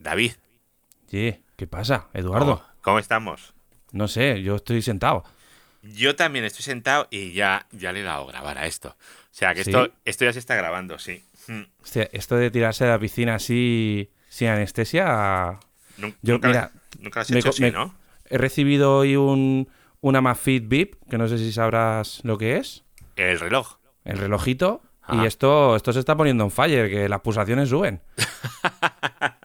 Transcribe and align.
David. 0.00 0.32
Sí, 1.08 1.40
¿qué 1.56 1.66
pasa, 1.68 2.08
Eduardo? 2.14 2.56
¿Cómo, 2.58 2.68
cómo 2.82 2.98
estamos? 2.98 3.54
No 3.92 4.08
sé, 4.08 4.42
yo 4.42 4.56
estoy 4.56 4.82
sentado. 4.82 5.24
Yo 5.82 6.16
también 6.16 6.44
estoy 6.44 6.62
sentado 6.62 7.06
y 7.10 7.32
ya, 7.32 7.66
ya 7.70 7.92
le 7.92 8.00
he 8.00 8.02
dado 8.02 8.24
a 8.28 8.32
grabar 8.32 8.58
a 8.58 8.66
esto. 8.66 8.88
O 8.90 8.94
sea 9.32 9.54
que 9.54 9.62
¿Sí? 9.64 9.70
esto, 9.70 9.92
esto 10.04 10.24
ya 10.24 10.32
se 10.32 10.38
está 10.38 10.54
grabando, 10.56 10.98
sí. 10.98 11.22
Mm. 11.46 11.62
Hostia, 11.82 12.08
esto 12.12 12.36
de 12.36 12.50
tirarse 12.50 12.84
de 12.84 12.90
la 12.90 12.98
piscina 12.98 13.36
así, 13.36 14.10
sin 14.28 14.48
anestesia. 14.48 15.58
Nun- 15.98 16.16
Yo, 16.22 16.34
nunca, 16.34 16.48
mira, 16.48 16.70
nunca 16.98 17.20
lo 17.20 17.22
has 17.22 17.30
hecho 17.30 17.48
así, 17.50 17.62
me- 17.62 17.70
¿no? 17.72 17.94
He 18.26 18.38
recibido 18.38 18.96
hoy 18.98 19.16
un, 19.16 19.68
un 20.00 20.16
Amazfit 20.16 20.66
VIP, 20.68 20.94
que 21.10 21.18
no 21.18 21.26
sé 21.28 21.38
si 21.38 21.52
sabrás 21.52 22.20
lo 22.24 22.38
que 22.38 22.56
es. 22.58 22.84
El 23.16 23.40
reloj. 23.40 23.76
El 24.04 24.18
relojito. 24.18 24.82
Y 25.08 25.16
Ajá. 25.16 25.26
esto, 25.26 25.74
esto 25.74 25.92
se 25.92 25.98
está 25.98 26.16
poniendo 26.16 26.44
en 26.44 26.50
fire, 26.52 26.88
que 26.88 27.08
las 27.08 27.20
pulsaciones 27.20 27.68
suben. 27.70 28.00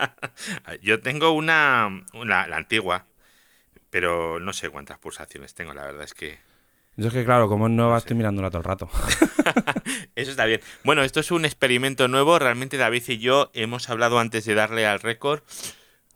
Yo 0.81 1.01
tengo 1.01 1.31
una, 1.31 2.05
una- 2.13 2.47
la 2.47 2.57
antigua, 2.57 3.05
pero 3.89 4.39
no 4.39 4.53
sé 4.53 4.69
cuántas 4.69 4.99
pulsaciones 4.99 5.53
tengo, 5.53 5.73
la 5.73 5.85
verdad 5.85 6.03
es 6.03 6.13
que... 6.13 6.39
Yo 6.97 7.07
es 7.09 7.13
que, 7.13 7.25
claro, 7.25 7.49
como 7.49 7.67
es 7.67 7.73
nueva, 7.73 7.97
estoy 7.97 8.15
mirándola 8.15 8.49
todo 8.49 8.59
el 8.59 8.63
rato. 8.63 8.89
Eso 10.15 10.31
está 10.31 10.45
bien. 10.45 10.61
Bueno, 10.85 11.03
esto 11.03 11.19
es 11.19 11.29
un 11.29 11.43
experimento 11.43 12.07
nuevo. 12.07 12.39
Realmente 12.39 12.77
David 12.77 13.03
y 13.09 13.17
yo 13.17 13.51
hemos 13.53 13.89
hablado 13.89 14.17
antes 14.17 14.45
de 14.45 14.53
darle 14.55 14.87
al 14.87 15.01
récord 15.01 15.41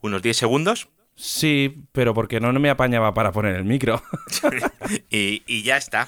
unos 0.02 0.22
10 0.22 0.38
segundos 0.38 0.88
Sí, 1.16 1.84
pero 1.92 2.14
porque 2.14 2.40
no, 2.40 2.54
no 2.54 2.62
me 2.62 2.70
apañaba 2.70 3.14
para 3.14 3.34
poner 3.34 3.58
el 3.58 3.66
micro. 3.66 4.02
y, 5.10 5.44
y 5.48 5.64
ya 5.64 5.76
está. 5.76 6.08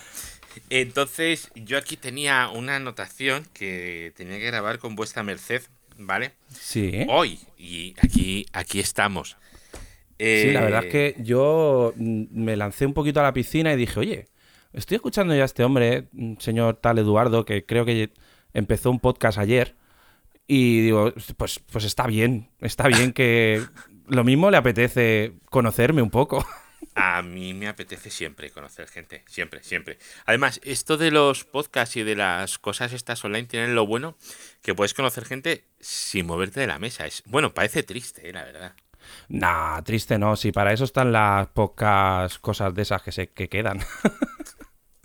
Entonces, 0.69 1.51
yo 1.53 1.77
aquí 1.77 1.97
tenía 1.97 2.47
una 2.47 2.77
anotación 2.77 3.45
que 3.53 4.13
tenía 4.15 4.37
que 4.39 4.47
grabar 4.47 4.79
con 4.79 4.95
vuestra 4.95 5.21
merced, 5.21 5.63
¿vale? 5.97 6.31
Sí. 6.51 7.05
Hoy, 7.09 7.39
y 7.57 7.93
aquí, 8.01 8.45
aquí 8.53 8.79
estamos. 8.79 9.37
Sí, 10.19 10.51
la 10.51 10.61
Eh, 10.61 10.63
verdad 10.65 10.83
es 10.85 10.91
que 10.91 11.15
yo 11.23 11.93
mm, 11.95 12.23
me 12.31 12.55
lancé 12.55 12.85
un 12.85 12.93
poquito 12.93 13.19
a 13.19 13.23
la 13.23 13.33
piscina 13.33 13.73
y 13.73 13.77
dije, 13.77 13.99
oye, 13.99 14.27
estoy 14.73 14.95
escuchando 14.95 15.33
ya 15.35 15.41
a 15.41 15.45
este 15.45 15.63
hombre, 15.63 16.07
mm, 16.11 16.35
señor 16.39 16.75
tal 16.75 16.99
Eduardo, 16.99 17.43
que 17.45 17.65
creo 17.65 17.85
que 17.85 18.11
empezó 18.53 18.91
un 18.91 18.99
podcast 18.99 19.37
ayer. 19.39 19.75
Y 20.47 20.81
digo, 20.81 21.13
pues, 21.37 21.59
pues 21.59 21.85
está 21.85 22.05
bien, 22.07 22.49
está 22.59 22.87
bien 22.87 23.13
que 23.13 23.63
lo 24.07 24.23
mismo 24.23 24.51
le 24.51 24.57
apetece 24.57 25.33
conocerme 25.49 26.01
un 26.01 26.09
poco. 26.11 26.45
A 26.95 27.21
mí 27.21 27.53
me 27.53 27.67
apetece 27.69 28.09
siempre 28.09 28.49
conocer 28.51 28.87
gente, 28.89 29.23
siempre, 29.27 29.63
siempre. 29.63 29.97
Además, 30.25 30.59
esto 30.63 30.97
de 30.97 31.09
los 31.11 31.45
podcasts 31.45 31.95
y 31.95 32.03
de 32.03 32.15
las 32.15 32.59
cosas 32.59 32.91
estas 32.91 33.23
online 33.23 33.47
tienen 33.47 33.75
lo 33.75 33.87
bueno 33.87 34.17
que 34.61 34.75
puedes 34.75 34.93
conocer 34.93 35.23
gente 35.25 35.63
sin 35.79 36.25
moverte 36.25 36.59
de 36.59 36.67
la 36.67 36.79
mesa. 36.79 37.05
Es, 37.05 37.23
bueno, 37.27 37.53
parece 37.53 37.83
triste, 37.83 38.29
eh, 38.29 38.33
la 38.33 38.43
verdad. 38.43 38.73
Nah, 39.29 39.81
triste 39.83 40.17
no, 40.19 40.35
si 40.35 40.51
para 40.51 40.73
eso 40.73 40.83
están 40.83 41.11
las 41.13 41.47
pocas 41.47 42.37
cosas 42.39 42.73
de 42.73 42.81
esas 42.81 43.01
que 43.01 43.11
se 43.11 43.27
que 43.29 43.47
quedan. 43.49 43.79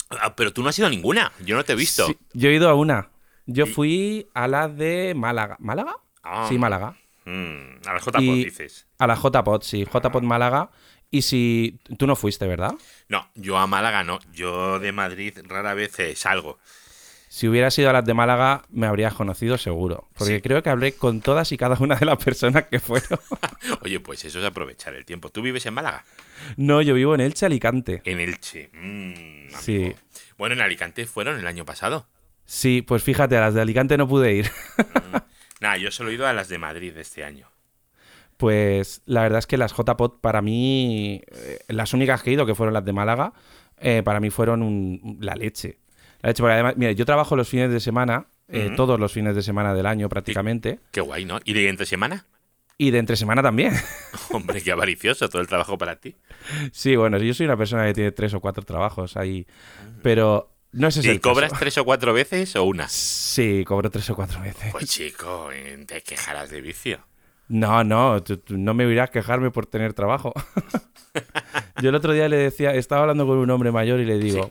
Ah, 0.08 0.36
pero 0.36 0.52
tú 0.52 0.62
no 0.62 0.68
has 0.68 0.78
ido 0.78 0.86
a 0.86 0.90
ninguna, 0.90 1.32
yo 1.44 1.56
no 1.56 1.64
te 1.64 1.72
he 1.72 1.76
visto. 1.76 2.06
Sí, 2.06 2.16
yo 2.32 2.48
he 2.48 2.54
ido 2.54 2.68
a 2.68 2.74
una. 2.74 3.10
Yo 3.46 3.66
Y- 3.66 3.70
fui 3.72 4.30
a 4.34 4.46
la 4.46 4.68
de 4.68 5.14
Málaga. 5.16 5.56
¿Málaga? 5.58 5.96
Ah. 6.22 6.46
Sí, 6.48 6.58
Málaga. 6.58 6.96
Mm, 7.24 7.78
a 7.86 7.92
la 7.94 7.98
JPod 7.98 8.20
Y- 8.22 8.44
dices. 8.44 8.86
A 8.98 9.06
la 9.08 9.16
JPod, 9.16 9.62
sí, 9.62 9.84
JPod 9.84 10.22
Málaga. 10.22 10.70
Y 11.10 11.22
si 11.22 11.78
tú 11.98 12.06
no 12.06 12.16
fuiste, 12.16 12.46
¿verdad? 12.46 12.74
No, 13.08 13.28
yo 13.34 13.58
a 13.58 13.66
Málaga 13.66 14.02
no. 14.04 14.18
Yo 14.32 14.78
de 14.80 14.92
Madrid 14.92 15.36
rara 15.44 15.74
vez 15.74 15.92
salgo. 16.16 16.58
Si 17.28 17.48
hubieras 17.48 17.78
ido 17.78 17.90
a 17.90 17.92
las 17.92 18.04
de 18.04 18.14
Málaga, 18.14 18.62
me 18.70 18.86
habrías 18.86 19.12
conocido 19.12 19.58
seguro. 19.58 20.08
Porque 20.16 20.36
Sí. 20.36 20.40
creo 20.42 20.62
que 20.62 20.70
hablé 20.70 20.92
con 20.92 21.20
todas 21.20 21.52
y 21.52 21.58
cada 21.58 21.76
una 21.80 21.96
de 21.96 22.06
las 22.06 22.16
personas 22.22 22.64
que 22.64 22.80
fueron. 22.80 23.18
Oye, 23.82 24.00
pues 24.00 24.24
eso 24.24 24.38
es 24.38 24.44
aprovechar 24.44 24.94
el 24.94 25.04
tiempo. 25.04 25.28
¿Tú 25.30 25.42
vives 25.42 25.66
en 25.66 25.74
Málaga? 25.74 26.04
no, 26.56 26.80
yo 26.82 26.94
vivo 26.94 27.14
en 27.14 27.20
Elche, 27.20 27.46
Alicante. 27.46 28.00
En 28.04 28.20
Elche. 28.20 28.70
Mm. 28.72 29.50
Sí. 29.60 29.94
Bueno, 30.38 30.54
en 30.54 30.60
Alicante 30.62 31.04
fueron 31.06 31.38
el 31.38 31.46
año 31.46 31.64
pasado. 31.64 32.06
Sí, 32.46 32.80
pues 32.82 33.02
fíjate, 33.02 33.36
a 33.36 33.40
las 33.40 33.54
de 33.54 33.60
Alicante 33.62 33.96
no 33.98 34.06
pude 34.08 34.32
ir. 34.34 34.50
Nada, 35.60 35.76
yo 35.78 35.90
solo 35.90 36.10
he 36.10 36.14
ido 36.14 36.26
a 36.26 36.32
las 36.32 36.48
de 36.48 36.58
Madrid 36.58 36.96
este 36.96 37.24
año. 37.24 37.48
Pues 38.36 39.02
la 39.06 39.22
verdad 39.22 39.38
es 39.38 39.46
que 39.46 39.56
las 39.56 39.72
JPod 39.72 40.20
para 40.20 40.42
mí, 40.42 41.22
eh, 41.32 41.58
las 41.68 41.94
únicas 41.94 42.22
que 42.22 42.30
he 42.30 42.32
ido, 42.34 42.44
que 42.46 42.54
fueron 42.54 42.74
las 42.74 42.84
de 42.84 42.92
Málaga, 42.92 43.32
eh, 43.78 44.02
para 44.04 44.20
mí 44.20 44.30
fueron 44.30 44.62
un- 44.62 45.18
la 45.20 45.34
leche. 45.34 45.78
La 46.20 46.28
leche, 46.30 46.42
porque 46.42 46.54
además, 46.54 46.74
mira, 46.76 46.92
yo 46.92 47.04
trabajo 47.06 47.34
los 47.36 47.48
fines 47.48 47.70
de 47.70 47.80
semana, 47.80 48.26
eh, 48.48 48.70
todos 48.76 49.00
los 49.00 49.12
fines 49.12 49.34
de 49.34 49.42
semana 49.42 49.74
del 49.74 49.86
año 49.86 50.08
prácticamente, 50.08 50.80
Qué 50.92 51.00
guay, 51.00 51.24
¿no? 51.24 51.38
¿Y 51.44 51.52
de 51.54 51.68
entre 51.68 51.86
semana? 51.86 52.26
y 52.78 52.90
de 52.90 52.98
entre 52.98 53.16
semana 53.16 53.42
también. 53.42 53.72
Hombre, 54.32 54.60
qué 54.62 54.70
avaricioso 54.70 55.28
todo 55.30 55.40
el 55.40 55.48
trabajo 55.48 55.78
para 55.78 55.96
ti. 55.96 56.14
sí, 56.72 56.94
bueno, 56.94 57.16
yo 57.18 57.32
soy 57.32 57.46
una 57.46 57.56
persona 57.56 57.86
que 57.86 57.94
tiene 57.94 58.12
tres 58.12 58.34
o 58.34 58.40
cuatro 58.40 58.64
trabajos 58.64 59.16
ahí, 59.16 59.46
pero 60.02 60.52
no 60.72 60.88
ese 60.88 61.00
es 61.00 61.06
¿Y 61.06 61.08
el 61.08 61.20
cobras 61.22 61.50
caso. 61.52 61.60
tres 61.60 61.78
o 61.78 61.84
cuatro 61.86 62.12
veces 62.12 62.54
o 62.54 62.64
una? 62.64 62.86
Sí, 62.88 63.64
cobro 63.66 63.90
tres 63.90 64.10
o 64.10 64.14
cuatro 64.14 64.40
veces. 64.42 64.72
Pues 64.72 64.90
chico, 64.90 65.48
te 65.86 66.02
quejarás 66.02 66.50
de 66.50 66.60
vicio. 66.60 67.00
No, 67.48 67.84
no, 67.84 68.22
tú- 68.22 68.38
tú 68.38 68.58
no 68.58 68.74
me 68.74 68.84
irás 68.90 69.08
a 69.08 69.12
quejarme 69.12 69.50
por 69.50 69.66
tener 69.66 69.92
trabajo. 69.94 70.32
Yo 71.82 71.90
el 71.90 71.94
otro 71.94 72.12
día 72.12 72.28
le 72.28 72.36
decía, 72.36 72.74
estaba 72.74 73.02
hablando 73.02 73.26
con 73.26 73.38
un 73.38 73.50
hombre 73.50 73.70
mayor 73.72 74.00
y 74.00 74.04
le 74.04 74.18
digo, 74.18 74.50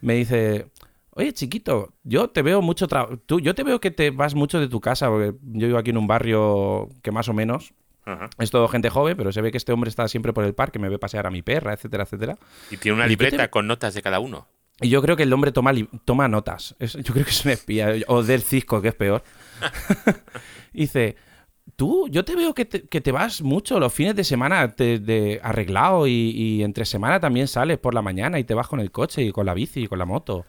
me 0.00 0.14
dice, 0.14 0.66
oye 1.10 1.32
chiquito, 1.32 1.92
yo 2.04 2.28
te 2.30 2.42
veo 2.42 2.60
mucho 2.62 2.86
trabajo, 2.88 3.16
tú, 3.18 3.40
yo 3.40 3.54
te 3.54 3.62
veo 3.64 3.80
que 3.80 3.90
te 3.90 4.10
vas 4.10 4.34
mucho 4.34 4.60
de 4.60 4.68
tu 4.68 4.80
casa, 4.80 5.08
porque 5.08 5.32
yo 5.42 5.66
vivo 5.66 5.78
aquí 5.78 5.90
en 5.90 5.96
un 5.98 6.06
barrio 6.06 6.88
que 7.02 7.10
más 7.12 7.28
o 7.28 7.32
menos 7.34 7.72
Ajá. 8.04 8.28
es 8.38 8.50
todo 8.50 8.68
gente 8.68 8.90
joven, 8.90 9.16
pero 9.16 9.32
se 9.32 9.40
ve 9.40 9.50
que 9.50 9.56
este 9.58 9.72
hombre 9.72 9.88
está 9.88 10.06
siempre 10.08 10.32
por 10.34 10.44
el 10.44 10.54
parque, 10.54 10.78
me 10.78 10.88
ve 10.90 10.98
pasear 10.98 11.26
a 11.26 11.30
mi 11.30 11.40
perra, 11.42 11.72
etcétera, 11.72 12.04
etcétera. 12.04 12.38
Y 12.70 12.76
tiene 12.76 12.96
una 12.96 13.06
¿Y 13.06 13.10
qué 13.10 13.16
te- 13.16 13.24
libreta 13.24 13.50
con 13.50 13.66
notas 13.66 13.94
de 13.94 14.02
cada 14.02 14.20
uno. 14.20 14.46
Y 14.80 14.88
yo 14.90 15.00
creo 15.02 15.16
que 15.16 15.22
el 15.22 15.32
hombre 15.32 15.52
toma, 15.52 15.72
toma 16.04 16.28
notas. 16.28 16.74
Es- 16.78 16.94
yo 16.94 17.12
creo 17.14 17.24
que 17.24 17.30
es 17.30 17.44
un 17.44 17.52
espía. 17.52 17.94
O 18.08 18.22
del 18.22 18.42
cisco, 18.42 18.82
que 18.82 18.88
es 18.88 18.94
peor. 18.94 19.22
Dice, 20.72 21.16
tú, 21.76 22.08
yo 22.08 22.24
te 22.24 22.36
veo 22.36 22.54
que 22.54 22.64
te, 22.64 22.82
que 22.88 23.00
te 23.00 23.12
vas 23.12 23.42
mucho 23.42 23.80
los 23.80 23.92
fines 23.92 24.14
de 24.16 24.24
semana 24.24 24.72
te- 24.74 24.98
de 24.98 25.40
arreglado 25.42 26.06
y, 26.06 26.12
y 26.12 26.62
entre 26.62 26.84
semana 26.84 27.20
también 27.20 27.48
sales 27.48 27.78
por 27.78 27.94
la 27.94 28.02
mañana 28.02 28.38
y 28.38 28.44
te 28.44 28.54
vas 28.54 28.68
con 28.68 28.80
el 28.80 28.90
coche 28.92 29.22
y 29.22 29.32
con 29.32 29.46
la 29.46 29.54
bici 29.54 29.82
y 29.84 29.86
con 29.88 29.98
la 29.98 30.04
moto. 30.06 30.46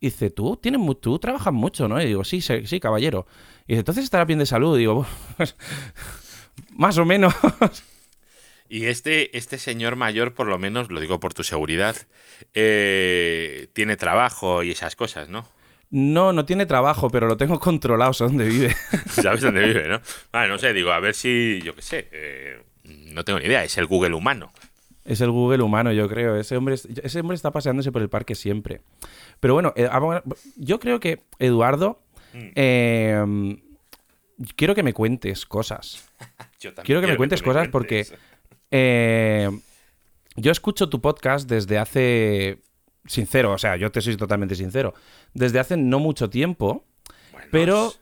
Dice, 0.00 0.30
tú 0.30 0.56
tienes 0.56 0.80
tú 1.00 1.18
trabajas 1.18 1.52
mucho, 1.52 1.88
¿no? 1.88 2.00
Y 2.02 2.06
digo, 2.06 2.24
sí, 2.24 2.40
sí, 2.42 2.80
caballero. 2.80 3.26
Y 3.66 3.74
dice, 3.74 3.80
entonces 3.80 4.04
estarás 4.04 4.26
bien 4.26 4.38
de 4.40 4.46
salud. 4.46 4.76
Y 4.76 4.80
digo, 4.80 5.06
pues, 5.36 5.56
más 6.76 6.98
o 6.98 7.04
menos. 7.04 7.34
Y 8.68 8.86
este, 8.86 9.36
este 9.36 9.58
señor 9.58 9.96
mayor, 9.96 10.34
por 10.34 10.46
lo 10.46 10.58
menos, 10.58 10.90
lo 10.90 11.00
digo 11.00 11.18
por 11.18 11.34
tu 11.34 11.42
seguridad, 11.42 11.96
eh, 12.54 13.68
tiene 13.72 13.96
trabajo 13.96 14.62
y 14.62 14.70
esas 14.70 14.94
cosas, 14.94 15.28
¿no? 15.28 15.46
No, 15.90 16.32
no 16.32 16.44
tiene 16.44 16.66
trabajo, 16.66 17.10
pero 17.10 17.26
lo 17.26 17.36
tengo 17.36 17.58
controlado, 17.60 18.12
sé 18.12 18.24
dónde 18.24 18.44
vive. 18.46 18.74
¿Sabes 19.10 19.40
dónde 19.40 19.64
vive, 19.66 19.88
no? 19.88 20.00
Vale, 20.32 20.48
no 20.48 20.58
sé, 20.58 20.72
digo, 20.72 20.92
a 20.92 21.00
ver 21.00 21.14
si, 21.14 21.60
yo 21.62 21.74
qué 21.74 21.82
sé, 21.82 22.08
eh, 22.12 22.62
no 22.84 23.24
tengo 23.24 23.38
ni 23.38 23.46
idea, 23.46 23.64
es 23.64 23.76
el 23.78 23.86
Google 23.86 24.14
humano. 24.14 24.52
Es 25.04 25.20
el 25.20 25.30
Google 25.30 25.62
humano, 25.62 25.92
yo 25.92 26.08
creo. 26.08 26.36
Ese 26.36 26.56
hombre, 26.56 26.74
es- 26.76 26.86
ese 27.02 27.20
hombre 27.20 27.34
está 27.34 27.50
paseándose 27.50 27.90
por 27.90 28.02
el 28.02 28.08
parque 28.08 28.34
siempre. 28.34 28.82
Pero 29.40 29.54
bueno, 29.54 29.72
eh, 29.76 29.88
yo 30.56 30.78
creo 30.78 31.00
que, 31.00 31.20
Eduardo, 31.38 32.00
Mm. 32.32 32.38
eh, 32.54 33.56
quiero 34.54 34.74
que 34.76 34.84
me 34.84 34.92
cuentes 34.92 35.44
cosas. 35.46 36.08
Yo 36.60 36.72
también 36.74 36.84
Quiero 36.86 37.00
que 37.00 37.06
me 37.08 37.16
cuentes 37.16 37.42
cosas 37.42 37.66
porque 37.68 38.06
eh, 38.70 39.50
yo 40.36 40.52
escucho 40.52 40.88
tu 40.88 41.00
podcast 41.00 41.48
desde 41.48 41.78
hace... 41.78 42.58
Sincero, 43.06 43.52
o 43.52 43.58
sea, 43.58 43.76
yo 43.76 43.90
te 43.90 44.00
soy 44.00 44.16
totalmente 44.16 44.54
sincero. 44.54 44.94
Desde 45.34 45.58
hace 45.58 45.76
no 45.76 45.98
mucho 45.98 46.28
tiempo, 46.30 46.84
Bueno, 47.32 47.48
pero 47.50 47.92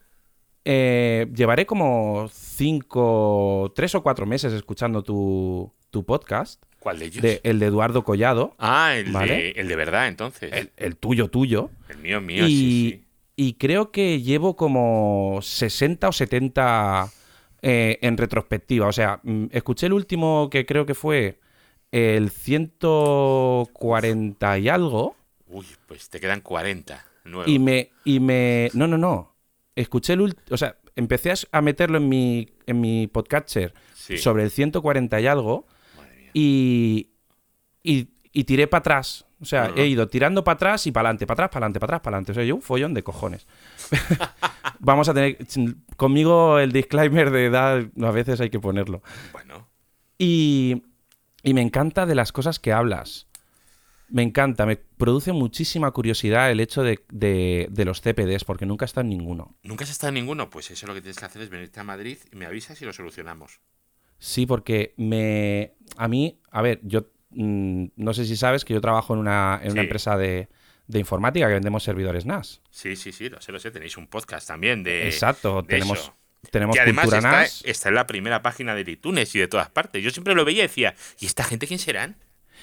eh, 0.65 1.27
llevaré 1.35 1.67
como 1.67 2.29
cinco, 2.33 3.73
tres 3.75 3.95
o 3.95 4.03
cuatro 4.03 4.27
meses 4.27 4.53
escuchando 4.53 5.03
tu, 5.03 5.73
tu 5.91 6.05
podcast, 6.05 6.63
¿Cuál 6.81 6.99
de 6.99 7.07
ellos? 7.07 7.23
de, 7.23 7.41
el 7.45 7.59
de 7.59 7.67
Eduardo 7.67 8.05
Collado. 8.05 8.55
Ah, 8.59 8.95
el, 8.97 9.13
¿Vale? 9.13 9.35
de, 9.35 9.51
el 9.53 9.69
de 9.69 9.77
verdad, 9.77 10.09
entonces. 10.09 10.53
el, 10.53 10.71
el 10.77 10.97
tuyo, 10.97 11.29
tuyo. 11.29 11.71
El 11.89 11.99
mío, 11.99 12.21
mío, 12.21 12.47
y, 12.47 12.51
sí, 12.51 12.91
sí. 12.91 13.05
y 13.37 13.53
creo 13.55 13.91
que 13.91 14.21
llevo 14.21 14.57
como 14.57 15.39
60 15.43 16.09
o 16.09 16.13
70 16.13 17.11
eh, 17.63 17.99
en 18.03 18.17
retrospectiva. 18.17 18.87
O 18.87 18.93
sea, 18.93 19.21
mm, 19.23 19.47
escuché 19.51 19.87
el 19.87 19.93
último 19.93 20.49
que 20.51 20.67
creo 20.67 20.87
que 20.87 20.95
fue 20.95 21.41
el 21.93 22.31
140 22.31 24.59
y 24.59 24.69
algo. 24.69 25.17
Uy, 25.47 25.67
pues 25.87 26.11
te 26.11 26.19
quedan 26.21 26.41
40 26.41 27.05
nuevos. 27.25 27.49
Y 27.49 27.59
me, 27.59 27.91
y 28.05 28.21
me. 28.21 28.71
No, 28.75 28.87
no, 28.87 28.99
no. 28.99 29.35
Escuché 29.75 30.13
el 30.15 30.21
último. 30.23 30.43
O 30.51 30.57
sea, 30.57 30.77
empecé 30.97 31.33
a 31.53 31.61
meterlo 31.61 31.99
en 31.99 32.09
mi, 32.09 32.49
en 32.67 32.81
mi 32.81 33.07
podcatcher 33.07 33.75
Sí. 33.95 34.17
sobre 34.19 34.43
el 34.43 34.51
140 34.51 35.21
y 35.21 35.27
algo. 35.27 35.67
Madre 35.97 36.17
mía. 36.17 36.31
y, 36.35 37.11
y, 37.83 38.09
y 38.33 38.45
tiré 38.45 38.67
para 38.67 38.81
atrás. 38.81 39.25
O 39.41 39.45
sea, 39.45 39.71
he 39.77 39.87
ido 39.87 40.09
tirando 40.09 40.43
para 40.43 40.55
atrás 40.57 40.85
y 40.89 40.93
para 40.93 41.09
adelante, 41.11 41.25
para 41.27 41.45
atrás, 41.45 41.51
para 41.53 41.67
adelante, 41.67 41.79
para 41.81 41.91
atrás, 41.97 42.01
para 42.03 42.17
adelante. 42.17 42.33
O 42.33 42.35
sea, 42.35 42.43
yo 42.45 42.57
un 42.57 42.63
follón 42.63 42.93
de 42.93 43.05
cojones. 43.05 43.47
Vamos 44.81 45.09
a 45.09 45.15
tener. 45.15 45.39
Conmigo 45.97 46.59
el 46.59 46.73
disclaimer 46.73 47.31
de 47.31 47.47
edad 47.47 47.85
a 48.03 48.11
veces 48.11 48.41
hay 48.41 48.51
que 48.51 48.59
ponerlo. 48.59 49.01
Bueno. 49.33 49.69
Y, 50.19 50.83
y 51.49 51.55
me 51.55 51.63
encanta 51.63 52.05
de 52.07 52.15
las 52.15 52.33
cosas 52.33 52.59
que 52.59 52.73
hablas. 52.73 53.27
Me 54.11 54.23
encanta, 54.23 54.65
me 54.65 54.77
produce 54.77 55.33
muchísima 55.33 55.91
curiosidad 55.91 56.51
el 56.51 56.61
hecho 56.61 56.83
de, 56.83 57.05
de- 57.11 57.69
de 57.71 57.85
los 57.85 58.01
CPDs, 58.01 58.45
porque 58.45 58.65
nunca 58.67 58.85
está 58.87 59.03
en 59.03 59.11
ninguno. 59.11 59.55
¿Nunca 59.63 59.85
has 59.85 59.91
estado 59.91 60.09
en 60.09 60.15
ninguno? 60.15 60.49
Pues 60.49 60.71
eso 60.71 60.87
lo 60.87 60.95
que 60.95 61.03
tienes 61.03 61.19
que 61.19 61.25
hacer 61.27 61.43
es 61.43 61.51
venirte 61.51 61.79
a 61.81 61.85
Madrid 61.85 62.17
y 62.33 62.37
me 62.37 62.47
avisas 62.47 62.81
y 62.81 62.85
lo 62.87 62.93
solucionamos. 62.93 63.61
Sí, 64.19 64.47
porque 64.47 64.95
me. 64.97 65.75
A 65.97 66.09
mí, 66.09 66.41
a 66.51 66.63
ver, 66.63 66.81
yo 66.83 67.07
mm, 67.31 67.85
no 67.97 68.15
sé 68.15 68.25
si 68.25 68.37
sabes 68.37 68.65
que 68.65 68.75
yo 68.75 68.81
trabajo 68.81 69.13
en 69.15 69.21
una, 69.21 69.61
en 69.63 69.73
una 69.73 69.83
empresa 69.83 70.17
de, 70.17 70.49
de 70.87 70.99
informática 70.99 71.47
que 71.47 71.55
vendemos 71.55 71.83
servidores 71.83 72.25
NAS. 72.25 72.63
Sí, 72.71 72.97
sí, 72.97 73.13
sí, 73.13 73.29
lo 73.29 73.41
sé, 73.43 73.53
lo 73.53 73.61
sé. 73.61 73.71
Tenéis 73.71 73.97
un 73.99 74.07
podcast 74.07 74.49
también 74.49 74.83
de. 74.83 75.07
Exacto, 75.07 75.61
de 75.63 75.69
tenemos, 75.69 75.99
eso. 75.99 76.17
Tenemos 76.51 76.75
que 76.75 76.81
además 76.81 77.05
cultura 77.05 77.19
está, 77.19 77.31
NAS. 77.43 77.63
está 77.65 77.89
en 77.89 77.95
la 77.95 78.07
primera 78.07 78.43
página 78.43 78.75
de 78.75 78.91
iTunes 78.91 79.35
y 79.35 79.39
de 79.39 79.49
todas 79.49 79.69
partes. 79.71 80.03
Yo 80.03 80.11
siempre 80.11 80.35
lo 80.35 80.45
veía 80.45 80.61
y 80.65 80.69
decía, 80.69 80.95
¿y 81.21 81.27
esta 81.27 81.45
gente 81.45 81.67
quién 81.67 81.79
serán? 81.79 82.17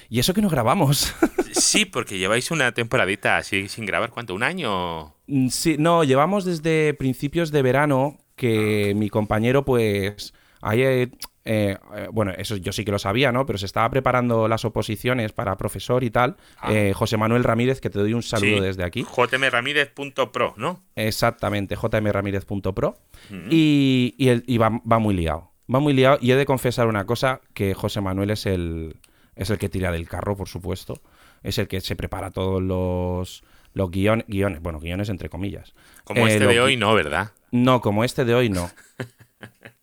Y 0.08 0.20
eso 0.20 0.34
que 0.34 0.42
no 0.42 0.48
grabamos. 0.48 1.14
Sí, 1.56 1.86
porque 1.86 2.18
lleváis 2.18 2.50
una 2.50 2.72
temporadita 2.72 3.38
así 3.38 3.66
sin 3.68 3.86
grabar. 3.86 4.10
¿Cuánto? 4.10 4.34
¿Un 4.34 4.42
año? 4.42 5.16
Mm, 5.26 5.48
Sí, 5.48 5.76
no, 5.78 6.04
llevamos 6.04 6.44
desde 6.44 6.92
principios 6.92 7.50
de 7.50 7.62
verano 7.62 8.18
que 8.36 8.92
mi 8.94 9.08
compañero, 9.08 9.64
pues, 9.64 10.34
ahí, 10.60 11.10
eh, 11.46 11.78
eh, 11.94 12.08
bueno, 12.12 12.32
eso 12.36 12.56
yo 12.56 12.72
sí 12.72 12.84
que 12.84 12.90
lo 12.90 12.98
sabía, 12.98 13.32
¿no? 13.32 13.46
Pero 13.46 13.58
se 13.58 13.64
estaba 13.66 13.88
preparando 13.88 14.48
las 14.48 14.64
oposiciones 14.66 15.32
para 15.32 15.56
profesor 15.56 16.04
y 16.04 16.10
tal. 16.10 16.36
Ah. 16.58 16.72
Eh, 16.72 16.92
José 16.92 17.16
Manuel 17.16 17.44
Ramírez, 17.44 17.80
que 17.80 17.88
te 17.88 17.98
doy 17.98 18.12
un 18.12 18.22
saludo 18.22 18.58
Sí. 18.58 18.60
desde 18.62 18.84
aquí. 18.84 19.04
jmramírez.pro, 19.04 20.54
¿no? 20.56 20.82
Exactamente, 20.96 21.76
jmramírez.pro. 21.76 22.98
Ujú. 23.30 23.40
Y, 23.50 24.14
y, 24.18 24.28
él- 24.28 24.44
y 24.46 24.58
va, 24.58 24.70
va 24.90 24.98
muy 24.98 25.14
liado. 25.14 25.50
Va 25.74 25.80
muy 25.80 25.92
liado. 25.94 26.18
Y 26.20 26.30
he 26.32 26.36
de 26.36 26.46
confesar 26.46 26.86
una 26.86 27.06
cosa, 27.06 27.40
que 27.54 27.74
José 27.74 28.00
Manuel 28.00 28.30
es 28.30 28.46
el, 28.46 28.96
es 29.34 29.50
el 29.50 29.58
que 29.58 29.68
tira 29.68 29.90
del 29.90 30.08
carro, 30.08 30.36
por 30.36 30.48
supuesto. 30.48 31.00
Es 31.42 31.58
el 31.58 31.68
que 31.68 31.80
se 31.80 31.96
prepara 31.96 32.30
todos 32.30 32.62
los, 32.62 33.42
los 33.72 33.90
guion- 33.90 34.24
guiones. 34.28 34.60
Bueno, 34.62 34.78
guiones 34.80 35.08
entre 35.08 35.28
comillas. 35.28 35.74
Como 36.04 36.26
Eh, 36.26 36.32
este 36.34 36.46
de 36.46 36.60
hoy, 36.60 36.76
no, 36.76 36.94
¿verdad? 36.94 37.30
No, 37.50 37.80
como 37.80 38.04
este 38.04 38.24
de 38.24 38.34
hoy, 38.34 38.48
no. 38.48 38.70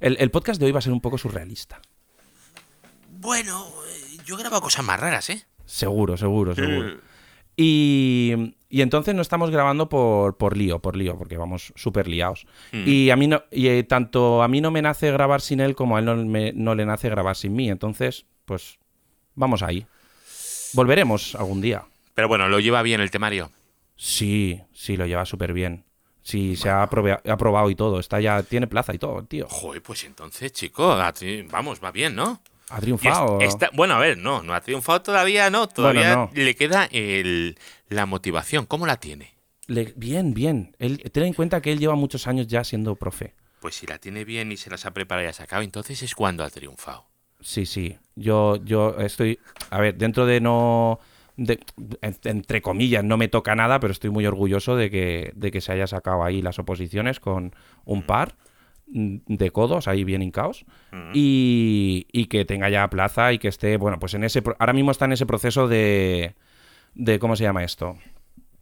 El, 0.00 0.16
el 0.20 0.30
podcast 0.30 0.60
de 0.60 0.66
hoy 0.66 0.72
va 0.72 0.78
a 0.78 0.82
ser 0.82 0.92
un 0.92 1.00
poco 1.00 1.18
surrealista. 1.18 1.80
Bueno, 3.10 3.66
eh, 3.88 4.18
yo 4.24 4.36
he 4.36 4.38
grabado 4.38 4.62
cosas 4.62 4.84
más 4.84 5.00
raras, 5.00 5.30
¿eh? 5.30 5.44
Seguro, 5.64 6.16
seguro, 6.16 6.54
seguro. 6.54 6.98
Y, 7.56 8.54
y 8.68 8.82
entonces 8.82 9.14
no 9.14 9.22
estamos 9.22 9.50
grabando 9.50 9.88
por, 9.88 10.36
por 10.36 10.56
lío, 10.56 10.80
por 10.80 10.94
lío, 10.96 11.16
porque 11.16 11.36
vamos 11.38 11.72
súper 11.74 12.06
liados. 12.06 12.46
Mm. 12.72 12.82
Y 12.86 13.10
a 13.10 13.16
mí 13.16 13.26
no, 13.26 13.42
y 13.50 13.68
eh, 13.68 13.82
tanto 13.82 14.42
a 14.42 14.48
mí 14.48 14.60
no 14.60 14.70
me 14.70 14.82
nace 14.82 15.10
grabar 15.10 15.40
sin 15.40 15.60
él 15.60 15.74
como 15.74 15.96
a 15.96 16.00
él 16.00 16.04
no, 16.04 16.16
me- 16.16 16.52
no 16.52 16.74
le 16.74 16.84
nace 16.84 17.08
grabar 17.08 17.34
sin 17.36 17.54
mí. 17.54 17.70
Entonces, 17.70 18.26
pues 18.44 18.78
vamos 19.34 19.62
ahí. 19.62 19.86
Volveremos 20.74 21.34
algún 21.34 21.60
día. 21.62 21.84
Pero 22.14 22.28
bueno, 22.28 22.48
lo 22.48 22.60
lleva 22.60 22.82
bien 22.82 23.00
el 23.00 23.10
temario. 23.10 23.50
Sí, 23.96 24.60
sí, 24.74 24.96
lo 24.98 25.06
lleva 25.06 25.24
súper 25.24 25.54
bien. 25.54 25.84
Sí, 26.26 26.56
se 26.56 26.68
ha 26.68 26.82
aprobado 26.82 27.70
y 27.70 27.76
todo. 27.76 28.00
Está 28.00 28.20
ya, 28.20 28.42
tiene 28.42 28.66
plaza 28.66 28.92
y 28.92 28.98
todo, 28.98 29.22
tío. 29.22 29.46
Joder, 29.48 29.80
pues 29.80 30.02
entonces, 30.02 30.50
chico, 30.52 30.98
vamos, 31.50 31.80
va 31.82 31.92
bien, 31.92 32.16
¿no? 32.16 32.40
Ha 32.68 32.74
es- 32.78 32.80
triunfado. 32.80 33.40
está- 33.40 33.70
bueno, 33.72 33.94
a 33.94 34.00
ver, 34.00 34.18
no, 34.18 34.42
no 34.42 34.52
ha 34.52 34.60
triunfado 34.60 35.00
todavía, 35.02 35.50
no. 35.50 35.68
Todavía 35.68 36.16
no. 36.16 36.30
le 36.34 36.56
queda 36.56 36.88
el, 36.90 37.56
la 37.88 38.06
motivación. 38.06 38.66
¿Cómo 38.66 38.86
la 38.88 38.96
tiene? 38.96 39.34
Le- 39.68 39.92
bien, 39.94 40.34
bien. 40.34 40.74
Él, 40.80 40.98
ten 41.12 41.22
en 41.26 41.32
cuenta 41.32 41.60
que 41.62 41.70
él 41.70 41.78
lleva 41.78 41.94
muchos 41.94 42.26
años 42.26 42.48
ya 42.48 42.64
siendo 42.64 42.96
profe. 42.96 43.32
Pues 43.60 43.76
si 43.76 43.86
la 43.86 43.98
tiene 43.98 44.24
bien 44.24 44.50
y 44.50 44.56
se 44.56 44.68
las 44.68 44.84
ha 44.84 44.90
preparado 44.92 45.24
y 45.28 45.30
ha 45.30 45.32
sacado, 45.32 45.62
entonces 45.62 46.02
es 46.02 46.16
cuando 46.16 46.42
ha 46.42 46.50
triunfado. 46.50 47.06
Sí, 47.40 47.66
sí. 47.66 47.96
Yo, 48.16 48.56
yo 48.64 48.96
estoy. 48.98 49.38
A 49.70 49.78
ver, 49.78 49.94
dentro 49.96 50.26
de 50.26 50.40
no. 50.40 50.98
De- 51.36 51.60
entre 52.24 52.62
comillas, 52.62 53.04
no 53.04 53.16
me 53.16 53.28
toca 53.28 53.54
nada, 53.54 53.78
pero 53.80 53.92
estoy 53.92 54.10
muy 54.10 54.26
orgulloso 54.26 54.76
de 54.76 54.90
que, 54.90 55.32
de 55.34 55.50
que 55.50 55.60
se 55.60 55.72
haya 55.72 55.86
sacado 55.86 56.24
ahí 56.24 56.42
las 56.42 56.58
oposiciones 56.58 57.20
con 57.20 57.54
un 57.84 58.02
par 58.02 58.34
mm, 58.88 59.16
de 59.26 59.50
codos 59.50 59.88
ahí 59.88 60.04
bien 60.04 60.22
hincaos 60.22 60.64
Mm. 60.92 61.10
y, 61.14 62.06
y 62.12 62.26
que 62.26 62.44
tenga 62.44 62.68
ya 62.70 62.88
plaza 62.88 63.32
y 63.32 63.38
que 63.38 63.48
esté, 63.48 63.76
bueno, 63.76 63.98
pues 63.98 64.14
en 64.14 64.24
ese. 64.24 64.42
Ahora 64.58 64.72
mismo 64.72 64.90
está 64.92 65.04
en 65.04 65.12
ese 65.12 65.26
proceso 65.26 65.68
de. 65.68 66.34
de 66.94 67.18
¿Cómo 67.18 67.36
se 67.36 67.44
llama 67.44 67.64
esto? 67.64 67.96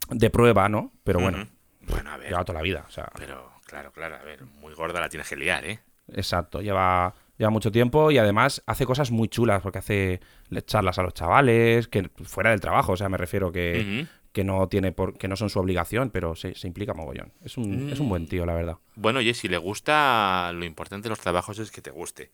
De 0.09 0.29
prueba, 0.29 0.67
¿no? 0.69 0.91
Pero 1.03 1.19
bueno. 1.19 1.47
Bueno, 1.87 2.09
a 2.11 2.17
ver. 2.17 2.29
lleva 2.29 2.43
toda 2.43 2.59
la 2.59 2.63
vida. 2.63 2.83
O 2.87 2.91
sea, 2.91 3.09
Pero, 3.17 3.51
claro, 3.67 3.91
claro, 3.91 4.15
a 4.15 4.23
ver, 4.23 4.43
muy 4.43 4.73
gorda 4.73 4.99
la 4.99 5.07
tienes 5.09 5.29
que 5.29 5.35
liar, 5.35 5.63
¿eh? 5.65 5.79
Exacto, 6.13 6.61
lleva, 6.61 7.13
lleva 7.37 7.49
mucho 7.49 7.71
tiempo 7.71 8.11
y 8.11 8.17
además 8.17 8.63
hace 8.65 8.85
cosas 8.85 9.11
muy 9.11 9.27
chulas 9.27 9.61
porque 9.61 9.79
hace 9.79 10.19
charlas 10.65 10.99
a 10.99 11.03
los 11.03 11.13
chavales, 11.13 11.87
que 11.87 12.09
fuera 12.23 12.51
del 12.51 12.61
trabajo, 12.61 12.93
o 12.93 12.97
sea, 12.97 13.09
me 13.09 13.17
refiero 13.17 13.51
que, 13.51 14.07
que 14.35 14.43
no 14.43 14.67
tiene 14.67 14.91
por, 14.91 15.17
que 15.17 15.29
no 15.29 15.37
son 15.37 15.49
su 15.49 15.59
obligación, 15.59 16.09
pero 16.09 16.35
se, 16.35 16.55
se 16.55 16.67
implica 16.67 16.93
mogollón. 16.93 17.31
Es 17.43 17.57
un, 17.57 17.89
es 17.91 17.99
un 18.01 18.09
buen 18.09 18.27
tío, 18.27 18.45
la 18.45 18.53
verdad. 18.53 18.77
Bueno, 18.95 19.19
oye, 19.19 19.33
si 19.33 19.47
le 19.47 19.57
gusta, 19.57 20.51
lo 20.53 20.65
importante 20.65 21.05
de 21.05 21.09
los 21.09 21.19
trabajos 21.21 21.57
es 21.59 21.71
que 21.71 21.81
te 21.81 21.89
guste. 21.89 22.31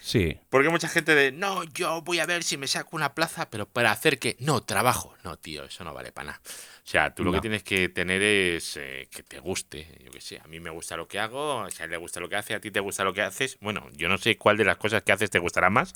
Sí, 0.00 0.36
Porque 0.50 0.68
mucha 0.68 0.88
gente 0.88 1.14
de, 1.14 1.32
no, 1.32 1.64
yo 1.64 2.02
voy 2.02 2.18
a 2.18 2.26
ver 2.26 2.42
si 2.42 2.56
me 2.56 2.66
saco 2.66 2.96
una 2.96 3.14
plaza, 3.14 3.48
pero 3.50 3.66
para 3.66 3.92
hacer 3.92 4.18
que, 4.18 4.36
no, 4.40 4.62
trabajo. 4.62 5.14
No, 5.22 5.36
tío, 5.38 5.64
eso 5.64 5.84
no 5.84 5.94
vale 5.94 6.12
para 6.12 6.26
nada. 6.26 6.40
O 6.84 6.86
sea, 6.86 7.14
tú 7.14 7.24
lo 7.24 7.32
que 7.32 7.40
tienes 7.40 7.62
que 7.62 7.88
tener 7.88 8.20
es 8.20 8.76
eh, 8.76 9.08
que 9.10 9.22
te 9.22 9.40
guste. 9.40 9.88
Yo 10.04 10.10
qué 10.10 10.20
sé, 10.20 10.38
a 10.44 10.46
mí 10.48 10.60
me 10.60 10.68
gusta 10.68 10.98
lo 10.98 11.08
que 11.08 11.18
hago, 11.18 11.62
a 11.62 11.68
él 11.68 11.90
le 11.90 11.96
gusta 11.96 12.20
lo 12.20 12.28
que 12.28 12.36
hace, 12.36 12.54
a 12.54 12.60
ti 12.60 12.70
te 12.70 12.80
gusta 12.80 13.04
lo 13.04 13.14
que 13.14 13.22
haces. 13.22 13.56
Bueno, 13.62 13.88
yo 13.96 14.06
no 14.08 14.18
sé 14.18 14.36
cuál 14.36 14.58
de 14.58 14.66
las 14.66 14.76
cosas 14.76 15.02
que 15.02 15.10
haces 15.10 15.30
te 15.30 15.38
gustará 15.38 15.70
más, 15.70 15.94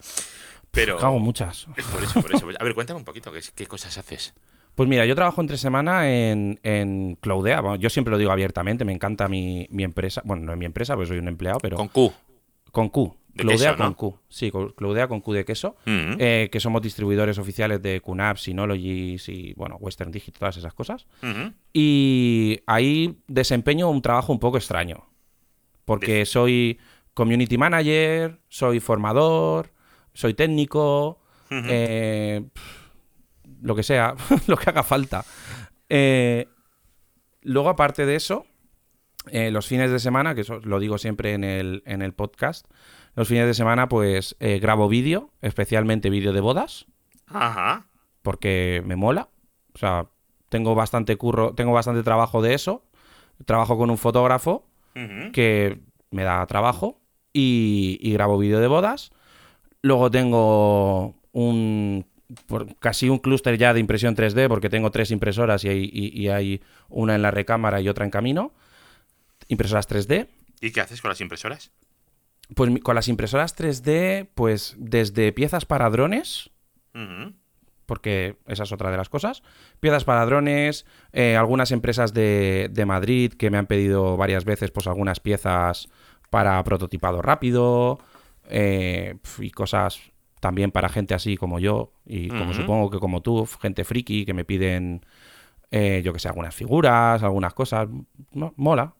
pero... 0.70 0.98
hago 0.98 1.18
muchas. 1.18 1.66
Es 1.76 1.84
por 1.84 2.02
eso, 2.02 2.22
por 2.22 2.34
eso. 2.34 2.48
A 2.58 2.64
ver, 2.64 2.74
cuéntame 2.74 2.98
un 2.98 3.04
poquito, 3.04 3.30
¿qué, 3.30 3.40
qué 3.54 3.66
cosas 3.66 3.98
haces? 3.98 4.32
Pues 4.74 4.88
mira, 4.88 5.04
yo 5.04 5.14
trabajo 5.14 5.42
entre 5.42 5.58
semana 5.58 6.08
en, 6.08 6.58
en 6.62 7.16
Cloudea. 7.16 7.60
Bueno, 7.60 7.76
yo 7.76 7.90
siempre 7.90 8.12
lo 8.12 8.16
digo 8.16 8.30
abiertamente, 8.30 8.86
me 8.86 8.92
encanta 8.92 9.28
mi, 9.28 9.66
mi 9.70 9.84
empresa. 9.84 10.22
Bueno, 10.24 10.44
no 10.46 10.52
es 10.52 10.58
mi 10.58 10.64
empresa, 10.64 10.94
porque 10.94 11.08
soy 11.08 11.18
un 11.18 11.28
empleado, 11.28 11.58
pero 11.60 11.76
Con 11.76 11.88
Q. 11.88 12.12
con 12.72 12.88
Q. 12.88 13.17
¿no? 13.44 13.76
con 13.76 13.94
Q. 13.94 14.18
Sí, 14.28 14.50
Cloudea 14.76 15.08
con 15.08 15.20
Q 15.20 15.32
de 15.32 15.44
queso. 15.44 15.76
Mm. 15.86 16.12
eh, 16.18 16.48
que 16.50 16.60
somos 16.60 16.82
distribuidores 16.82 17.38
oficiales 17.38 17.80
de 17.82 18.00
QNAP, 18.00 18.36
Synology 18.36 19.16
y, 19.26 19.54
bueno, 19.54 19.76
Western 19.76 20.10
Digital, 20.10 20.38
todas 20.38 20.56
esas 20.56 20.74
cosas. 20.74 21.06
Ujú. 21.22 21.52
Y 21.72 22.60
ahí 22.66 23.18
desempeño 23.26 23.88
un 23.90 24.02
trabajo 24.02 24.32
un 24.32 24.38
poco 24.38 24.56
extraño. 24.58 25.06
Porque 25.84 26.26
soy 26.26 26.78
community 27.14 27.56
manager, 27.58 28.38
soy 28.48 28.80
formador, 28.80 29.72
soy 30.12 30.34
técnico, 30.34 31.20
Ujú. 31.50 31.62
eh, 31.68 32.44
lo 33.62 33.74
que 33.74 33.82
sea, 33.82 34.14
lo 34.46 34.56
que 34.56 34.70
haga 34.70 34.82
falta. 34.82 35.24
Eh, 35.88 36.46
luego, 37.42 37.70
aparte 37.70 38.04
de 38.04 38.16
eso, 38.16 38.46
eh, 39.32 39.50
los 39.50 39.66
fines 39.66 39.90
de 39.90 39.98
semana, 39.98 40.34
que 40.34 40.42
eso 40.42 40.60
lo 40.62 40.78
digo 40.80 40.98
siempre 40.98 41.32
en 41.34 41.44
el, 41.44 41.82
en 41.86 42.02
el 42.02 42.12
podcast, 42.12 42.66
los 43.14 43.28
fines 43.28 43.46
de 43.46 43.54
semana 43.54 43.88
pues 43.88 44.36
eh, 44.40 44.58
grabo 44.60 44.88
vídeo, 44.88 45.30
especialmente 45.42 46.10
vídeo 46.10 46.32
de 46.32 46.40
bodas 46.40 46.86
Ajá. 47.26 47.86
porque 48.22 48.82
me 48.86 48.96
mola. 48.96 49.28
O 49.74 49.78
sea, 49.78 50.06
tengo 50.48 50.74
bastante 50.74 51.16
curro, 51.16 51.54
tengo 51.54 51.72
bastante 51.72 52.02
trabajo 52.02 52.42
de 52.42 52.54
eso. 52.54 52.84
Trabajo 53.44 53.76
con 53.78 53.90
un 53.90 53.98
fotógrafo 53.98 54.66
que 55.32 55.78
me 56.10 56.24
da 56.24 56.44
trabajo 56.46 57.00
y, 57.32 57.98
y 58.00 58.12
grabo 58.12 58.36
vídeo 58.38 58.58
de 58.58 58.66
bodas. 58.66 59.12
Luego 59.82 60.10
tengo 60.10 61.14
un 61.32 62.04
por- 62.46 62.74
casi 62.78 63.08
un 63.08 63.18
clúster 63.18 63.56
ya 63.58 63.72
de 63.74 63.80
impresión 63.80 64.16
3D 64.16 64.48
porque 64.48 64.68
tengo 64.68 64.90
tres 64.90 65.10
impresoras 65.12 65.64
y 65.64 65.68
hay, 65.68 65.90
y- 65.92 66.20
y 66.20 66.28
hay 66.28 66.60
una 66.88 67.14
en 67.14 67.22
la 67.22 67.30
recámara 67.30 67.80
y 67.80 67.88
otra 67.88 68.04
en 68.04 68.10
camino. 68.10 68.52
Impresoras 69.48 69.88
3D. 69.88 70.28
¿Y 70.60 70.70
qué 70.70 70.80
haces 70.80 71.00
con 71.00 71.08
las 71.08 71.20
impresoras? 71.20 71.72
Pues 72.54 72.70
con 72.82 72.94
las 72.94 73.08
impresoras 73.08 73.56
3D, 73.56 74.28
pues 74.34 74.74
desde 74.78 75.32
piezas 75.32 75.66
para 75.66 75.90
drones, 75.90 76.50
porque 77.86 78.36
esa 78.46 78.64
es 78.64 78.72
otra 78.72 78.90
de 78.90 78.96
las 78.96 79.08
cosas. 79.08 79.42
Piezas 79.80 80.04
para 80.04 80.24
drones, 80.24 80.86
eh, 81.12 81.36
algunas 81.36 81.72
empresas 81.72 82.14
de, 82.14 82.68
de 82.70 82.86
Madrid 82.86 83.32
que 83.32 83.50
me 83.50 83.58
han 83.58 83.66
pedido 83.66 84.16
varias 84.16 84.44
veces 84.44 84.70
pues 84.70 84.86
algunas 84.86 85.20
piezas 85.20 85.88
para 86.30 86.62
prototipado 86.64 87.22
rápido 87.22 87.98
eh, 88.48 89.16
y 89.38 89.50
cosas 89.50 90.00
también 90.40 90.70
para 90.70 90.88
gente 90.88 91.14
así 91.14 91.36
como 91.36 91.58
yo 91.58 91.92
y 92.06 92.28
como 92.28 92.54
supongo 92.54 92.90
que 92.90 92.98
como 92.98 93.22
tú, 93.22 93.46
gente 93.60 93.84
friki 93.84 94.24
que 94.24 94.34
me 94.34 94.44
piden, 94.44 95.04
eh, 95.70 96.00
yo 96.04 96.12
que 96.12 96.18
sé, 96.20 96.28
algunas 96.28 96.54
figuras, 96.54 97.22
algunas 97.22 97.54
cosas. 97.54 97.88
No, 98.32 98.54
mola. 98.56 98.94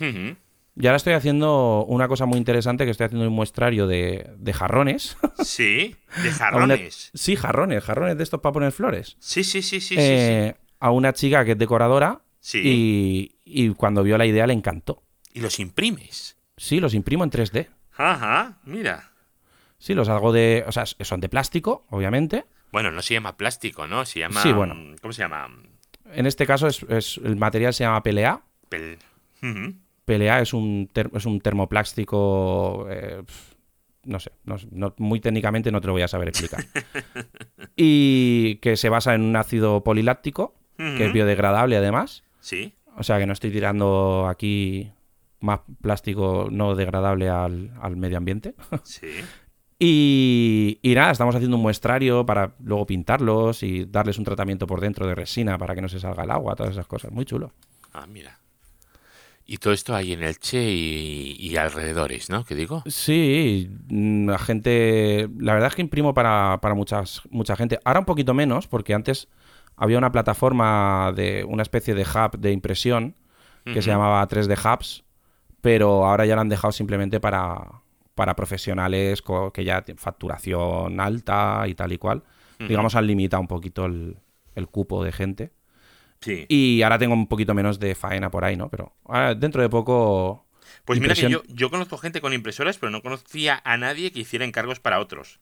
Ujú. 0.00 0.36
Y 0.74 0.86
ahora 0.86 0.96
estoy 0.96 1.12
haciendo 1.12 1.84
una 1.86 2.08
cosa 2.08 2.24
muy 2.24 2.38
interesante 2.38 2.84
que 2.86 2.90
estoy 2.92 3.04
haciendo 3.06 3.26
un 3.28 3.34
muestrario 3.34 3.86
de, 3.86 4.30
de 4.38 4.52
jarrones. 4.52 5.16
Sí, 5.44 5.96
de 6.22 6.28
una- 6.28 6.32
jarrones. 6.38 7.10
sí, 7.14 7.36
jarrones, 7.36 7.82
jarrones 7.84 8.16
de 8.16 8.22
estos 8.22 8.40
para 8.40 8.52
poner 8.52 8.72
flores. 8.72 9.16
Sí, 9.18 9.44
sí, 9.44 9.60
sí, 9.62 9.80
sí, 9.80 9.94
sí, 9.96 10.00
eh, 10.00 10.54
a 10.80 10.90
una 10.90 11.12
chica 11.12 11.44
que 11.44 11.52
es 11.52 11.58
decoradora 11.58 12.22
Sí. 12.44 12.60
Y, 12.64 13.36
y 13.44 13.70
cuando 13.74 14.02
vio 14.02 14.18
la 14.18 14.26
idea 14.26 14.46
le 14.48 14.52
encantó. 14.52 15.04
Y 15.32 15.40
los 15.40 15.60
imprimes. 15.60 16.36
Sí, 16.56 16.80
los 16.80 16.92
imprimo 16.92 17.22
en 17.22 17.30
3D. 17.30 17.68
Ajá, 17.96 18.58
mira. 18.64 19.12
Sí, 19.78 19.94
los 19.94 20.08
hago 20.08 20.32
de. 20.32 20.64
O 20.66 20.72
sea, 20.72 20.84
son 20.86 21.20
de 21.20 21.28
plástico, 21.28 21.86
obviamente. 21.90 22.44
Bueno, 22.72 22.90
no 22.90 23.00
se 23.02 23.14
llama 23.14 23.36
plástico, 23.36 23.86
¿no? 23.86 24.04
Se 24.04 24.18
llama. 24.20 24.42
Sí, 24.42 24.52
bueno. 24.52 24.74
¿Cómo 25.00 25.12
se 25.12 25.22
llama? 25.22 25.48
En 26.12 26.26
este 26.26 26.44
caso 26.46 26.66
es, 26.66 26.82
es- 26.88 27.20
el 27.22 27.36
material 27.36 27.72
se 27.74 27.84
llama 27.84 28.02
PLA. 28.02 28.42
Pel- 28.68 28.98
Ujú. 29.42 29.74
PLA 30.04 30.40
es 30.40 30.52
un, 30.52 30.88
ter- 30.92 31.10
es 31.14 31.26
un 31.26 31.40
termoplástico. 31.40 32.86
eh, 32.90 33.22
no 34.04 34.18
sé, 34.18 34.32
no 34.44 34.58
sé, 34.58 34.66
no- 34.72 34.94
muy 34.98 35.20
técnicamente 35.20 35.70
no 35.70 35.80
te 35.80 35.86
lo 35.86 35.92
voy 35.92 36.02
a 36.02 36.08
saber 36.08 36.28
explicar. 36.28 36.64
y 37.76 38.56
que 38.56 38.76
se 38.76 38.88
basa 38.88 39.14
en 39.14 39.22
un 39.22 39.36
ácido 39.36 39.84
poliláctico, 39.84 40.54
que 40.76 41.06
es 41.06 41.12
biodegradable 41.12 41.76
además. 41.76 42.24
Sí. 42.40 42.72
O 42.96 43.04
sea 43.04 43.18
que 43.18 43.26
no 43.26 43.32
estoy 43.32 43.50
tirando 43.52 44.26
aquí 44.28 44.90
más 45.40 45.60
plástico 45.80 46.48
no 46.50 46.74
degradable 46.74 47.28
al, 47.28 47.72
al 47.80 47.96
medio 47.96 48.18
ambiente. 48.18 48.54
Sí. 48.84 49.08
Y, 49.84 50.78
y 50.80 50.94
nada, 50.94 51.10
estamos 51.10 51.34
haciendo 51.34 51.56
un 51.56 51.62
muestrario 51.62 52.24
para 52.24 52.54
luego 52.62 52.86
pintarlos 52.86 53.64
y 53.64 53.84
darles 53.84 54.16
un 54.18 54.24
tratamiento 54.24 54.64
por 54.66 54.80
dentro 54.80 55.08
de 55.08 55.14
resina 55.16 55.58
para 55.58 55.74
que 55.74 55.80
no 55.82 55.88
se 55.88 55.98
salga 55.98 56.22
el 56.22 56.30
agua, 56.30 56.54
todas 56.54 56.72
esas 56.72 56.86
cosas. 56.86 57.10
Muy 57.10 57.24
chulo. 57.24 57.52
Ah, 57.92 58.06
mira. 58.06 58.38
Y 59.44 59.58
todo 59.58 59.72
esto 59.72 59.94
ahí 59.94 60.12
en 60.12 60.22
Elche 60.22 60.62
y, 60.62 61.36
y 61.38 61.56
alrededores, 61.56 62.30
¿no? 62.30 62.44
¿Qué 62.44 62.54
digo? 62.54 62.82
Sí, 62.86 63.70
mm, 63.88 64.28
la 64.28 64.38
gente. 64.38 65.28
La 65.38 65.54
verdad 65.54 65.68
es 65.68 65.74
que 65.74 65.82
imprimo 65.82 66.14
para, 66.14 66.58
para 66.62 66.74
muchas, 66.74 67.22
mucha 67.30 67.56
gente. 67.56 67.78
Ahora 67.84 68.00
un 68.00 68.06
poquito 68.06 68.34
menos, 68.34 68.68
porque 68.68 68.94
antes 68.94 69.28
había 69.76 69.98
una 69.98 70.12
plataforma 70.12 71.12
de 71.14 71.44
una 71.44 71.62
especie 71.62 71.94
de 71.94 72.02
hub 72.02 72.38
de 72.38 72.52
impresión 72.52 73.16
que 73.64 73.80
se 73.80 73.90
llamaba 73.90 74.26
3D 74.26 74.58
Hubs, 74.58 75.04
pero 75.60 76.04
ahora 76.04 76.26
ya 76.26 76.34
lo 76.34 76.40
han 76.40 76.48
dejado 76.48 76.72
simplemente 76.72 77.20
para, 77.20 77.82
para 78.16 78.34
profesionales 78.34 79.22
que 79.54 79.64
ya 79.64 79.82
tienen 79.82 80.00
facturación 80.00 80.98
alta 80.98 81.64
y 81.68 81.74
tal 81.74 81.92
y 81.92 81.98
cual. 81.98 82.24
Digamos, 82.58 82.94
han 82.96 83.06
limitado 83.06 83.40
un 83.40 83.48
poquito 83.48 83.86
el, 83.86 84.16
el 84.54 84.68
cupo 84.68 85.02
de 85.04 85.12
gente. 85.12 85.52
Sí. 86.22 86.46
Y 86.48 86.80
ahora 86.82 86.98
tengo 86.98 87.12
un 87.14 87.26
poquito 87.26 87.52
menos 87.52 87.78
de 87.78 87.94
faena 87.94 88.30
por 88.30 88.44
ahí, 88.44 88.56
¿no? 88.56 88.70
Pero 88.70 88.94
ahora, 89.04 89.34
dentro 89.34 89.60
de 89.60 89.68
poco. 89.68 90.46
Pues 90.84 90.98
mira 91.00 91.14
que 91.14 91.28
yo, 91.28 91.42
yo 91.48 91.68
conozco 91.70 91.98
gente 91.98 92.20
con 92.20 92.32
impresoras, 92.32 92.78
pero 92.78 92.90
no 92.90 93.02
conocía 93.02 93.60
a 93.64 93.76
nadie 93.76 94.10
que 94.12 94.20
hiciera 94.20 94.44
encargos 94.44 94.80
para 94.80 94.98
otros. 95.00 95.38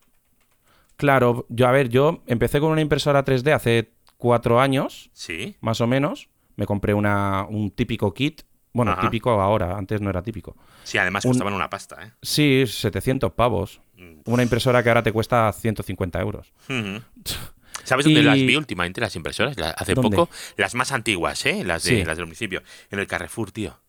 Claro, 0.96 1.46
yo, 1.48 1.66
a 1.66 1.70
ver, 1.70 1.88
yo 1.88 2.22
empecé 2.26 2.60
con 2.60 2.72
una 2.72 2.80
impresora 2.82 3.24
3D 3.24 3.52
hace 3.54 3.92
cuatro 4.18 4.60
años, 4.60 5.10
Sí. 5.14 5.56
más 5.60 5.80
o 5.80 5.86
menos. 5.86 6.28
Me 6.56 6.66
compré 6.66 6.92
una, 6.92 7.46
un 7.48 7.70
típico 7.70 8.12
kit. 8.12 8.42
Bueno, 8.72 8.92
Ajá. 8.92 9.00
típico 9.02 9.30
ahora, 9.30 9.76
antes 9.78 10.00
no 10.00 10.10
era 10.10 10.22
típico. 10.22 10.56
Sí, 10.84 10.98
además 10.98 11.24
Un- 11.24 11.30
costaban 11.32 11.54
una 11.54 11.70
pasta, 11.70 12.04
¿eh? 12.04 12.12
Sí, 12.22 12.64
700 12.66 13.32
pavos. 13.32 13.80
Mm. 13.96 14.20
Una 14.26 14.42
impresora 14.42 14.82
que 14.82 14.90
ahora 14.90 15.02
te 15.02 15.12
cuesta 15.12 15.50
150 15.52 16.20
euros. 16.20 16.52
¿Sabes 17.84 18.04
dónde 18.04 18.20
Y- 18.20 18.24
las 18.24 18.34
vi 18.36 18.56
últimamente, 18.56 19.00
las 19.00 19.14
impresoras? 19.16 19.56
La- 19.58 19.70
hace 19.70 19.94
¿Dónde? 19.94 20.16
poco. 20.16 20.32
Las 20.56 20.74
más 20.74 20.92
antiguas, 20.92 21.44
¿eh? 21.46 21.64
Las, 21.64 21.82
de, 21.84 21.90
Sí. 22.00 22.04
las 22.04 22.16
del 22.16 22.26
municipio. 22.26 22.62
En 22.90 22.98
el 22.98 23.06
Carrefour, 23.06 23.52
tío. 23.52 23.80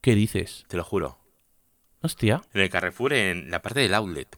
¿Qué 0.00 0.14
dices? 0.14 0.64
Te 0.68 0.76
lo 0.76 0.84
juro. 0.84 1.18
Hostia. 2.02 2.42
En 2.54 2.62
el 2.62 2.70
Carrefour, 2.70 3.12
en 3.12 3.50
la 3.50 3.60
parte 3.62 3.80
del 3.80 3.94
outlet. 3.94 4.28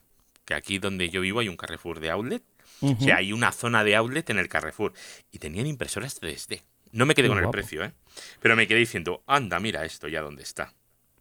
Que 0.45 0.55
aquí 0.55 0.79
donde 0.79 1.09
yo 1.11 1.21
vivo 1.21 1.41
hay 1.41 1.49
un 1.49 1.57
Carrefour 1.57 2.01
de 2.01 2.11
outlet. 2.11 2.43
Ujú. 2.81 2.97
O 3.01 3.05
sea, 3.05 3.17
hay 3.17 3.33
una 3.33 3.53
zona 3.53 3.85
de 3.85 3.95
outlet 3.97 4.29
en 4.31 4.39
el 4.39 4.49
Carrefour. 4.49 4.93
Y 5.31 5.39
tenían 5.39 5.67
impresoras 5.67 6.21
3D. 6.21 6.63
No 6.91 7.07
me 7.07 7.15
quedé 7.15 7.29
Qué 7.29 7.35
con 7.35 7.43
el 7.45 7.51
precio, 7.51 7.85
¿eh? 7.85 7.93
Pero 8.41 8.57
me 8.57 8.67
quedé 8.67 8.79
diciendo, 8.81 9.23
anda, 9.27 9.61
mira 9.61 9.85
esto 9.85 10.09
ya 10.09 10.21
dónde 10.21 10.43
está. 10.43 10.75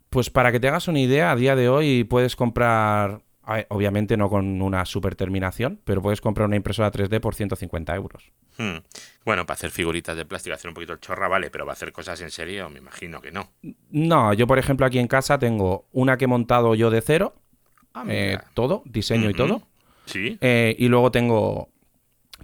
Pues 0.10 0.30
para 0.30 0.52
que 0.52 0.60
te 0.60 0.68
hagas 0.68 0.88
una 0.90 1.00
idea, 1.00 1.32
a 1.32 1.36
día 1.36 1.56
de 1.56 1.70
hoy 1.70 2.04
puedes 2.04 2.36
comprar, 2.36 3.22
obviamente 3.70 4.18
no 4.18 4.30
con 4.30 4.62
una 4.62 4.86
super 4.86 5.16
terminación, 5.16 5.80
pero 5.84 6.02
puedes 6.02 6.22
comprar 6.22 6.48
una 6.48 6.56
impresora 6.56 6.92
3D 6.92 7.20
por 7.20 7.36
150 7.36 7.96
euros. 7.96 8.32
Hmm. 8.58 8.78
Bueno, 9.26 9.46
para 9.46 9.56
hacer 9.56 9.72
figuritas 9.72 10.16
de 10.16 10.26
plástico, 10.26 10.54
hacer 10.54 10.70
un 10.70 10.74
poquito 10.76 10.94
el 10.94 11.00
chorra, 11.00 11.28
vale, 11.28 11.50
pero 11.50 11.66
va 11.66 11.72
a 11.72 11.74
hacer 11.74 11.92
cosas 11.92 12.22
en 12.22 12.32
serio, 12.32 12.70
me 12.70 12.80
imagino 12.80 13.22
que 13.22 13.32
no. 13.32 13.50
No, 13.90 14.34
yo 14.34 14.48
por 14.48 14.60
ejemplo 14.60 14.86
aquí 14.86 15.00
en 15.00 15.08
casa 15.08 15.40
tengo 15.40 15.86
una 15.92 16.18
que 16.18 16.26
he 16.26 16.28
montado 16.28 16.76
yo 16.76 16.90
de 16.90 17.02
cero, 17.02 17.34
Ah, 17.94 18.06
eh, 18.08 18.38
todo, 18.54 18.84
diseño 18.86 19.30
y 19.30 19.34
todo, 19.34 19.64
Sí. 20.06 20.38
eh, 20.40 20.76
y 20.80 20.88
luego 20.88 21.12
tengo 21.12 21.68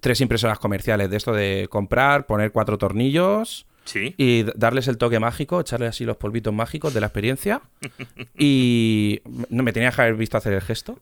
tres 0.01 0.20
impresoras 0.20 0.60
comerciales 0.60 1.10
de 1.10 1.16
esto 1.18 1.32
de 1.32 1.68
comprar, 1.70 2.25
poner 2.25 2.51
cuatro 2.51 2.77
tornillos 2.77 3.66
Sí. 3.88 4.13
y 4.17 4.44
darles 4.56 4.88
el 4.89 4.98
toque 4.98 5.17
mágico, 5.20 5.60
echarle 5.62 5.88
así 5.88 6.03
los 6.06 6.17
polvitos 6.17 6.53
mágicos 6.53 6.94
de 6.94 7.00
la 7.01 7.08
experiencia. 7.08 7.62
Y 8.38 9.22
no 9.50 9.63
me 9.63 9.74
tenía 9.74 9.91
que 9.91 10.01
haber 10.01 10.15
visto 10.15 10.38
hacer 10.38 10.53
el 10.53 10.62
gesto. 10.62 11.00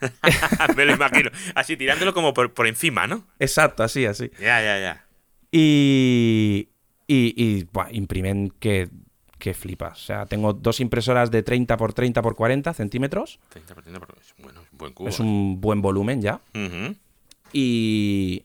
me 0.76 0.84
lo 0.84 0.94
imagino. 0.94 1.30
Así 1.54 1.76
tirándolo 1.76 2.14
como 2.14 2.32
por, 2.34 2.52
por 2.54 2.66
encima, 2.66 3.06
¿no? 3.06 3.24
Exacto, 3.40 3.82
así, 3.82 4.06
así. 4.06 4.30
Ya, 4.40 4.62
ya, 4.62 4.78
ya. 4.78 5.06
Y, 5.50 6.68
y, 7.06 7.34
y, 7.36 7.64
buah, 7.72 7.88
imprimen 7.92 8.52
que, 8.60 8.88
que 9.38 9.54
flipas. 9.54 10.00
O 10.02 10.04
sea, 10.06 10.26
tengo 10.26 10.52
dos 10.52 10.80
impresoras 10.80 11.30
de 11.30 11.42
30 11.42 11.76
por 11.76 11.92
30 11.92 12.22
por 12.22 12.36
40 12.36 12.72
centímetros. 12.74 13.38
30% 13.54 13.98
por- 13.98 14.16
es 14.20 14.34
bueno, 14.38 14.60
es 14.60 14.70
un 14.72 14.78
buen 14.78 14.92
cubo. 14.92 15.08
Es 15.08 15.20
un 15.20 15.60
buen 15.60 15.80
volumen 15.82 16.20
ya. 16.22 16.40
Ujú. 16.54 16.94
Y, 17.52 18.44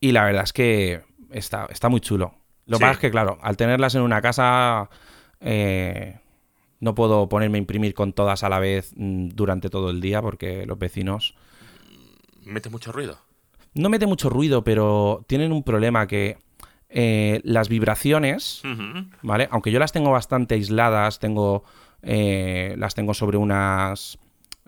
y 0.00 0.12
la 0.12 0.24
verdad 0.24 0.42
es 0.44 0.52
que 0.52 1.02
está, 1.30 1.66
está 1.70 1.88
muy 1.88 2.00
chulo. 2.00 2.34
Lo 2.68 2.76
Sí. 2.76 2.80
pasa 2.82 2.92
es 2.92 2.98
que, 2.98 3.10
claro, 3.10 3.38
al 3.42 3.56
tenerlas 3.56 3.94
en 3.96 4.02
una 4.02 4.22
casa, 4.22 4.88
eh, 5.40 6.20
no 6.80 6.94
puedo 6.94 7.28
ponerme 7.28 7.58
a 7.58 7.60
imprimir 7.60 7.92
con 7.94 8.12
todas 8.12 8.44
a 8.44 8.48
la 8.48 8.60
vez 8.60 8.92
mm, 8.96 9.30
durante 9.30 9.68
todo 9.70 9.90
el 9.90 10.00
día 10.00 10.22
porque 10.22 10.64
los 10.66 10.78
vecinos 10.78 11.34
Mete 12.44 12.70
mucho 12.70 12.92
ruido. 12.92 13.18
no 13.74 13.88
mete 13.88 14.06
mucho 14.06 14.30
ruido, 14.30 14.62
pero 14.64 15.24
tienen 15.26 15.50
un 15.52 15.62
problema 15.62 16.06
que 16.06 16.38
eh, 16.88 17.40
las 17.44 17.68
vibraciones. 17.68 18.62
¿vale? 19.22 19.48
Aunque 19.50 19.70
yo 19.70 19.78
las 19.78 19.92
tengo 19.92 20.10
bastante 20.10 20.54
aisladas, 20.54 21.18
tengo 21.18 21.64
eh, 22.02 22.74
las 22.78 22.94
tengo 22.94 23.12
sobre 23.12 23.36
unas 23.38 24.18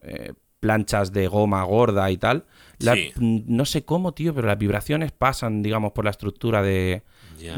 eh, 0.02 0.32
planchas 0.58 1.12
de 1.12 1.28
goma 1.28 1.62
gorda 1.64 2.10
y 2.10 2.16
tal. 2.18 2.44
la- 2.78 2.94
Sí. 2.94 3.12
no 3.18 3.64
sé 3.66 3.84
cómo, 3.84 4.12
tío, 4.12 4.34
pero 4.34 4.46
las 4.48 4.58
vibraciones 4.58 5.12
pasan, 5.12 5.62
digamos, 5.62 5.92
por 5.92 6.04
la 6.04 6.10
estructura 6.10 6.60
de, 6.62 7.02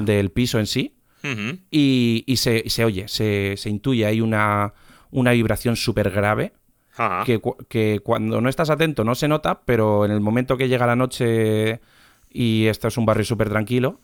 Del 0.04 0.30
piso 0.30 0.58
en 0.58 0.66
sí 0.66 0.94
y, 1.70 2.24
y 2.26 2.36
se, 2.36 2.84
oye, 2.84 3.06
se, 3.08 3.54
se 3.56 3.70
intuye, 3.70 4.04
hay 4.06 4.20
una, 4.20 4.72
una 5.12 5.30
vibración 5.32 5.76
súper 5.76 6.10
grave 6.10 6.52
que, 7.24 7.40
que 7.68 8.00
cuando 8.02 8.40
no 8.40 8.48
estás 8.48 8.70
atento 8.70 9.04
no 9.04 9.14
se 9.14 9.28
nota, 9.28 9.60
pero 9.64 10.04
en 10.04 10.10
el 10.10 10.20
momento 10.20 10.56
que 10.56 10.68
llega 10.68 10.86
la 10.86 10.96
noche 10.96 11.80
y 12.30 12.66
esto 12.66 12.88
es 12.88 12.96
un 12.96 13.06
barrio 13.06 13.24
súper 13.24 13.48
tranquilo, 13.50 14.00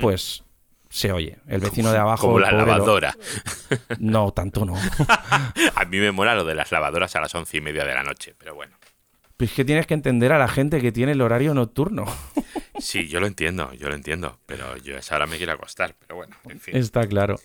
pues 0.00 0.44
se 0.88 1.10
oye. 1.12 1.38
El 1.48 1.60
vecino 1.60 1.90
de 1.92 1.98
abajo... 1.98 2.26
Como 2.28 2.38
la 2.38 2.50
lo- 2.52 2.58
lavadora. 2.66 3.16
No, 3.98 4.32
tanto 4.32 4.64
no. 4.64 4.74
A 5.74 5.84
mí 5.86 5.98
me 5.98 6.10
mola 6.12 6.34
lo 6.34 6.44
de 6.44 6.54
las 6.54 6.70
lavadoras 6.72 7.16
a 7.16 7.20
las 7.20 7.34
once 7.34 7.56
y 7.56 7.60
media 7.60 7.84
de 7.84 7.94
la 7.94 8.02
noche, 8.02 8.34
pero 8.38 8.54
bueno. 8.54 8.76
Pues 9.36 9.50
es 9.50 9.56
que 9.56 9.64
tienes 9.64 9.86
que 9.86 9.94
entender 9.94 10.32
a 10.32 10.38
la 10.38 10.48
gente 10.48 10.80
que 10.80 10.92
tiene 10.92 11.12
el 11.12 11.20
horario 11.20 11.52
nocturno. 11.54 12.04
Sí, 12.82 13.08
yo 13.08 13.20
lo 13.20 13.26
entiendo, 13.26 13.72
yo 13.74 13.88
lo 13.88 13.94
entiendo, 13.94 14.38
pero 14.46 14.76
yo 14.78 14.96
esa 14.96 15.16
hora 15.16 15.26
me 15.26 15.36
quiero 15.36 15.52
acostar, 15.52 15.94
pero 15.98 16.16
bueno, 16.16 16.34
en 16.48 16.60
fin. 16.60 16.76
Está 16.76 17.06
claro. 17.06 17.36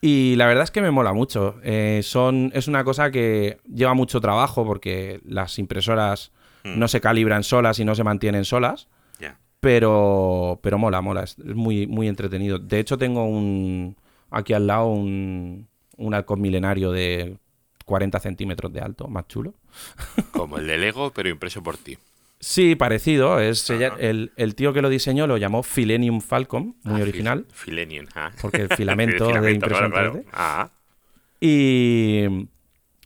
Y 0.00 0.34
la 0.36 0.46
verdad 0.46 0.64
es 0.64 0.70
que 0.70 0.80
me 0.80 0.90
mola 0.90 1.12
mucho. 1.12 1.56
Eh, 1.62 2.00
son, 2.02 2.50
es 2.54 2.66
una 2.68 2.82
cosa 2.84 3.10
que 3.10 3.58
lleva 3.72 3.94
mucho 3.94 4.20
trabajo 4.20 4.64
porque 4.64 5.20
las 5.24 5.58
impresoras 5.58 6.32
Mm. 6.64 6.78
no 6.78 6.86
se 6.86 7.00
calibran 7.00 7.42
solas 7.42 7.80
y 7.80 7.84
no 7.84 7.96
se 7.96 8.04
mantienen 8.04 8.44
solas. 8.44 8.86
Ya. 9.18 9.36
Pero, 9.58 10.60
pero 10.62 10.78
mola, 10.78 11.00
mola. 11.00 11.24
Es 11.24 11.36
es 11.38 11.56
muy, 11.56 11.88
muy 11.88 12.06
entretenido. 12.06 12.58
De 12.60 12.78
hecho, 12.78 12.96
tengo 12.98 13.24
un 13.24 13.96
aquí 14.30 14.52
al 14.52 14.68
lado 14.68 14.86
un, 14.86 15.66
un 15.96 16.14
halcón 16.14 16.40
milenario 16.40 16.92
de 16.92 17.36
40 17.84 18.18
centímetros 18.20 18.72
de 18.72 18.80
alto, 18.80 19.08
más 19.08 19.26
chulo. 19.26 19.54
Como 20.32 20.58
el 20.58 20.68
de 20.68 20.78
Lego, 20.78 21.12
pero 21.12 21.28
impreso 21.28 21.62
por 21.64 21.76
ti. 21.76 21.98
Sí, 22.44 22.74
parecido. 22.74 23.38
Es, 23.38 23.70
Ajá. 23.70 23.94
el, 24.00 24.32
el 24.36 24.54
tío 24.56 24.72
que 24.72 24.82
lo 24.82 24.88
diseñó 24.88 25.28
lo 25.28 25.36
llamó 25.36 25.62
Philenium 25.62 26.20
Falcon, 26.20 26.74
muy 26.82 27.00
Ah, 27.00 27.02
original. 27.04 27.46
fil- 27.48 27.54
Filenium, 27.54 28.06
ah. 28.16 28.32
Porque 28.42 28.62
el 28.62 28.68
filamento, 28.68 29.30
El 29.30 29.42
de 29.42 29.52
impresión 29.52 29.90
claro, 29.92 30.14
3D. 30.14 30.22
claro. 30.24 30.30
Ah, 30.32 30.70
Y, 31.40 32.24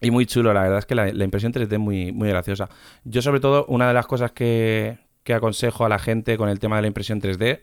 y 0.00 0.10
muy 0.10 0.24
chulo, 0.26 0.54
la 0.54 0.62
verdad 0.62 0.78
es 0.78 0.86
que 0.86 0.94
la, 0.94 1.12
la 1.12 1.24
impresión 1.24 1.52
3D 1.52 1.72
es 1.74 1.78
muy, 1.78 2.12
muy 2.12 2.28
graciosa. 2.30 2.70
Yo 3.04 3.20
sobre 3.20 3.40
todo, 3.40 3.66
una 3.66 3.86
de 3.88 3.92
las 3.94 4.06
cosas 4.06 4.32
que, 4.32 4.98
que 5.22 5.34
aconsejo 5.34 5.84
a 5.84 5.88
la 5.90 5.98
gente 5.98 6.38
con 6.38 6.48
el 6.48 6.58
tema 6.58 6.76
de 6.76 6.82
la 6.82 6.88
impresión 6.88 7.20
3D, 7.20 7.60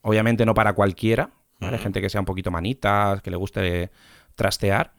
obviamente 0.00 0.46
no 0.46 0.54
para 0.54 0.72
cualquiera, 0.72 1.30
¿vale? 1.58 1.76
Gente 1.76 2.00
que 2.00 2.08
sea 2.08 2.20
un 2.22 2.26
poquito 2.26 2.50
manitas, 2.50 3.20
que 3.20 3.30
le 3.30 3.36
guste 3.36 3.90
trastear, 4.36 4.94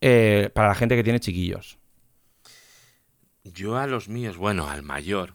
eh, 0.00 0.48
para 0.54 0.68
la 0.68 0.74
gente 0.74 0.96
que 0.96 1.04
tiene 1.04 1.20
chiquillos. 1.20 1.78
Yo 3.44 3.76
a 3.76 3.86
los 3.86 4.08
míos, 4.08 4.36
bueno, 4.38 4.68
al 4.68 4.82
mayor, 4.82 5.34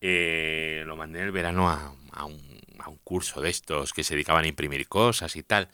eh, 0.00 0.82
lo 0.86 0.96
mandé 0.96 1.20
en 1.20 1.26
el 1.26 1.32
verano 1.32 1.68
a, 1.68 1.94
a 2.12 2.24
un, 2.24 2.60
a 2.78 2.88
un 2.88 2.98
curso 2.98 3.40
de 3.40 3.50
estos 3.50 3.92
que 3.92 4.04
se 4.04 4.14
dedicaban 4.14 4.44
a 4.44 4.48
imprimir 4.48 4.88
cosas 4.88 5.36
y 5.36 5.42
tal. 5.42 5.68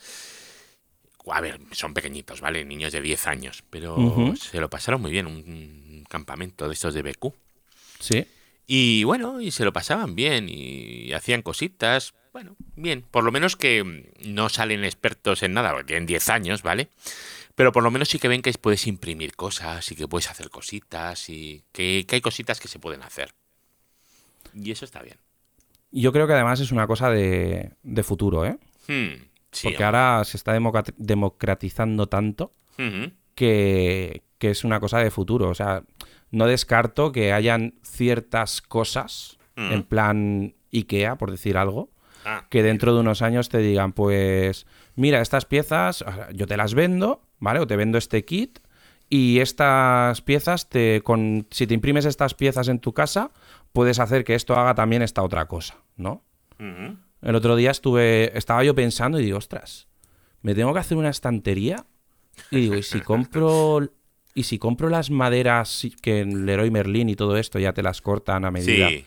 A 1.29 1.41
ver, 1.41 1.59
son 1.73 1.93
pequeñitos, 1.93 2.41
¿vale? 2.41 2.65
Niños 2.65 2.93
de 2.93 3.01
10 3.01 3.27
años, 3.27 3.65
pero 3.69 3.97
se 4.41 4.61
lo 4.61 4.71
pasaron 4.71 5.01
muy 5.01 5.11
bien, 5.11 5.27
un, 5.27 6.05
campamento 6.09 6.69
de 6.69 6.75
estos 6.75 6.95
de 6.95 7.03
BQ. 7.03 7.35
Sí. 7.99 8.27
Y 8.69 9.03
bueno, 9.03 9.41
y 9.41 9.51
se 9.51 9.65
lo 9.65 9.73
pasaban 9.73 10.15
bien 10.15 10.49
y 10.49 11.13
hacían 11.13 11.43
cositas. 11.43 12.15
Bueno, 12.33 12.55
bien. 12.77 13.03
Por 13.11 13.25
lo 13.25 13.33
menos 13.33 13.57
que 13.57 14.13
no 14.25 14.49
salen 14.49 14.85
expertos 14.85 15.43
en 15.43 15.53
nada, 15.53 15.73
porque 15.73 15.87
tienen 15.87 16.07
10 16.07 16.29
años, 16.29 16.63
¿vale? 16.63 16.91
Pero 17.57 17.73
por 17.73 17.83
lo 17.83 17.91
menos 17.91 18.09
sí 18.09 18.21
que 18.21 18.29
ven 18.29 18.43
que 18.43 18.53
puedes 18.53 18.87
imprimir 18.87 19.35
cosas 19.35 19.91
y 19.91 19.97
que 19.97 20.07
puedes 20.07 20.31
hacer 20.31 20.49
cositas 20.49 21.29
y 21.29 21.65
que, 21.73 22.05
que 22.07 22.17
hay 22.17 22.21
cositas 22.21 22.61
que 22.61 22.69
se 22.69 22.79
pueden 22.79 23.03
hacer. 23.03 23.35
Y 24.55 24.71
eso 24.71 24.85
está 24.85 25.03
bien. 25.03 25.17
Yo 25.93 26.13
creo 26.13 26.27
que 26.27 26.33
además 26.33 26.61
es 26.61 26.73
una 26.73 26.87
cosa 26.87 27.11
de, 27.11 27.73
de 27.83 28.03
futuro, 28.03 28.45
¿eh? 28.45 28.59
Hmm, 28.89 29.23
sí, 29.51 29.69
Porque 29.69 29.85
ahora 29.85 30.23
se 30.25 30.37
está 30.37 30.53
democratizando 30.97 32.09
tanto 32.09 32.53
que, 33.35 34.23
que 34.39 34.51
es 34.51 34.65
una 34.65 34.81
cosa 34.81 34.99
de 34.99 35.11
futuro. 35.11 35.49
O 35.49 35.55
sea, 35.55 35.83
no 36.31 36.47
descarto 36.47 37.13
que 37.13 37.33
hayan 37.33 37.75
ciertas 37.83 38.61
cosas, 38.61 39.39
en 39.57 39.85
plan 39.85 40.55
IKEA, 40.71 41.17
por 41.17 41.31
decir 41.31 41.57
algo, 41.57 41.91
Ah, 42.29 42.45
que 42.51 42.65
dentro 42.65 42.93
de 42.93 43.01
unos 43.01 43.23
años 43.23 43.49
te 43.49 43.59
digan, 43.59 43.93
pues, 43.93 44.67
mira, 44.97 45.21
estas 45.21 45.45
piezas, 45.45 46.05
yo 46.35 46.49
te 46.49 46.57
las 46.57 46.75
vendo, 46.75 47.23
¿vale? 47.39 47.61
O 47.61 47.69
te 47.69 47.77
vendo 47.77 47.99
este 47.99 48.25
kit 48.25 48.59
y 49.09 49.39
estas 49.39 50.23
piezas, 50.23 50.69
te, 50.69 51.03
con, 51.03 51.47
si 51.53 51.69
te 51.69 51.75
imprimes 51.75 52.05
estas 52.05 52.35
piezas 52.35 52.67
en 52.67 52.81
tu 52.81 52.93
casa, 52.93 53.31
puedes 53.77 53.99
hacer 53.99 54.25
que 54.25 54.35
esto 54.35 54.55
haga 54.57 54.75
también 54.75 55.03
esta 55.03 55.23
otra 55.23 55.45
cosa, 55.47 55.77
¿no? 55.97 56.25
El 56.59 57.35
otro 57.35 57.57
día 57.57 57.71
estuve, 57.71 58.37
estaba 58.37 58.65
yo 58.65 58.75
pensando 58.75 59.21
y 59.21 59.25
digo, 59.25 59.37
ostras, 59.37 59.87
me 60.41 60.55
tengo 60.55 60.73
que 60.73 60.79
hacer 60.81 60.97
una 60.97 61.11
estantería 61.11 61.85
y 62.51 62.63
digo, 62.63 62.77
¿y 62.77 62.83
si 62.83 63.03
compro, 63.03 63.87
y 64.35 64.45
si 64.45 64.59
compro 64.59 64.89
las 64.89 65.11
maderas 65.11 65.87
que 66.01 66.21
en 66.21 66.47
Leroy 66.47 66.71
Merlin 66.71 67.11
y 67.11 67.17
todo 67.17 67.37
esto 67.37 67.59
ya 67.59 67.75
te 67.75 67.83
las 67.83 68.01
cortan 68.01 68.47
a 68.47 68.51
medida 68.51 68.89
Sí. 68.89 69.05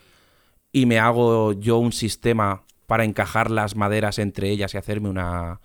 y 0.71 0.85
me 0.85 0.99
hago 0.99 1.53
yo 1.53 1.77
un 1.79 1.91
sistema 1.91 2.61
para 2.85 3.05
encajar 3.05 3.49
las 3.49 3.75
maderas 3.75 4.19
entre 4.19 4.51
ellas 4.51 4.75
y 4.75 4.77
hacerme 4.77 5.09
una 5.09 5.61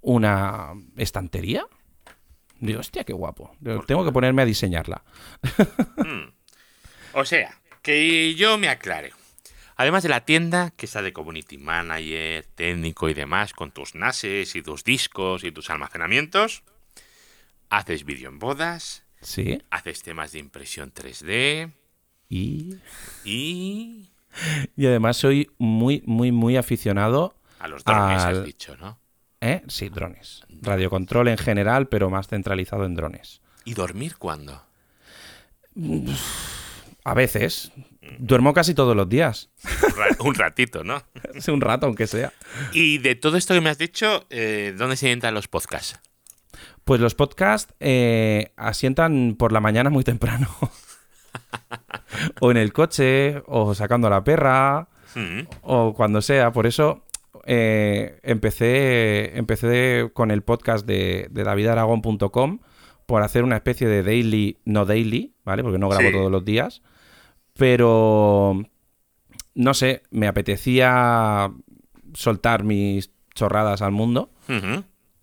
una 0.00 0.72
estantería? 0.96 1.66
Digo, 2.60 2.80
hostia, 2.80 3.04
qué 3.04 3.12
guapo. 3.12 3.54
Tengo 3.86 4.02
que 4.04 4.12
ponerme 4.12 4.40
a 4.40 4.46
diseñarla. 4.46 5.02
O 7.14 7.24
sea, 7.24 7.60
que 7.84 8.34
yo 8.34 8.58
me 8.58 8.68
aclare. 8.68 9.12
Además 9.76 10.02
de 10.02 10.08
la 10.08 10.24
tienda, 10.24 10.70
que 10.76 10.86
está 10.86 11.02
de 11.02 11.12
community 11.12 11.58
manager, 11.58 12.44
técnico 12.54 13.08
y 13.08 13.14
demás, 13.14 13.52
con 13.52 13.70
tus 13.72 13.94
NASes 13.94 14.56
y 14.56 14.62
tus 14.62 14.82
discos 14.84 15.44
y 15.44 15.52
tus 15.52 15.68
almacenamientos, 15.68 16.62
haces 17.68 18.04
vídeo 18.04 18.28
en 18.30 18.38
bodas, 18.38 19.04
Sí. 19.20 19.60
haces 19.70 20.02
temas 20.02 20.32
de 20.32 20.38
impresión 20.38 20.92
3D 20.92 21.72
Y, 22.28 22.76
y 23.24 24.10
y 24.76 24.86
además 24.86 25.16
soy 25.16 25.50
muy, 25.58 26.02
muy, 26.06 26.32
muy 26.32 26.56
aficionado 26.56 27.36
a 27.58 27.68
los 27.68 27.84
drones, 27.84 28.22
Al- 28.22 28.38
has 28.38 28.44
dicho, 28.44 28.76
¿no? 28.76 28.98
¿Eh? 29.40 29.62
Sí, 29.68 29.90
drones. 29.90 30.42
Radiocontrol 30.62 31.28
en 31.28 31.36
general, 31.38 31.88
pero 31.88 32.08
más 32.08 32.28
centralizado 32.28 32.86
en 32.86 32.94
drones. 32.94 33.42
¿Y 33.66 33.74
dormir 33.74 34.16
cuándo? 34.16 34.64
A 37.04 37.14
veces. 37.14 37.70
Duermo 38.18 38.52
casi 38.54 38.74
todos 38.74 38.94
los 38.96 39.08
días. 39.08 39.50
Un, 39.82 39.96
ra- 39.96 40.16
un 40.20 40.34
ratito, 40.34 40.84
¿no? 40.84 41.02
Un 41.52 41.60
rato, 41.60 41.86
aunque 41.86 42.06
sea. 42.06 42.32
Y 42.72 42.98
de 42.98 43.14
todo 43.14 43.36
esto 43.36 43.54
que 43.54 43.60
me 43.60 43.70
has 43.70 43.78
dicho, 43.78 44.26
eh, 44.30 44.74
¿dónde 44.76 44.96
se 44.96 45.10
entran 45.10 45.34
los 45.34 45.48
podcasts? 45.48 45.98
Pues 46.84 47.00
los 47.00 47.14
podcasts 47.14 47.74
eh, 47.80 48.52
asientan 48.56 49.36
por 49.38 49.52
la 49.52 49.60
mañana 49.60 49.90
muy 49.90 50.04
temprano. 50.04 50.48
o 52.40 52.50
en 52.50 52.56
el 52.56 52.72
coche, 52.72 53.42
o 53.46 53.74
sacando 53.74 54.06
a 54.06 54.10
la 54.10 54.24
perra, 54.24 54.88
Mm, 55.16 55.42
o 55.62 55.94
cuando 55.94 56.20
sea. 56.22 56.50
Por 56.50 56.66
eso 56.66 57.04
eh, 57.46 58.18
empecé, 58.24 59.38
empecé 59.38 60.10
con 60.12 60.32
el 60.32 60.42
podcast 60.42 60.84
de, 60.84 61.28
de 61.30 61.44
davidaragón.com 61.44 62.58
por 63.06 63.22
hacer 63.22 63.44
una 63.44 63.54
especie 63.54 63.86
de 63.86 64.02
daily, 64.02 64.58
no 64.64 64.84
daily, 64.84 65.36
¿vale? 65.44 65.62
Porque 65.62 65.78
no 65.78 65.88
grabo 65.88 66.08
Sí. 66.08 66.12
todos 66.12 66.32
los 66.32 66.44
días. 66.44 66.82
Pero, 67.56 68.62
no 69.54 69.74
sé, 69.74 70.02
me 70.10 70.26
apetecía 70.26 71.52
soltar 72.14 72.64
mis 72.64 73.10
chorradas 73.34 73.82
al 73.82 73.92
mundo. 73.92 74.30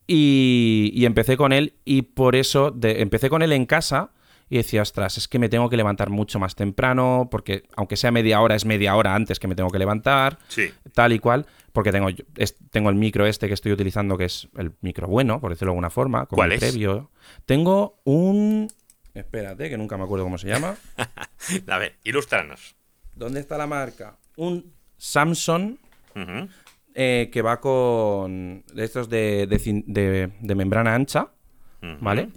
Y, 0.08 0.92
y 0.94 1.06
empecé 1.06 1.38
con 1.38 1.54
él 1.54 1.76
y 1.86 2.02
por 2.02 2.36
eso 2.36 2.72
de- 2.72 3.02
empecé 3.02 3.30
con 3.30 3.42
él 3.44 3.54
en 3.54 3.66
casa 3.66 4.12
y 4.50 4.58
decía, 4.58 4.82
ostras, 4.82 5.18
es 5.18 5.30
que 5.30 5.40
me 5.40 5.48
tengo 5.48 5.70
que 5.70 5.78
levantar 5.78 6.10
mucho 6.10 6.38
más 6.38 6.56
temprano 6.56 7.30
porque 7.32 7.64
aunque 7.78 7.96
sea 7.96 8.12
media 8.12 8.42
hora, 8.42 8.56
es 8.56 8.66
media 8.66 8.94
hora 8.98 9.16
antes 9.16 9.40
que 9.40 9.48
me 9.48 9.56
tengo 9.56 9.70
que 9.70 9.80
levantar, 9.80 10.40
Sí. 10.50 10.70
tal 10.94 11.14
y 11.14 11.20
cual, 11.20 11.46
porque 11.72 11.94
tengo, 11.94 12.10
es- 12.36 12.58
tengo 12.72 12.90
el 12.90 12.96
micro 12.96 13.26
este 13.26 13.48
que 13.48 13.54
estoy 13.54 13.72
utilizando 13.72 14.18
que 14.18 14.26
es 14.26 14.50
el 14.58 14.74
micro 14.82 15.08
bueno, 15.08 15.40
por 15.40 15.52
decirlo 15.52 15.70
de 15.70 15.76
alguna 15.76 15.90
forma, 15.90 16.26
con 16.26 16.36
¿Cuál 16.36 16.52
el 16.52 16.58
es? 16.58 16.60
previo. 16.72 17.12
Tengo 17.46 18.02
un... 18.04 18.68
Espérate, 19.14 19.70
que 19.70 19.78
nunca 19.78 19.98
me 19.98 20.04
acuerdo 20.04 20.24
cómo 20.26 20.38
se 20.38 20.48
llama. 20.48 20.76
A 21.68 21.78
ver, 21.78 21.98
ilústranos. 22.04 22.76
¿Dónde 23.14 23.40
está 23.42 23.58
la 23.58 23.68
marca? 23.68 24.18
Un 24.38 24.74
Samsung 24.98 25.76
eh, 26.94 27.30
que 27.32 27.42
va 27.42 27.60
con 27.60 28.64
estos 28.76 29.10
de, 29.10 29.48
de 29.48 29.58
cin- 29.60 29.84
de- 29.86 30.32
de 30.40 30.56
membrana 30.56 30.96
ancha. 30.96 31.30
¿vale? 32.00 32.30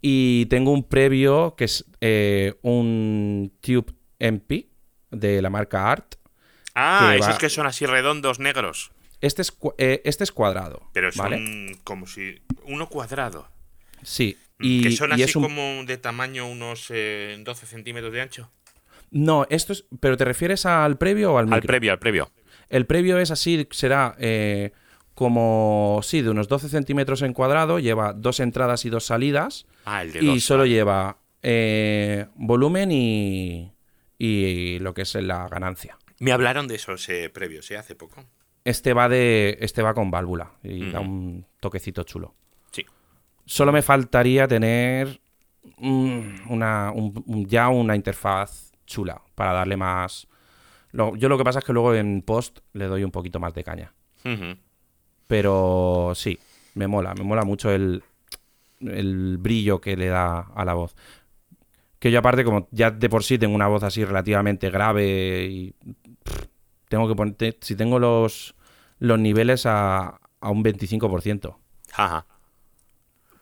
Y 0.00 0.46
tengo 0.46 0.70
un 0.70 0.84
previo 0.84 1.54
que 1.56 1.64
es 1.64 1.84
eh, 2.00 2.54
un 2.62 3.52
Tube 3.60 3.92
MP 4.20 4.68
de 5.10 5.42
la 5.42 5.50
marca 5.50 5.90
Art. 5.90 6.14
Ah, 6.74 7.08
que 7.12 7.18
esos 7.18 7.34
va- 7.34 7.38
que 7.38 7.48
son 7.50 7.66
así 7.66 7.84
redondos 7.86 8.38
negros. 8.38 8.92
Este 9.20 9.42
es, 9.42 9.56
eh, 9.78 10.02
este 10.04 10.24
es 10.24 10.30
cuadrado, 10.30 10.88
Pero 10.92 11.08
¿vale? 11.16 11.76
como 11.84 12.06
si. 12.06 12.40
Uno 12.64 12.88
cuadrado. 12.88 13.48
Sí. 14.02 14.36
Mm, 14.58 14.64
Y, 14.64 14.82
que 14.82 14.90
son 14.92 15.10
y 15.10 15.14
así 15.14 15.22
es 15.24 15.36
un- 15.36 15.42
como 15.42 15.84
de 15.84 15.96
tamaño 15.98 16.48
unos 16.48 16.86
eh, 16.90 17.36
12 17.40 17.66
centímetros 17.66 18.12
de 18.12 18.20
ancho. 18.22 18.50
No, 19.10 19.46
esto 19.50 19.72
es... 19.72 19.84
¿Pero 20.00 20.16
te 20.16 20.24
refieres 20.24 20.66
al 20.66 20.98
previo 20.98 21.34
o 21.34 21.38
al 21.38 21.46
micro? 21.46 21.56
Al 21.56 21.62
previo, 21.62 21.92
al 21.92 21.98
previo. 21.98 22.30
El 22.68 22.86
previo 22.86 23.18
es 23.18 23.30
así, 23.30 23.68
será 23.70 24.16
eh, 24.18 24.72
como, 25.14 26.00
sí, 26.02 26.20
de 26.22 26.30
unos 26.30 26.48
12 26.48 26.68
centímetros 26.68 27.22
en 27.22 27.32
cuadrado, 27.32 27.78
lleva 27.78 28.12
dos 28.12 28.40
entradas 28.40 28.84
y 28.84 28.90
dos 28.90 29.04
salidas. 29.06 29.66
Ah, 29.84 30.02
el 30.02 30.12
de 30.12 30.18
y 30.22 30.26
dos. 30.26 30.42
solo 30.44 30.66
lleva 30.66 31.18
eh, 31.42 32.26
volumen 32.34 32.90
y, 32.92 33.72
y 34.18 34.78
lo 34.80 34.92
que 34.94 35.02
es 35.02 35.14
la 35.14 35.48
ganancia. 35.48 35.96
Me 36.18 36.32
hablaron 36.32 36.66
de 36.66 36.74
esos 36.74 37.08
eh, 37.08 37.30
previos, 37.30 37.70
¿eh? 37.70 37.76
Hace 37.76 37.94
poco. 37.94 38.24
Este 38.64 38.92
va 38.94 39.08
de. 39.08 39.58
Este 39.60 39.80
va 39.82 39.94
con 39.94 40.10
válvula 40.10 40.52
y 40.64 40.90
da 40.90 40.98
un 41.00 41.46
toquecito 41.60 42.02
chulo. 42.02 42.34
Solo 43.46 43.72
me 43.72 43.80
faltaría 43.82 44.46
tener 44.48 45.20
una, 45.78 46.92
un- 46.92 47.22
un- 47.26 47.46
ya 47.46 47.68
una 47.68 47.96
interfaz 47.96 48.72
chula 48.86 49.20
para 49.34 49.52
darle 49.52 49.76
más. 49.76 50.26
lo- 50.92 51.14
yo 51.16 51.28
lo 51.28 51.36
que 51.36 51.44
pasa 51.44 51.58
es 51.58 51.64
que 51.64 51.72
luego 51.74 51.94
en 51.94 52.22
post 52.22 52.60
le 52.72 52.86
doy 52.86 53.04
un 53.04 53.10
poquito 53.10 53.38
más 53.40 53.52
de 53.54 53.62
caña. 53.64 53.92
Pero 55.26 56.12
sí, 56.14 56.38
me 56.74 56.86
mola, 56.86 57.14
me 57.14 57.24
mola 57.24 57.44
mucho 57.44 57.70
el, 57.70 58.02
el 58.80 59.36
brillo 59.38 59.80
que 59.80 59.96
le 59.96 60.06
da 60.06 60.38
a 60.54 60.64
la 60.64 60.74
voz. 60.74 60.94
Que 61.98 62.10
yo 62.10 62.18
aparte, 62.20 62.44
como 62.44 62.68
ya 62.70 62.90
de 62.90 63.08
por 63.08 63.24
sí 63.24 63.38
tengo 63.38 63.54
una 63.54 63.66
voz 63.68 63.82
así 63.82 64.04
relativamente 64.04 64.70
grave 64.70 65.46
y 65.46 65.74
pff, 66.24 66.46
tengo 66.88 67.08
que 67.08 67.14
poner, 67.14 67.56
si 67.60 67.74
tengo 67.74 67.98
los, 67.98 68.54
los 68.98 69.18
niveles 69.18 69.66
a, 69.66 70.18
a 70.40 70.50
un 70.50 70.62
25%. 70.62 71.58
Ajá. 71.94 72.26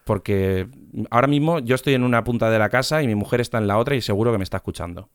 Porque 0.04 0.68
ahora 1.10 1.26
mismo 1.26 1.58
yo 1.60 1.74
estoy 1.74 1.94
en 1.94 2.04
una 2.04 2.22
punta 2.24 2.50
de 2.50 2.58
la 2.58 2.68
casa 2.68 3.02
y 3.02 3.06
mi 3.06 3.14
mujer 3.14 3.40
está 3.40 3.58
en 3.58 3.66
la 3.66 3.78
otra 3.78 3.96
y 3.96 4.02
seguro 4.02 4.32
que 4.32 4.38
me 4.38 4.44
está 4.44 4.58
escuchando. 4.58 5.08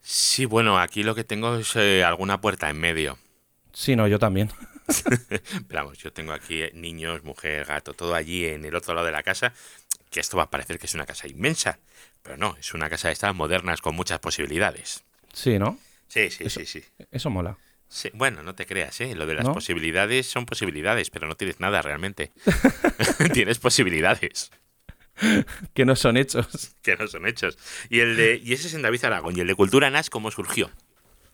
Sí, 0.00 0.46
bueno, 0.46 0.78
aquí 0.78 1.02
lo 1.02 1.14
que 1.14 1.24
tengo 1.24 1.56
es 1.56 1.76
eh, 1.76 2.04
alguna 2.04 2.40
puerta 2.40 2.70
en 2.70 2.78
medio. 2.78 3.18
Sí, 3.72 3.96
no, 3.96 4.06
yo 4.08 4.18
también. 4.18 4.50
Pero 5.68 5.84
vamos, 5.84 5.98
yo 5.98 6.12
tengo 6.12 6.32
aquí 6.32 6.62
eh, 6.62 6.72
niños, 6.74 7.22
mujer, 7.24 7.64
gato, 7.64 7.94
todo 7.94 8.14
allí 8.14 8.46
en 8.46 8.64
el 8.64 8.74
otro 8.74 8.94
lado 8.94 9.06
de 9.06 9.12
la 9.12 9.22
casa. 9.22 9.52
Que 10.10 10.20
esto 10.20 10.36
va 10.36 10.44
a 10.44 10.50
parecer 10.50 10.78
que 10.78 10.86
es 10.86 10.94
una 10.94 11.06
casa 11.06 11.28
inmensa. 11.28 11.78
Pero 12.22 12.36
no, 12.36 12.56
es 12.58 12.74
una 12.74 12.90
casa 12.90 13.08
de 13.08 13.14
estas 13.14 13.34
modernas 13.34 13.80
con 13.80 13.94
muchas 13.94 14.18
posibilidades. 14.18 15.04
Sí, 15.32 15.58
¿no? 15.58 15.78
Sí, 16.08 16.30
sí, 16.30 16.50
sí, 16.50 16.66
sí. 16.66 16.84
Eso 17.10 17.30
mola. 17.30 17.56
Sí, 17.94 18.08
Bueno, 18.14 18.42
no 18.42 18.54
te 18.54 18.64
creas, 18.64 19.00
¿eh? 19.02 19.14
Lo 19.14 19.26
de 19.26 19.34
las 19.34 19.44
¿No? 19.44 19.52
posibilidades 19.52 20.26
son 20.26 20.46
posibilidades, 20.46 21.10
pero 21.10 21.26
no 21.28 21.34
tienes 21.36 21.60
nada 21.60 21.82
realmente. 21.82 22.32
tienes 23.34 23.58
posibilidades 23.58 24.50
Que 25.74 25.84
no 25.84 25.94
son 25.94 26.16
hechos. 26.16 26.74
que 26.82 26.96
no 26.96 27.06
son 27.06 27.26
hechos. 27.26 27.58
Y 27.90 28.00
el 28.00 28.16
de 28.16 28.40
y 28.42 28.54
ese 28.54 28.68
es 28.68 28.74
en 28.74 28.82
David 28.82 29.04
Aragón. 29.04 29.36
¿Y 29.36 29.40
el 29.40 29.46
de 29.46 29.54
Cultura 29.54 29.90
NAS 29.90 30.08
cómo 30.10 30.30
surgió? 30.30 30.70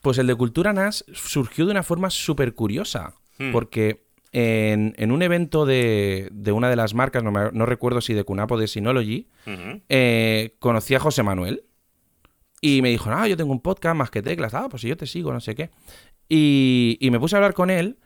Pues 0.01 0.17
el 0.17 0.27
de 0.27 0.35
Cultura 0.35 0.73
NAS 0.73 1.05
surgió 1.13 1.65
de 1.65 1.71
una 1.71 1.83
forma 1.83 2.09
súper 2.09 2.53
curiosa. 2.53 3.13
Hmm. 3.37 3.51
Porque 3.53 4.03
en, 4.33 4.93
en 4.97 5.11
un 5.11 5.21
evento 5.21 5.65
de, 5.65 6.27
de 6.31 6.51
una 6.51 6.69
de 6.69 6.75
las 6.75 6.93
marcas, 6.93 7.23
no, 7.23 7.31
me- 7.31 7.51
no 7.53 7.65
recuerdo 7.65 8.01
si 8.01 8.13
de 8.13 8.23
Cunap 8.25 8.51
o 8.51 8.57
de 8.57 8.67
Synology, 8.67 9.27
eh, 9.87 10.55
conocí 10.59 10.93
a 10.93 10.99
José 10.99 11.23
Manuel 11.23 11.63
y 12.61 12.81
me 12.81 12.89
dijo, 12.89 13.09
ah, 13.11 13.27
yo 13.29 13.37
tengo 13.37 13.51
un 13.53 13.61
podcast 13.61 13.95
más 13.95 14.11
que 14.11 14.21
teclas, 14.21 14.53
ah, 14.53 14.67
pues 14.69 14.81
si 14.81 14.89
yo 14.89 14.97
te 14.97 15.07
sigo, 15.07 15.31
no 15.33 15.39
sé 15.39 15.55
qué. 15.55 15.69
Y, 16.29 16.97
y 17.01 17.09
me 17.09 17.19
puse 17.19 17.35
a 17.35 17.39
hablar 17.39 17.55
con 17.55 17.71
él 17.71 17.97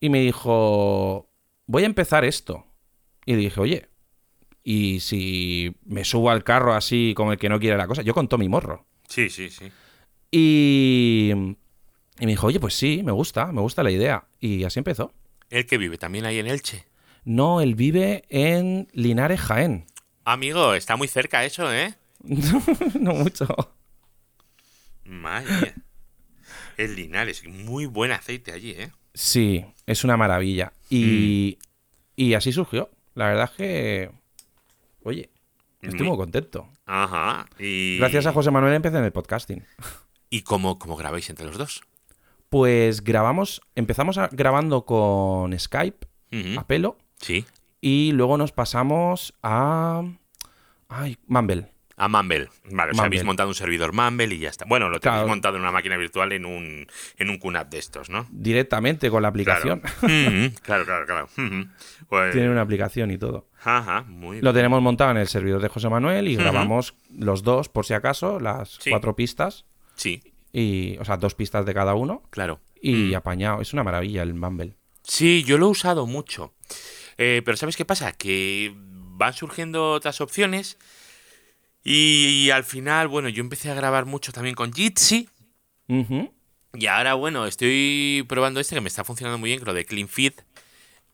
y 0.00 0.08
me 0.08 0.20
dijo, 0.20 1.28
voy 1.66 1.82
a 1.82 1.86
empezar 1.86 2.24
esto. 2.24 2.66
Y 3.26 3.34
dije, 3.34 3.60
oye, 3.60 3.88
y 4.64 5.00
si 5.00 5.76
me 5.84 6.04
subo 6.04 6.30
al 6.30 6.44
carro 6.44 6.74
así 6.74 7.14
como 7.16 7.32
el 7.32 7.38
que 7.38 7.48
no 7.48 7.58
quiere 7.58 7.76
la 7.76 7.86
cosa, 7.86 8.02
yo 8.02 8.14
con 8.14 8.28
Tommy 8.28 8.48
Morro. 8.48 8.86
Sí, 9.08 9.28
sí, 9.30 9.50
sí. 9.50 9.70
Y, 10.30 11.30
y 11.32 12.26
me 12.26 12.32
dijo, 12.32 12.46
oye, 12.46 12.60
pues 12.60 12.74
sí, 12.74 13.02
me 13.04 13.12
gusta, 13.12 13.52
me 13.52 13.60
gusta 13.60 13.82
la 13.82 13.90
idea. 13.90 14.26
Y 14.40 14.64
así 14.64 14.78
empezó. 14.80 15.12
El 15.50 15.66
que 15.66 15.78
vive 15.78 15.98
también 15.98 16.24
ahí 16.24 16.38
en 16.38 16.46
Elche. 16.46 16.86
No, 17.24 17.60
él 17.60 17.74
vive 17.74 18.24
en 18.28 18.88
Linares, 18.92 19.40
Jaén. 19.40 19.86
Amigo, 20.24 20.74
está 20.74 20.96
muy 20.96 21.08
cerca 21.08 21.44
eso, 21.44 21.72
¿eh? 21.72 21.94
no 23.00 23.14
mucho. 23.14 23.46
Madre 25.04 25.74
El 26.76 26.96
Linares, 26.96 27.46
muy 27.46 27.86
buen 27.86 28.12
aceite 28.12 28.52
allí, 28.52 28.70
¿eh? 28.72 28.90
Sí, 29.14 29.64
es 29.86 30.04
una 30.04 30.16
maravilla. 30.16 30.72
Y, 30.90 31.58
y 32.16 32.34
así 32.34 32.52
surgió. 32.52 32.90
La 33.14 33.26
verdad 33.26 33.50
es 33.50 33.56
que, 33.56 34.10
oye, 35.02 35.30
estoy 35.82 36.06
Muy- 36.08 36.16
contento. 36.16 36.68
Ajá. 36.86 37.46
Y... 37.58 37.98
Gracias 37.98 38.26
a 38.26 38.32
José 38.32 38.50
Manuel 38.50 38.74
empecé 38.74 38.98
en 38.98 39.04
el 39.04 39.12
podcasting. 39.12 39.64
¿Y 40.30 40.42
cómo, 40.42 40.78
cómo 40.78 40.96
grabáis 40.96 41.28
entre 41.30 41.46
los 41.46 41.58
dos? 41.58 41.82
Pues 42.48 43.02
grabamos, 43.02 43.60
empezamos 43.74 44.18
a- 44.18 44.28
grabando 44.32 44.84
con 44.84 45.58
Skype 45.58 46.06
a 46.58 46.66
pelo 46.66 46.96
Sí. 47.20 47.44
y 47.80 48.12
luego 48.12 48.36
nos 48.38 48.52
pasamos 48.52 49.34
a... 49.42 50.02
Ay, 50.88 51.16
Mumble. 51.26 51.71
A 52.04 52.08
Mumble. 52.08 52.48
Vale, 52.70 52.92
o 52.92 52.94
sea, 52.94 53.04
habéis 53.04 53.22
montado 53.24 53.48
un 53.48 53.54
servidor 53.54 53.92
Mumble 53.92 54.34
y 54.34 54.38
ya 54.38 54.48
está. 54.48 54.64
Bueno, 54.64 54.88
lo 54.88 54.98
tenéis 54.98 55.18
Claro. 55.18 55.28
montado 55.28 55.56
en 55.56 55.62
una 55.62 55.70
máquina 55.70 55.96
virtual 55.96 56.32
en 56.32 56.44
un, 56.46 56.86
en 57.16 57.30
un 57.30 57.38
QNAP 57.38 57.70
de 57.70 57.78
estos, 57.78 58.10
¿no? 58.10 58.26
Directamente 58.30 59.08
con 59.10 59.22
la 59.22 59.28
aplicación. 59.28 59.80
Claro. 60.00 60.52
Claro, 60.62 60.84
claro, 60.84 61.06
claro. 61.06 61.28
Pues- 62.08 62.32
Tiene 62.32 62.50
una 62.50 62.62
aplicación 62.62 63.10
y 63.10 63.18
todo. 63.18 63.48
Ajá, 63.64 64.02
muy 64.08 64.40
Lo 64.40 64.52
tenemos 64.52 64.82
montado 64.82 65.12
en 65.12 65.18
el 65.18 65.28
servidor 65.28 65.62
de 65.62 65.68
José 65.68 65.88
Manuel 65.88 66.26
y 66.28 66.36
grabamos 66.36 66.94
los 67.16 67.42
dos, 67.42 67.68
por 67.68 67.86
si 67.86 67.94
acaso, 67.94 68.40
las 68.40 68.70
Sí. 68.80 68.90
cuatro 68.90 69.14
pistas. 69.14 69.64
Sí, 69.94 70.22
Y, 70.52 70.98
o 70.98 71.04
sea, 71.04 71.16
dos 71.16 71.34
pistas 71.34 71.64
de 71.64 71.72
cada 71.72 71.94
uno. 71.94 72.22
claro. 72.30 72.60
Y 72.80 73.12
Mm. 73.12 73.14
apañado. 73.14 73.60
Es 73.62 73.72
una 73.72 73.84
maravilla 73.84 74.22
el 74.22 74.34
Mumble. 74.34 74.74
Sí, 75.04 75.44
yo 75.44 75.56
lo 75.56 75.66
he 75.66 75.70
usado 75.70 76.04
mucho. 76.06 76.52
Eh, 77.16 77.42
pero 77.44 77.56
¿sabes 77.56 77.76
qué 77.76 77.84
pasa? 77.84 78.10
Que 78.12 78.74
van 78.76 79.32
surgiendo 79.34 79.92
otras 79.92 80.20
opciones 80.20 80.78
y, 81.84 82.50
al 82.50 82.64
final, 82.64 83.08
bueno, 83.08 83.28
yo 83.28 83.40
empecé 83.42 83.70
a 83.70 83.74
grabar 83.74 84.04
mucho 84.06 84.32
también 84.32 84.54
con 84.54 84.72
Jitsi 84.72 85.28
y 86.74 86.86
ahora, 86.86 87.14
bueno, 87.14 87.46
estoy 87.46 88.24
probando 88.28 88.60
este 88.60 88.74
que 88.74 88.80
me 88.80 88.88
está 88.88 89.04
funcionando 89.04 89.38
muy 89.38 89.50
bien, 89.50 89.58
que 89.60 89.66
lo 89.66 89.74
de 89.74 89.84
Clean 89.84 90.08
Feed 90.08 90.32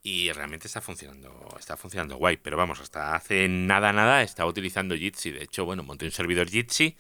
y 0.03 0.31
realmente 0.33 0.67
está 0.69 0.81
funcionando, 0.81 1.49
está 1.59 1.77
funcionando 1.77 2.17
guay. 2.17 2.37
Pero 2.37 2.57
vamos, 2.57 2.81
hasta 2.81 3.15
hace 3.17 3.49
nada, 3.49 3.93
nada 3.93 4.23
estaba 4.23 4.49
utilizando 4.49 4.95
Jitsi. 4.97 5.33
De 5.33 5.43
hecho, 5.43 5.65
bueno, 5.65 5.83
monté 5.83 6.05
un 6.05 6.13
servidor 6.13 6.49
Jitsi 6.49 6.97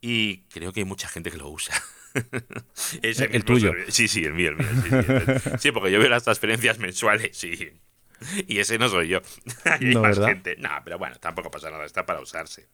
y 0.00 0.38
creo 0.44 0.72
que 0.72 0.80
hay 0.80 0.84
mucha 0.86 1.08
gente 1.08 1.30
que 1.30 1.36
lo 1.38 1.48
usa. 1.50 1.74
Ese 3.02 3.24
El 3.24 3.44
tuyo. 3.44 3.70
servidor. 3.70 3.92
Sí, 3.92 4.08
sí, 4.08 4.24
el 4.24 4.34
mío, 4.34 4.50
el 4.50 4.56
mío. 4.56 4.66
Sí, 4.82 4.88
sí, 4.90 4.96
el- 4.96 5.58
sí, 5.60 5.72
porque 5.72 5.90
yo 5.90 5.98
veo 5.98 6.08
las 6.08 6.24
transferencias 6.24 6.78
mensuales 6.78 7.42
y, 7.44 7.72
y 8.46 8.58
ese 8.58 8.78
no 8.78 8.88
soy 8.88 9.08
yo. 9.08 9.20
hay 9.64 9.94
No, 9.94 10.02
más 10.02 10.18
¿verdad? 10.18 10.28
gente. 10.34 10.56
No, 10.58 10.70
pero 10.84 10.98
bueno, 10.98 11.16
tampoco 11.18 11.50
pasa 11.50 11.70
nada, 11.70 11.84
está 11.84 12.06
para 12.06 12.20
usarse. 12.20 12.68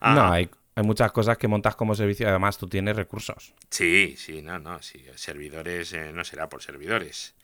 No, 0.00 0.06
Ah, 0.22 0.32
hay, 0.32 0.50
hay 0.74 0.82
muchas 0.84 1.12
cosas 1.12 1.36
que 1.38 1.48
montas 1.48 1.76
como 1.76 1.94
servicio. 1.94 2.28
Además, 2.28 2.56
tú 2.58 2.68
tienes 2.68 2.96
recursos. 2.96 3.54
Sí, 3.70 4.14
sí, 4.16 4.42
no, 4.42 4.58
no, 4.58 4.80
sí. 4.82 5.04
Servidores 5.16 5.92
eh, 5.92 6.12
no 6.12 6.24
será 6.24 6.48
por 6.48 6.62
servidores. 6.62 7.34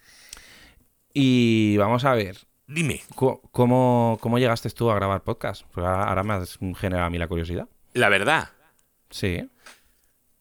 Y 1.12 1.76
vamos 1.78 2.04
a 2.04 2.14
ver. 2.14 2.38
Dime, 2.68 3.02
¿Cómo, 3.14 4.18
cómo 4.20 4.38
llegaste 4.38 4.68
tú 4.70 4.90
a 4.90 4.94
grabar 4.96 5.22
podcast? 5.22 5.62
Porque 5.70 5.86
ahora, 5.88 6.08
ahora 6.08 6.22
me 6.24 6.34
has 6.34 6.58
generado 6.78 7.06
a 7.06 7.10
mí 7.10 7.18
la 7.18 7.28
curiosidad. 7.28 7.68
la 7.94 8.08
verdad. 8.08 8.50
Sí. 9.10 9.48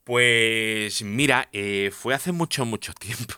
Pues 0.04 1.02
mira, 1.04 1.50
eh, 1.52 1.92
fue 1.94 2.14
hace 2.16 2.32
mucho, 2.32 2.66
mucho 2.66 2.94
tiempo. 2.94 3.36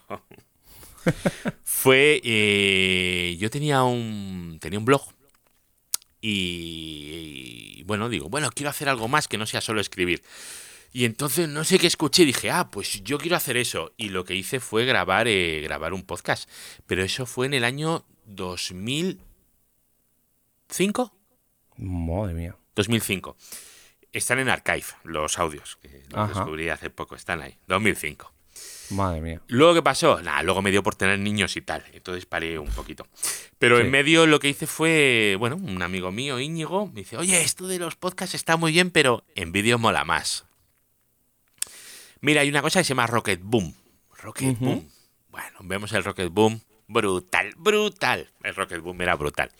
fue. 1.63 2.22
eh, 2.24 3.36
yo 3.40 3.50
tenía 3.50 3.84
un. 3.84 4.58
tenía 4.62 4.80
un 4.80 4.86
blog. 4.86 5.02
Y, 6.22 7.17
bueno, 7.88 8.10
digo, 8.10 8.30
bueno, 8.30 8.50
quiero 8.54 8.69
hacer 8.69 8.89
algo 8.89 9.08
más 9.08 9.28
que 9.28 9.38
no 9.38 9.45
sea 9.47 9.62
solo 9.62 9.82
escribir. 9.82 10.21
Y 10.93 11.06
entonces 11.06 11.50
no 11.50 11.63
sé 11.63 11.80
qué 11.80 11.88
escuché 11.88 12.23
y 12.23 12.28
dije, 12.28 12.50
ah, 12.52 12.69
pues 12.71 13.04
yo 13.04 13.17
quiero 13.17 13.36
hacer 13.36 13.58
eso. 13.58 13.93
Y 13.97 14.10
lo 14.10 14.23
que 14.26 14.36
hice 14.36 14.60
fue 14.60 14.86
grabar, 14.86 15.28
eh, 15.28 15.62
grabar 15.62 15.93
un 15.93 16.04
podcast. 16.04 16.50
Pero 16.86 17.04
eso 17.04 17.26
fue 17.26 17.45
en 17.45 17.54
el 17.54 17.63
año 17.63 18.06
2005. 18.26 21.13
Madre 21.78 22.34
mía. 22.34 22.56
2005. 22.76 23.36
Están 24.12 24.39
en 24.39 24.50
Archive 24.50 24.86
los 25.04 25.38
audios, 25.39 25.78
que 25.82 26.04
los 26.10 26.19
Ajá. 26.19 26.34
descubrí 26.39 26.69
hace 26.69 26.89
poco, 26.89 27.15
están 27.15 27.41
ahí. 27.41 27.58
2005. 27.67 28.34
Madre 28.89 29.20
mía. 29.22 29.41
Luego, 29.48 29.74
¿qué 29.74 29.82
pasó? 29.84 30.22
Nada, 30.22 30.41
luego 30.43 30.62
me 30.62 30.72
dio 30.72 30.82
por 30.82 30.96
tener 30.96 31.20
niños 31.20 31.58
y 31.58 31.62
tal, 31.62 31.84
entonces 31.91 32.26
paré 32.26 32.58
un 32.58 32.70
poquito. 32.70 33.06
Pero 33.60 33.78
Sí. 33.78 33.82
en 33.84 33.91
medio 33.91 34.26
lo 34.28 34.39
que 34.39 34.48
hice 34.50 34.65
fue, 34.65 35.36
bueno, 35.39 35.58
un 35.58 35.82
amigo 35.82 36.12
mío, 36.12 36.39
Íñigo, 36.39 36.88
me 36.88 37.02
dice, 37.02 37.17
oye, 37.17 37.41
esto 37.41 37.67
de 37.67 37.80
los 37.80 37.96
podcasts 37.98 38.36
está 38.36 38.56
muy 38.56 38.72
bien, 38.72 38.89
pero 38.91 39.26
en 39.36 39.52
vídeo 39.52 39.78
mola 39.78 40.06
más. 40.06 40.46
Mira, 42.22 42.41
hay 42.41 42.50
una 42.50 42.62
cosa 42.62 42.80
que 42.80 42.84
se 42.86 42.89
llama 42.89 43.08
Rocket 43.08 43.41
Boom. 43.43 43.76
Rocket. 44.22 44.58
Boom. 44.60 44.89
Bueno, 45.30 45.58
vemos 45.63 45.91
el 45.91 46.04
Rocket 46.04 46.30
Boom. 46.32 46.62
Brutal, 46.88 47.54
brutal. 47.58 48.32
El 48.43 48.56
Rocket 48.56 48.80
Boom 48.82 49.02
era 49.02 49.15
brutal. 49.15 49.52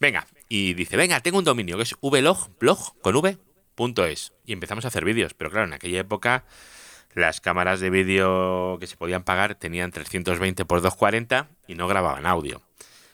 Venga, 0.00 0.26
y 0.48 0.74
dice, 0.74 0.96
venga, 0.96 1.20
tengo 1.20 1.38
un 1.38 1.44
dominio 1.44 1.76
que 1.76 1.84
es 1.84 1.94
vlog, 2.00 2.50
blog 2.58 3.00
con 3.00 3.16
v, 3.16 3.38
punto 3.74 4.04
es. 4.04 4.32
Y 4.44 4.52
empezamos 4.52 4.84
a 4.84 4.88
hacer 4.88 5.04
vídeos. 5.04 5.34
Pero 5.34 5.50
claro, 5.50 5.66
en 5.66 5.72
aquella 5.72 6.00
época 6.00 6.44
las 7.18 7.40
cámaras 7.40 7.80
de 7.80 7.90
vídeo 7.90 8.78
que 8.80 8.86
se 8.86 8.96
podían 8.96 9.22
pagar 9.24 9.54
tenían 9.54 9.90
320 9.90 10.64
por 10.64 10.80
240 10.80 11.48
y 11.66 11.74
no 11.74 11.88
grababan 11.88 12.26
audio. 12.26 12.62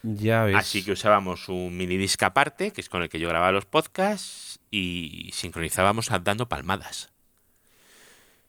Ya 0.03 0.43
ves. 0.43 0.55
Así 0.55 0.83
que 0.83 0.91
usábamos 0.91 1.49
un 1.49 1.75
mini 1.75 1.97
disc 1.97 2.21
aparte, 2.23 2.71
que 2.71 2.81
es 2.81 2.89
con 2.89 3.01
el 3.01 3.09
que 3.09 3.19
yo 3.19 3.27
grababa 3.27 3.51
los 3.51 3.65
podcasts, 3.65 4.59
y 4.69 5.29
sincronizábamos 5.33 6.09
dando 6.23 6.47
palmadas 6.47 7.09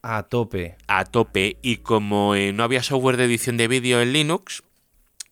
A 0.03 0.25
tope. 0.25 0.77
a 0.87 1.05
tope. 1.05 1.57
Y 1.63 1.79
como 1.79 2.35
eh, 2.35 2.53
no 2.53 2.63
había 2.63 2.83
software 2.83 3.17
de 3.17 3.25
edición 3.25 3.57
de 3.57 3.69
vídeo 3.69 4.01
en 4.03 4.13
Linux, 4.13 4.63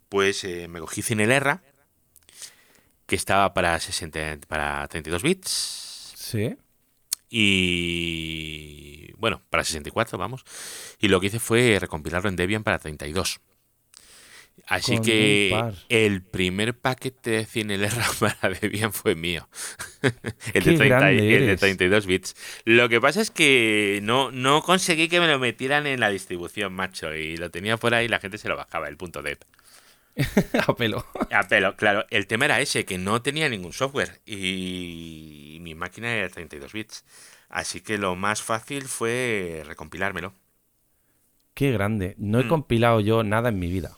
pues 0.08 0.44
eh, 0.44 0.66
me 0.68 0.80
cogí 0.80 1.02
Cinelerra, 1.02 1.62
que 3.06 3.16
estaba 3.16 3.52
para, 3.52 3.78
60, 3.78 4.46
para 4.48 4.86
32 4.88 5.22
bits. 5.22 6.12
Sí. 6.16 6.56
Y 7.36 9.12
bueno, 9.16 9.42
para 9.50 9.64
64, 9.64 10.18
vamos. 10.18 10.44
Y 11.00 11.08
lo 11.08 11.20
que 11.20 11.26
hice 11.28 11.40
fue 11.40 11.78
recompilarlo 11.80 12.28
en 12.28 12.36
Debian 12.36 12.62
para 12.64 12.78
32. 12.78 13.40
Así 14.66 14.94
Con 14.96 15.04
que 15.04 15.50
el 15.88 16.22
primer 16.22 16.78
paquete 16.78 17.30
de 17.30 17.44
CineLR 17.44 17.90
para 18.20 18.54
Debian 18.54 18.92
fue 18.92 19.14
mío. 19.14 19.48
el, 20.54 20.64
de 20.64 20.76
30 20.76 20.84
y- 20.84 20.88
grande 20.88 21.10
el 21.22 21.28
de 21.28 21.34
eres. 21.48 21.60
32 21.60 22.06
bits. 22.06 22.36
Lo 22.64 22.88
que 22.88 23.00
pasa 23.00 23.20
es 23.20 23.30
que 23.30 24.00
no, 24.02 24.30
no 24.30 24.62
conseguí 24.62 25.08
que 25.08 25.20
me 25.20 25.26
lo 25.28 25.38
metieran 25.38 25.86
en 25.86 26.00
la 26.00 26.08
distribución, 26.10 26.72
macho. 26.72 27.14
Y 27.14 27.36
lo 27.36 27.50
tenía 27.50 27.76
por 27.76 27.94
ahí 27.94 28.06
y 28.06 28.08
la 28.08 28.20
gente 28.20 28.38
se 28.38 28.48
lo 28.48 28.56
bajaba, 28.56 28.88
el 28.88 28.96
punto 28.96 29.22
.deb. 29.22 29.38
a 30.66 30.74
pelo. 30.74 31.04
A 31.30 31.42
pelo, 31.48 31.76
claro. 31.76 32.06
El 32.10 32.26
tema 32.26 32.44
era 32.46 32.60
ese, 32.60 32.84
que 32.84 32.98
no 32.98 33.22
tenía 33.22 33.48
ningún 33.48 33.72
software 33.72 34.20
y 34.26 35.58
mi 35.60 35.74
máquina 35.74 36.12
era 36.14 36.28
32 36.28 36.72
bits. 36.72 37.04
Así 37.48 37.80
que 37.80 37.98
lo 37.98 38.14
más 38.16 38.42
fácil 38.42 38.84
fue 38.88 39.62
recompilármelo. 39.66 40.34
Qué 41.54 41.72
grande. 41.72 42.14
No 42.18 42.38
he 42.38 42.44
Mm. 42.44 42.48
compilado 42.48 43.00
yo 43.00 43.24
nada 43.24 43.48
en 43.48 43.58
mi 43.58 43.68
vida. 43.70 43.96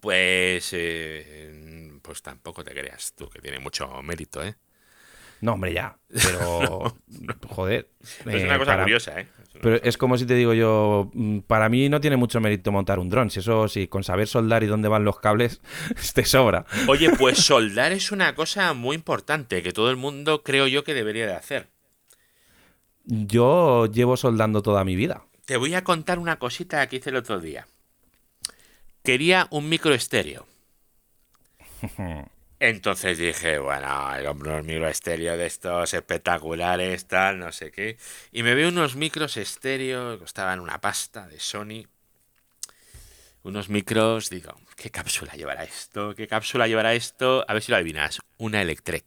Pues, 0.00 0.70
eh, 0.72 1.98
pues 2.02 2.22
tampoco 2.22 2.62
te 2.64 2.72
creas 2.72 3.14
tú, 3.14 3.28
que 3.28 3.40
tiene 3.40 3.58
mucho 3.58 4.02
mérito, 4.02 4.42
¿eh? 4.44 4.56
No, 5.40 5.52
hombre, 5.52 5.72
ya. 5.72 5.96
Pero, 6.08 6.96
joder. 7.48 7.88
es 8.00 8.26
eh, 8.26 8.44
una 8.44 8.58
cosa 8.58 8.70
para- 8.72 8.82
curiosa, 8.84 9.20
¿eh? 9.20 9.28
Es 9.54 9.60
Pero 9.62 9.76
cosa- 9.78 9.88
es 9.88 9.98
como 9.98 10.18
si 10.18 10.26
te 10.26 10.34
digo 10.34 10.54
yo, 10.54 11.10
mm, 11.14 11.38
para 11.40 11.68
mí 11.68 11.88
no 11.88 12.00
tiene 12.00 12.16
mucho 12.16 12.40
mérito 12.40 12.72
montar 12.72 12.98
un 12.98 13.08
dron. 13.08 13.30
Si 13.30 13.40
eso, 13.40 13.68
si 13.68 13.86
con 13.88 14.02
saber 14.04 14.28
soldar 14.28 14.62
y 14.62 14.66
dónde 14.66 14.88
van 14.88 15.04
los 15.04 15.18
cables, 15.20 15.60
te 16.14 16.24
sobra. 16.24 16.64
Oye, 16.88 17.10
pues 17.18 17.38
soldar 17.38 17.92
es 17.92 18.12
una 18.12 18.34
cosa 18.34 18.72
muy 18.74 18.96
importante 18.96 19.62
que 19.62 19.72
todo 19.72 19.90
el 19.90 19.96
mundo 19.96 20.42
creo 20.42 20.66
yo 20.66 20.84
que 20.84 20.94
debería 20.94 21.26
de 21.26 21.34
hacer. 21.34 21.68
Yo 23.04 23.86
llevo 23.86 24.16
soldando 24.16 24.62
toda 24.62 24.84
mi 24.84 24.96
vida. 24.96 25.22
Te 25.44 25.56
voy 25.56 25.74
a 25.74 25.84
contar 25.84 26.18
una 26.18 26.38
cosita 26.38 26.86
que 26.88 26.96
hice 26.96 27.10
el 27.10 27.16
otro 27.16 27.38
día. 27.40 27.66
quería 29.04 29.46
un 29.50 29.68
micro 29.68 29.94
estéreo. 29.94 30.46
Entonces 32.58 33.18
dije, 33.18 33.58
bueno, 33.58 34.14
el 34.14 34.26
hombre 34.26 34.52
un 34.52 34.66
micro 34.66 34.88
estéreo 34.88 35.36
de 35.36 35.46
estos 35.46 35.92
espectaculares, 35.92 37.06
tal, 37.06 37.38
no 37.38 37.52
sé 37.52 37.70
qué. 37.70 37.98
Y 38.32 38.42
me 38.42 38.54
veo 38.54 38.68
unos 38.68 38.96
micros 38.96 39.36
estéreo 39.36 40.12
que 40.12 40.20
costaban 40.20 40.60
una 40.60 40.80
pasta 40.80 41.26
de 41.28 41.38
Sony. 41.38 41.86
Unos 43.42 43.68
micros, 43.68 44.30
digo, 44.30 44.58
¿qué 44.74 44.90
cápsula 44.90 45.34
llevará 45.34 45.64
esto? 45.64 46.14
¿Qué 46.14 46.26
cápsula 46.26 46.66
llevará 46.66 46.94
esto? 46.94 47.44
A 47.46 47.52
ver 47.52 47.62
si 47.62 47.70
lo 47.70 47.76
adivinas. 47.76 48.20
Una 48.38 48.62
Electrek. 48.62 49.04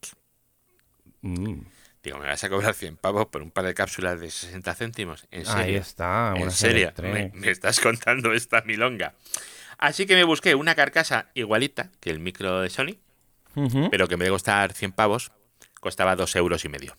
Mm. 1.22 1.62
Digo, 2.04 2.20
me 2.20 2.28
vas 2.28 2.44
a 2.44 2.50
cobrar 2.50 2.74
100 2.74 2.98
pavos 2.98 3.26
por 3.26 3.42
un 3.42 3.52
par 3.52 3.66
de 3.66 3.74
cápsulas 3.74 4.20
de 4.22 4.30
60 4.30 4.76
céntimos. 4.76 5.28
¿En 5.32 5.46
serio? 5.46 5.62
Ahí 5.62 5.76
está. 5.76 6.34
¿En 6.36 6.44
una 6.44 6.52
serio? 6.52 6.94
¿Me, 7.00 7.10
Electrek. 7.10 7.34
me 7.34 7.52
estás 7.52 7.80
contando 7.80 8.32
esta 8.32 8.62
milonga? 8.62 9.16
Así 9.80 10.06
que 10.06 10.16
me 10.16 10.24
busqué 10.24 10.56
una 10.56 10.76
carcasa 10.76 11.32
igualita 11.34 11.90
que 12.00 12.12
el 12.12 12.20
micro 12.20 12.62
de 12.62 12.70
Sony, 12.70 12.98
Pero 13.92 14.08
que 14.08 14.14
en 14.16 14.20
vez 14.20 14.28
de 14.28 14.32
costar 14.32 14.74
100 14.74 14.92
pavos, 14.94 15.32
costaba 15.80 16.16
2 16.16 16.36
euros 16.36 16.66
y 16.66 16.70
medio. 16.70 16.96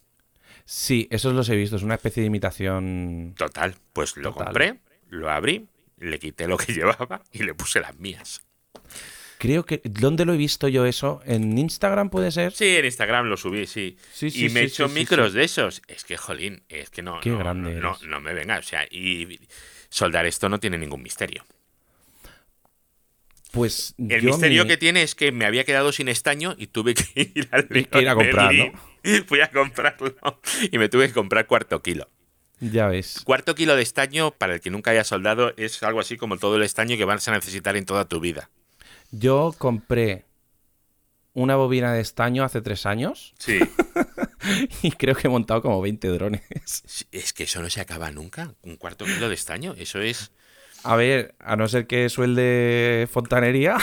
Sí, 0.65 1.09
esos 1.11 1.35
los 1.35 1.49
he 1.49 1.57
visto. 1.57 1.77
Es 1.77 1.83
una 1.83 1.95
especie 1.95 2.23
de 2.23 2.29
imitación. 2.29 3.35
Total, 3.37 3.75
pues 3.93 4.17
lo 4.17 4.31
Total. 4.31 4.45
compré, 4.47 4.81
lo 5.09 5.31
abrí, 5.31 5.67
le 5.99 6.19
quité 6.19 6.47
lo 6.47 6.57
que 6.57 6.73
llevaba 6.73 7.23
y 7.33 7.43
le 7.43 7.55
puse 7.55 7.81
las 7.81 7.99
mías. 7.99 8.43
Creo 9.39 9.65
que. 9.65 9.81
¿Dónde 9.85 10.25
lo 10.27 10.35
he 10.35 10.37
visto 10.37 10.69
yo 10.69 10.85
eso? 10.85 11.23
¿En 11.25 11.57
Instagram 11.57 12.11
puede 12.11 12.31
ser? 12.31 12.53
Sí, 12.53 12.77
en 12.77 12.85
Instagram 12.85 13.27
lo 13.27 13.37
subí, 13.39 13.67
sí. 13.67 13.97
Sí, 14.13 14.31
sí, 14.31 14.47
y 14.47 14.49
me 14.51 14.61
he 14.61 14.69
sí, 14.69 14.75
hecho 14.75 14.89
micros 14.89 15.33
de 15.33 15.45
esos. 15.45 15.81
Es 15.89 16.05
que, 16.05 16.17
jolín, 16.19 16.63
es 16.69 16.91
que 16.91 17.03
no, 17.03 17.21
Qué 17.21 17.31
no, 17.31 17.39
grande 17.39 17.75
no, 17.75 17.97
no 18.07 18.21
me 18.21 18.35
venga. 18.35 18.59
O 18.59 18.63
sea, 18.63 18.85
y 18.91 19.41
soldar 19.89 20.27
esto 20.27 20.49
no 20.51 20.61
tiene 20.61 20.77
ningún 20.77 21.03
misterio. 21.03 21.45
Pues. 23.53 23.95
El 23.99 24.23
misterio 24.23 24.65
mi- 24.65 24.69
que 24.71 24.77
tiene 24.77 25.03
es 25.03 25.15
que 25.15 25.33
me 25.33 25.45
había 25.45 25.65
quedado 25.65 25.93
sin 25.93 26.09
estaño 26.09 26.55
y 26.59 26.69
tuve 26.69 26.95
que 26.95 27.05
ir 27.35 27.49
al 27.51 27.67
que 27.69 27.81
ir 28.01 28.09
a 28.09 28.15
comprarlo. 28.15 28.73
Fui 29.27 29.41
a 29.41 29.51
comprarlo 29.51 30.15
y 30.71 30.77
me 30.79 30.89
tuve 30.89 31.09
que 31.09 31.15
comprar 31.15 31.47
cuarto 31.47 31.83
kilo. 31.83 32.09
Ya 32.61 32.87
ves. 32.89 33.23
Cuarto 33.25 33.55
kilo 33.55 33.75
de 33.75 33.83
estaño, 33.83 34.33
para 34.33 34.55
el 34.55 34.61
que 34.61 34.69
nunca 34.71 34.91
haya 34.91 35.03
soldado, 35.05 35.55
es 35.57 35.83
algo 35.83 36.01
así 36.01 36.19
como 36.19 36.37
todo 36.37 36.57
el 36.57 36.63
estaño 36.63 36.97
que 36.99 37.07
vas 37.07 37.27
a 37.27 37.33
necesitar 37.33 37.77
en 37.77 37.87
toda 37.87 38.07
tu 38.07 38.21
vida. 38.21 38.51
Yo 39.11 39.55
compré 39.57 40.27
una 41.33 41.57
bobina 41.57 41.95
de 41.95 42.01
estaño 42.03 42.45
hace 42.45 42.61
tres 42.61 42.85
años 42.87 43.33
Sí. 43.39 43.59
y 44.83 44.91
creo 44.93 45.15
que 45.15 45.29
he 45.29 45.31
montado 45.31 45.63
como 45.63 45.81
20 45.81 46.09
drones. 46.09 46.43
es 47.11 47.33
que 47.33 47.45
eso 47.45 47.63
no 47.63 47.71
se 47.71 47.81
acaba 47.81 48.11
nunca. 48.11 48.55
Un 48.63 48.77
cuarto 48.77 49.07
kilo 49.07 49.29
de 49.31 49.35
estaño, 49.35 49.75
eso 49.79 50.01
es... 50.03 50.31
A 50.83 50.97
ver, 50.97 51.35
a 51.41 51.57
no 51.57 51.69
ser 51.69 51.87
que 51.87 52.09
suelde 52.09 53.09
fontanería. 53.11 53.77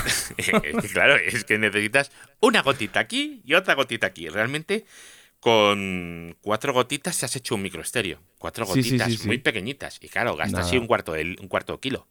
claro, 0.94 1.16
es 1.16 1.44
que 1.44 1.58
necesitas 1.58 2.12
una 2.40 2.62
gotita 2.62 3.00
aquí 3.00 3.42
y 3.46 3.54
otra 3.54 3.76
gotita 3.76 4.08
aquí. 4.08 4.30
Realmente, 4.30 4.86
con 5.40 6.36
cuatro 6.42 6.74
gotitas 6.74 7.20
te 7.20 7.26
has 7.26 7.36
hecho 7.36 7.56
un 7.56 7.62
microestéreo. 7.62 8.20
Cuatro 8.40 8.66
sí, 8.66 8.82
gotitas 8.82 9.08
sí, 9.08 9.18
sí. 9.18 9.28
muy 9.28 9.38
pequeñitas. 9.38 10.00
Y 10.02 10.10
claro, 10.10 10.36
gastas 10.36 10.54
Nada. 10.54 10.66
así 10.66 10.78
un 10.78 10.88
cuarto, 10.88 11.14
de, 11.14 11.36
un 11.40 11.48
cuarto 11.48 11.80
kilo. 11.80 12.08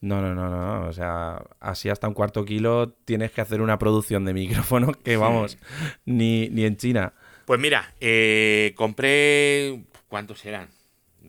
No, 0.00 0.20
no, 0.20 0.34
no, 0.34 0.50
no. 0.50 0.88
O 0.88 0.92
sea, 0.92 1.42
así 1.58 1.88
hasta 1.88 2.06
un 2.06 2.14
cuarto 2.14 2.44
kilo 2.44 2.90
tienes 3.04 3.32
que 3.32 3.40
hacer 3.40 3.60
una 3.60 3.78
producción 3.78 4.24
de 4.24 4.34
micrófono 4.34 4.92
que 4.92 5.16
vamos, 5.16 5.58
ni, 6.04 6.48
ni 6.50 6.64
en 6.64 6.76
China. 6.76 7.12
Pues 7.44 7.60
mira, 7.60 7.94
eh, 8.00 8.72
compré. 8.76 9.84
¿Cuántos 10.08 10.44
eran? 10.44 10.68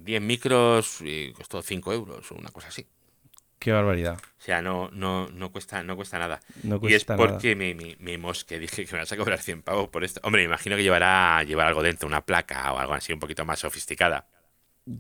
10 0.08 0.22
micros 0.22 1.02
y 1.02 1.32
costó 1.34 1.62
5 1.62 1.94
euros 1.94 2.32
o 2.32 2.36
una 2.36 2.50
cosa 2.50 2.70
así. 2.70 2.88
Qué 3.60 3.72
barbaridad. 3.72 4.18
O 4.18 4.42
sea, 4.42 4.62
no, 4.62 4.90
no, 4.94 5.28
no, 5.30 5.52
cuesta, 5.52 5.84
no 5.84 5.96
cuesta 5.96 6.18
nada. 6.20 6.40
No 6.64 6.76
y 6.84 6.94
es 6.94 7.04
cuesta 7.06 7.16
nada. 7.18 7.28
porque 7.30 7.56
me, 7.56 7.74
me, 7.76 7.96
me 8.00 8.18
mosqué, 8.18 8.60
dije 8.60 8.86
que 8.86 8.92
me 8.94 9.00
vas 9.00 9.12
a 9.12 9.18
cobrar 9.18 9.40
100 9.42 9.64
pavos 9.64 9.90
por 9.90 10.04
esto. 10.04 10.22
Hombre, 10.24 10.42
me 10.42 10.46
imagino 10.46 10.76
que 10.76 10.84
llevará 10.84 11.44
llevar 11.44 11.68
algo 11.68 11.84
dentro, 11.84 12.08
una 12.08 12.22
placa 12.26 12.72
o 12.74 12.78
algo 12.80 12.94
así 12.94 13.12
un 13.14 13.20
poquito 13.20 13.46
más 13.46 13.60
sofisticada. 13.60 14.28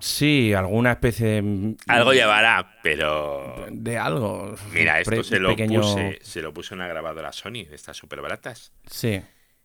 Sí, 0.01 0.53
alguna 0.53 0.91
especie 0.93 1.41
de, 1.41 1.75
Algo 1.87 2.11
llevará, 2.11 2.77
pero. 2.83 3.67
de 3.71 3.97
algo. 3.97 4.53
Mira, 4.73 4.99
esto 4.99 5.11
Pre- 5.11 5.23
se 5.23 5.39
lo 5.39 5.49
pequeño- 5.49 5.79
puse. 5.81 6.19
Se 6.23 6.41
lo 6.41 6.53
puse 6.53 6.73
en 6.73 6.81
una 6.81 6.89
grabadora 6.89 7.31
Sony, 7.31 7.63
de 7.69 7.75
estas 7.75 7.95
súper 7.95 8.19
baratas. 8.19 8.73
Sí. 8.91 9.21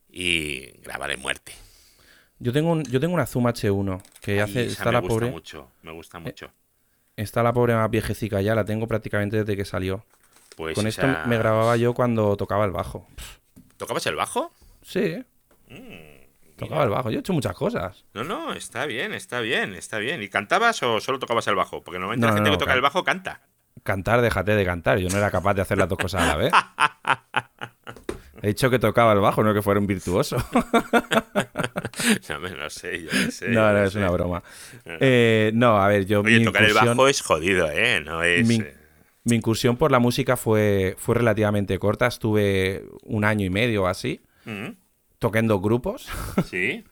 Y 0.09 0.67
graba 0.83 1.09
de 1.09 1.17
muerte. 1.17 1.53
Yo 2.43 2.53
tengo, 2.53 2.73
un, 2.73 2.83
yo 2.85 2.99
tengo 2.99 3.15
una 3.15 3.25
Zoom 3.27 3.45
H1 3.47 4.03
que 4.21 4.33
Ay, 4.33 4.39
hace, 4.41 4.63
esa 4.65 4.73
está 4.73 4.85
me 4.87 4.93
la 4.93 4.99
gusta 5.01 5.15
pobre. 5.15 5.31
mucho, 5.31 5.69
me 5.83 5.93
gusta 5.93 6.19
mucho. 6.19 6.51
Está 7.17 7.43
la 7.43 7.53
pobre 7.53 7.75
más 7.75 7.89
viejecica 7.91 8.41
ya, 8.41 8.55
la 8.55 8.65
tengo 8.65 8.87
prácticamente 8.89 9.37
desde 9.39 9.57
que 9.57 9.65
salió. 9.65 10.05
Pues 10.57 10.75
Con 10.75 10.87
esto 10.87 11.07
me 11.27 11.39
grababa 11.39 11.77
yo 11.77 11.95
cuando 11.95 12.37
tocaba 12.37 12.65
el 12.65 12.73
bajo. 12.73 13.07
¿Tocabas 13.77 14.05
el 14.07 14.17
bajo? 14.17 14.53
Sí, 14.83 15.25
Mm, 15.69 16.57
tocaba 16.59 16.85
el 16.85 16.91
bajo. 16.91 17.11
Yo 17.11 17.19
he 17.19 17.21
hecho 17.21 17.33
muchas 17.33 17.55
cosas. 17.55 18.05
No, 18.13 18.25
no, 18.25 18.53
está 18.53 18.85
bien, 18.87 19.15
está 19.15 19.41
bien, 19.41 19.75
está 19.75 19.99
bien. 19.99 20.23
¿Y 20.23 20.29
cantabas 20.29 20.83
o 20.83 21.01
solo 21.01 21.19
tocabas 21.19 21.47
el 21.47 21.55
bajo? 21.55 21.83
Porque 21.83 21.99
normalmente 21.99 22.27
No, 22.27 22.31
la 22.33 22.35
gente 22.35 22.51
no, 22.51 22.57
que 22.57 22.59
toca 22.59 22.71
can- 22.73 22.77
el 22.79 22.83
bajo 22.83 23.05
canta. 23.05 23.41
Cantar, 23.85 24.21
déjate 24.21 24.55
de 24.55 24.65
cantar. 24.65 24.99
Yo 24.99 25.09
no 25.09 25.17
era 25.17 25.31
capaz 25.31 25.55
de 25.55 25.63
hacer 25.63 25.79
las 25.79 25.89
dos 25.89 25.99
cosas 25.99 26.23
a 26.23 26.27
la 26.27 26.37
vez. 26.37 26.53
He 28.43 28.49
dicho 28.49 28.69
que 28.71 28.79
tocaba 28.79 29.13
el 29.13 29.21
bajo, 29.21 29.43
no 29.45 29.55
que 29.55 29.63
fuera 29.63 29.79
un 29.81 29.87
virtuoso. 29.87 30.37
no, 32.29 32.41
me 32.41 32.51
lo 32.51 32.69
sé, 32.71 33.03
yo 33.03 33.11
qué 33.11 33.31
sé. 33.31 33.49
no, 33.49 33.73
no, 33.73 33.85
es 33.85 33.93
sé. 33.93 33.99
una 33.99 34.11
broma. 34.11 34.43
Eh, 34.85 35.51
no, 35.55 35.81
a 35.81 35.89
ver, 35.89 36.07
yo 36.07 36.21
Oye, 36.21 36.39
mi 36.41 36.45
tocar 36.45 36.63
el 36.65 36.71
incursión- 36.71 36.97
bajo 36.97 37.09
es 37.09 37.21
jodido, 37.23 37.71
¿eh? 37.71 38.01
No 38.05 38.23
es... 38.23 38.47
Mi- 38.49 38.57
eh, 38.57 38.75
Mi 39.25 39.37
incursión 39.37 39.77
por 39.77 39.93
la 39.93 40.01
música 40.01 40.37
fue, 40.37 40.97
fue 40.99 41.15
relativamente 41.15 41.79
corta. 41.79 42.09
Estuve 42.09 42.85
un 43.05 43.25
año 43.25 43.47
y 43.47 43.51
medio 43.51 43.85
o 43.85 43.87
así, 43.87 44.21
mm, 44.45 44.69
toqué 45.21 45.39
en 45.39 45.47
dos 45.47 45.63
grupos. 45.63 46.09
Sí, 46.51 46.85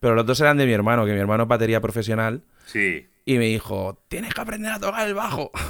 Pero 0.00 0.14
los 0.14 0.24
dos 0.24 0.40
eran 0.40 0.56
de 0.56 0.64
mi 0.66 0.72
hermano, 0.72 1.04
que 1.04 1.12
mi 1.12 1.18
hermano 1.20 1.42
es 1.42 1.48
batería 1.48 1.80
profesional. 1.80 2.42
sí. 2.66 3.08
Y 3.26 3.38
me 3.38 3.46
dijo, 3.46 4.02
tienes 4.08 4.34
que 4.34 4.40
aprender 4.42 4.70
a 4.72 4.78
tocar 4.78 5.06
el 5.08 5.14
bajo. 5.14 5.50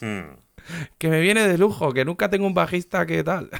Mm. 0.00 0.34
Que 0.98 1.08
me 1.08 1.20
viene 1.20 1.46
de 1.46 1.58
lujo, 1.58 1.92
que 1.92 2.04
nunca 2.04 2.28
tengo 2.28 2.44
un 2.46 2.54
bajista 2.54 3.06
que 3.06 3.22
tal. 3.22 3.50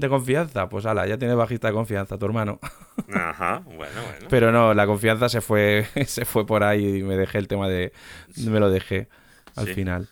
De 0.00 0.08
confianza. 0.08 0.68
Pues 0.68 0.86
ala, 0.86 1.06
ya 1.06 1.18
tienes 1.18 1.36
bajista 1.36 1.68
de 1.68 1.74
confianza, 1.74 2.18
tu 2.18 2.26
hermano. 2.26 2.58
Ajá, 3.14 3.62
bueno, 3.64 3.76
bueno. 3.78 4.26
Pero 4.30 4.52
no, 4.52 4.74
la 4.74 4.86
confianza 4.86 5.28
se 5.28 5.40
fue, 5.40 5.86
se 6.06 6.24
fue 6.24 6.46
por 6.46 6.62
ahí 6.64 6.98
y 6.98 7.02
me 7.02 7.16
dejé 7.16 7.38
el 7.38 7.48
tema 7.48 7.68
de... 7.68 7.92
Me 8.36 8.60
lo 8.60 8.70
dejé 8.70 9.08
al 9.56 9.66
Sí. 9.66 9.74
final. 9.74 10.08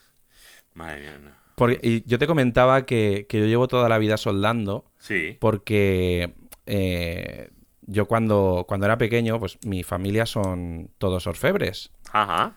Madre 0.73 0.99
mía, 1.01 1.17
no. 1.23 1.31
Porque, 1.55 1.79
y 1.81 2.03
yo 2.07 2.19
te 2.19 2.27
comentaba 2.27 2.85
que, 2.85 3.25
que 3.27 3.39
yo 3.39 3.45
llevo 3.47 3.67
toda 3.67 3.89
la 3.89 3.97
vida 3.97 4.17
soldando 4.17 4.91
Sí, 4.99 5.37
porque 5.39 6.35
eh, 6.67 7.49
yo 7.81 8.05
cuando, 8.05 8.65
cuando 8.67 8.85
era 8.85 8.97
pequeño, 8.99 9.39
pues 9.39 9.57
mi 9.65 9.81
familia 9.83 10.25
son 10.27 10.91
todos 10.97 11.25
orfebres. 11.27 11.91
ajá. 12.11 12.55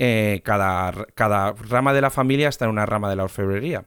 Eh, 0.00 0.42
cada, 0.44 0.92
cada 1.14 1.52
rama 1.52 1.92
de 1.94 2.00
la 2.00 2.10
familia 2.10 2.48
está 2.48 2.64
en 2.64 2.72
una 2.72 2.84
rama 2.84 3.08
de 3.08 3.14
la 3.16 3.22
orfebrería. 3.24 3.84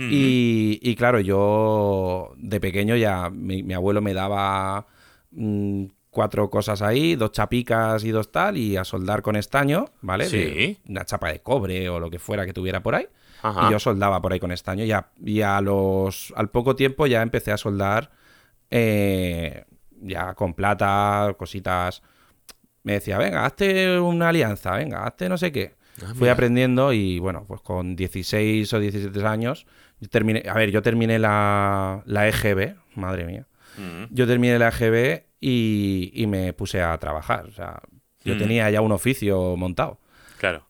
Y, 0.00 0.78
y 0.80 0.94
claro, 0.94 1.18
yo 1.18 2.32
de 2.36 2.60
pequeño 2.60 2.94
ya 2.94 3.30
mi, 3.30 3.64
mi 3.64 3.74
abuelo 3.74 4.00
me 4.00 4.14
daba 4.14 4.86
mm, 5.32 5.86
cuatro 6.10 6.48
cosas 6.50 6.82
ahí, 6.82 7.16
dos 7.16 7.32
chapicas 7.32 8.04
y 8.04 8.10
dos 8.10 8.30
tal, 8.30 8.56
y 8.56 8.76
a 8.76 8.84
soldar 8.84 9.22
con 9.22 9.36
estaño, 9.36 9.86
¿vale? 10.00 10.26
Sí. 10.26 10.36
De 10.36 10.78
una 10.88 11.04
chapa 11.04 11.32
de 11.32 11.40
cobre 11.40 11.88
o 11.88 11.98
lo 11.98 12.10
que 12.10 12.18
fuera 12.18 12.46
que 12.46 12.52
tuviera 12.52 12.80
por 12.82 12.94
ahí. 12.94 13.06
Ajá. 13.42 13.68
Y 13.68 13.72
yo 13.72 13.78
soldaba 13.78 14.20
por 14.20 14.32
ahí 14.32 14.40
con 14.40 14.52
estaño. 14.52 14.84
Y, 14.84 14.92
a, 14.92 15.08
y 15.24 15.42
a 15.42 15.60
los, 15.60 16.32
al 16.36 16.50
poco 16.50 16.76
tiempo 16.76 17.06
ya 17.06 17.22
empecé 17.22 17.52
a 17.52 17.56
soldar 17.56 18.10
eh, 18.70 19.64
ya 20.00 20.34
con 20.34 20.54
plata, 20.54 21.34
cositas. 21.38 22.02
Me 22.82 22.94
decía, 22.94 23.18
venga, 23.18 23.44
hazte 23.44 23.98
una 24.00 24.30
alianza, 24.30 24.76
venga, 24.76 25.04
hazte 25.04 25.28
no 25.28 25.38
sé 25.38 25.52
qué. 25.52 25.76
Ah, 26.02 26.14
Fui 26.14 26.28
aprendiendo 26.28 26.92
y 26.92 27.18
bueno, 27.18 27.44
pues 27.46 27.60
con 27.60 27.96
16 27.96 28.72
o 28.72 28.78
17 28.78 29.26
años, 29.26 29.66
yo 30.00 30.08
terminé, 30.08 30.42
a 30.48 30.54
ver, 30.54 30.70
yo 30.70 30.82
terminé 30.82 31.18
la, 31.18 32.02
la 32.06 32.28
EGB, 32.28 32.76
madre 32.94 33.24
mía. 33.26 33.46
Yo 34.10 34.26
terminé 34.26 34.58
la 34.58 34.68
EGB 34.68 35.22
y, 35.40 36.10
y 36.12 36.26
me 36.26 36.52
puse 36.52 36.82
a 36.82 36.96
trabajar. 36.98 37.46
O 37.46 37.52
sea, 37.52 37.80
yo 38.24 38.36
tenía 38.36 38.68
ya 38.70 38.80
un 38.80 38.90
oficio 38.92 39.56
montado. 39.56 40.00
Claro. 40.38 40.66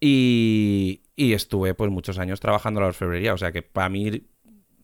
Y, 0.00 1.02
y 1.14 1.32
estuve 1.34 1.74
pues 1.74 1.90
muchos 1.90 2.18
años 2.18 2.40
trabajando 2.40 2.80
en 2.80 2.82
la 2.82 2.88
orfebrería. 2.88 3.32
O 3.34 3.38
sea 3.38 3.52
que 3.52 3.62
para 3.62 3.88
mí 3.88 4.22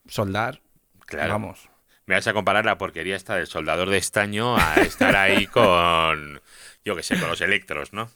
soldar, 0.09 0.63
Claro. 1.07 1.33
vamos. 1.33 1.69
Me 2.07 2.15
vas 2.15 2.27
a 2.27 2.33
comparar 2.33 2.65
la 2.65 2.79
porquería 2.79 3.17
esta 3.17 3.37
del 3.37 3.47
soldador 3.47 3.89
de 3.91 3.99
estaño 3.99 4.57
a 4.57 4.75
estar 4.77 5.15
ahí 5.17 5.47
con, 5.49 6.41
yo 6.85 6.97
qué 6.97 7.03
sé, 7.03 7.19
con 7.19 7.29
los 7.29 7.41
electros, 7.41 7.93
¿no? 7.93 8.09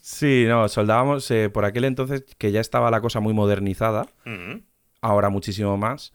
Sí, 0.00 0.44
no, 0.46 0.68
soldábamos 0.68 1.30
eh, 1.30 1.48
por 1.48 1.64
aquel 1.64 1.84
entonces 1.84 2.24
que 2.38 2.52
ya 2.52 2.60
estaba 2.60 2.90
la 2.90 3.00
cosa 3.00 3.20
muy 3.20 3.32
modernizada, 3.34 4.06
Mm. 4.24 4.58
Ahora 5.00 5.30
muchísimo 5.30 5.76
más. 5.76 6.12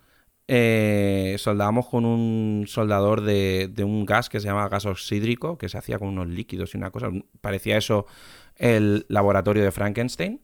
eh, 0.47 1.35
soldábamos 1.39 1.87
con 1.87 2.05
un 2.05 2.65
soldador 2.67 3.21
de, 3.21 3.67
de 3.71 3.83
un 3.83 4.05
gas 4.05 4.29
que 4.29 4.39
se 4.39 4.47
llama 4.47 4.69
gas 4.69 4.85
oxídrico, 4.85 5.57
que 5.57 5.69
se 5.69 5.77
hacía 5.77 5.97
con 5.99 6.09
unos 6.09 6.27
líquidos 6.27 6.73
y 6.73 6.77
una 6.77 6.91
cosa. 6.91 7.09
Parecía 7.41 7.77
eso 7.77 8.05
el 8.57 9.05
laboratorio 9.09 9.63
de 9.63 9.71
Frankenstein. 9.71 10.41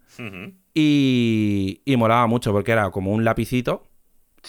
Y, 0.73 1.81
y 1.85 1.97
molaba 1.97 2.27
mucho 2.27 2.51
porque 2.51 2.71
era 2.71 2.89
como 2.91 3.11
un 3.11 3.23
lapicito 3.25 3.83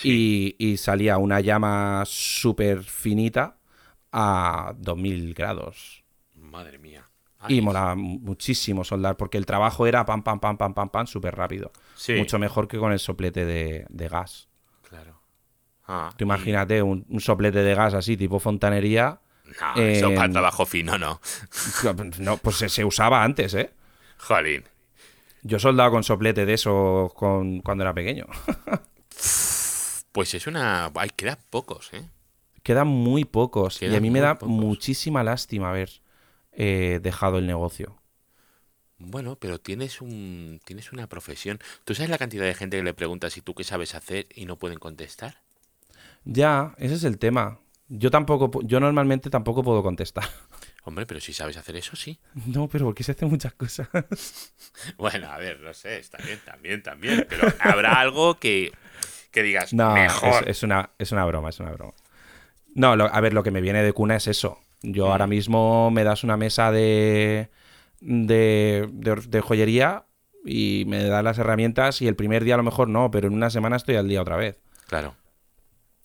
y, 0.02 0.55
y 0.59 0.76
salía 0.78 1.18
una 1.18 1.40
llama 1.40 2.05
súper 2.07 2.83
finita 2.85 3.59
a 4.12 4.74
2000 4.78 5.35
grados. 5.35 6.05
Madre 6.35 6.78
mía. 6.78 7.05
Y 7.48 7.61
molaba 7.61 7.94
muchísimo 7.96 8.85
soldar 8.85 9.16
porque 9.16 9.37
el 9.38 9.46
trabajo 9.46 9.87
era 9.87 10.05
pam, 10.05 10.22
pam, 10.22 10.38
pam, 10.40 10.57
pam, 10.57 10.74
pam, 10.74 10.88
pam, 10.90 11.07
súper 11.07 11.35
rápido. 11.35 11.72
Sí. 12.03 12.15
Mucho 12.15 12.37
mejor 12.41 12.67
que 12.67 12.79
con 12.79 12.91
el 12.91 12.99
soplete 12.99 13.45
de, 13.47 13.87
de 13.88 14.09
gas. 14.09 14.49
Claro. 14.88 15.21
Ah, 15.87 16.11
Tú 16.17 16.25
imagínate 16.25 16.83
un, 16.83 17.07
un 17.09 17.21
soplete 17.21 17.62
de 17.62 17.75
gas 17.77 17.95
así, 17.95 18.17
tipo 18.17 18.41
fontanería. 18.41 19.21
No, 19.77 19.81
eso 19.83 20.12
para 20.12 20.33
trabajo 20.33 20.67
fino, 20.67 20.99
no. 20.99 21.21
No, 22.19 22.38
pues 22.38 22.57
se, 22.57 22.69
se 22.69 22.85
usaba 22.85 23.23
antes, 23.23 23.55
¿eh? 23.55 23.73
Jolín. 24.19 24.65
Yo 25.43 25.61
soldaba 25.61 25.93
con 25.93 26.03
soplete 26.03 26.45
de 26.45 26.55
esos 26.55 27.15
con, 27.15 27.61
cuando 27.61 27.85
era 27.85 27.95
pequeño. 27.95 28.27
Pues 30.11 30.35
es 30.35 30.47
una. 30.47 30.91
Ay, 30.95 31.11
quedan 31.17 31.38
pocos, 31.51 31.95
¿eh? 31.95 32.05
Quedan 32.62 32.88
muy 32.88 33.25
pocos. 33.25 33.81
y 33.81 33.95
a 33.95 34.01
mí 34.01 34.11
me 34.11 34.21
da 34.21 34.35
pocos. 34.35 34.49
muchísima 34.51 35.23
lástima 35.23 35.71
haber 35.71 35.88
eh, 36.53 36.99
dejado 37.03 37.38
el 37.38 37.47
negocio. 37.47 38.02
Bueno, 39.05 39.37
pero 39.37 39.61
tienes 39.61 40.01
un 40.01 40.61
tienes 40.65 40.93
una 40.93 41.09
profesión. 41.09 41.59
¿Tú 41.85 41.95
sabes 41.95 42.11
la 42.11 42.19
cantidad 42.19 42.45
de 42.45 42.55
gente 42.55 42.77
que 42.77 42.83
le 42.83 42.95
pregunta 42.95 43.31
si 43.31 43.41
tú 43.43 43.55
qué 43.55 43.65
sabes 43.65 43.95
hacer 43.95 44.27
y 44.35 44.47
no 44.47 44.57
pueden 44.59 44.79
contestar? 44.79 45.43
Ya, 46.25 46.75
ese 46.79 46.95
es 46.95 47.05
el 47.05 47.19
tema. 47.19 47.59
Yo 47.88 48.11
tampoco, 48.11 48.62
yo 48.62 48.81
normalmente 48.81 49.29
tampoco 49.29 49.62
puedo 49.62 49.83
contestar. 49.83 50.25
Hombre, 50.85 51.07
pero 51.07 51.21
si 51.21 51.33
sabes 51.33 51.57
hacer 51.57 51.77
eso, 51.77 51.95
sí. 51.97 52.19
No, 52.47 52.69
pero 52.69 52.87
porque 52.87 53.05
se 53.05 53.12
hacen 53.12 53.29
muchas 53.29 53.55
cosas. 53.55 53.88
Bueno, 54.97 55.31
a 55.31 55.38
ver, 55.38 55.61
no 55.61 55.75
sé, 55.75 55.99
está 55.99 56.19
bien, 56.19 56.41
también, 56.45 56.83
también. 56.83 57.27
Pero 57.29 57.45
habrá 57.61 58.01
algo 58.01 58.38
que, 58.38 58.73
que 59.31 59.43
digas, 59.43 59.73
No, 59.75 59.95
es, 59.97 60.05
mejor. 60.05 60.49
es 60.49 60.62
una, 60.62 60.91
es 60.99 61.12
una 61.12 61.25
broma, 61.25 61.51
es 61.51 61.61
una 61.61 61.73
broma. 61.73 61.93
No, 62.75 62.97
lo- 62.97 63.12
a 63.12 63.21
ver, 63.21 63.35
lo 63.35 63.43
que 63.43 63.51
me 63.51 63.61
viene 63.61 63.83
de 63.83 63.93
cuna 63.93 64.17
es 64.17 64.27
eso. 64.29 64.59
Yo 64.83 65.11
ahora 65.12 65.27
mismo 65.27 65.91
me 65.91 66.05
das 66.05 66.25
una 66.25 66.37
mesa 66.37 66.73
de, 66.73 67.51
de, 68.03 68.88
de, 68.93 69.15
de 69.15 69.41
joyería 69.41 70.07
y 70.45 70.85
me 70.87 71.05
das 71.05 71.23
las 71.23 71.38
herramientas 71.38 72.03
y 72.03 72.09
el 72.09 72.17
primer 72.17 72.45
día 72.45 72.55
a 72.55 72.57
lo 72.59 72.62
mejor 72.62 72.88
no, 72.88 73.11
pero 73.11 73.29
en 73.29 73.35
una 73.35 73.51
semana 73.51 73.77
estoy 73.77 73.97
al 73.97 74.09
día 74.09 74.23
otra 74.23 74.37
vez. 74.37 74.61
Claro. 74.88 75.15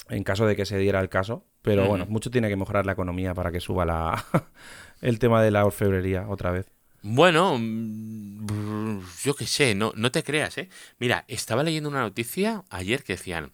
En 0.09 0.23
caso 0.23 0.45
de 0.45 0.55
que 0.55 0.65
se 0.65 0.77
diera 0.77 0.99
el 0.99 1.09
caso. 1.09 1.45
Pero 1.61 1.85
bueno, 1.85 2.05
mucho 2.07 2.31
tiene 2.31 2.47
que 2.47 2.55
mejorar 2.55 2.85
la 2.85 2.93
economía 2.93 3.33
para 3.33 3.51
que 3.51 3.59
suba 3.59 3.85
la, 3.85 4.23
el 5.01 5.19
tema 5.19 5.43
de 5.43 5.51
la 5.51 5.65
orfebrería 5.65 6.25
otra 6.29 6.51
vez. 6.51 6.71
Bueno, 7.01 7.57
mm, 7.59 9.01
yo 9.23 9.35
qué 9.35 9.45
sé, 9.45 9.75
no, 9.75 9.91
no 9.95 10.11
te 10.11 10.23
creas, 10.23 10.57
¿eh? 10.57 10.69
Mira, 10.97 11.25
estaba 11.27 11.63
leyendo 11.63 11.89
una 11.89 12.01
noticia 12.01 12.63
ayer 12.69 13.03
que 13.03 13.13
decían, 13.13 13.51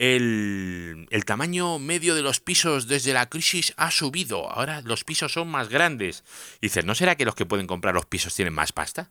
el, 0.00 1.06
el 1.10 1.24
tamaño 1.26 1.78
medio 1.78 2.14
de 2.14 2.22
los 2.22 2.40
pisos 2.40 2.88
desde 2.88 3.12
la 3.12 3.28
crisis 3.28 3.74
ha 3.76 3.90
subido, 3.90 4.50
ahora 4.50 4.80
los 4.80 5.04
pisos 5.04 5.30
son 5.32 5.48
más 5.48 5.68
grandes. 5.68 6.24
Dices, 6.62 6.86
¿no 6.86 6.94
será 6.94 7.16
que 7.16 7.26
los 7.26 7.34
que 7.34 7.44
pueden 7.44 7.66
comprar 7.66 7.94
los 7.94 8.06
pisos 8.06 8.34
tienen 8.34 8.54
más 8.54 8.72
pasta? 8.72 9.10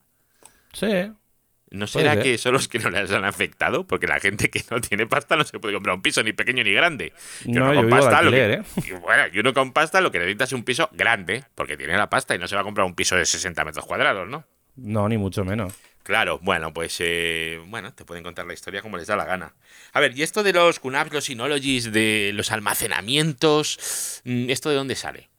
Sí, 0.74 1.12
¿No 1.72 1.86
será 1.86 2.16
ser. 2.16 2.24
que 2.24 2.38
son 2.40 2.54
los 2.54 2.68
que 2.68 2.80
no 2.80 2.90
les 2.90 3.12
han 3.12 3.24
afectado? 3.24 3.86
Porque 3.86 4.08
la 4.08 4.20
gente 4.20 4.50
que 4.50 4.64
no 4.72 4.82
tiene 4.82 5.06
pasta 5.06 5.36
no 5.36 5.44
se 5.44 5.60
puede 5.60 5.76
comprar 5.76 5.96
un 5.96 6.02
piso 6.02 6.24
ni 6.24 6.34
pequeño 6.34 6.64
ni 6.64 6.74
grande. 6.74 7.14
Y 7.46 7.52
No, 7.52 7.72
yo 7.72 7.82
con 7.82 7.90
pasta, 7.92 8.24
lo 8.24 8.32
que- 8.32 8.54
¿eh? 8.54 8.62
y 8.88 8.92
bueno, 8.94 9.24
y 9.32 9.38
uno 9.38 9.54
con 9.54 9.72
pasta 9.72 10.02
lo 10.02 10.12
que 10.12 10.18
necesita 10.18 10.46
es 10.46 10.54
un 10.54 10.64
piso 10.64 10.90
grande, 10.94 11.44
porque 11.54 11.78
tiene 11.78 11.96
la 11.96 12.10
pasta 12.10 12.34
y 12.34 12.40
no 12.40 12.48
se 12.48 12.56
va 12.56 12.62
a 12.62 12.64
comprar 12.64 12.88
un 12.88 12.96
piso 12.96 13.16
de 13.16 13.24
60 13.28 13.64
metros 13.64 13.86
cuadrados, 13.86 14.28
¿no? 14.28 14.44
no, 14.78 15.08
ni 15.08 15.20
mucho 15.20 15.46
menos. 15.46 15.74
Claro, 16.04 16.40
bueno, 16.42 16.74
pues 16.74 16.98
eh, 17.02 17.60
bueno, 17.68 17.94
te 17.94 18.04
pueden 18.06 18.24
contar 18.24 18.46
la 18.48 18.54
historia 18.54 18.82
como 18.82 18.98
les 18.98 19.08
da 19.08 19.16
la 19.16 19.26
gana. 19.26 19.54
A 19.94 20.00
ver, 20.00 20.18
y 20.18 20.24
esto 20.24 20.42
de 20.44 20.54
los 20.54 20.80
QNAPs, 20.80 21.14
los 21.14 21.26
Synologies, 21.26 21.92
de 21.92 22.32
los 22.34 22.52
almacenamientos, 22.52 24.22
mm, 24.24 24.50
¿esto 24.50 24.70
de 24.70 24.76
dónde 24.76 24.96
sale? 24.96 25.30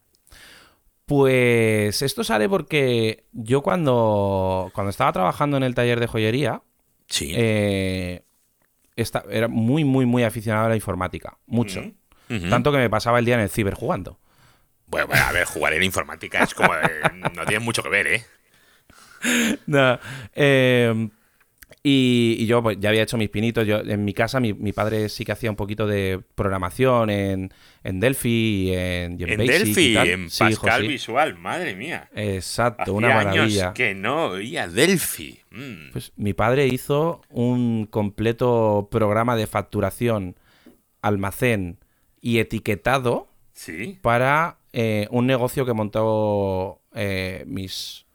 Pues 1.05 2.01
esto 2.01 2.23
sale 2.23 2.47
porque 2.47 3.25
yo 3.33 3.61
cuando, 3.61 4.71
cuando 4.73 4.91
estaba 4.91 5.11
trabajando 5.11 5.57
en 5.57 5.63
el 5.63 5.75
taller 5.75 5.99
de 5.99 6.07
joyería, 6.07 6.61
Sí. 7.07 7.33
eh, 7.35 8.23
esta- 8.95 9.25
era 9.29 9.49
muy, 9.49 9.83
muy, 9.83 10.05
muy 10.05 10.23
aficionado 10.23 10.67
a 10.67 10.69
la 10.69 10.75
informática. 10.75 11.37
Mucho. 11.47 11.81
Ujú. 12.29 12.49
Tanto 12.49 12.71
que 12.71 12.77
me 12.77 12.89
pasaba 12.89 13.19
el 13.19 13.25
día 13.25 13.35
en 13.35 13.41
el 13.41 13.49
ciber 13.49 13.73
jugando. 13.73 14.19
Bueno, 14.87 15.07
bueno, 15.07 15.23
a 15.25 15.31
ver, 15.33 15.45
jugar 15.45 15.73
en 15.73 15.83
informática 15.83 16.43
es 16.43 16.53
como... 16.53 16.73
eh, 16.75 16.79
no 17.33 17.45
tiene 17.45 17.59
mucho 17.59 17.83
que 17.83 17.89
ver, 17.89 18.07
¿eh? 18.07 18.25
No, 19.67 19.99
eh, 20.33 21.09
y, 21.83 22.35
y 22.39 22.45
yo 22.45 22.61
pues, 22.61 22.77
ya 22.79 22.89
había 22.89 23.01
hecho 23.03 23.17
mis 23.17 23.29
pinitos. 23.29 23.65
Yo, 23.65 23.79
en 23.79 24.05
mi 24.05 24.13
casa, 24.13 24.39
mi, 24.39 24.53
mi 24.53 24.71
padre 24.71 25.09
sí 25.09 25.25
que 25.25 25.31
hacía 25.31 25.49
un 25.49 25.55
poquito 25.55 25.87
de 25.87 26.21
programación 26.35 27.09
en, 27.09 27.51
en 27.83 27.99
Delphi 27.99 28.69
y 28.69 28.73
en, 28.75 29.19
y 29.19 29.23
en 29.23 29.29
En 29.31 29.37
Basic 29.39 29.49
y 29.55 29.63
Delphi, 29.65 29.93
tal. 29.95 30.07
en 30.09 30.29
Sí, 30.29 30.43
hijo, 30.43 30.61
Pascal 30.61 30.81
sí. 30.83 30.87
Visual, 30.89 31.37
madre 31.39 31.75
mía. 31.75 32.07
Exacto, 32.13 32.83
Hacía 32.83 32.93
una 32.93 33.07
años 33.19 33.25
maravilla. 33.35 33.73
que 33.73 33.95
no 33.95 34.25
oía 34.27 34.67
Delphi. 34.67 35.39
Mm. 35.49 35.91
Pues 35.91 36.11
mi 36.17 36.33
padre 36.33 36.67
hizo 36.67 37.21
un 37.29 37.87
completo 37.87 38.87
programa 38.91 39.35
de 39.35 39.47
facturación, 39.47 40.35
almacén 41.01 41.79
y 42.21 42.37
etiquetado 42.39 43.27
Sí. 43.53 43.97
para 44.01 44.57
eh, 44.73 45.07
un 45.11 45.25
negocio 45.27 45.65
que 45.65 45.73
montó 45.73 46.81
eh, 46.93 47.43
mis 47.47 48.05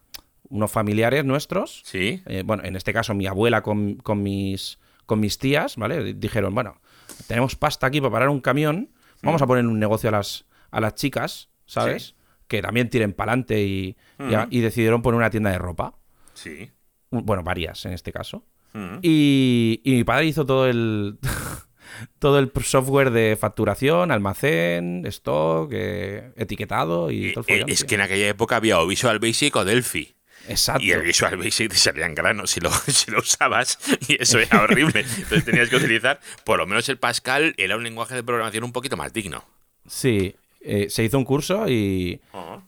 unos 0.48 0.70
familiares 0.70 1.24
nuestros. 1.24 1.82
Sí. 1.84 2.22
Eh, 2.26 2.42
bueno, 2.44 2.64
en 2.64 2.76
este 2.76 2.92
caso 2.92 3.14
mi 3.14 3.26
abuela 3.26 3.62
con, 3.62 3.96
con 3.96 4.22
mis 4.22 4.78
con 5.06 5.20
mis 5.20 5.38
tías, 5.38 5.76
¿vale? 5.76 6.14
Dijeron, 6.14 6.54
bueno, 6.54 6.80
tenemos 7.28 7.54
pasta 7.54 7.86
aquí 7.86 8.00
para 8.00 8.10
parar 8.12 8.28
un 8.28 8.40
camión, 8.40 8.90
vamos 9.22 9.40
a 9.42 9.46
poner 9.46 9.64
un 9.66 9.78
negocio 9.78 10.08
a 10.08 10.12
las 10.12 10.46
a 10.70 10.80
las 10.80 10.94
chicas, 10.96 11.48
¿sabes? 11.64 12.02
Sí. 12.08 12.14
Que 12.48 12.60
también 12.62 12.90
tiren 12.90 13.12
para 13.12 13.32
adelante 13.32 13.62
y, 13.62 13.96
y- 14.18 14.22
Ujú. 14.34 14.46
y 14.50 14.60
decidieron 14.60 15.02
poner 15.02 15.18
una 15.18 15.30
tienda 15.30 15.50
de 15.50 15.58
ropa. 15.58 15.94
Sí. 16.34 16.70
Bueno, 17.10 17.42
varias 17.44 17.84
en 17.86 17.92
este 17.92 18.12
caso. 18.12 18.44
Mm. 18.72 18.98
Y, 19.02 19.80
y 19.84 19.92
mi 19.92 20.04
padre 20.04 20.26
hizo 20.26 20.44
todo 20.44 20.66
el 20.68 21.18
todo 22.18 22.38
el 22.38 22.50
software 22.62 23.10
de 23.10 23.36
facturación, 23.40 24.10
almacén, 24.10 25.04
stock, 25.06 25.70
eh, 25.72 26.32
etiquetado 26.36 27.10
y 27.10 27.28
Eh, 27.28 27.32
todo 27.32 27.44
el 27.48 27.70
es 27.70 27.84
que 27.84 27.94
en 27.94 28.00
aquella 28.02 28.28
época 28.28 28.56
había 28.56 28.80
o 28.80 28.86
Visual 28.86 29.18
Basic 29.18 29.54
o 29.56 29.64
Delphi. 29.64 30.14
Exacto. 30.48 30.82
Y 30.82 30.90
el 30.92 31.02
Visual 31.02 31.36
Basic 31.36 31.70
te 31.70 31.76
salían 31.76 32.14
granos 32.14 32.50
si 32.50 32.60
lo, 32.60 32.70
si 32.86 33.10
lo 33.10 33.18
usabas 33.18 33.78
y 34.08 34.20
eso 34.22 34.38
era 34.38 34.62
horrible. 34.62 35.00
Entonces 35.00 35.44
tenías 35.44 35.68
que 35.68 35.76
utilizar, 35.76 36.20
por 36.44 36.58
lo 36.58 36.66
menos 36.66 36.88
el 36.88 36.98
Pascal 36.98 37.54
era 37.56 37.76
un 37.76 37.82
lenguaje 37.84 38.14
de 38.14 38.22
programación 38.22 38.64
un 38.64 38.72
poquito 38.72 38.96
más 38.96 39.12
digno. 39.12 39.44
Sí, 39.86 40.36
eh, 40.60 40.88
se 40.90 41.04
hizo 41.04 41.16
un 41.18 41.24
curso 41.24 41.68
y, 41.68 42.20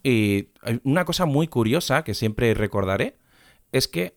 y 0.02 0.48
una 0.84 1.04
cosa 1.04 1.24
muy 1.26 1.48
curiosa 1.48 2.04
que 2.04 2.14
siempre 2.14 2.54
recordaré 2.54 3.16
es 3.72 3.88
que 3.88 4.16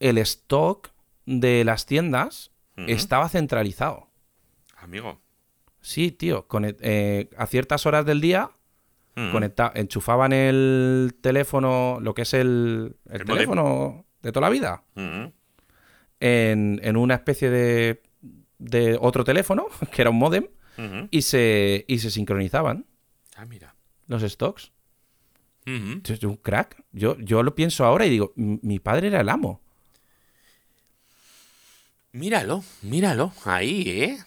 el 0.00 0.18
stock 0.18 0.90
de 1.26 1.64
las 1.64 1.84
tiendas 1.86 2.50
estaba 2.86 3.28
centralizado. 3.28 4.08
Amigo. 4.76 5.20
Sí, 5.80 6.10
tío, 6.12 6.46
con- 6.46 6.76
eh, 6.80 7.28
a 7.36 7.46
ciertas 7.46 7.86
horas 7.86 8.06
del 8.06 8.20
día 8.20 8.50
Mm. 9.18 9.32
conecta- 9.32 9.72
enchufaban 9.74 10.32
el 10.32 11.14
teléfono, 11.20 11.98
lo 12.00 12.14
que 12.14 12.22
es 12.22 12.34
el, 12.34 12.96
el 13.06 13.20
El 13.20 13.26
modem. 13.26 13.26
teléfono 13.36 14.04
de 14.22 14.32
toda 14.32 14.46
la 14.46 14.50
vida, 14.52 14.84
Mm. 14.94 15.26
en, 16.20 16.80
en 16.82 16.96
una 16.96 17.14
especie 17.14 17.50
de, 17.50 18.02
de 18.58 18.96
otro 19.00 19.24
teléfono, 19.24 19.66
que 19.92 20.02
era 20.02 20.10
un 20.10 20.18
modem, 20.18 20.46
y 21.10 21.22
se, 21.22 21.84
y 21.88 21.98
se 21.98 22.10
sincronizaban 22.12 22.86
Ah, 23.36 23.44
mira. 23.46 23.74
los 24.06 24.22
stocks. 24.22 24.70
Es 25.66 26.22
un 26.24 26.36
crack. 26.36 26.82
Yo, 26.92 27.18
yo 27.18 27.42
lo 27.42 27.54
pienso 27.54 27.84
ahora 27.84 28.06
y 28.06 28.10
digo, 28.10 28.32
"M- 28.36 28.58
mi 28.62 28.78
padre 28.78 29.08
era 29.08 29.20
el 29.20 29.28
amo. 29.28 29.60
Míralo, 32.12 32.64
míralo. 32.82 33.32
Ahí, 33.44 33.82
¿eh? 33.88 34.18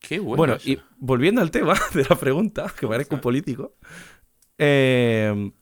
Qué 0.00 0.18
bueno. 0.18 0.36
Bueno, 0.36 0.56
y 0.64 0.78
volviendo 0.98 1.40
al 1.42 1.50
tema 1.50 1.74
de 1.94 2.04
la 2.08 2.16
pregunta, 2.16 2.72
que 2.78 2.86
parezco 2.86 3.16
un 3.16 3.20
político, 3.20 3.74
eh, 4.58 5.52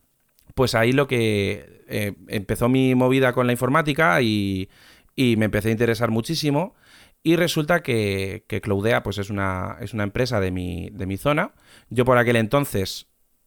pues 0.55 0.75
ahí 0.75 0.93
lo 0.93 1.07
que 1.07 1.85
eh, 1.89 2.15
empezó 2.29 2.69
mi 2.69 2.95
movida 2.95 3.33
con 3.33 3.47
la 3.47 3.53
informática 3.53 4.21
y, 4.23 4.69
y 5.17 5.37
me 5.37 5.47
empecé 5.47 5.69
a 5.69 5.73
interesar 5.73 6.11
muchísimo. 6.11 6.75
Y 7.23 7.37
resulta 7.37 7.83
que, 7.83 8.45
que 8.49 8.61
Cloudea 8.61 9.03
pues 9.03 9.19
es 9.19 9.31
una, 9.31 9.79
es 9.81 9.95
una 9.95 10.03
empresa 10.05 10.41
de 10.41 10.51
mi, 10.51 10.91
de 10.91 11.07
mi 11.07 11.17
zona. 11.17 11.53
Yo 11.89 12.05
por 12.05 12.19
aquel 12.19 12.37
entonces 12.37 13.07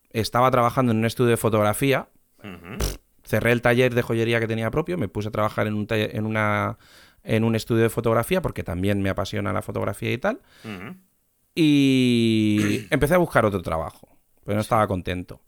estaba 0.10 0.50
trabajando 0.50 0.92
en 0.92 0.98
un 0.98 1.06
estudio 1.06 1.30
de 1.32 1.38
fotografía. 1.38 2.10
Cerré 3.24 3.52
el 3.52 3.62
taller 3.62 3.94
de 3.94 4.02
joyería 4.02 4.40
que 4.40 4.48
tenía 4.48 4.72
propio, 4.72 4.98
me 4.98 5.10
puse 5.10 5.28
a 5.28 5.32
trabajar 5.32 5.68
en 5.68 5.74
un, 5.76 5.86
taller- 5.86 6.10
en 6.14 6.26
una, 6.26 6.78
en 7.24 7.44
un 7.44 7.56
estudio 7.56 7.84
de 7.84 7.90
fotografía 7.90 8.42
porque 8.42 8.64
también 8.64 9.02
me 9.02 9.10
apasiona 9.10 9.52
la 9.54 9.62
fotografía 9.62 10.12
y 10.12 10.18
tal. 10.18 10.42
Y 11.54 12.88
empecé 12.90 13.16
a 13.16 13.18
buscar 13.18 13.46
otro 13.46 13.62
trabajo, 13.62 14.17
pero 14.48 14.56
no 14.56 14.62
estaba 14.62 14.88
contento. 14.88 15.42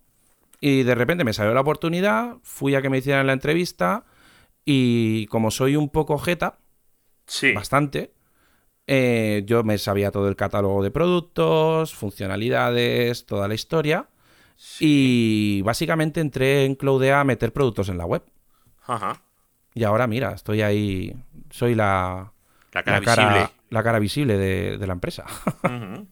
Y 0.59 0.83
de 0.83 0.93
repente 0.93 1.23
me 1.23 1.31
salió 1.31 1.53
la 1.53 1.61
oportunidad, 1.61 2.35
fui 2.43 2.75
a 2.75 2.81
que 2.81 2.89
me 2.89 2.97
hicieran 2.97 3.25
la 3.27 3.33
entrevista 3.33 4.03
Y 4.65 5.25
como 5.27 5.51
soy 5.51 5.75
un 5.77 5.89
poco 5.89 6.19
jeta, 6.19 6.59
Sí. 7.27 7.53
bastante, 7.53 8.13
eh, 8.87 9.43
yo 9.45 9.63
me 9.63 9.77
sabía 9.79 10.11
todo 10.11 10.27
el 10.27 10.35
catálogo 10.35 10.83
de 10.83 10.91
productos, 10.91 11.95
funcionalidades, 11.95 13.25
toda 13.25 13.47
la 13.47 13.55
historia. 13.55 14.09
Y 14.79 15.61
básicamente 15.63 16.21
entré 16.21 16.65
en 16.65 16.75
Cloudea 16.75 17.21
a 17.21 17.23
meter 17.23 17.53
productos 17.53 17.89
en 17.89 17.97
la 17.97 18.05
web. 18.05 18.23
Ajá. 18.85 19.21
Y 19.73 19.83
ahora, 19.85 20.07
mira, 20.07 20.33
estoy 20.33 20.61
ahí. 20.61 21.15
Soy 21.51 21.75
la, 21.75 22.33
La 22.73 22.83
cara 22.83 22.99
la 22.99 23.05
cara, 23.05 23.23
visible. 23.29 23.49
la 23.69 23.83
cara 23.83 23.99
visible 23.99 24.37
de, 24.37 24.77
de 24.77 24.87
la 24.87 24.93
empresa. 24.93 25.25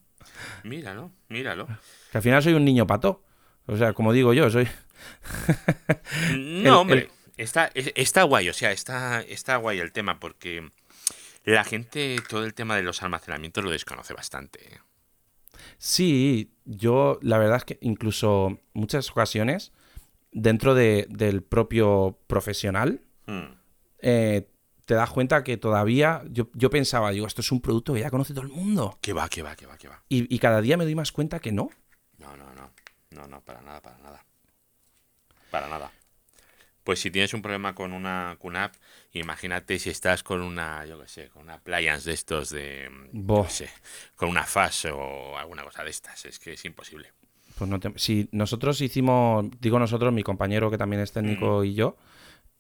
Míralo, 0.64 1.12
míralo. 1.30 1.68
Que 2.12 2.18
al 2.18 2.22
final 2.24 2.42
soy 2.44 2.54
un 2.54 2.66
niño 2.66 2.86
pato. 2.88 3.24
O 3.66 3.76
sea, 3.78 3.94
como 3.94 4.14
digo 4.14 4.34
yo, 4.34 4.50
soy. 4.50 4.68
No, 6.36 6.38
El- 6.38 6.68
hombre, 6.70 7.10
Está, 7.38 7.70
es- 7.76 7.92
está 7.96 8.24
guay, 8.24 8.50
o 8.50 8.54
sea, 8.54 8.72
está, 8.72 9.22
está 9.22 9.58
guay 9.58 9.78
el 9.80 9.92
tema 9.92 10.20
porque 10.20 10.72
la 11.46 11.64
gente 11.64 12.16
todo 12.28 12.44
el 12.46 12.56
tema 12.56 12.76
de 12.76 12.82
los 12.82 13.04
almacenamientos 13.04 13.64
lo 13.64 13.70
desconoce 13.70 14.16
bastante. 14.16 14.60
¿eh? 14.74 14.80
Sí, 15.78 16.52
yo 16.66 17.20
la 17.22 17.38
verdad 17.38 17.58
es 17.58 17.66
que 17.66 17.78
incluso 17.82 18.60
muchas 18.74 19.12
ocasiones, 19.12 19.72
dentro 20.32 20.74
de- 20.74 21.06
del 21.12 21.44
propio 21.44 22.18
profesional, 22.26 23.02
Mm. 23.28 23.54
eh, 24.00 24.48
te 24.86 24.94
das 24.96 25.12
cuenta 25.12 25.44
que 25.44 25.58
todavía 25.58 26.24
yo, 26.32 26.50
yo 26.56 26.70
pensaba, 26.72 27.12
digo, 27.12 27.28
esto 27.28 27.42
es 27.42 27.52
un 27.52 27.62
producto 27.62 27.94
que 27.94 28.00
ya 28.00 28.10
conoce 28.10 28.34
todo 28.34 28.46
el 28.46 28.52
mundo. 28.52 28.98
Que 29.02 29.14
va, 29.14 29.30
que 29.30 29.44
va, 29.44 29.56
que 29.56 29.68
va, 29.68 29.78
que 29.78 29.90
va. 29.90 30.02
Y, 30.10 30.34
y 30.34 30.40
cada 30.40 30.60
día 30.62 30.76
me 30.78 30.86
doy 30.86 30.96
más 30.96 31.12
cuenta 31.12 31.40
que 31.40 31.52
no. 31.52 31.70
No, 32.28 32.36
no, 32.36 32.54
no. 32.54 32.72
No, 33.12 33.28
no, 33.28 33.42
para 33.42 33.62
nada, 33.62 33.82
para 33.82 33.98
nada. 34.00 34.26
Para 35.50 35.68
nada. 35.70 35.92
Pues 36.84 37.00
si 37.02 37.12
tienes 37.12 37.34
un 37.34 37.42
problema 37.42 37.74
con 37.76 37.92
una 37.94 38.36
QNAP, 38.40 38.74
imagínate 39.14 39.78
si 39.80 39.90
estás 39.90 40.24
con 40.24 40.42
una, 40.42 40.86
yo 40.86 41.00
qué 41.02 41.08
sé, 41.08 41.30
con 41.30 41.44
una 41.44 41.56
appliance 41.56 42.08
de 42.10 42.14
estos 42.14 42.50
de, 42.50 42.90
Boh. 43.12 43.44
qué 43.46 43.50
sé, 43.50 43.70
con 44.16 44.30
una 44.30 44.44
FAS 44.44 44.86
o 44.94 45.38
alguna 45.38 45.64
cosa 45.64 45.84
de 45.84 45.90
estas. 45.90 46.26
Es 46.26 46.40
que 46.40 46.54
es 46.54 46.64
imposible. 46.66 47.12
Pues 47.58 47.70
no 47.70 47.80
te- 47.80 47.98
Si 47.98 48.30
nosotros 48.32 48.80
hicimos, 48.82 49.46
digo 49.60 49.80
nosotros, 49.80 50.14
mi 50.14 50.24
compañero 50.24 50.70
que 50.72 50.78
también 50.78 51.02
es 51.02 51.12
técnico 51.12 51.64
y 51.64 51.74
yo, 51.74 51.98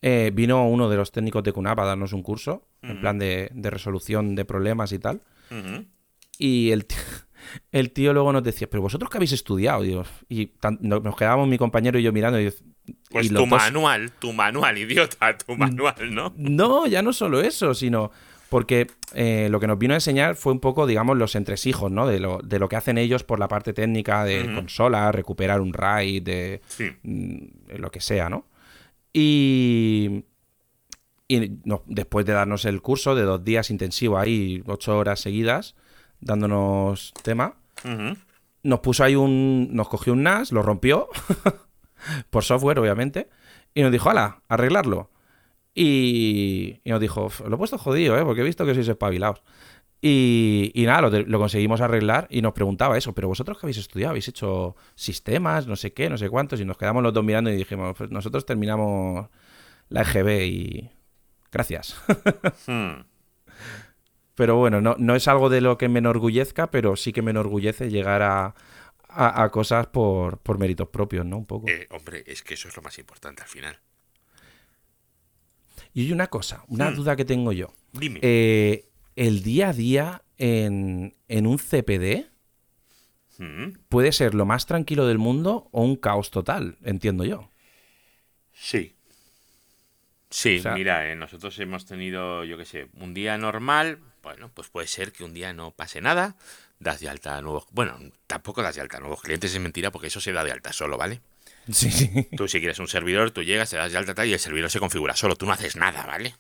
eh, 0.01 0.32
vino 0.34 0.68
uno 0.68 0.89
de 0.89 0.97
los 0.97 1.11
técnicos 1.11 1.43
de 1.43 1.53
CUNAP 1.53 1.80
a 1.80 1.86
darnos 1.86 2.13
un 2.13 2.24
curso, 2.24 2.68
en 2.82 2.99
plan 2.99 3.20
de, 3.20 3.49
de 3.53 3.70
resolución 3.70 4.36
de 4.36 4.43
problemas 4.45 4.91
y 4.91 4.99
tal. 4.99 5.22
Y 6.38 6.72
el 6.72 6.86
el 7.72 7.91
tío 7.91 8.14
luego 8.14 8.32
nos 8.34 8.43
decía, 8.43 8.70
pero 8.70 8.82
vosotros 8.82 9.10
que 9.10 9.18
habéis 9.18 9.32
estudiado, 9.34 9.84
y 10.30 10.45
tan- 10.48 10.78
no- 10.82 11.00
nos 11.00 11.16
quedábamos 11.16 11.48
mi 11.48 11.58
compañero 11.58 11.98
y 12.00 12.04
yo 12.04 12.12
mirando 12.14 12.39
y, 12.41 12.54
Pues 13.10 13.26
y 13.26 13.30
tu 13.30 13.45
manual, 13.45 14.12
tu 14.14 14.32
manual, 14.34 14.78
idiota, 14.78 15.38
tu 15.38 15.56
manual, 15.56 15.95
¿no? 16.14 16.34
No, 16.38 16.88
ya 16.88 17.02
no 17.02 17.12
solo 17.14 17.41
eso, 17.41 17.74
sino 17.74 18.12
porque 18.50 18.88
eh, 19.14 19.50
lo 19.52 19.60
que 19.60 19.68
nos 19.68 19.78
vino 19.78 19.93
a 19.93 19.98
enseñar 19.98 20.36
fue 20.38 20.54
un 20.54 20.62
poco, 20.62 20.88
digamos, 20.88 21.18
los 21.18 21.36
entresijos, 21.36 21.91
¿no? 21.91 22.08
De 22.08 22.20
lo, 22.22 22.39
de 22.43 22.60
lo 22.60 22.70
que 22.70 22.78
hacen 22.78 22.98
ellos 22.98 23.24
por 23.26 23.39
la 23.39 23.50
parte 23.50 23.74
técnica 23.74 24.24
de 24.24 24.45
Ujú. 24.45 24.54
consola, 24.56 25.12
recuperar 25.12 25.60
un 25.60 25.74
RAID, 25.74 26.24
de 26.24 26.62
Sí. 26.68 26.86
mm, 27.04 27.76
lo 27.78 27.91
que 27.91 28.00
sea, 28.00 28.30
¿no? 28.30 28.45
Y, 29.12 30.24
y 31.28 31.52
no- 31.66 31.84
después 31.88 32.26
de 32.26 32.34
darnos 32.34 32.64
el 32.66 32.82
curso 32.82 33.16
de 33.16 33.24
dos 33.24 33.43
días 33.43 33.70
intensivo 33.70 34.18
ahí, 34.18 34.64
ocho 34.66 34.98
horas 34.98 35.20
seguidas, 35.20 35.76
dándonos 36.20 37.13
tema, 37.24 37.55
nos 38.63 38.80
puso 38.80 39.03
ahí 39.03 39.15
un. 39.15 39.70
Nos 39.72 39.88
cogió 39.88 40.13
un 40.13 40.24
NAS, 40.24 40.51
lo 40.51 40.61
rompió. 40.61 41.07
por 42.30 42.43
software, 42.43 42.80
obviamente. 42.80 43.30
Y 43.74 43.82
nos 43.82 43.91
dijo, 43.91 44.09
ala, 44.09 44.41
arreglarlo. 44.47 45.09
Y, 45.74 46.82
y 46.84 46.89
nos 46.89 46.99
dijo, 46.99 47.26
"Uf, 47.26 47.41
lo 47.41 47.55
he 47.55 47.57
puesto 47.57 47.78
jodido, 47.78 48.18
¿eh? 48.18 48.24
Porque 48.24 48.41
he 48.41 48.43
visto 48.43 48.65
que 48.65 48.74
sois 48.74 48.88
espabilados. 48.88 49.43
Y, 50.01 50.72
y 50.74 50.86
nada, 50.86 51.01
lo, 51.01 51.09
lo 51.09 51.39
conseguimos 51.39 51.82
arreglar 51.82 52.28
y 52.30 52.41
nos 52.41 52.53
preguntaba 52.53 52.97
eso, 52.97 53.13
pero 53.13 53.28
vosotros 53.28 53.57
que 53.57 53.65
habéis 53.65 53.78
estudiado, 53.78 54.11
habéis 54.11 54.28
hecho 54.28 54.76
sistemas, 54.95 55.65
no 55.68 55.76
sé 55.76 55.93
qué, 55.93 56.09
no 56.09 56.18
sé 56.18 56.30
cuántos, 56.30 56.59
y 56.59 56.65
nos 56.65 56.78
quedamos 56.78 57.01
los 57.01 57.13
dos 57.13 57.24
mirando 57.24 57.49
y 57.51 57.55
dijimos, 57.55 57.95
pues 57.97 58.11
nosotros 58.11 58.45
terminamos 58.45 59.28
la 59.89 60.01
EGB 60.01 60.45
y 60.45 60.91
gracias. 61.51 61.95
Hmm. 62.68 63.01
Pero 64.38 64.56
bueno, 64.56 64.82
no, 64.82 64.96
no 65.00 65.16
es 65.16 65.28
algo 65.28 65.50
de 65.50 65.62
lo 65.62 65.80
que 65.80 65.90
me 65.90 65.98
enorgullezca, 65.98 66.70
pero 66.70 66.96
sí 66.96 67.12
que 67.12 67.24
me 67.24 67.32
enorgullece 67.32 67.90
llegar 67.90 68.22
a, 68.22 68.54
a- 69.10 69.44
a 69.44 69.50
cosas 69.50 69.88
por, 69.88 70.38
por 70.38 70.60
méritos 70.60 70.90
propios, 70.90 71.26
¿no? 71.26 71.38
Un 71.38 71.46
poco. 71.48 71.68
Eh, 71.68 71.88
hombre, 71.90 72.24
es 72.28 72.44
que 72.44 72.54
eso 72.54 72.68
es 72.68 72.76
lo 72.78 72.84
más 72.84 73.00
importante 73.00 73.42
al 73.42 73.50
final. 73.50 73.80
Y 75.94 76.04
oye, 76.04 76.14
una 76.14 76.28
cosa, 76.28 76.64
una 76.68 76.92
Hmm. 76.92 76.96
duda 76.96 77.16
que 77.16 77.26
tengo 77.26 77.52
yo. 77.52 77.74
Dime. 77.94 78.20
Eh, 78.22 78.86
el 79.16 79.42
día 79.42 79.70
a 79.70 79.74
día 79.74 80.22
en, 80.38 81.16
en 81.28 81.48
un 81.48 81.58
CPD 81.58 82.28
Hmm. 83.40 83.74
puede 83.90 84.12
ser 84.12 84.36
lo 84.36 84.46
más 84.46 84.66
tranquilo 84.68 85.08
del 85.08 85.18
mundo 85.18 85.68
o 85.72 85.82
un 85.84 85.96
caos 85.96 86.30
total, 86.32 86.78
entiendo 86.84 87.24
yo. 87.26 87.50
Sí. 88.54 88.94
Sí, 90.30 90.58
O 90.60 90.62
sea- 90.62 90.74
mira, 90.74 91.10
eh, 91.12 91.16
nosotros 91.16 91.58
hemos 91.60 91.86
tenido, 91.86 92.44
yo 92.44 92.58
qué 92.58 92.66
sé, 92.66 92.88
un 93.00 93.14
día 93.16 93.38
normal. 93.38 94.00
Bueno, 94.22 94.51
pues 94.53 94.70
puede 94.70 94.88
ser 94.88 95.11
que 95.11 95.24
un 95.24 95.34
día 95.34 95.53
no 95.53 95.72
pase 95.72 96.01
nada. 96.01 96.36
Das 96.80 96.99
de 96.99 97.09
alta 97.09 97.38
a 97.38 97.41
nuevos. 97.41 97.65
Bueno, 97.72 97.97
tampoco 98.28 98.61
das 98.61 98.76
de 98.76 98.82
alta 98.82 98.97
a 98.97 98.99
nuevos 98.99 99.22
clientes, 99.22 99.53
es 99.53 99.59
mentira, 99.59 99.91
porque 99.91 100.07
eso 100.07 100.22
se 100.22 100.32
da 100.32 100.43
de 100.43 100.51
alta 100.51 100.74
solo, 100.74 100.97
¿vale? 100.97 101.22
Sí, 101.72 101.91
sí. 101.91 102.28
Tú, 102.38 102.47
si 102.47 102.59
quieres 102.59 102.80
un 102.80 102.88
servidor, 102.88 103.32
tú 103.32 103.41
llegas, 103.43 103.70
te 103.70 103.78
das 103.78 103.91
de 103.91 103.97
alta 103.97 104.13
tal, 104.13 104.28
y 104.28 104.34
el 104.34 104.39
servidor 104.39 104.70
se 104.70 104.80
configura 104.80 105.15
solo. 105.15 105.36
Tú 105.36 105.45
no 105.45 105.53
haces 105.53 105.76
nada, 105.76 106.05
¿vale? 106.05 106.36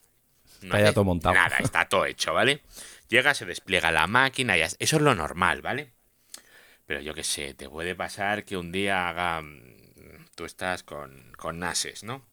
No 0.61 0.75
Está 0.75 0.81
ya 0.81 0.93
todo 0.93 1.03
montado. 1.05 1.35
Nada, 1.35 1.57
está 1.57 1.85
todo 1.87 2.05
hecho, 2.05 2.33
¿vale? 2.33 2.61
Llega, 3.09 3.33
se 3.33 3.45
despliega 3.45 3.91
la 3.91 4.07
máquina 4.07 4.57
y 4.57 4.61
eso 4.61 4.75
es 4.79 5.01
lo 5.01 5.15
normal, 5.15 5.61
¿vale? 5.61 5.91
Pero 6.85 7.01
yo 7.01 7.13
qué 7.13 7.23
sé, 7.23 7.53
te 7.53 7.69
puede 7.69 7.95
pasar 7.95 8.43
que 8.45 8.57
un 8.57 8.71
día 8.71 9.09
haga. 9.09 9.41
mm, 9.41 9.75
Tú 10.35 10.45
estás 10.45 10.83
con, 10.83 11.31
con 11.35 11.59
NASes, 11.59 12.03
¿no? 12.03 12.23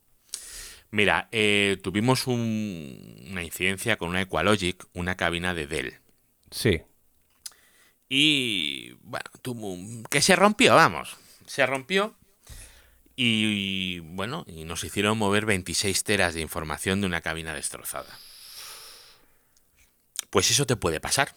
Mira, 0.94 1.28
eh, 1.32 1.76
tuvimos 1.82 2.28
un- 2.28 3.26
una 3.32 3.42
incidencia 3.42 3.96
con 3.96 4.10
una 4.10 4.20
Equalogic, 4.22 4.84
una 4.92 5.16
cabina 5.16 5.52
de 5.52 5.66
Dell. 5.66 5.94
Sí. 6.52 6.82
Y 8.08 8.92
bueno, 9.02 9.28
tuvo 9.42 9.76
que 10.08 10.20
se 10.22 10.36
rompió, 10.36 10.76
vamos. 10.76 11.16
Se 11.46 11.66
rompió. 11.66 12.14
Y, 13.16 13.96
y, 13.96 13.98
bueno, 13.98 14.44
y 14.46 14.62
nos 14.62 14.84
hicieron 14.84 15.18
mover 15.18 15.46
26 15.46 16.04
teras 16.04 16.32
de 16.34 16.42
información 16.42 17.00
de 17.00 17.08
una 17.08 17.22
cabina 17.22 17.54
destrozada. 17.54 18.16
Pues 20.30 20.48
eso 20.52 20.64
te 20.64 20.76
puede 20.76 21.00
pasar. 21.00 21.34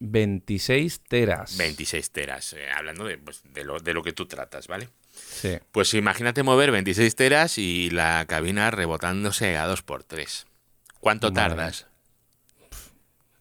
26 0.00 1.00
teras. 1.08 1.56
26 1.56 2.10
teras, 2.10 2.54
eh, 2.54 2.68
hablando 2.74 3.04
de, 3.04 3.18
pues, 3.18 3.42
de, 3.44 3.64
lo, 3.64 3.78
de 3.78 3.92
lo 3.94 4.02
que 4.02 4.12
tú 4.12 4.26
tratas, 4.26 4.66
¿vale? 4.66 4.88
Sí. 5.12 5.58
Pues 5.72 5.92
imagínate 5.94 6.42
mover 6.42 6.70
26 6.72 7.14
teras 7.14 7.58
y 7.58 7.90
la 7.90 8.24
cabina 8.26 8.70
rebotándose 8.70 9.56
a 9.56 9.68
2x3. 9.68 10.46
¿Cuánto 11.00 11.30
Madre 11.30 11.48
tardas? 11.50 11.86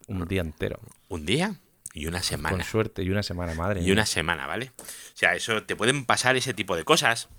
Un 0.07 0.27
día 0.27 0.41
entero. 0.41 0.79
Un 1.07 1.25
día 1.25 1.55
y 1.93 2.07
una 2.07 2.19
Con 2.19 2.23
semana. 2.27 2.63
suerte 2.63 3.03
y 3.03 3.09
una 3.09 3.23
semana, 3.23 3.53
madre. 3.53 3.81
Y 3.81 3.91
una 3.91 4.05
semana, 4.05 4.45
¿vale? 4.47 4.71
O 4.77 5.17
sea, 5.17 5.35
eso 5.35 5.63
te 5.63 5.75
pueden 5.75 6.05
pasar 6.05 6.35
ese 6.35 6.53
tipo 6.53 6.75
de 6.75 6.83
cosas. 6.83 7.29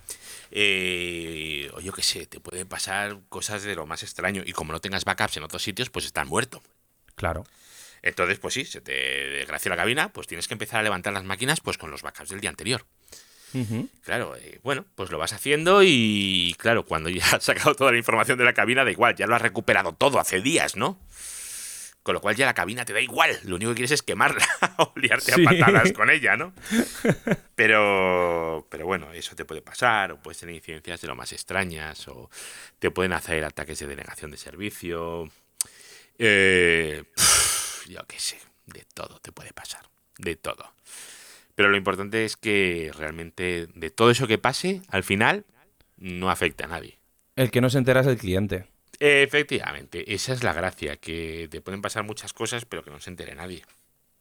Eh, 0.50 1.70
o 1.74 1.80
yo 1.80 1.92
qué 1.92 2.02
sé, 2.02 2.26
te 2.26 2.40
pueden 2.40 2.66
pasar 2.68 3.18
cosas 3.28 3.62
de 3.64 3.74
lo 3.74 3.86
más 3.86 4.02
extraño. 4.02 4.42
Y 4.46 4.52
como 4.52 4.72
no 4.72 4.80
tengas 4.80 5.04
backups 5.04 5.36
en 5.36 5.42
otros 5.44 5.62
sitios, 5.62 5.90
pues 5.90 6.04
estás 6.06 6.26
muerto. 6.26 6.62
Claro. 7.16 7.44
Entonces, 8.02 8.38
pues 8.38 8.54
sí, 8.54 8.64
se 8.64 8.80
te 8.80 8.92
desgracia 8.92 9.68
la 9.70 9.76
cabina, 9.76 10.12
pues 10.12 10.26
tienes 10.26 10.48
que 10.48 10.54
empezar 10.54 10.80
a 10.80 10.82
levantar 10.82 11.12
las 11.12 11.24
máquinas 11.24 11.60
pues 11.60 11.76
con 11.78 11.90
los 11.90 12.02
backups 12.02 12.30
del 12.30 12.40
día 12.40 12.50
anterior. 12.50 12.84
Claro, 14.04 14.36
eh, 14.36 14.60
bueno, 14.62 14.84
pues 14.94 15.10
lo 15.10 15.18
vas 15.18 15.32
haciendo 15.32 15.82
y 15.82 16.54
claro, 16.58 16.84
cuando 16.84 17.08
ya 17.08 17.24
has 17.32 17.42
sacado 17.44 17.74
toda 17.74 17.90
la 17.90 17.98
información 17.98 18.38
de 18.38 18.44
la 18.44 18.54
cabina, 18.54 18.84
da 18.84 18.92
igual, 18.92 19.16
ya 19.16 19.26
lo 19.26 19.34
has 19.34 19.42
recuperado 19.42 19.92
todo 19.92 20.20
hace 20.20 20.40
días, 20.40 20.76
¿no? 20.76 21.00
Con 22.04 22.14
lo 22.14 22.20
cual 22.20 22.36
ya 22.36 22.46
la 22.46 22.54
cabina 22.54 22.84
te 22.84 22.92
da 22.92 23.00
igual, 23.00 23.38
lo 23.44 23.56
único 23.56 23.72
que 23.72 23.76
quieres 23.78 23.90
es 23.90 24.02
quemarla 24.02 24.46
o 24.78 24.92
liarte 24.94 25.32
Sí. 25.32 25.42
a 25.44 25.50
patadas 25.50 25.92
con 25.92 26.10
ella, 26.10 26.36
¿no? 26.36 26.54
Pero, 27.56 28.66
pero 28.70 28.86
bueno, 28.86 29.12
eso 29.12 29.34
te 29.36 29.44
puede 29.44 29.60
pasar, 29.60 30.12
o 30.12 30.22
puedes 30.22 30.38
tener 30.38 30.54
incidencias 30.54 31.00
de 31.02 31.08
lo 31.08 31.14
más 31.16 31.32
extrañas, 31.32 32.08
o 32.08 32.30
te 32.78 32.90
pueden 32.90 33.12
hacer 33.12 33.44
ataques 33.44 33.80
de 33.80 33.86
denegación 33.88 34.30
de 34.30 34.36
servicio. 34.38 35.28
Eh, 36.18 37.02
yo 37.90 38.04
qué 38.06 38.18
sé, 38.18 38.38
de 38.66 38.84
todo 38.94 39.18
te 39.20 39.32
puede 39.32 39.52
pasar, 39.52 39.82
de 40.18 40.36
todo. 40.36 40.72
Pero 41.54 41.68
lo 41.68 41.76
importante 41.76 42.24
es 42.24 42.36
que 42.36 42.90
realmente 42.96 43.68
de 43.74 43.90
todo 43.90 44.10
eso 44.10 44.26
que 44.26 44.38
pase, 44.38 44.82
al 44.88 45.04
final, 45.04 45.44
no 45.98 46.30
afecta 46.30 46.64
a 46.64 46.68
nadie. 46.68 46.98
El 47.36 47.50
que 47.50 47.60
no 47.60 47.70
se 47.70 47.78
entera 47.78 48.00
es 48.00 48.06
el 48.06 48.16
cliente. 48.16 48.66
Efectivamente, 48.98 50.14
esa 50.14 50.32
es 50.32 50.42
la 50.42 50.52
gracia, 50.52 50.96
que 50.96 51.48
te 51.50 51.60
pueden 51.60 51.82
pasar 51.82 52.04
muchas 52.04 52.32
cosas, 52.32 52.64
pero 52.64 52.82
que 52.82 52.90
no 52.90 53.00
se 53.00 53.10
entere 53.10 53.34
nadie. 53.34 53.62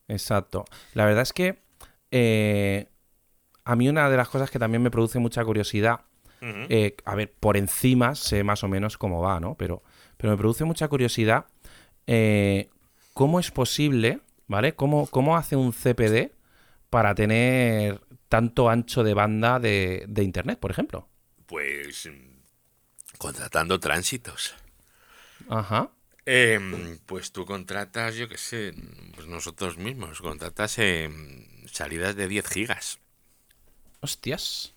Exacto. 0.07 0.65
La 0.93 1.05
verdad 1.05 1.23
es 1.23 1.33
que 1.33 1.59
eh, 2.11 2.87
a 3.63 3.75
mí 3.75 3.89
una 3.89 4.09
de 4.09 4.17
las 4.17 4.29
cosas 4.29 4.49
que 4.49 4.59
también 4.59 4.81
me 4.81 4.91
produce 4.91 5.19
mucha 5.19 5.43
curiosidad, 5.43 6.01
eh, 6.41 6.95
a 7.03 7.15
ver, 7.15 7.33
por 7.37 7.57
encima 7.57 8.15
sé 8.15 8.45
más 8.45 8.63
o 8.63 8.69
menos 8.69 8.97
cómo 8.97 9.21
va, 9.21 9.41
¿no? 9.41 9.55
Pero 9.55 9.83
pero 10.19 10.31
me 10.31 10.37
produce 10.37 10.65
mucha 10.65 10.89
curiosidad 10.89 11.45
eh, 12.05 12.69
cómo 13.19 13.41
es 13.41 13.51
posible, 13.51 14.21
¿vale? 14.47 14.75
¿Cómo, 14.75 15.05
¿Cómo 15.07 15.35
hace 15.35 15.57
un 15.57 15.73
CPD 15.73 16.31
para 16.89 17.13
tener 17.15 17.99
tanto 18.29 18.69
ancho 18.69 19.03
de 19.03 19.13
banda 19.13 19.59
de, 19.59 20.05
de 20.07 20.23
Internet, 20.23 20.57
por 20.57 20.71
ejemplo? 20.71 21.09
Pues 21.45 22.05
mm, 22.05 23.17
contratando 23.17 23.77
tránsitos. 23.77 24.55
Ajá. 25.49 25.91
Em, 26.25 26.97
pues 27.05 27.33
tú 27.33 27.45
contratas, 27.45 28.15
yo 28.15 28.29
qué 28.29 28.37
sé, 28.37 28.73
pues 29.15 29.27
nosotros 29.27 29.77
mismos, 29.77 30.21
contratas 30.21 30.79
em, 30.79 31.45
salidas 31.67 32.15
de 32.15 32.29
10 32.29 32.47
gigas. 32.47 32.99
Hostias. 33.99 34.73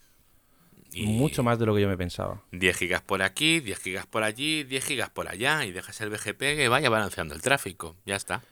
Y 0.93 1.07
Mucho 1.07 1.43
más 1.43 1.59
de 1.59 1.67
lo 1.67 1.75
que 1.75 1.83
yo 1.83 1.89
me 1.89 1.97
pensaba. 1.97 2.43
10 2.53 2.77
gigas 2.77 3.03
por 3.03 3.23
aquí, 3.23 3.61
10 3.61 3.79
gigas 3.79 4.07
por 4.07 4.23
allí, 4.23 4.65
10 4.65 4.85
gigas 4.85 5.11
por 5.11 5.29
allá 5.29 5.65
y 5.65 5.73
dejas 5.73 6.01
el 6.01 6.11
BGP 6.11 6.39
que 6.39 6.69
vaya 6.69 6.91
balanceando 6.91 7.35
el 7.35 7.43
tráfico. 7.43 7.97
Ya 8.05 8.17
está. 8.17 8.43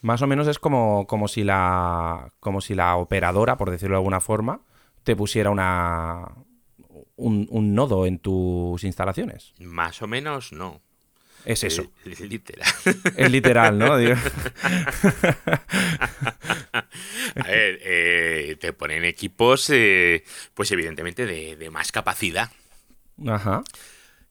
Más 0.00 0.20
o 0.22 0.26
menos 0.26 0.46
es 0.48 0.58
como, 0.58 1.06
como 1.06 1.28
si 1.28 1.44
la. 1.44 2.32
como 2.40 2.60
si 2.60 2.74
la 2.74 2.96
operadora, 2.96 3.56
por 3.56 3.70
decirlo 3.70 3.96
de 3.96 4.00
alguna 4.00 4.20
forma, 4.20 4.60
te 5.02 5.16
pusiera 5.16 5.50
una. 5.50 6.28
un, 7.16 7.46
un 7.50 7.74
nodo 7.74 8.06
en 8.06 8.18
tus 8.18 8.84
instalaciones. 8.84 9.54
Más 9.58 10.02
o 10.02 10.06
menos 10.06 10.52
no. 10.52 10.80
Es 11.44 11.64
eso. 11.64 11.90
Eh, 12.04 12.26
literal. 12.26 12.68
Es 13.16 13.30
literal, 13.30 13.78
¿no? 13.78 13.86
A 13.94 13.96
ver, 13.98 14.18
eh, 17.82 18.56
te 18.60 18.72
ponen 18.72 19.04
equipos, 19.04 19.68
eh, 19.70 20.24
pues 20.54 20.70
evidentemente 20.70 21.26
de, 21.26 21.56
de 21.56 21.70
más 21.70 21.92
capacidad. 21.92 22.50
Ajá. 23.26 23.62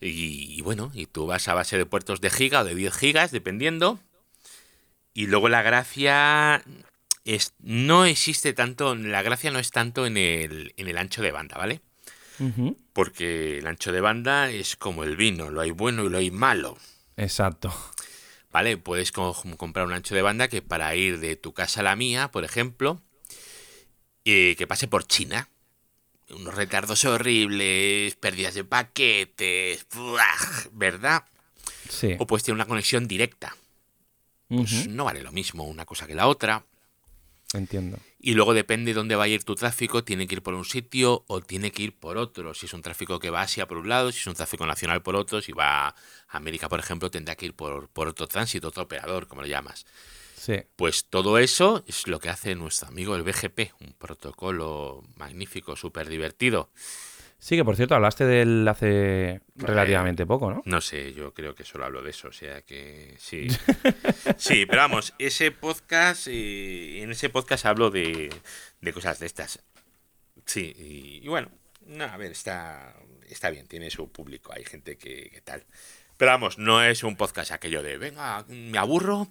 Y, 0.01 0.57
y 0.57 0.61
bueno, 0.61 0.91
y 0.93 1.05
tú 1.05 1.27
vas 1.27 1.47
a 1.47 1.53
base 1.53 1.77
de 1.77 1.85
puertos 1.85 2.21
de 2.21 2.29
giga 2.29 2.61
o 2.61 2.63
de 2.63 2.75
10 2.75 2.95
gigas, 2.95 3.31
dependiendo. 3.31 3.99
Y 5.13 5.27
luego 5.27 5.49
la 5.49 5.61
gracia 5.61 6.63
es, 7.25 7.53
no 7.59 8.05
existe 8.05 8.53
tanto, 8.53 8.95
la 8.95 9.21
gracia 9.21 9.51
no 9.51 9.59
es 9.59 9.71
tanto 9.71 10.05
en 10.05 10.17
el, 10.17 10.73
en 10.77 10.87
el 10.87 10.97
ancho 10.97 11.21
de 11.21 11.31
banda, 11.31 11.57
¿vale? 11.57 11.81
Porque 12.91 13.59
el 13.59 13.67
ancho 13.67 13.93
de 13.93 14.01
banda 14.01 14.49
es 14.49 14.75
como 14.75 15.03
el 15.03 15.15
vino, 15.15 15.49
lo 15.49 15.61
hay 15.61 15.71
bueno 15.71 16.03
y 16.03 16.09
lo 16.09 16.17
hay 16.17 16.31
malo. 16.31 16.77
Exacto. 17.17 17.73
¿Vale? 18.51 18.77
Puedes 18.77 19.11
co- 19.11 19.35
comprar 19.57 19.85
un 19.85 19.93
ancho 19.93 20.13
de 20.15 20.21
banda 20.21 20.47
que 20.47 20.61
para 20.61 20.95
ir 20.95 21.19
de 21.19 21.35
tu 21.35 21.53
casa 21.53 21.79
a 21.79 21.83
la 21.83 21.95
mía, 21.95 22.29
por 22.31 22.43
ejemplo, 22.43 23.01
eh, 24.25 24.55
que 24.57 24.67
pase 24.67 24.87
por 24.87 25.05
China. 25.07 25.49
Unos 26.29 26.55
retardos 26.55 27.03
horribles, 27.05 28.15
pérdidas 28.15 28.53
de 28.53 28.63
paquetes. 28.63 29.85
¿verdad? 30.71 31.23
Sí. 31.89 32.15
O 32.19 32.25
puedes 32.27 32.43
tener 32.43 32.55
una 32.55 32.65
conexión 32.65 33.07
directa. 33.07 33.55
Pues 34.47 34.87
no 34.87 35.05
vale 35.05 35.23
lo 35.23 35.31
mismo 35.31 35.63
una 35.63 35.85
cosa 35.85 36.05
que 36.07 36.13
la 36.15 36.27
otra. 36.27 36.63
Entiendo. 37.53 37.97
Y 38.25 38.35
luego 38.35 38.53
depende 38.53 38.91
de 38.91 38.95
dónde 38.95 39.17
va 39.17 39.25
a 39.25 39.27
ir 39.27 39.43
tu 39.43 39.53
tráfico, 39.53 40.05
tiene 40.05 40.27
que 40.27 40.35
ir 40.35 40.41
por 40.41 40.53
un 40.53 40.63
sitio 40.63 41.25
o 41.27 41.41
tiene 41.41 41.73
que 41.73 41.83
ir 41.83 41.93
por 41.93 42.15
otro. 42.17 42.53
Si 42.53 42.67
es 42.67 42.73
un 42.73 42.81
tráfico 42.81 43.19
que 43.19 43.29
va 43.29 43.41
a 43.41 43.43
Asia 43.43 43.67
por 43.67 43.75
un 43.75 43.89
lado, 43.89 44.13
si 44.13 44.19
es 44.19 44.27
un 44.27 44.33
tráfico 44.33 44.65
nacional 44.65 45.03
por 45.03 45.17
otro, 45.17 45.41
si 45.41 45.51
va 45.51 45.89
a 45.89 45.95
América, 46.29 46.69
por 46.69 46.79
ejemplo, 46.79 47.11
tendrá 47.11 47.35
que 47.35 47.47
ir 47.47 47.53
por, 47.53 47.89
por 47.89 48.07
otro 48.07 48.25
tránsito, 48.25 48.69
otro 48.69 48.83
operador, 48.83 49.27
como 49.27 49.41
lo 49.41 49.47
llamas. 49.49 49.85
Sí. 50.37 50.53
Pues 50.77 51.03
todo 51.09 51.37
eso 51.37 51.83
es 51.85 52.07
lo 52.07 52.21
que 52.21 52.29
hace 52.29 52.55
nuestro 52.55 52.87
amigo 52.87 53.13
el 53.17 53.23
BGP, 53.23 53.73
un 53.81 53.91
protocolo 53.91 55.03
magnífico, 55.17 55.75
súper 55.75 56.07
divertido. 56.07 56.69
Sí, 57.43 57.57
que 57.57 57.65
por 57.65 57.75
cierto, 57.75 57.93
hablaste 57.93 58.25
de 58.25 58.41
él 58.43 58.65
hace 58.69 59.41
relativamente 59.57 60.25
poco, 60.25 60.49
¿no? 60.49 60.61
No 60.63 60.79
sé, 60.79 61.13
yo 61.13 61.33
creo 61.33 61.53
que 61.53 61.65
solo 61.65 61.83
hablo 61.83 62.01
de 62.01 62.11
eso, 62.11 62.29
o 62.29 62.31
sea 62.31 62.61
que 62.61 63.15
sí. 63.17 63.49
Sí, 64.37 64.65
pero 64.65 64.83
vamos, 64.83 65.13
ese 65.19 65.51
podcast, 65.51 66.27
eh, 66.29 67.03
en 67.03 67.11
ese 67.11 67.27
podcast 67.27 67.65
hablo 67.65 67.89
de, 67.89 68.33
de 68.79 68.93
cosas 68.93 69.19
de 69.19 69.25
estas. 69.25 69.61
Sí, 70.45 70.73
y, 70.77 71.19
y 71.21 71.27
bueno, 71.27 71.49
no, 71.85 72.05
a 72.05 72.15
ver, 72.15 72.31
está, 72.31 72.95
está 73.27 73.49
bien, 73.49 73.67
tiene 73.67 73.89
su 73.89 74.09
público, 74.09 74.53
hay 74.55 74.63
gente 74.63 74.97
que, 74.97 75.29
que 75.29 75.41
tal. 75.41 75.65
Pero 76.15 76.31
vamos, 76.31 76.57
no 76.57 76.81
es 76.81 77.03
un 77.03 77.17
podcast 77.17 77.51
aquello 77.51 77.83
de, 77.83 77.97
venga, 77.97 78.45
me 78.47 78.77
aburro, 78.77 79.27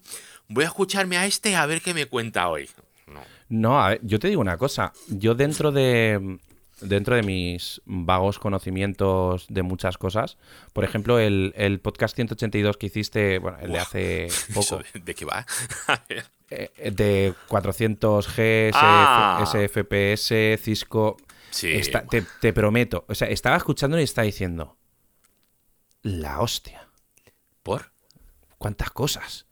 voy 0.49 0.65
a 0.65 0.67
escucharme 0.67 1.17
a 1.17 1.25
este 1.25 1.57
a 1.57 1.65
ver 1.65 1.81
qué 1.81 1.95
me 1.95 2.05
cuenta 2.05 2.51
hoy. 2.51 2.69
No. 3.07 3.23
No, 3.49 3.83
a 3.83 3.89
ver, 3.89 4.01
yo 4.03 4.19
te 4.19 4.29
digo 4.29 4.43
una 4.43 4.59
cosa. 4.59 4.93
Yo 5.09 5.35
dentro 5.35 5.73
de 5.73 6.39
dentro 6.83 7.14
de 7.16 7.22
mis 7.22 7.80
vagos 7.85 8.39
conocimientos 8.39 9.47
de 9.49 9.62
muchas 9.62 9.99
cosas, 9.99 10.37
por 10.72 10.85
ejemplo, 10.85 11.18
el, 11.18 11.53
el 11.57 11.80
podcast 11.80 12.14
182 12.16 12.76
que 12.76 12.87
hiciste, 12.87 13.39
bueno, 13.39 13.59
el 13.61 13.72
de 13.72 13.78
hace 13.78 14.24
¿Eso 14.26 14.53
poco, 14.78 14.83
de, 14.95 15.01
de 15.01 15.14
qué 15.14 15.24
va? 15.24 15.47
A 15.89 16.03
ver. 16.09 16.24
eh, 16.51 16.91
de 16.91 17.35
400G, 17.49 18.68
SF, 18.68 18.74
Ah. 18.74 19.45
SFPS, 19.47 20.62
Cisco, 20.62 21.16
Sí, 21.51 21.72
está- 21.72 22.05
te, 22.07 22.22
te 22.41 22.53
prometo, 22.53 23.05
o 23.09 23.14
sea, 23.14 23.28
estaba 23.28 23.57
escuchándolo 23.57 24.01
y 24.01 24.05
estaba 24.05 24.24
diciendo, 24.24 24.76
la 26.03 26.41
hostia, 26.41 26.89
¿por? 27.62 27.93
cuántas 28.59 28.91
cosas. 28.91 29.47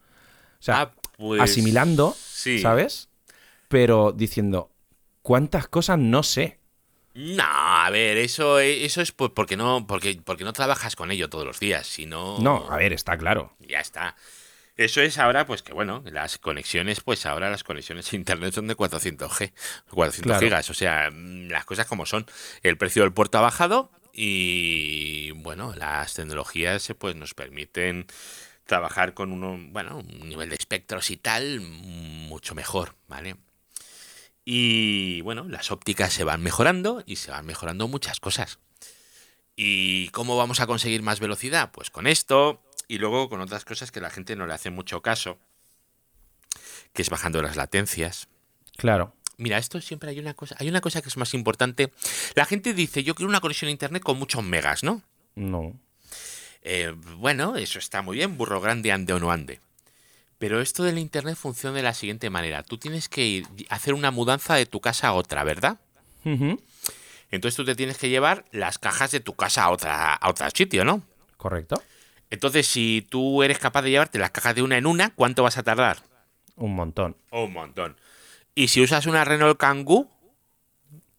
O 0.60 0.62
sea, 0.62 0.80
Ah, 0.82 0.92
pues, 1.18 1.40
asimilando, 1.40 2.14
sí. 2.16 2.60
¿sabes? 2.60 3.08
Pero 3.68 4.12
diciendo, 4.12 4.70
¿cuántas 5.22 5.66
cosas 5.68 5.98
no 5.98 6.22
sé? 6.22 6.59
No, 7.14 7.42
a 7.44 7.90
ver, 7.90 8.16
eso, 8.18 8.60
eso 8.60 9.00
es 9.02 9.10
por- 9.12 9.34
porque 9.34 9.56
no, 9.56 9.86
porque, 9.86 10.20
porque 10.24 10.44
no 10.44 10.52
trabajas 10.52 10.94
con 10.96 11.10
ello 11.10 11.28
todos 11.28 11.44
los 11.44 11.58
días, 11.60 11.86
sino 11.86 12.38
No, 12.40 12.70
a 12.70 12.76
ver, 12.76 12.92
está 12.92 13.18
claro. 13.18 13.56
ya 13.58 13.80
está. 13.80 14.16
Eso 14.76 15.02
es 15.02 15.18
ahora, 15.18 15.44
pues 15.44 15.62
que 15.62 15.72
bueno, 15.74 16.02
las 16.06 16.38
conexiones, 16.38 17.00
pues 17.00 17.26
ahora 17.26 17.50
las 17.50 17.64
conexiones 17.64 18.12
a 18.12 18.16
internet 18.16 18.54
son 18.54 18.66
de 18.68 18.76
400G, 18.76 19.52
400 19.90 20.22
Claro. 20.30 20.40
gigas, 20.40 20.70
o 20.70 20.74
sea, 20.74 21.10
las 21.12 21.64
cosas 21.66 21.86
como 21.86 22.06
son. 22.06 22.24
El 22.62 22.78
precio 22.78 23.02
del 23.02 23.12
puerto 23.12 23.36
ha 23.38 23.42
bajado 23.42 23.90
y 24.12 25.32
bueno, 25.32 25.74
las 25.76 26.14
tecnologías 26.14 26.94
pues 26.98 27.16
nos 27.16 27.34
permiten 27.34 28.06
trabajar 28.64 29.14
con 29.14 29.32
uno, 29.32 29.58
bueno, 29.70 29.98
un 29.98 30.28
nivel 30.28 30.48
de 30.48 30.54
espectros 30.54 31.10
y 31.10 31.16
tal 31.16 31.60
mucho 31.60 32.54
mejor, 32.54 32.94
¿vale? 33.08 33.36
Y 34.44 35.20
bueno, 35.22 35.46
las 35.48 35.70
ópticas 35.70 36.12
se 36.12 36.24
van 36.24 36.42
mejorando 36.42 37.02
y 37.06 37.16
se 37.16 37.30
van 37.30 37.46
mejorando 37.46 37.88
muchas 37.88 38.20
cosas. 38.20 38.58
¿Y 39.56 40.08
cómo 40.08 40.36
vamos 40.36 40.60
a 40.60 40.66
conseguir 40.66 41.02
más 41.02 41.20
velocidad? 41.20 41.70
Pues 41.72 41.90
con 41.90 42.06
esto 42.06 42.62
y 42.88 42.98
luego 42.98 43.28
con 43.28 43.40
otras 43.40 43.64
cosas 43.64 43.92
que 43.92 44.00
la 44.00 44.10
gente 44.10 44.34
no 44.34 44.46
le 44.46 44.54
hace 44.54 44.70
mucho 44.70 45.02
caso, 45.02 45.38
que 46.92 47.02
es 47.02 47.10
bajando 47.10 47.42
las 47.42 47.56
latencias. 47.56 48.28
Claro. 48.76 49.14
Mira, 49.36 49.58
esto 49.58 49.80
siempre 49.80 50.10
hay 50.10 50.18
una 50.18 50.34
cosa, 50.34 50.56
hay 50.58 50.68
una 50.68 50.80
cosa 50.80 51.00
que 51.00 51.08
es 51.08 51.16
más 51.16 51.32
importante. 51.34 51.92
La 52.34 52.44
gente 52.44 52.74
dice, 52.74 53.04
yo 53.04 53.14
quiero 53.14 53.28
una 53.28 53.40
conexión 53.40 53.68
a 53.68 53.72
internet 53.72 54.02
con 54.02 54.18
muchos 54.18 54.42
megas, 54.42 54.82
¿no? 54.82 55.02
No. 55.34 55.78
Eh, 56.62 56.94
bueno, 57.16 57.56
eso 57.56 57.78
está 57.78 58.02
muy 58.02 58.16
bien, 58.16 58.36
burro 58.36 58.60
grande, 58.60 58.92
ande 58.92 59.12
o 59.12 59.20
no 59.20 59.30
ande. 59.30 59.60
Pero 60.40 60.62
esto 60.62 60.82
del 60.82 60.96
internet 60.98 61.36
funciona 61.36 61.76
de 61.76 61.82
la 61.82 61.92
siguiente 61.92 62.30
manera. 62.30 62.62
Tú 62.62 62.78
tienes 62.78 63.10
que 63.10 63.26
ir 63.26 63.46
a 63.68 63.74
hacer 63.74 63.92
una 63.92 64.10
mudanza 64.10 64.54
de 64.54 64.64
tu 64.64 64.80
casa 64.80 65.08
a 65.08 65.12
otra, 65.12 65.44
¿verdad? 65.44 65.78
Entonces 66.24 67.54
tú 67.54 67.64
te 67.66 67.74
tienes 67.74 67.98
que 67.98 68.08
llevar 68.08 68.46
las 68.50 68.78
cajas 68.78 69.10
de 69.10 69.20
tu 69.20 69.34
casa 69.34 69.64
a 69.64 69.70
otra, 69.70 70.14
a 70.14 70.28
otro 70.30 70.48
sitio, 70.50 70.82
¿no? 70.84 71.02
Correcto. 71.36 71.80
Entonces, 72.30 72.66
si 72.66 73.06
tú 73.10 73.42
eres 73.42 73.58
capaz 73.58 73.82
de 73.82 73.90
llevarte 73.90 74.18
las 74.18 74.30
cajas 74.30 74.54
de 74.54 74.62
una 74.62 74.78
en 74.78 74.86
una, 74.86 75.10
¿cuánto 75.14 75.42
vas 75.42 75.58
a 75.58 75.62
tardar? 75.62 75.98
Un 76.56 76.74
montón. 76.74 77.16
Un 77.32 77.52
montón. 77.52 77.96
Y 78.54 78.68
si 78.68 78.80
usas 78.82 79.04
una 79.06 79.24
Renault 79.24 79.58
Kangoo, 79.58 80.08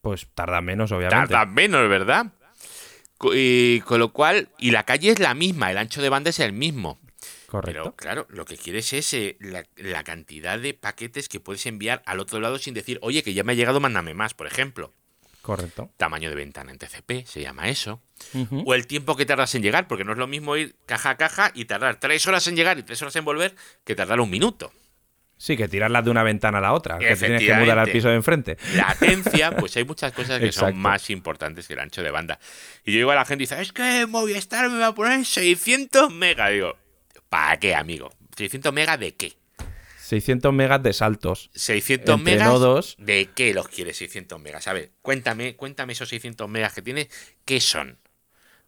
Pues 0.02 0.26
tarda 0.34 0.62
menos, 0.62 0.92
obviamente. 0.92 1.28
tardas 1.34 1.48
menos, 1.54 1.88
¿verdad? 1.88 2.28
Y 3.34 3.82
con 3.82 4.00
lo 4.00 4.12
cual, 4.14 4.50
y 4.58 4.72
la 4.72 4.84
calle 4.84 5.12
es 5.12 5.20
la 5.20 5.36
misma, 5.36 5.70
el 5.70 5.78
ancho 5.78 6.02
de 6.02 6.10
banda 6.10 6.32
es 6.32 6.40
el 6.40 6.54
mismo. 6.54 6.98
Correcto. 7.52 7.82
Pero 7.84 7.96
claro, 7.98 8.28
lo 8.30 8.46
que 8.46 8.56
quieres 8.56 8.94
es 8.94 9.14
eh, 9.14 9.36
la, 9.42 9.66
la 9.76 10.06
cantidad 10.06 10.58
de 10.58 10.74
paquetes 10.74 11.28
que 11.28 11.42
puedes 11.42 11.66
enviar 11.66 12.02
al 12.06 12.22
otro 12.22 12.40
lado 12.40 12.58
sin 12.58 12.74
decir, 12.74 12.98
oye, 13.02 13.24
que 13.24 13.34
ya 13.34 13.44
me 13.44 13.52
ha 13.52 13.56
llegado, 13.56 13.82
mándame 13.82 14.14
más, 14.14 14.34
por 14.34 14.48
ejemplo. 14.48 14.94
Correcto. 15.42 15.92
Tamaño 15.98 16.30
de 16.30 16.36
ventana 16.36 16.72
en 16.72 16.78
TCP, 16.78 17.26
se 17.26 17.42
llama 17.42 17.68
eso. 17.68 18.02
O 18.64 18.74
el 18.74 18.88
tiempo 18.88 19.18
que 19.18 19.26
tardas 19.26 19.54
en 19.56 19.64
llegar, 19.64 19.90
porque 19.90 20.06
no 20.06 20.14
es 20.14 20.18
lo 20.18 20.28
mismo 20.28 20.56
ir 20.56 20.78
caja 20.86 21.10
a 21.10 21.18
caja 21.18 21.52
y 21.54 21.66
tardar 21.66 22.00
tres 22.00 22.26
horas 22.26 22.48
en 22.48 22.56
llegar 22.56 22.80
y 22.80 22.84
tres 22.84 23.02
horas 23.02 23.18
en 23.18 23.26
volver 23.26 23.54
que 23.84 23.96
tardar 23.96 24.22
un 24.22 24.30
minuto. 24.30 24.72
Sí, 25.36 25.58
que 25.58 25.68
tirarlas 25.68 26.06
de 26.06 26.12
una 26.12 26.24
ventana 26.24 26.60
a 26.60 26.62
la 26.62 26.72
otra. 26.72 27.00
Que 27.00 27.08
te 27.08 27.16
tienes 27.18 27.44
que 27.44 27.54
mudar 27.56 27.80
al 27.80 27.90
piso 27.92 28.08
de 28.08 28.16
enfrente. 28.16 28.58
Latencia, 28.76 29.52
pues 29.58 29.76
hay 29.76 29.84
muchas 29.84 30.14
cosas 30.14 30.40
que 30.40 30.46
Exacto. 30.46 30.70
son 30.72 30.80
más 30.80 31.10
importantes 31.10 31.68
que 31.68 31.74
el 31.74 31.80
ancho 31.80 32.02
de 32.02 32.12
banda. 32.12 32.40
Y 32.86 32.94
yo 32.94 33.00
digo 33.00 33.12
a 33.12 33.16
la 33.16 33.26
gente, 33.26 33.42
dice, 33.42 33.60
es 33.60 33.74
que 33.74 34.06
Movistar 34.06 34.70
me 34.70 34.78
va 34.78 34.88
a 34.88 34.96
poner 34.96 35.26
600 35.26 36.14
megas. 36.14 36.52
Digo, 36.52 36.78
¿para 37.32 37.58
qué, 37.58 37.74
amigo? 37.74 38.12
¿600 38.36 38.72
megas 38.74 39.00
de 39.00 39.16
qué? 39.16 39.34
600 39.98 40.52
megas 40.54 40.84
de 40.84 40.92
saltos. 40.92 41.50
600 41.56 42.18
Entre 42.20 42.34
megas. 42.34 42.48
nodos. 42.50 42.96
¿De 43.00 43.30
qué 43.34 43.54
los 43.54 43.70
quieres 43.70 43.96
600 43.98 44.40
megas? 44.42 44.68
A 44.68 44.74
ver, 44.74 44.92
cuéntame, 45.02 45.56
cuéntame 45.56 45.94
esos 45.94 46.10
600 46.10 46.50
megas 46.50 46.74
que 46.74 46.82
tienes, 46.82 47.08
¿qué 47.46 47.62
son? 47.62 47.98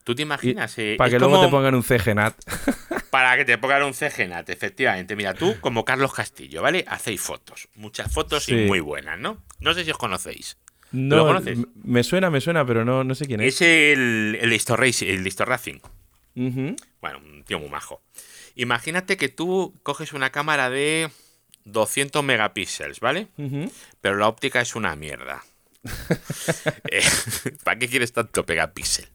¿Tú 0.06 0.16
te 0.16 0.22
imaginas? 0.22 0.78
Eh, 0.80 0.96
Para 0.98 1.10
que 1.10 1.20
luego 1.20 1.36
como- 1.36 1.46
te 1.48 1.52
pongan 1.52 1.76
un 1.76 1.84
CGNAT. 1.84 2.36
Para 3.10 3.36
que 3.38 3.46
te 3.46 3.58
pongan 3.58 3.84
un 3.84 3.94
CGNAT, 3.94 4.50
efectivamente. 4.50 5.16
Mira, 5.16 5.34
tú, 5.34 5.58
como 5.60 5.84
Carlos 5.86 6.14
Castillo, 6.14 6.62
¿vale? 6.62 6.84
Hacéis 6.88 7.22
fotos. 7.22 7.68
Muchas 7.76 8.12
fotos 8.12 8.48
y 8.50 8.56
muy 8.56 8.80
buenas, 8.80 9.20
¿no? 9.20 9.44
No 9.60 9.74
sé 9.74 9.84
si 9.86 9.92
os 9.92 9.98
conocéis. 9.98 10.58
No, 10.92 11.18
¿Lo 11.18 11.26
conoces? 11.28 11.58
m- 11.58 11.68
me 11.84 12.04
suena, 12.04 12.30
me 12.30 12.40
suena, 12.42 12.66
pero 12.66 12.84
no, 12.86 13.04
no 13.04 13.16
sé 13.16 13.26
quién 13.28 13.42
es. 13.42 13.56
Es 13.56 13.62
el, 13.62 14.38
el 14.42 14.60
Racing, 14.78 15.08
el. 15.08 16.76
Bueno, 17.02 17.20
un 17.20 17.44
tío 17.44 17.60
muy 17.60 17.70
majo. 17.70 18.02
Imagínate 18.56 19.18
que 19.18 19.30
tú 19.30 19.74
coges 19.84 20.14
una 20.14 20.32
cámara 20.32 20.70
de 20.70 21.10
200 21.66 22.24
megapíxeles, 22.24 23.00
¿vale? 23.00 23.28
Pero 24.02 24.18
la 24.18 24.28
óptica 24.28 24.62
es 24.62 24.76
una 24.76 24.96
mierda. 24.96 25.44
Eh, 26.90 27.04
¿Para 27.64 27.80
qué 27.80 27.90
quieres 27.90 28.14
tanto 28.14 28.46
megapíxel? 28.48 29.08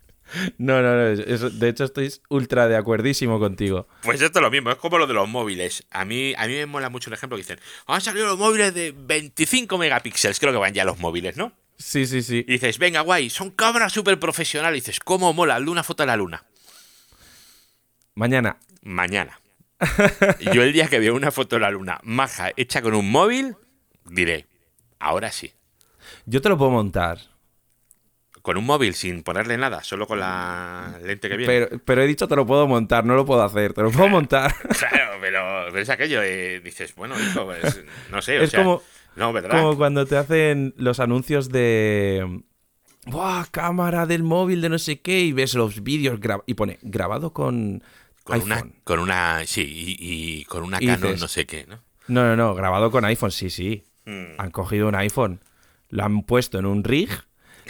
No, 0.59 0.83
no, 0.83 0.95
no. 0.95 1.51
de 1.51 1.69
hecho, 1.69 1.85
estoy 1.85 2.13
ultra 2.29 2.69
de 2.69 2.77
acuerdísimo 2.77 3.39
contigo. 3.39 3.89
Pues 4.03 4.21
esto 4.21 4.39
es 4.39 4.43
lo 4.43 4.51
mismo, 4.51 4.71
es 4.71 4.77
como 4.77 4.99
lo 4.99 5.07
de 5.07 5.15
los 5.15 5.29
móviles. 5.29 5.85
A 5.91 6.05
mí, 6.05 6.35
a 6.37 6.47
mí 6.47 6.55
me 6.55 6.67
mola 6.67 6.91
mucho 6.91 7.09
el 7.09 7.15
ejemplo 7.15 7.37
que 7.37 7.43
dicen, 7.43 7.61
han 7.87 8.01
salido 8.01 8.27
los 8.27 8.39
móviles 8.39 8.75
de 8.75 8.93
25 8.97 9.79
megapíxeles, 9.79 10.39
creo 10.39 10.53
que 10.53 10.59
van 10.59 10.75
ya 10.75 10.85
los 10.85 10.99
móviles, 10.99 11.37
¿no? 11.37 11.53
Sí, 11.79 12.07
sí, 12.07 12.23
sí. 12.23 12.45
Y 12.47 12.53
dices, 12.53 12.79
venga, 12.79 13.01
guay, 13.03 13.31
son 13.31 13.51
cámaras 13.53 13.93
súper 13.93 14.19
profesionales. 14.19 14.79
Y 14.79 14.81
dices, 14.81 15.01
¿cómo 15.01 15.33
mola? 15.33 15.57
Hazle 15.57 15.71
una 15.71 15.85
foto 15.85 16.03
a 16.03 16.07
la 16.07 16.17
luna. 16.17 16.45
Mañana. 18.15 18.59
Mañana. 18.89 19.39
Yo 20.53 20.63
el 20.63 20.73
día 20.73 20.89
que 20.89 20.99
veo 20.99 21.15
una 21.15 21.31
foto 21.31 21.57
de 21.57 21.61
la 21.61 21.71
luna 21.71 22.01
maja 22.05 22.51
hecha 22.57 22.81
con 22.83 22.95
un 22.95 23.11
móvil, 23.11 23.55
diré, 24.07 24.47
ahora 24.99 25.31
sí. 25.31 25.53
Yo 26.25 26.41
te 26.41 26.49
lo 26.49 26.57
puedo 26.57 26.71
montar. 26.71 27.19
Con 28.41 28.57
un 28.57 28.65
móvil 28.65 28.95
sin 28.95 29.23
ponerle 29.23 29.59
nada, 29.59 29.85
solo 29.85 30.07
con 30.07 30.21
la 30.21 30.99
lente 31.05 31.29
que 31.29 31.37
viene. 31.37 31.53
Pero, 31.67 31.79
pero 31.85 32.03
he 32.03 32.07
dicho 32.07 32.27
te 32.27 32.35
lo 32.35 32.47
puedo 32.47 32.67
montar, 32.67 33.05
no 33.05 33.15
lo 33.15 33.27
puedo 33.27 33.43
hacer. 33.43 33.75
Te 33.75 33.83
lo 33.83 33.91
puedo 33.91 34.09
montar. 34.09 34.55
Claro, 34.79 35.19
pero, 35.21 35.67
pero 35.67 35.81
es 35.81 35.91
aquello, 35.91 36.23
eh, 36.23 36.61
dices, 36.65 36.95
bueno, 36.95 37.15
hijo, 37.21 37.45
pues, 37.45 37.83
no 38.11 38.23
sé, 38.23 38.39
o 38.39 38.43
Es 38.45 38.51
sea, 38.51 38.65
como- 38.65 38.83
no, 39.17 39.33
¿verdad? 39.35 39.51
Como 39.61 39.77
cuando 39.77 40.07
te 40.07 40.17
hacen 40.17 40.73
los 40.79 40.99
anuncios 41.01 41.51
de. 41.51 42.41
¡Buah! 43.07 43.47
Cámara 43.51 44.07
del 44.07 44.23
móvil 44.23 44.61
de 44.63 44.69
no 44.71 44.79
sé 44.79 45.01
qué. 45.01 45.21
Y 45.21 45.33
ves 45.33 45.55
los 45.55 45.83
vídeos 45.83 46.19
y 46.47 46.55
pone 46.55 46.79
grabado 46.83 47.33
con. 47.33 47.83
Con 48.29 48.43
una, 48.43 48.65
con 48.85 48.99
una, 49.01 49.43
sí, 49.47 49.63
y, 49.63 49.97
y 50.41 50.45
con 50.45 50.63
una 50.63 50.79
Y 50.81 50.87
Canon 50.87 51.03
dices- 51.03 51.21
no 51.21 51.29
sé 51.29 51.47
qué, 51.47 51.67
¿no? 51.67 51.81
No, 52.09 52.25
no, 52.25 52.37
no. 52.37 52.55
Grabado 52.55 52.91
con 52.91 53.05
iPhone, 53.05 53.31
sí, 53.31 53.51
sí. 53.51 53.85
Mm. 54.07 54.39
Han 54.41 54.51
cogido 54.51 54.89
un 54.89 54.95
iPhone, 54.95 55.41
lo 55.91 56.05
han 56.05 56.23
puesto 56.23 56.59
en 56.59 56.67
un 56.67 56.85
rig, 56.85 57.11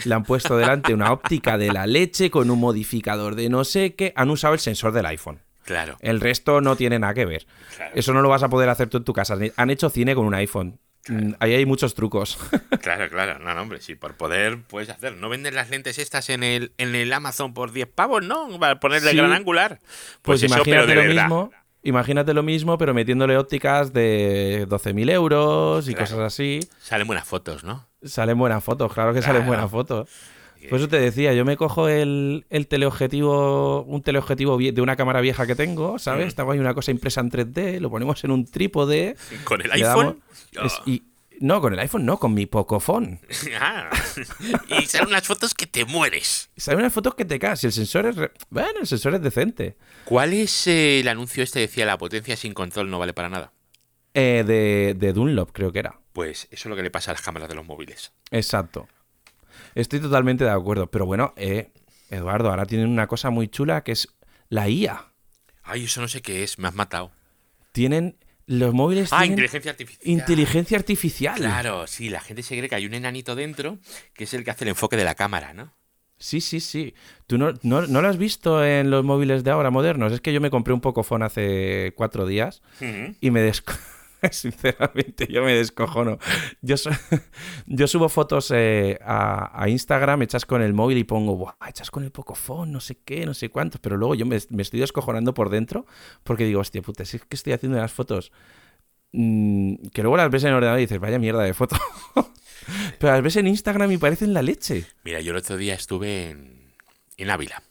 le 0.05 0.13
han 0.15 0.23
puesto 0.23 0.55
delante 0.57 0.93
una 0.93 1.11
óptica 1.11 1.57
de 1.57 1.71
la 1.73 1.85
leche 1.87 2.29
con 2.31 2.49
un 2.49 2.59
modificador 2.59 3.35
de 3.35 3.49
no 3.49 3.63
sé 3.65 3.95
qué. 3.95 4.13
Han 4.15 4.29
usado 4.29 4.53
el 4.53 4.59
sensor 4.59 4.93
del 4.93 5.05
iPhone. 5.07 5.39
Claro, 5.65 5.97
El 5.99 6.19
resto 6.19 6.61
no 6.61 6.75
tiene 6.75 6.97
nada 6.97 7.13
que 7.13 7.25
ver. 7.25 7.45
Claro. 7.75 7.91
Eso 7.95 8.11
no 8.13 8.21
lo 8.23 8.29
vas 8.29 8.41
a 8.41 8.49
poder 8.49 8.69
hacer 8.69 8.87
tú 8.89 8.97
en 8.97 9.03
tu 9.03 9.13
casa. 9.13 9.37
Han 9.57 9.69
hecho 9.69 9.89
cine 9.89 10.15
con 10.15 10.25
un 10.25 10.33
iPhone. 10.33 10.79
Mm, 11.07 11.33
Ahí 11.39 11.53
hay 11.53 11.65
muchos 11.65 11.95
trucos. 11.95 12.37
claro, 12.81 13.09
claro. 13.09 13.39
No, 13.39 13.53
no, 13.55 13.61
hombre, 13.61 13.81
sí, 13.81 13.95
por 13.95 14.15
poder 14.15 14.61
puedes 14.63 14.89
hacer. 14.89 15.13
¿No 15.13 15.29
venden 15.29 15.55
las 15.55 15.69
lentes 15.69 15.97
estas 15.97 16.29
en 16.29 16.43
el, 16.43 16.73
en 16.77 16.93
el 16.93 17.11
Amazon 17.13 17.53
por 17.53 17.71
10 17.71 17.87
pavos, 17.87 18.23
no? 18.23 18.59
Para 18.59 18.79
ponerle 18.79 19.11
Sí. 19.11 19.17
gran 19.17 19.31
angular. 19.31 19.79
Pues, 20.21 20.41
Pues, 20.41 20.43
eso, 20.43 20.55
pero 20.63 20.83
imagínate 20.83 20.87
de 20.87 20.95
lo 20.95 21.01
verdad. 21.07 21.23
mismo. 21.23 21.51
Imagínate 21.81 22.33
lo 22.33 22.43
mismo, 22.43 22.77
pero 22.77 22.93
metiéndole 22.93 23.37
ópticas 23.37 23.93
de 23.93 24.65
12.000 24.67 25.09
euros 25.09 25.87
y 25.87 25.93
Claro. 25.93 26.05
cosas 26.11 26.19
así. 26.33 26.59
Salen 26.81 27.07
buenas 27.07 27.25
fotos, 27.25 27.63
¿no? 27.63 27.87
Salen 28.03 28.37
buenas 28.37 28.61
fotos, 28.63 28.93
claro 28.93 29.13
que 29.13 29.21
salen 29.21 29.43
Claro. 29.43 29.47
buenas 29.47 29.71
fotos. 29.71 30.09
Por 30.67 30.79
eso 30.79 30.87
te 30.89 30.99
decía, 30.99 31.33
yo 31.33 31.45
me 31.45 31.55
cojo 31.57 31.87
el, 31.87 32.45
el 32.49 32.67
teleobjetivo, 32.67 33.83
un 33.83 34.01
teleobjetivo 34.01 34.57
de 34.57 34.81
una 34.81 34.95
cámara 34.95 35.21
vieja 35.21 35.47
que 35.47 35.55
tengo, 35.55 35.99
¿sabes? 35.99 36.33
Mm. 36.33 36.35
Tengo 36.37 36.51
ahí 36.51 36.59
una 36.59 36.73
cosa 36.73 36.91
impresa 36.91 37.21
en 37.21 37.31
3D, 37.31 37.79
lo 37.79 37.89
ponemos 37.89 38.23
en 38.23 38.31
un 38.31 38.45
trípode. 38.45 39.15
Con 39.43 39.61
el 39.61 39.69
damos- 39.69 39.81
iPhone. 39.81 40.21
es- 40.65 40.81
y, 40.85 41.03
no, 41.39 41.61
con 41.61 41.71
el 41.73 41.79
iPhone 41.79 42.05
no, 42.05 42.17
con 42.19 42.33
mi 42.33 42.45
Pocophone. 42.45 43.19
Ah, 43.59 43.89
y 44.81 44.85
salen 44.85 45.07
unas 45.07 45.25
fotos 45.25 45.53
que 45.53 45.65
te 45.67 45.85
mueres. 45.85 46.49
Salen 46.57 46.81
unas 46.81 46.91
fotos 46.93 47.15
que 47.15 47.23
te 47.25 47.39
caes 47.39 47.63
el 47.63 47.71
sensor 47.71 48.05
es... 48.07 48.15
re- 48.17 48.31
Bueno, 48.49 48.81
el 48.81 48.87
sensor 48.87 49.15
es 49.15 49.21
decente. 49.21 49.77
¿Cuál 50.03 50.33
es 50.33 50.67
eh, 50.67 50.99
el 50.99 51.07
anuncio 51.07 51.41
este? 51.43 51.59
Decía, 51.59 51.85
la 51.85 51.97
potencia 51.97 52.35
sin 52.35 52.53
control 52.53 52.89
no 52.89 52.99
vale 52.99 53.13
para 53.13 53.29
nada. 53.29 53.53
Eh, 54.13 54.43
de, 54.45 54.95
de 54.97 55.13
Dunlop 55.13 55.51
creo 55.53 55.71
que 55.71 55.79
era. 55.79 55.99
Pues 56.13 56.47
eso 56.51 56.67
es 56.67 56.69
lo 56.69 56.75
que 56.75 56.81
le 56.83 56.91
pasa 56.91 57.11
a 57.11 57.13
las 57.13 57.21
cámaras 57.21 57.47
de 57.47 57.55
los 57.55 57.65
móviles. 57.65 58.11
Exacto. 58.31 58.87
Estoy 59.75 59.99
totalmente 59.99 60.43
de 60.43 60.49
acuerdo. 60.51 60.89
Pero 60.91 61.05
bueno, 61.05 61.33
eh, 61.37 61.71
Eduardo, 62.09 62.49
ahora 62.49 62.65
tienen 62.65 62.89
una 62.89 63.07
cosa 63.07 63.29
muy 63.29 63.47
chula 63.47 63.83
que 63.83 63.91
es 63.93 64.07
la 64.49 64.67
IA. 64.69 65.05
Ay, 65.63 65.83
eso 65.85 66.01
no 66.01 66.07
sé 66.07 66.21
qué 66.21 66.43
es, 66.43 66.57
me 66.59 66.67
has 66.67 66.75
matado. 66.75 67.11
Tienen... 67.71 68.17
Los 68.51 68.73
móviles 68.73 69.09
Ah, 69.13 69.19
tienen 69.19 69.33
inteligencia 69.33 69.69
artificial. 69.69 70.09
inteligencia 70.11 70.77
artificial. 70.79 71.35
Claro, 71.37 71.85
sí, 71.85 72.09
la 72.09 72.19
gente 72.19 72.41
se 72.41 72.57
cree 72.57 72.67
que 72.67 72.73
hay 72.73 72.87
un 72.87 72.95
enanito 72.95 73.35
dentro 73.35 73.77
que 74.15 74.23
es 74.23 74.33
el 74.33 74.43
que 74.43 74.49
hace 74.49 74.63
el 74.63 74.69
enfoque 74.69 74.97
de 74.97 75.03
la 75.03 75.13
cámara, 75.13 75.53
¿no? 75.53 75.71
Sí, 76.17 76.41
sí, 76.41 76.59
sí. 76.59 76.95
¿Tú 77.27 77.37
no, 77.37 77.53
no, 77.61 77.85
no 77.85 78.01
lo 78.01 78.07
has 78.07 78.17
visto 78.17 78.65
en 78.65 78.89
los 78.89 79.05
móviles 79.05 79.43
de 79.43 79.51
ahora 79.51 79.69
modernos? 79.69 80.11
Es 80.13 80.19
que 80.21 80.33
yo 80.33 80.41
me 80.41 80.49
compré 80.49 80.73
un 80.73 80.81
Pocophone 80.81 81.25
hace 81.25 81.93
cuatro 81.95 82.25
días 82.25 82.63
y 83.21 83.29
me 83.29 83.41
desco... 83.41 83.73
Sinceramente, 84.31 85.27
yo 85.29 85.43
me 85.43 85.53
descojono. 85.55 86.17
Yo, 86.61 86.77
su- 86.77 86.89
yo 87.67 87.87
subo 87.87 88.09
fotos 88.09 88.51
eh, 88.55 88.97
a, 89.01 89.51
a 89.63 89.69
Instagram 89.69 90.21
hechas 90.23 90.45
con 90.45 90.61
el 90.61 90.73
móvil 90.73 90.97
y 90.97 91.03
pongo, 91.03 91.35
Buah, 91.35 91.53
hechas 91.67 91.89
con 91.91 92.03
el 92.03 92.11
Pocophone, 92.11 92.71
no 92.71 92.79
sé 92.79 92.97
qué, 93.03 93.25
no 93.25 93.33
sé 93.33 93.49
cuántos. 93.49 93.79
Pero 93.81 93.97
luego 93.97 94.15
yo 94.15 94.25
me, 94.25 94.37
me 94.49 94.61
estoy 94.61 94.79
descojonando 94.79 95.33
por 95.33 95.49
dentro 95.49 95.85
porque 96.23 96.45
digo, 96.45 96.59
hostia 96.61 96.81
puta, 96.81 97.05
si 97.05 97.17
es 97.17 97.23
que 97.25 97.35
estoy 97.35 97.53
haciendo 97.53 97.77
unas 97.77 97.91
fotos 97.93 98.31
mm, 99.13 99.75
que 99.93 100.01
luego 100.01 100.17
las 100.17 100.29
ves 100.29 100.43
en 100.43 100.49
el 100.49 100.55
ordenador 100.55 100.79
y 100.79 100.83
dices, 100.83 100.99
vaya 100.99 101.19
mierda 101.19 101.43
de 101.43 101.53
foto. 101.53 101.77
Pero 102.99 103.13
las 103.13 103.23
ves 103.23 103.35
en 103.37 103.47
Instagram 103.47 103.91
y 103.91 103.97
parecen 103.97 104.33
la 104.33 104.41
leche. 104.41 104.85
Mira, 105.03 105.21
yo 105.21 105.31
el 105.31 105.37
otro 105.37 105.57
día 105.57 105.73
estuve 105.73 106.29
en, 106.29 106.73
en 107.17 107.29
Ávila. 107.29 107.63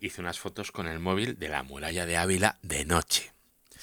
Hice 0.00 0.22
unas 0.22 0.38
fotos 0.38 0.72
con 0.72 0.86
el 0.86 0.98
móvil 0.98 1.38
de 1.38 1.48
la 1.50 1.62
muralla 1.62 2.06
de 2.06 2.16
Ávila 2.16 2.58
de 2.62 2.86
noche. 2.86 3.32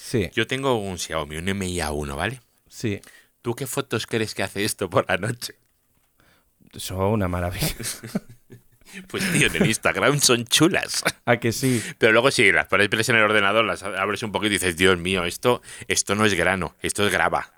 Sí, 0.02 0.30
Yo 0.34 0.46
tengo 0.46 0.76
un 0.80 0.98
Xiaomi, 0.98 1.36
un 1.36 1.46
MIA1, 1.46 2.16
¿vale? 2.16 2.40
sí. 2.68 3.00
¿Tú 3.42 3.54
qué 3.54 3.66
fotos 3.66 4.06
crees 4.06 4.34
que 4.34 4.42
hace 4.42 4.64
esto 4.64 4.90
por 4.90 5.06
la 5.08 5.16
noche? 5.16 5.54
Son 6.76 6.98
una 7.00 7.28
maravilla. 7.28 7.68
Pues 9.06 9.22
tío, 9.32 9.46
en 9.46 9.54
el 9.54 9.66
Instagram 9.68 10.18
son 10.18 10.44
chulas. 10.46 11.04
¿A 11.24 11.36
que 11.36 11.52
sí? 11.52 11.80
Pero 11.98 12.10
luego 12.12 12.32
si 12.32 12.50
las 12.50 12.66
pones 12.66 13.08
en 13.08 13.14
el 13.14 13.22
ordenador, 13.22 13.64
las 13.64 13.84
abres 13.84 14.24
un 14.24 14.32
poquito 14.32 14.48
y 14.48 14.58
dices, 14.58 14.76
Dios 14.76 14.98
mío, 14.98 15.24
esto, 15.24 15.62
esto 15.86 16.16
no 16.16 16.24
es 16.24 16.34
grano, 16.34 16.74
esto 16.82 17.06
es 17.06 17.12
grava. 17.12 17.52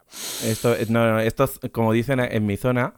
Esto, 0.44 0.76
no, 0.90 1.10
no, 1.10 1.20
esto, 1.20 1.50
como 1.72 1.94
dicen 1.94 2.20
en 2.20 2.44
mi 2.44 2.58
zona, 2.58 2.92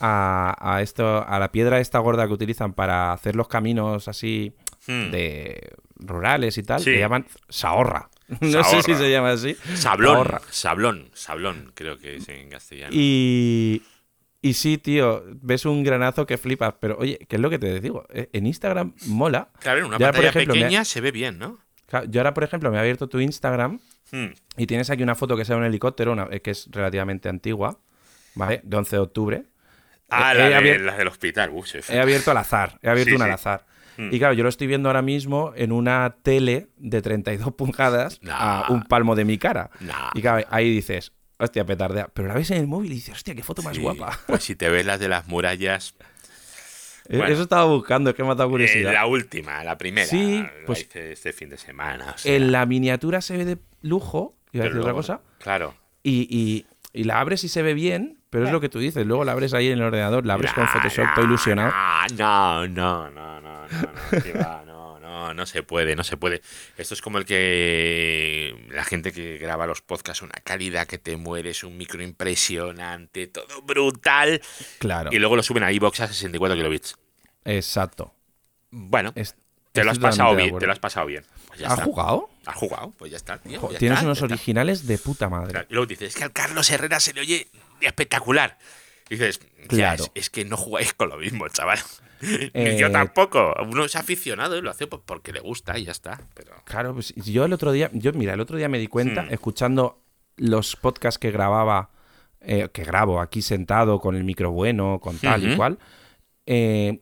a, 0.00 0.56
a 0.58 0.82
esto, 0.82 1.24
a 1.28 1.38
la 1.38 1.52
piedra 1.52 1.78
esta 1.78 2.00
gorda 2.00 2.26
que 2.26 2.32
utilizan 2.32 2.72
para 2.72 3.12
hacer 3.12 3.36
los 3.36 3.46
caminos 3.46 4.08
así 4.08 4.52
Hmm. 4.88 5.10
de 5.12 5.72
rurales 5.96 6.58
y 6.58 6.62
tal, 6.64 6.80
Sí. 6.80 6.90
le 6.90 6.98
llaman 7.00 7.26
saorra. 7.48 8.08
No 8.40 8.64
sé 8.64 8.82
si 8.82 8.94
se 8.94 9.10
llama 9.10 9.30
así. 9.32 9.54
Sablón, 9.74 10.14
Saorra. 10.16 10.40
sablón, 10.50 11.10
sablón, 11.14 11.72
creo 11.74 11.98
que 11.98 12.16
es 12.16 12.28
en 12.28 12.48
castellano. 12.50 12.90
Y, 12.92 13.82
y 14.42 14.54
sí, 14.54 14.78
tío, 14.78 15.22
ves 15.42 15.64
un 15.64 15.82
granazo 15.84 16.26
que 16.26 16.36
flipas, 16.38 16.74
pero 16.80 16.96
oye, 16.98 17.18
¿qué 17.28 17.36
es 17.36 17.42
lo 17.42 17.50
que 17.50 17.58
te 17.58 17.80
digo? 17.80 18.04
Eh, 18.12 18.28
En 18.32 18.46
Instagram 18.46 18.94
mola. 19.06 19.50
Claro, 19.60 19.78
en 19.80 19.84
una 19.86 19.98
Ya, 19.98 20.06
por 20.06 20.14
pantalla 20.16 20.28
ejemplo, 20.30 20.54
pequeña 20.54 20.84
se 20.84 21.00
ve 21.00 21.12
bien, 21.12 21.38
¿no? 21.38 21.58
Yo 22.08 22.20
ahora, 22.20 22.34
por 22.34 22.42
ejemplo, 22.42 22.70
me 22.70 22.76
he 22.78 22.80
abierto 22.80 23.08
tu 23.08 23.20
Instagram 23.20 23.78
Hmm. 24.12 24.26
y 24.56 24.66
tienes 24.68 24.88
aquí 24.90 25.02
una 25.02 25.16
foto 25.16 25.36
que 25.36 25.44
sea 25.44 25.56
un 25.56 25.64
helicóptero, 25.64 26.12
una- 26.12 26.28
que 26.28 26.50
es 26.52 26.68
relativamente 26.70 27.28
antigua, 27.28 27.80
¿vale? 28.36 28.60
De 28.62 28.76
11 28.76 28.96
de 28.96 29.02
octubre. 29.02 29.44
Ah, 30.08 30.32
la, 30.32 30.46
he 30.46 30.48
de- 30.50 30.56
abier- 30.56 30.80
la 30.80 30.96
del 30.96 31.08
hospital. 31.08 31.50
Uf, 31.52 31.66
He 31.90 31.98
abierto 32.00 32.30
al 32.30 32.36
azar, 32.36 32.78
he 32.82 32.88
abierto 32.88 33.10
Sí, 33.10 33.16
una 33.16 33.24
sí. 33.24 33.28
al 33.30 33.34
azar. 33.34 33.66
Mm. 33.96 34.08
Y 34.14 34.18
claro, 34.18 34.34
yo 34.34 34.42
lo 34.42 34.48
estoy 34.48 34.66
viendo 34.66 34.88
ahora 34.88 35.02
mismo 35.02 35.52
en 35.56 35.72
una 35.72 36.16
tele 36.22 36.68
de 36.76 37.02
32 37.02 37.52
pulgadas 37.54 38.18
Nah. 38.22 38.34
a 38.66 38.70
un 38.72 38.82
palmo 38.84 39.14
de 39.14 39.24
mi 39.24 39.38
cara. 39.38 39.70
Nah. 39.80 40.10
Y 40.14 40.20
claro, 40.22 40.46
ahí 40.50 40.70
dices, 40.70 41.12
hostia, 41.38 41.64
petardea. 41.64 42.08
Pero 42.12 42.28
la 42.28 42.34
ves 42.34 42.50
en 42.50 42.58
el 42.58 42.66
móvil 42.66 42.92
y 42.92 42.96
dices, 42.96 43.14
hostia, 43.14 43.34
qué 43.34 43.42
foto 43.42 43.62
más 43.62 43.74
Sí, 43.76 43.82
guapa. 43.82 44.18
Pues 44.26 44.44
si 44.44 44.56
te 44.56 44.68
ves 44.68 44.84
las 44.86 45.00
de 45.00 45.08
las 45.08 45.26
murallas. 45.28 45.94
Bueno. 47.08 47.26
Eso 47.26 47.42
estaba 47.42 47.64
buscando, 47.66 48.10
es 48.10 48.16
que 48.16 48.24
me 48.24 48.30
ha 48.30 48.34
dado 48.34 48.48
eh, 48.48 48.52
curiosidad. 48.52 48.92
la 48.92 49.06
última, 49.06 49.62
la 49.62 49.78
primera. 49.78 50.06
Sí, 50.08 50.40
la 50.40 50.50
pues- 50.66 50.80
hice 50.82 51.12
este 51.12 51.32
fin 51.32 51.48
de 51.48 51.56
semana. 51.56 52.12
o 52.14 52.18
sea, 52.18 52.34
En 52.34 52.50
la 52.50 52.66
miniatura 52.66 53.20
se 53.20 53.36
ve 53.36 53.44
de 53.44 53.58
lujo, 53.82 54.36
iba 54.52 54.64
a 54.64 54.66
decir 54.68 54.80
otra 54.80 54.92
cosa, 54.92 55.20
Claro. 55.38 55.74
y, 56.02 56.26
y- 56.28 56.66
y 56.92 57.04
la 57.04 57.20
abres 57.20 57.44
y 57.44 57.48
se 57.48 57.62
ve 57.62 57.74
bien, 57.74 58.18
pero 58.30 58.46
es 58.46 58.50
lo 58.52 58.60
que 58.60 58.68
tú 58.68 58.78
dices, 58.80 59.06
luego 59.06 59.22
la 59.24 59.32
abres 59.32 59.54
ahí 59.54 59.68
en 59.68 59.74
el 59.74 59.82
ordenador, 59.84 60.26
la 60.26 60.34
abres 60.34 60.52
con 60.52 60.66
Photoshop, 60.66 61.04
nah, 61.04 61.14
todo 61.14 61.24
ilusionado. 61.26 61.72
No, 62.16 62.66
no, 62.66 63.10
no, 63.10 63.40
no, 63.40 63.45
no, 63.68 63.82
no, 64.16 64.22
que 64.22 64.32
va, 64.32 64.62
no, 64.66 64.98
no, 65.00 65.34
no 65.34 65.46
se 65.46 65.62
puede, 65.62 65.94
no 65.96 66.04
se 66.04 66.16
puede. 66.16 66.42
Esto 66.76 66.94
es 66.94 67.02
como 67.02 67.18
el 67.18 67.24
que 67.24 68.66
la 68.70 68.84
gente 68.84 69.12
que 69.12 69.38
graba 69.38 69.66
los 69.66 69.82
podcasts, 69.82 70.22
una 70.22 70.34
calidad 70.44 70.86
que 70.86 70.98
te 70.98 71.16
mueres, 71.16 71.64
un 71.64 71.76
micro 71.76 72.02
impresionante, 72.02 73.26
todo 73.28 73.62
brutal, 73.62 74.40
Claro, 74.78 75.10
y 75.12 75.18
luego 75.18 75.36
lo 75.36 75.42
suben 75.42 75.62
a 75.64 75.72
iBox 75.72 76.00
a 76.00 76.08
64 76.08 76.56
kilobits. 76.56 76.96
exacto. 77.44 78.12
Bueno, 78.70 79.12
Es- 79.14 79.34
te 79.72 79.84
lo 79.84 79.90
has 79.90 79.98
pasado 79.98 80.34
bien, 80.34 80.58
te 80.58 80.66
lo 80.66 80.72
has 80.72 80.78
pasado 80.78 81.06
bien. 81.06 81.24
Pues 81.48 81.60
ya 81.60 81.66
¿Has 81.68 81.74
está. 81.74 81.84
jugado? 81.84 82.30
¿Has 82.46 82.56
jugado? 82.56 82.92
Pues 82.98 83.10
ya 83.10 83.16
está, 83.16 83.38
tío. 83.38 83.60
Jo, 83.60 83.70
ya 83.72 83.78
tienes 83.78 83.98
está, 83.98 84.06
unos 84.06 84.18
está. 84.18 84.26
originales 84.34 84.86
de 84.86 84.98
puta 84.98 85.28
madre. 85.28 85.50
Claro, 85.52 85.66
Y 85.70 85.74
luego 85.74 85.86
dices, 85.86 86.08
es 86.08 86.14
que 86.16 86.24
al 86.24 86.32
Carlos 86.32 86.70
Herrera 86.70 86.98
se 87.00 87.12
le 87.14 87.20
oye 87.20 87.48
espectacular. 87.80 88.58
Y 89.08 89.16
dices, 89.16 89.38
ya, 89.60 89.66
Claro. 89.68 90.04
es, 90.04 90.10
es 90.14 90.30
que 90.30 90.44
no 90.44 90.56
jugáis 90.56 90.92
con 90.94 91.08
lo 91.10 91.16
mismo, 91.18 91.46
chaval. 91.48 91.78
Ni 92.22 92.50
Eh, 92.54 92.76
yo 92.78 92.90
tampoco. 92.90 93.54
Uno 93.62 93.84
es 93.84 93.96
aficionado 93.96 94.56
y 94.56 94.62
lo 94.62 94.70
hace 94.70 94.86
pues 94.86 95.02
porque 95.04 95.32
le 95.32 95.40
gusta 95.40 95.78
y 95.78 95.84
ya 95.84 95.92
está. 95.92 96.20
Pero. 96.34 96.52
Claro, 96.64 96.94
pues 96.94 97.14
yo 97.14 97.44
el 97.44 97.52
otro 97.52 97.72
día, 97.72 97.90
yo 97.92 98.12
mira, 98.12 98.34
el 98.34 98.40
otro 98.40 98.56
día 98.56 98.68
me 98.68 98.78
di 98.78 98.86
cuenta, 98.88 99.22
Hmm. 99.24 99.32
escuchando 99.32 100.02
los 100.36 100.76
podcasts 100.76 101.18
que 101.18 101.30
grababa, 101.30 101.90
eh, 102.40 102.68
que 102.72 102.84
grabo 102.84 103.20
aquí 103.20 103.42
sentado 103.42 103.98
con 104.00 104.14
el 104.16 104.24
micro 104.24 104.50
bueno, 104.52 105.00
con 105.00 105.18
tal 105.18 105.50
y 105.52 105.56
cual, 105.56 105.78
eh, 106.46 107.00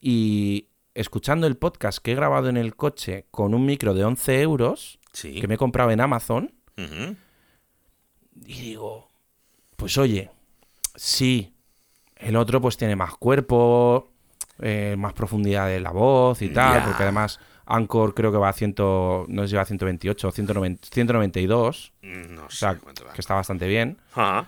y 0.00 0.68
escuchando 0.94 1.46
el 1.46 1.56
podcast 1.56 1.98
que 1.98 2.12
he 2.12 2.14
grabado 2.14 2.48
en 2.48 2.56
el 2.56 2.76
coche 2.76 3.26
con 3.30 3.54
un 3.54 3.64
micro 3.66 3.94
de 3.94 4.04
11 4.04 4.42
euros, 4.42 4.98
Sí. 5.12 5.40
que 5.40 5.48
me 5.48 5.54
he 5.54 5.58
comprado 5.58 5.90
en 5.90 6.00
Amazon, 6.00 6.52
y 8.46 8.60
digo, 8.60 9.10
pues 9.76 9.96
oye, 9.98 10.30
sí, 10.94 11.54
el 12.16 12.36
otro 12.36 12.60
pues 12.60 12.76
tiene 12.76 12.94
más 12.96 13.14
cuerpo, 13.16 14.12
eh, 14.60 14.96
más 14.98 15.12
profundidad 15.12 15.68
de 15.68 15.80
la 15.80 15.90
voz 15.90 16.42
y 16.42 16.48
tal, 16.50 16.84
porque 16.84 17.02
además 17.04 17.38
Anchor 17.66 18.14
creo 18.14 18.32
que 18.32 18.38
va 18.38 18.48
a 18.48 18.52
100, 18.52 18.74
no 18.78 19.42
sé 19.42 19.48
si 19.48 19.56
va 19.56 19.62
a 19.62 19.66
128 19.66 20.28
o 20.28 20.30
190 20.32 20.88
192, 20.90 21.92
No 22.02 22.44
o 22.46 22.50
sé 22.50 22.56
sea, 22.56 22.74
cuánto 22.76 23.04
va. 23.04 23.12
que 23.12 23.20
está 23.20 23.34
bastante 23.34 23.66
bien, 23.68 23.98
Ah, 24.16 24.46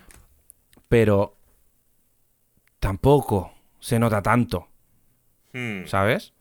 pero 0.89 1.37
tampoco 2.79 3.53
se 3.79 3.99
nota 3.99 4.21
tanto, 4.21 4.67
hmm. 5.53 5.85
¿sabes? 5.85 6.33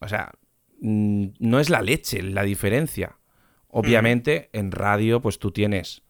O 0.00 0.08
sea, 0.08 0.32
mm, 0.80 1.26
no 1.38 1.60
es 1.60 1.70
la 1.70 1.82
leche 1.82 2.22
la 2.22 2.42
diferencia. 2.42 3.16
Obviamente, 3.70 4.48
en 4.52 4.72
radio, 4.72 5.20
pues 5.20 5.38
tú 5.38 5.50
tienes 5.50 6.02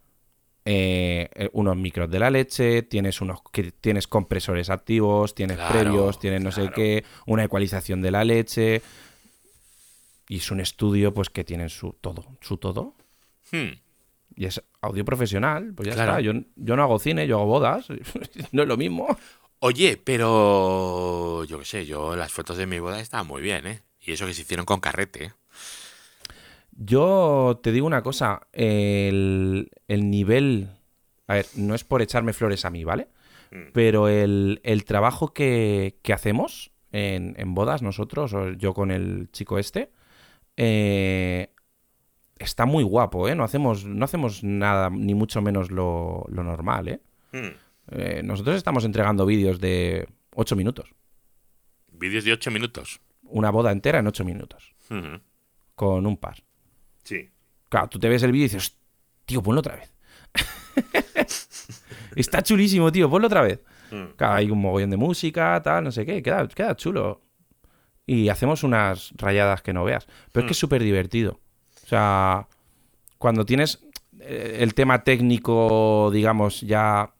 eh, 0.70 1.30
eh, 1.34 1.48
unos 1.54 1.76
micros 1.78 2.10
de 2.10 2.18
la 2.18 2.28
leche, 2.28 2.82
tienes 2.82 3.22
unos 3.22 3.40
que 3.50 3.72
tienes 3.72 4.06
compresores 4.06 4.68
activos, 4.68 5.34
tienes 5.34 5.56
Claro, 5.56 5.72
previos, 5.72 6.18
tienes 6.18 6.42
no 6.42 6.52
sé 6.52 6.68
qué, 6.74 7.04
una 7.26 7.44
ecualización 7.44 8.02
de 8.02 8.10
la 8.10 8.22
leche. 8.22 8.82
Y 10.28 10.36
es 10.36 10.50
un 10.50 10.60
estudio, 10.60 11.14
pues, 11.14 11.30
que 11.30 11.42
tienen 11.42 11.70
su 11.70 11.94
todo, 12.02 12.36
su 12.42 12.58
todo. 12.58 12.94
Hmm. 13.50 13.78
Y 14.36 14.44
es 14.44 14.62
audio 14.82 15.06
profesional, 15.06 15.72
pues 15.74 15.88
ya 15.88 15.94
Claro. 15.94 16.10
está. 16.12 16.20
Yo, 16.20 16.32
yo 16.56 16.76
no 16.76 16.82
hago 16.82 16.98
cine, 16.98 17.26
yo 17.26 17.36
hago 17.36 17.46
bodas. 17.46 17.88
no 18.52 18.62
es 18.62 18.68
lo 18.68 18.76
mismo. 18.76 19.06
Oye, 19.60 19.96
pero 19.96 21.44
yo 21.44 21.58
qué 21.60 21.64
sé, 21.64 21.86
yo 21.86 22.14
las 22.14 22.30
fotos 22.30 22.58
de 22.58 22.66
mi 22.66 22.78
boda 22.78 23.00
estaban 23.00 23.26
muy 23.26 23.40
bien, 23.40 23.66
¿eh? 23.66 23.80
Y 24.00 24.12
eso 24.12 24.26
que 24.26 24.34
se 24.34 24.42
hicieron 24.42 24.66
con 24.66 24.80
carrete. 24.80 25.24
¿eh? 25.24 25.32
Yo 26.80 27.58
te 27.60 27.72
digo 27.72 27.86
una 27.88 28.02
cosa, 28.02 28.46
el, 28.52 29.68
el 29.88 30.10
nivel, 30.10 30.68
a 31.26 31.34
ver, 31.34 31.46
no 31.56 31.74
es 31.74 31.82
por 31.82 32.02
echarme 32.02 32.32
flores 32.32 32.64
a 32.64 32.70
mí, 32.70 32.84
¿vale? 32.84 33.08
Mm. 33.50 33.72
Pero 33.72 34.06
el, 34.08 34.60
el 34.62 34.84
trabajo 34.84 35.32
que, 35.34 35.98
que 36.02 36.12
hacemos 36.12 36.70
en, 36.92 37.34
en 37.36 37.54
bodas 37.54 37.82
nosotros, 37.82 38.32
o 38.32 38.52
yo 38.52 38.74
con 38.74 38.92
el 38.92 39.28
chico 39.32 39.58
este, 39.58 39.90
eh, 40.56 41.50
está 42.38 42.64
muy 42.64 42.84
guapo, 42.84 43.28
¿eh? 43.28 43.34
No 43.34 43.42
hacemos, 43.42 43.84
no 43.84 44.04
hacemos 44.04 44.44
nada, 44.44 44.88
ni 44.90 45.14
mucho 45.14 45.42
menos 45.42 45.72
lo, 45.72 46.24
lo 46.28 46.44
normal, 46.44 46.88
¿eh? 46.88 47.00
Hmm. 47.32 47.56
Eh, 47.90 48.22
Nosotros 48.22 48.54
estamos 48.56 48.84
entregando 48.84 49.26
vídeos 49.26 49.58
de 49.60 50.06
8 50.34 50.54
minutos, 50.54 50.94
Vídeos 51.90 52.22
de 52.24 52.32
8 52.34 52.50
minutos. 52.52 53.00
una 53.24 53.50
boda 53.50 53.72
entera 53.72 53.98
en 53.98 54.06
8 54.06 54.24
minutos, 54.24 54.74
Ujú. 54.90 55.20
con 55.74 56.06
un 56.06 56.16
par. 56.16 56.44
Sí. 57.08 57.30
Claro, 57.68 57.88
tú 57.88 57.98
te 57.98 58.08
ves 58.08 58.22
el 58.22 58.32
vídeo 58.32 58.46
y 58.46 58.48
dices, 58.48 58.76
tío, 59.24 59.42
ponlo 59.42 59.60
otra 59.60 59.76
vez. 59.76 59.92
Está 62.16 62.42
chulísimo, 62.42 62.90
tío, 62.92 63.08
ponlo 63.10 63.26
otra 63.26 63.42
vez. 63.42 63.60
Hmm. 63.90 64.12
Claro, 64.16 64.34
hay 64.34 64.50
un 64.50 64.60
mogollón 64.60 64.90
de 64.90 64.96
música, 64.96 65.60
tal, 65.62 65.84
no 65.84 65.92
sé 65.92 66.04
qué, 66.04 66.22
queda, 66.22 66.46
queda 66.48 66.76
chulo. 66.76 67.22
Y 68.06 68.28
hacemos 68.28 68.62
unas 68.62 69.12
rayadas 69.16 69.62
que 69.62 69.72
no 69.72 69.84
veas. 69.84 70.06
Pero 70.32 70.44
es 70.44 70.48
que 70.48 70.52
es 70.52 70.58
súper 70.58 70.82
divertido. 70.82 71.40
O 71.84 71.86
sea, 71.86 72.48
cuando 73.18 73.44
tienes 73.44 73.84
eh, 74.20 74.58
el 74.60 74.74
tema 74.74 75.04
técnico, 75.04 76.10
digamos, 76.12 76.60
ya 76.62 77.12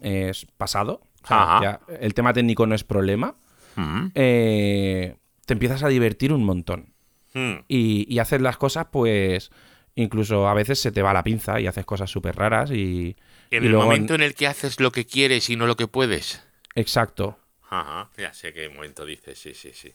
es 0.00 0.46
pasado, 0.56 1.02
o 1.22 1.26
sea, 1.26 1.42
Ajá. 1.42 1.62
ya 1.62 1.96
el 2.00 2.14
tema 2.14 2.32
técnico 2.32 2.66
no 2.66 2.74
es 2.74 2.84
problema, 2.84 3.34
Hmm. 3.76 4.08
eh, 4.16 5.16
te 5.46 5.52
empiezas 5.54 5.84
a 5.84 5.88
divertir 5.88 6.32
un 6.32 6.44
montón 6.44 6.92
Hmm. 7.32 7.60
y, 7.68 8.12
y 8.12 8.18
haces 8.18 8.40
las 8.40 8.56
cosas, 8.56 8.86
pues 8.90 9.50
incluso 9.94 10.48
a 10.48 10.54
veces 10.54 10.80
se 10.80 10.90
te 10.92 11.02
va 11.02 11.12
la 11.12 11.22
pinza 11.22 11.60
y 11.60 11.66
haces 11.66 11.84
cosas 11.86 12.10
súper 12.10 12.34
raras 12.36 12.70
y... 12.70 13.16
En 13.50 13.62
y 13.64 13.66
el 13.66 13.72
luego- 13.72 13.84
momento 13.86 14.14
en 14.14 14.22
el 14.22 14.34
que 14.34 14.46
haces 14.46 14.80
lo 14.80 14.90
que 14.92 15.04
quieres 15.06 15.48
y 15.50 15.56
no 15.56 15.66
lo 15.66 15.76
que 15.76 15.86
puedes. 15.88 16.42
Exacto. 16.74 17.38
Ajá, 17.68 18.10
ya 18.18 18.32
sé 18.32 18.52
qué 18.52 18.68
momento 18.68 19.04
dices, 19.04 19.38
sí, 19.38 19.54
sí, 19.54 19.70
sí. 19.74 19.92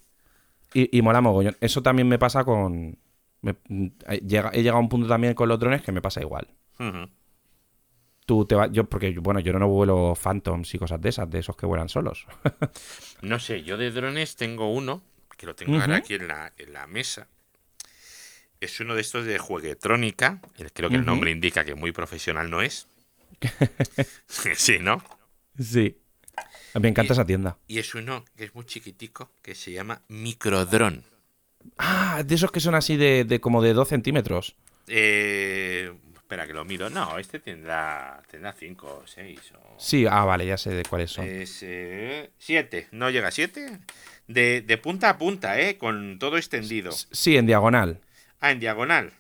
Y, 0.74 0.98
y 0.98 1.02
mola 1.02 1.22
mogollón. 1.22 1.56
Eso 1.62 1.82
también 1.82 2.08
me 2.08 2.20
pasa 2.20 2.44
con... 2.44 2.98
me- 3.42 3.56
he 4.08 4.20
llega- 4.20 4.52
he 4.54 4.58
llegado 4.62 4.78
a 4.78 4.82
un 4.82 4.90
punto 4.90 5.08
también 5.08 5.34
con 5.34 5.48
los 5.50 5.60
drones 5.60 5.82
que 5.82 5.92
me 5.92 6.02
pasa 6.02 6.22
igual. 6.22 6.48
Tú 8.26 8.46
te 8.46 8.56
vas... 8.56 8.72
Yo, 8.72 8.86
porque, 8.86 9.12
bueno, 9.20 9.40
yo 9.40 9.54
no 9.54 9.68
vuelo 9.68 10.16
Phantoms 10.16 10.74
y 10.74 10.78
cosas 10.80 11.00
de 11.00 11.10
esas, 11.10 11.30
de 11.30 11.40
esos 11.40 11.56
que 11.56 11.66
vuelan 11.66 11.90
solos. 11.90 12.26
No 13.22 13.40
sé, 13.40 13.64
yo 13.64 13.78
de 13.78 13.92
drones 13.92 14.36
tengo 14.36 14.72
uno, 14.72 15.02
que 15.38 15.46
lo 15.46 15.56
tengo 15.56 15.80
ahora 15.80 15.98
aquí 15.98 16.16
en 16.16 16.28
la, 16.28 16.54
en 16.58 16.74
la 16.74 16.88
mesa. 16.88 17.28
Es 18.62 18.80
uno 18.80 18.96
de 18.96 19.02
estos 19.02 19.26
de 19.26 19.38
jueguetrónica. 19.38 20.42
Creo 20.74 20.90
que 20.90 20.96
el 20.96 21.06
nombre 21.06 21.32
indica 21.32 21.64
que 21.66 21.76
muy 21.76 21.92
profesional 21.92 22.50
no 22.50 22.62
es. 22.62 22.88
sí, 24.28 24.80
¿no? 24.80 25.04
sí. 25.60 25.98
Me 26.80 26.90
encanta 26.90 27.14
esa 27.14 27.26
tienda. 27.26 27.58
Y 27.68 27.80
es 27.80 27.96
uno 27.96 28.26
que 28.36 28.46
es 28.46 28.56
muy 28.56 28.66
chiquitico, 28.66 29.32
que 29.42 29.56
se 29.56 29.72
llama 29.72 30.02
microdrone. 30.10 31.04
Ah, 31.78 32.24
de 32.26 32.36
esos 32.36 32.52
que 32.52 32.60
son 32.60 32.76
así 32.76 32.98
de, 32.98 33.24
de 33.24 33.40
como 33.40 33.62
de 33.62 33.74
2 33.74 33.88
centímetros. 33.88 34.56
Eh, 34.88 35.92
espera 36.14 36.48
que 36.48 36.54
lo 36.54 36.66
miro. 36.66 36.90
No, 36.90 37.18
este 37.18 37.40
tendrá 37.40 38.22
tendrá 38.30 38.54
5 38.54 39.02
o 39.04 39.08
6 39.08 39.40
o... 39.54 39.76
Sí, 39.78 40.06
ah, 40.10 40.26
vale, 40.26 40.46
ya 40.46 40.58
sé 40.58 40.72
de 40.72 40.84
cuáles 40.84 41.12
son. 41.12 41.26
Es 41.26 41.64
7, 42.38 42.88
no 42.92 43.10
llega 43.10 43.30
a 43.30 43.32
7. 43.32 43.80
De, 44.28 44.62
de 44.62 44.78
punta 44.78 45.10
a 45.12 45.18
punta, 45.18 45.60
¿eh? 45.60 45.78
Con 45.78 46.18
todo 46.20 46.38
extendido. 46.38 46.92
Sí, 46.92 47.38
en 47.38 47.46
diagonal. 47.46 48.00
Ah, 48.40 48.52
en 48.52 48.60
diagonal. 48.60 49.12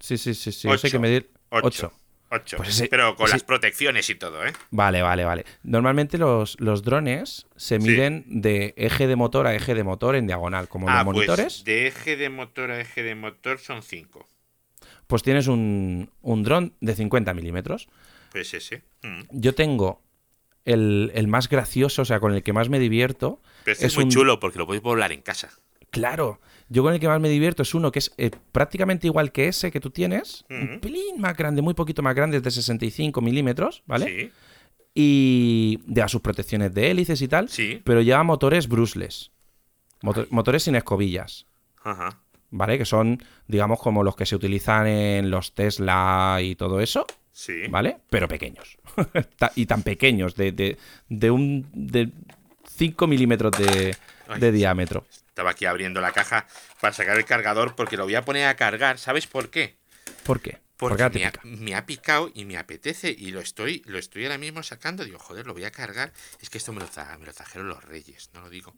Sí, 0.00 0.18
sí, 0.18 0.34
sí, 0.34 0.50
sí. 0.52 0.60
Eso 0.66 0.70
hay 0.70 0.74
Ocho. 0.76 0.90
que 0.90 0.98
medir 0.98 1.30
8. 1.50 1.66
8. 1.66 1.92
8. 2.30 2.56
Pues 2.56 2.70
ese- 2.70 2.88
Pero 2.88 3.14
con 3.14 3.26
ese- 3.26 3.34
las 3.36 3.44
protecciones 3.44 4.08
y 4.10 4.14
todo, 4.16 4.44
¿eh? 4.44 4.52
Vale, 4.70 5.02
vale, 5.02 5.24
vale. 5.24 5.44
Normalmente 5.62 6.18
los, 6.18 6.58
los 6.60 6.82
drones 6.82 7.46
se 7.56 7.78
Sí. 7.80 7.86
miden 7.86 8.24
de 8.26 8.74
eje 8.76 9.06
de 9.06 9.14
motor 9.16 9.46
a 9.46 9.54
eje 9.54 9.74
de 9.74 9.84
motor 9.84 10.16
en 10.16 10.26
diagonal, 10.26 10.66
como 10.68 10.88
ah, 10.88 10.96
los 10.96 11.04
monitores. 11.14 11.44
pues 11.58 11.64
de 11.64 11.86
eje 11.86 12.16
de 12.16 12.30
motor 12.30 12.70
a 12.72 12.80
eje 12.80 13.02
de 13.02 13.14
motor 13.14 13.58
son 13.60 13.82
5. 13.82 14.26
Pues 15.06 15.22
tienes 15.22 15.46
un, 15.46 16.10
un 16.22 16.42
dron 16.42 16.74
de 16.80 16.94
50 16.96 17.34
milímetros. 17.34 17.88
Pues 18.32 18.54
ese. 18.54 18.82
Mm. 19.02 19.22
Yo 19.30 19.54
tengo 19.54 20.00
el, 20.64 21.12
el 21.14 21.28
más 21.28 21.48
gracioso, 21.48 22.02
o 22.02 22.04
sea, 22.04 22.18
con 22.18 22.32
el 22.34 22.42
que 22.42 22.52
más 22.54 22.68
me 22.70 22.78
divierto. 22.78 23.40
Pero 23.64 23.72
este 23.72 23.86
es, 23.86 23.92
Es 23.92 23.96
muy 23.96 24.04
un- 24.04 24.10
chulo 24.10 24.40
porque 24.40 24.58
lo 24.58 24.66
podéis 24.66 24.82
volar 24.82 25.12
en 25.12 25.22
casa. 25.22 25.50
Claro, 25.90 26.40
yo 26.68 26.82
con 26.82 26.94
el 26.94 27.00
que 27.00 27.06
más 27.08 27.20
me 27.20 27.28
divierto 27.28 27.62
es 27.62 27.74
uno 27.74 27.92
que 27.92 27.98
es 27.98 28.12
eh, 28.16 28.30
prácticamente 28.52 29.06
igual 29.06 29.30
que 29.30 29.48
ese 29.48 29.70
que 29.70 29.78
tú 29.80 29.90
tienes, 29.90 30.44
un 30.48 30.80
pelín 30.80 31.20
más 31.20 31.36
grande, 31.36 31.60
muy 31.62 31.74
poquito 31.74 32.02
más 32.02 32.14
grande, 32.14 32.38
es 32.38 32.42
de 32.42 32.50
65 32.50 33.20
milímetros, 33.20 33.82
¿vale? 33.86 34.06
Sí. 34.06 34.30
Y 34.94 35.80
de 35.86 36.06
sus 36.08 36.20
protecciones 36.20 36.72
de 36.74 36.90
hélices 36.90 37.20
y 37.22 37.28
tal, 37.28 37.48
Sí. 37.48 37.80
pero 37.84 38.00
lleva 38.02 38.22
motores 38.22 38.68
Moto- 40.02 40.26
motores 40.30 40.62
sin 40.64 40.74
escobillas. 40.76 41.46
Ajá. 41.84 42.18
¿vale? 42.54 42.76
Que 42.76 42.84
son, 42.84 43.22
digamos, 43.48 43.80
como 43.80 44.02
los 44.02 44.14
que 44.14 44.26
se 44.26 44.36
utilizan 44.36 44.86
en 44.86 45.30
los 45.30 45.54
Tesla 45.54 46.38
y 46.42 46.54
todo 46.54 46.80
eso, 46.80 47.06
Sí. 47.32 47.62
¿vale? 47.70 47.96
Pero 48.10 48.28
pequeños. 48.28 48.76
Y 49.56 49.64
tan 49.66 49.82
pequeños, 49.82 50.34
de, 50.36 50.52
de, 50.52 50.76
de 51.08 51.30
un. 51.30 51.66
de 51.72 52.10
5 52.76 53.06
milímetros 53.06 53.52
de, 53.52 53.96
Ay. 54.28 54.40
de 54.40 54.52
diámetro. 54.52 55.06
Estaba 55.28 55.50
aquí 55.50 55.64
abriendo 55.66 56.00
la 56.00 56.12
caja 56.12 56.46
para 56.80 56.92
sacar 56.92 57.16
el 57.16 57.24
cargador 57.24 57.74
porque 57.74 57.96
lo 57.96 58.04
voy 58.04 58.14
a 58.14 58.24
poner 58.24 58.46
a 58.46 58.56
cargar. 58.56 58.98
¿Sabes 58.98 59.26
por 59.26 59.50
qué? 59.50 59.76
¿Por 60.24 60.40
qué? 60.40 60.60
Porque 60.76 61.08
me 61.10 61.24
ha, 61.24 61.30
pica. 61.32 61.40
me 61.44 61.74
ha 61.76 61.86
picado 61.86 62.30
y 62.34 62.44
me 62.44 62.56
apetece 62.58 63.14
y 63.16 63.30
lo 63.30 63.40
estoy, 63.40 63.82
lo 63.86 63.98
estoy 63.98 64.24
ahora 64.24 64.36
mismo 64.38 64.62
sacando. 64.62 65.04
Digo, 65.04 65.18
joder, 65.18 65.46
lo 65.46 65.52
voy 65.54 65.64
a 65.64 65.70
cargar. 65.70 66.12
Es 66.40 66.50
que 66.50 66.58
esto 66.58 66.72
me 66.72 66.80
lo, 66.80 66.88
tra- 66.88 67.16
me 67.18 67.26
lo 67.26 67.32
trajeron 67.32 67.68
los 67.68 67.84
reyes, 67.84 68.30
no 68.34 68.40
lo 68.40 68.50
digo. 68.50 68.74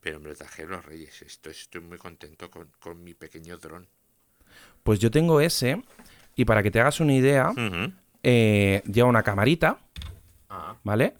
Pero 0.00 0.18
me 0.18 0.28
lo 0.28 0.34
trajeron 0.34 0.72
los 0.72 0.84
reyes. 0.84 1.20
Estoy, 1.22 1.52
estoy 1.52 1.82
muy 1.82 1.98
contento 1.98 2.50
con, 2.50 2.70
con 2.80 3.04
mi 3.04 3.12
pequeño 3.14 3.58
dron. 3.58 3.86
Pues 4.82 4.98
yo 4.98 5.10
tengo 5.10 5.40
ese, 5.40 5.82
y 6.36 6.44
para 6.46 6.62
que 6.62 6.70
te 6.70 6.80
hagas 6.80 7.00
una 7.00 7.12
idea, 7.12 7.52
eh, 8.22 8.82
lleva 8.86 9.08
una 9.08 9.22
camarita, 9.22 9.78
Ah, 10.48 10.76
¿vale? 10.84 11.14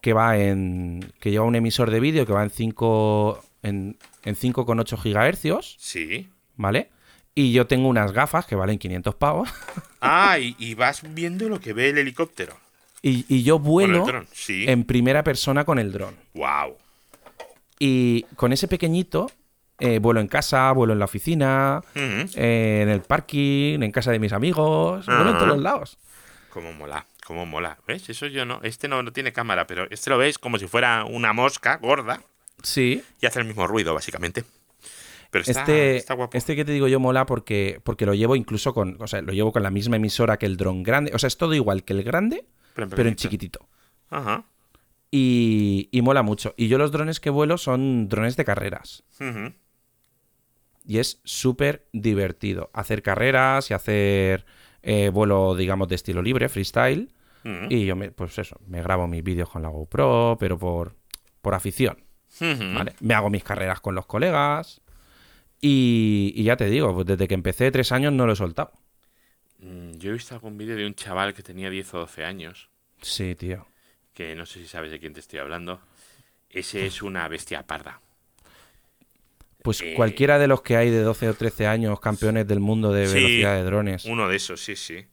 Que 0.00 0.12
va 0.12 0.38
en. 0.38 1.12
que 1.20 1.30
lleva 1.30 1.44
un 1.44 1.56
emisor 1.56 1.90
de 1.90 2.00
vídeo 2.00 2.26
que 2.26 2.32
va 2.32 2.42
en 2.42 2.50
5. 2.50 3.44
en, 3.62 3.96
en 4.24 4.36
5,8 4.36 4.98
gigahercios. 5.00 5.76
Sí. 5.78 6.28
¿vale? 6.56 6.90
Y 7.34 7.52
yo 7.52 7.66
tengo 7.66 7.88
unas 7.88 8.12
gafas 8.12 8.44
que 8.46 8.56
valen 8.56 8.78
500 8.78 9.14
pavos. 9.14 9.48
Ah, 10.00 10.38
y, 10.38 10.54
y 10.60 10.74
vas 10.74 11.02
viendo 11.12 11.48
lo 11.48 11.58
que 11.58 11.72
ve 11.72 11.88
el 11.88 11.98
helicóptero. 11.98 12.56
Y, 13.02 13.24
y 13.28 13.42
yo 13.42 13.58
vuelo. 13.58 14.06
Sí. 14.32 14.64
en 14.68 14.84
primera 14.84 15.24
persona 15.24 15.64
con 15.64 15.80
el 15.80 15.90
dron. 15.90 16.14
Wow. 16.34 16.76
Y 17.80 18.22
con 18.36 18.52
ese 18.52 18.68
pequeñito, 18.68 19.28
eh, 19.80 19.98
vuelo 19.98 20.20
en 20.20 20.28
casa, 20.28 20.70
vuelo 20.70 20.92
en 20.92 21.00
la 21.00 21.06
oficina, 21.06 21.82
eh, 21.96 22.80
en 22.82 22.88
el 22.88 23.00
parking, 23.00 23.82
en 23.82 23.90
casa 23.90 24.12
de 24.12 24.20
mis 24.20 24.32
amigos, 24.32 25.04
vuelo 25.06 25.30
en 25.30 25.34
todos 25.36 25.48
los 25.48 25.58
lados. 25.58 25.98
Cómo 26.50 26.72
mola, 26.74 27.04
cómo 27.28 27.46
mola. 27.46 27.78
¿Ves? 27.86 28.08
Eso 28.08 28.26
yo 28.26 28.44
no. 28.44 28.58
Este 28.64 28.88
no, 28.88 29.02
no 29.02 29.12
tiene 29.12 29.32
cámara, 29.32 29.66
pero 29.66 29.86
este 29.90 30.10
lo 30.10 30.18
ves 30.18 30.38
como 30.38 30.58
si 30.58 30.66
fuera 30.66 31.04
una 31.04 31.32
mosca 31.32 31.76
gorda 31.76 32.22
Sí. 32.62 33.02
y 33.20 33.26
hace 33.26 33.38
el 33.38 33.44
mismo 33.46 33.66
ruido, 33.66 33.94
básicamente. 33.94 34.44
Pero 35.30 35.42
está, 35.42 35.60
Este, 35.60 35.96
está 35.96 36.14
guapo. 36.14 36.36
este 36.36 36.56
que 36.56 36.64
te 36.64 36.72
digo 36.72 36.88
yo 36.88 36.98
mola 37.00 37.26
porque, 37.26 37.80
porque 37.84 38.06
lo 38.06 38.14
llevo 38.14 38.34
incluso 38.34 38.72
con, 38.72 38.96
o 39.00 39.06
sea, 39.06 39.20
lo 39.20 39.32
llevo 39.34 39.52
con 39.52 39.62
la 39.62 39.70
misma 39.70 39.96
emisora 39.96 40.38
que 40.38 40.46
el 40.46 40.56
dron 40.56 40.82
grande. 40.82 41.12
O 41.14 41.18
sea, 41.18 41.28
es 41.28 41.36
todo 41.36 41.52
igual 41.54 41.84
que 41.84 41.92
el 41.92 42.02
grande, 42.02 42.46
Pero 42.74 42.84
en 42.86 42.90
pero 42.90 43.02
en 43.08 43.14
pequeñito. 43.14 43.22
chiquitito. 43.22 43.68
Ajá. 44.10 44.46
Y, 45.10 45.88
y 45.92 46.02
mola 46.02 46.22
mucho. 46.22 46.54
Y 46.56 46.68
yo 46.68 46.78
los 46.78 46.90
drones 46.92 47.20
que 47.20 47.30
vuelo 47.30 47.58
son 47.58 48.08
drones 48.08 48.36
de 48.36 48.44
carreras. 48.46 49.04
Ujú. 49.20 49.52
Y 50.86 50.98
es 50.98 51.20
súper 51.24 51.86
divertido. 51.92 52.70
Hacer 52.72 53.02
carreras 53.02 53.70
y 53.70 53.74
hacer 53.74 54.46
eh, 54.82 55.10
vuelo, 55.10 55.54
digamos, 55.54 55.88
de 55.88 55.94
estilo 55.96 56.22
libre, 56.22 56.48
freestyle. 56.48 57.10
Y 57.70 57.86
yo, 57.86 57.96
me, 57.96 58.10
pues 58.10 58.38
eso, 58.38 58.60
me 58.66 58.82
grabo 58.82 59.06
mis 59.06 59.22
vídeos 59.22 59.48
con 59.48 59.62
la 59.62 59.68
GoPro, 59.68 60.36
pero 60.38 60.58
por, 60.58 60.94
por 61.40 61.54
afición. 61.54 62.04
Me 63.00 63.14
hago 63.14 63.30
mis 63.30 63.42
carreras 63.44 63.80
con 63.80 63.94
los 63.94 64.06
colegas. 64.06 64.80
Y, 65.60 66.32
y 66.36 66.44
ya 66.44 66.56
te 66.56 66.66
digo, 66.66 66.94
pues 66.94 67.06
desde 67.06 67.26
que 67.26 67.34
empecé 67.34 67.70
tres 67.70 67.90
años 67.90 68.12
no 68.12 68.26
lo 68.26 68.32
he 68.34 68.36
soltado. 68.36 68.72
Mm, 69.58 69.92
Yo 69.98 70.10
he 70.10 70.12
visto 70.12 70.34
algún 70.34 70.56
vídeo 70.56 70.76
de 70.76 70.86
un 70.86 70.94
chaval 70.94 71.34
que 71.34 71.42
tenía 71.42 71.68
10 71.70 71.94
o 71.94 71.98
12 72.00 72.24
años, 72.24 72.68
Sí, 73.02 73.34
tío. 73.34 73.66
que 74.14 74.34
no 74.36 74.46
sé 74.46 74.60
si 74.60 74.66
sabes 74.68 74.90
de 74.92 75.00
quién 75.00 75.14
te 75.14 75.20
estoy 75.20 75.38
hablando. 75.40 75.80
Ese 76.50 76.86
es 76.86 77.02
una 77.02 77.26
bestia 77.28 77.66
parda. 77.66 78.00
Pues 79.62 79.80
Eh, 79.80 79.94
cualquiera 79.96 80.38
de 80.38 80.46
los 80.46 80.62
que 80.62 80.76
hay 80.76 80.90
de 80.90 81.00
12 81.02 81.28
o 81.30 81.34
13 81.34 81.66
años, 81.66 81.98
campeones 82.00 82.46
del 82.46 82.60
mundo 82.60 82.92
de 82.92 83.06
Sí, 83.08 83.14
velocidad 83.14 83.54
de 83.56 83.64
drones. 83.64 84.04
Uno 84.04 84.28
de 84.28 84.36
esos, 84.36 84.60
sí, 84.60 84.76
sí. 84.76 85.04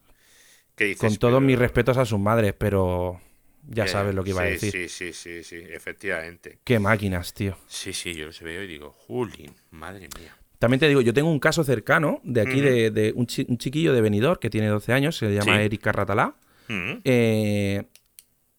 Con 0.98 1.16
todos 1.18 1.34
Pero- 1.34 1.42
mis 1.42 1.58
respetos 1.58 1.98
a 1.98 2.06
sus 2.06 2.20
madres, 2.20 2.54
pero 2.58 3.22
ya 3.68 3.86
Eh, 3.86 3.88
sabes 3.88 4.14
lo 4.14 4.24
que 4.24 4.32
iba 4.32 4.42
a 4.42 4.46
decir. 4.46 4.72
Sí, 4.72 4.90
sí, 4.90 5.14
sí, 5.14 5.44
sí, 5.44 5.56
efectivamente. 5.70 6.60
Qué 6.64 6.80
máquinas, 6.80 7.34
tío. 7.34 7.58
Sí, 7.68 7.94
sí, 7.94 8.14
yo 8.14 8.26
los 8.28 8.40
veo 8.42 8.64
y 8.64 8.68
digo, 8.68 8.92
Julín, 8.92 9.54
madre 9.72 10.10
mía. 10.20 10.36
También 10.60 10.80
te 10.80 10.88
digo, 10.88 11.02
yo 11.02 11.14
tengo 11.14 11.30
un 11.32 11.40
caso 11.40 11.64
cercano 11.64 12.22
de 12.24 12.42
aquí, 12.42 12.60
de, 12.62 12.90
de 12.92 13.14
un, 13.16 13.28
chi- 13.28 13.46
un 13.50 13.58
chiquillo 13.58 13.94
de 13.94 14.02
Benidorm 14.02 14.40
que 14.40 14.50
tiene 14.50 14.68
12 14.68 14.94
años, 14.94 15.18
se 15.18 15.30
llama 15.34 15.58
Sí. 15.58 15.64
Eric 15.64 15.82
Carratalá. 15.82 16.36
Mm, 16.68 16.92
eh, 17.04 17.84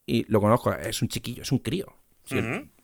y 0.07 0.25
lo 0.31 0.41
conozco, 0.41 0.73
es 0.73 1.03
un 1.03 1.09
chiquillo, 1.09 1.43
es 1.43 1.53
un 1.53 1.59
crío. 1.59 1.93
Sí. 2.25 2.39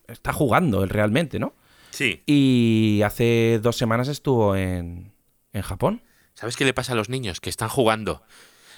Está 0.09 0.33
jugando 0.33 0.83
él 0.83 0.89
realmente, 0.91 1.39
¿no? 1.39 1.55
Sí. 1.91 2.23
Y 2.27 3.01
hace 3.05 3.61
dos 3.63 3.77
semanas 3.77 4.09
estuvo 4.09 4.57
en, 4.57 5.13
en 5.53 5.63
Japón. 5.63 6.03
¿Sabes 6.35 6.57
qué 6.57 6.65
le 6.65 6.75
pasa 6.75 6.93
a 6.93 6.97
los 6.97 7.09
niños? 7.09 7.41
Que 7.41 7.51
están 7.51 7.69
jugando. 7.69 8.23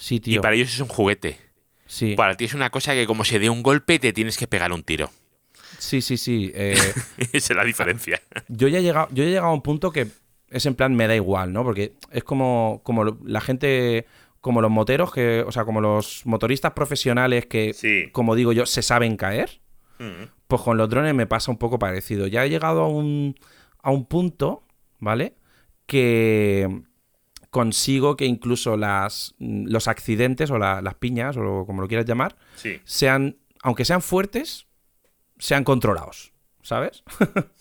Sí, 0.04 0.20
Y 0.22 0.38
para 0.38 0.54
ellos 0.54 0.68
es 0.74 0.80
un 0.80 0.88
juguete. 0.88 1.38
Sí, 1.86 2.14
Para 2.14 2.36
ti 2.36 2.44
es 2.44 2.52
una 2.52 2.68
cosa 2.68 2.92
que 2.92 3.06
como 3.06 3.24
se 3.24 3.38
dé 3.38 3.48
un 3.48 3.62
golpe 3.62 3.98
te 3.98 4.12
tienes 4.12 4.36
que 4.36 4.46
pegar 4.46 4.70
un 4.72 4.82
tiro. 4.82 5.10
sí, 5.78 6.02
sí. 6.02 6.18
sí. 6.18 6.52
eh, 6.54 6.76
Esa 7.32 7.52
es 7.52 7.56
la 7.56 7.64
diferencia. 7.64 8.20
yo, 8.48 8.68
ya 8.68 8.80
he 8.80 8.82
llegado, 8.82 9.08
yo 9.12 9.22
ya 9.22 9.28
he 9.28 9.32
llegado 9.32 9.48
a 9.48 9.54
un 9.54 9.62
punto 9.62 9.90
que 9.92 10.08
es 10.50 10.66
en 10.66 10.74
plan 10.74 10.94
me 10.94 11.06
da 11.06 11.14
igual, 11.16 11.52
¿no? 11.54 11.64
Porque 11.64 11.94
es 12.10 12.22
como, 12.22 12.80
como 12.84 13.04
la 13.24 13.40
gente, 13.40 14.04
como 14.42 14.60
los 14.60 14.70
moteros, 14.70 15.10
que, 15.10 15.42
o 15.46 15.50
sea, 15.52 15.64
como 15.64 15.80
los 15.80 16.26
motoristas 16.26 16.72
profesionales 16.72 17.46
que, 17.46 17.72
Sí. 17.72 18.10
como 18.12 18.34
digo 18.34 18.52
yo, 18.52 18.66
se 18.66 18.82
saben 18.82 19.16
caer. 19.16 19.60
Mm, 19.98 20.24
Pues 20.48 20.60
con 20.60 20.76
los 20.76 20.90
drones 20.90 21.14
me 21.14 21.26
pasa 21.26 21.50
un 21.50 21.56
poco 21.58 21.78
parecido. 21.78 22.26
Ya 22.26 22.44
he 22.44 22.50
llegado 22.50 22.82
a 22.82 22.88
un, 22.88 23.36
a 23.82 23.90
un 23.90 24.04
punto, 24.04 24.64
¿vale? 25.00 25.34
Que 25.86 26.82
consigo 27.54 28.16
que 28.16 28.26
incluso 28.26 28.76
las, 28.76 29.36
los 29.38 29.86
accidentes 29.86 30.50
o 30.50 30.58
la- 30.58 30.82
las 30.82 30.96
piñas, 30.96 31.36
o 31.36 31.64
como 31.64 31.80
lo 31.80 31.86
quieras 31.88 32.04
llamar, 32.04 32.34
Sí. 32.56 32.80
sean, 32.84 33.36
aunque 33.62 33.84
sean 33.84 34.02
fuertes, 34.02 34.66
sean 35.38 35.62
controlados, 35.62 36.32
¿sabes? 36.62 37.04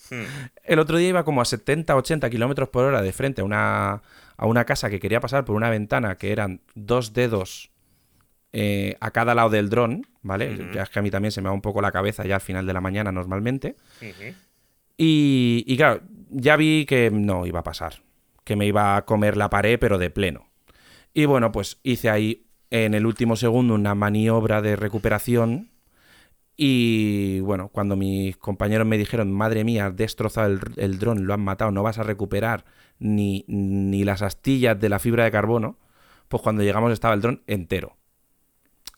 Mm, 0.10 0.16
El 0.64 0.80
otro 0.80 0.98
día 0.98 1.10
iba 1.10 1.24
como 1.24 1.42
a 1.42 1.46
70, 1.46 1.96
80 1.96 2.30
kilómetros 2.32 2.70
por 2.70 2.84
hora 2.86 3.04
de 3.04 3.14
frente 3.14 3.42
a 3.42 3.46
una, 3.46 4.02
a 4.36 4.46
una 4.48 4.66
casa 4.66 4.90
que 4.90 5.00
quería 5.00 5.20
pasar 5.20 5.46
por 5.46 5.56
una 5.56 5.70
ventana 5.70 6.18
que 6.18 6.32
eran 6.32 6.62
dos 6.74 7.14
dedos 7.14 7.70
eh, 8.52 8.98
a 9.00 9.12
cada 9.12 9.36
lado 9.36 9.50
del 9.52 9.70
dron, 9.70 10.08
¿vale? 10.24 10.70
Ya 10.74 10.84
es 10.84 10.90
que 10.90 10.98
a 11.00 11.02
mí 11.04 11.12
también 11.12 11.32
se 11.32 11.42
me 11.42 11.50
va 11.50 11.54
un 11.54 11.62
poco 11.62 11.82
la 11.82 11.92
cabeza 11.92 12.26
ya 12.26 12.36
al 12.36 12.42
final 12.42 12.66
de 12.66 12.74
la 12.74 12.82
mañana 12.82 13.12
normalmente. 13.12 13.76
Y, 14.98 15.64
y 15.68 15.78
claro, 15.78 16.02
ya 16.30 16.56
vi 16.56 16.86
que 16.86 17.10
no 17.12 17.46
iba 17.46 17.60
a 17.60 17.64
pasar, 17.64 18.02
que 18.44 18.56
me 18.56 18.66
iba 18.66 18.96
a 18.96 19.06
comer 19.06 19.38
la 19.38 19.50
pared, 19.50 19.78
pero 19.80 19.98
de 19.98 20.10
pleno. 20.10 20.50
Y 21.14 21.26
bueno, 21.26 21.52
pues 21.52 21.80
hice 21.84 22.10
ahí 22.10 22.48
en 22.70 22.94
el 22.94 23.06
último 23.06 23.36
segundo 23.36 23.76
una 23.76 23.96
maniobra 23.96 24.62
de 24.62 24.76
recuperación. 24.76 25.72
Y 26.56 27.40
bueno, 27.42 27.70
cuando 27.70 27.96
mis 27.96 28.38
compañeros 28.38 28.86
me 28.88 28.98
dijeron, 28.98 29.32
madre 29.32 29.64
mía, 29.64 29.88
has 29.88 29.96
destrozado 29.96 30.48
el, 30.48 30.60
el 30.78 31.00
dron, 31.00 31.26
lo 31.26 31.34
han 31.34 31.42
matado, 31.42 31.72
no 31.72 31.84
vas 31.84 31.98
a 31.98 32.04
recuperar 32.04 32.66
ni, 33.00 33.44
ni 33.48 34.04
las 34.04 34.22
astillas 34.22 34.80
de 34.80 34.90
la 34.90 35.00
fibra 35.00 35.24
de 35.24 35.32
carbono, 35.32 35.78
pues 36.28 36.42
cuando 36.42 36.64
llegamos 36.64 36.92
estaba 36.92 37.14
el 37.14 37.22
dron 37.22 37.44
entero. 37.48 37.98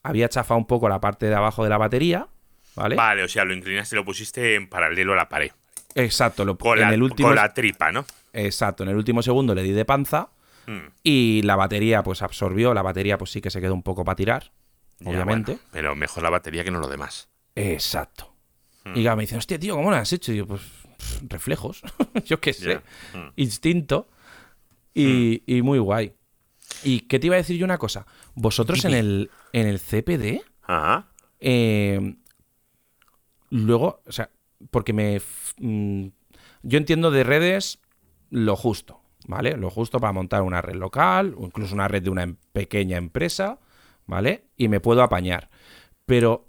Había 0.02 0.28
chafado 0.28 0.58
un 0.58 0.66
poco 0.66 0.88
la 0.88 1.00
parte 1.00 1.26
de 1.26 1.34
abajo 1.34 1.64
de 1.64 1.70
la 1.70 1.78
batería, 1.78 2.28
¿vale? 2.76 2.94
Vale, 2.94 3.24
o 3.24 3.28
sea, 3.28 3.44
lo 3.44 3.54
inclinaste 3.54 3.96
y 3.96 3.98
lo 3.98 4.04
pusiste 4.04 4.54
en 4.54 4.68
paralelo 4.68 5.14
a 5.14 5.16
la 5.16 5.28
pared. 5.28 5.50
Exacto, 5.94 6.44
lo, 6.44 6.56
Con, 6.56 6.78
en 6.78 6.84
la, 6.84 6.94
el 6.94 7.02
último 7.02 7.28
con 7.28 7.36
la 7.36 7.52
tripa, 7.52 7.90
¿no? 7.90 8.04
Exacto, 8.36 8.82
en 8.82 8.90
el 8.90 8.96
último 8.96 9.22
segundo 9.22 9.54
le 9.54 9.62
di 9.62 9.72
de 9.72 9.84
panza 9.84 10.30
Mm, 10.68 10.88
y 11.04 11.42
la 11.42 11.54
batería 11.54 12.02
pues 12.02 12.22
absorbió, 12.22 12.74
la 12.74 12.82
batería 12.82 13.16
pues 13.18 13.30
sí 13.30 13.40
que 13.40 13.50
se 13.50 13.60
quedó 13.60 13.72
un 13.72 13.84
poco 13.84 14.04
para 14.04 14.16
tirar, 14.16 14.50
ya, 14.98 15.10
obviamente. 15.10 15.52
bueno, 15.52 15.68
pero 15.70 15.94
mejor 15.94 16.24
la 16.24 16.30
batería 16.30 16.64
que 16.64 16.72
no 16.72 16.80
lo 16.80 16.88
demás. 16.88 17.28
Exacto. 17.54 18.34
Mm. 18.84 18.96
Y 18.98 19.02
claro, 19.02 19.16
me 19.16 19.22
dicen, 19.22 19.38
hostia, 19.38 19.60
tío, 19.60 19.76
¿cómo 19.76 19.90
lo 19.90 19.96
has 19.96 20.12
hecho? 20.12 20.32
Y 20.32 20.38
yo, 20.38 20.46
pues, 20.48 20.62
pff, 20.98 21.22
reflejos, 21.28 21.82
yo 22.24 22.40
qué 22.40 22.52
sé, 22.52 22.80
Ya. 23.14 23.18
Mm. 23.18 23.32
instinto 23.36 24.08
y, 24.92 25.44
y 25.46 25.62
muy 25.62 25.78
guay. 25.78 26.14
¿Y 26.82 27.02
qué 27.02 27.20
te 27.20 27.28
iba 27.28 27.36
a 27.36 27.38
decir 27.38 27.56
yo 27.56 27.64
una 27.64 27.78
cosa? 27.78 28.04
Vosotros 28.34 28.84
en 28.86 28.94
el, 28.94 29.30
en 29.52 29.68
el 29.68 29.78
CPD, 29.78 30.42
Ajá. 30.62 31.06
eh, 31.38 32.16
luego, 33.50 34.02
o 34.04 34.10
sea, 34.12 34.30
porque 34.72 34.92
me... 34.92 35.20
yo 36.62 36.78
entiendo 36.78 37.10
de 37.12 37.22
redes 37.22 37.78
lo 38.30 38.56
justo, 38.56 39.00
¿vale? 39.26 39.56
Lo 39.56 39.70
justo 39.70 39.98
para 40.00 40.12
montar 40.12 40.42
una 40.42 40.60
red 40.62 40.74
local 40.76 41.34
o 41.38 41.44
incluso 41.46 41.74
una 41.74 41.88
red 41.88 42.02
de 42.02 42.10
una 42.10 42.22
em- 42.24 42.36
pequeña 42.52 42.96
empresa, 42.96 43.58
¿vale? 44.06 44.44
Y 44.56 44.68
me 44.68 44.80
puedo 44.80 45.02
apañar. 45.02 45.50
Pero 46.04 46.48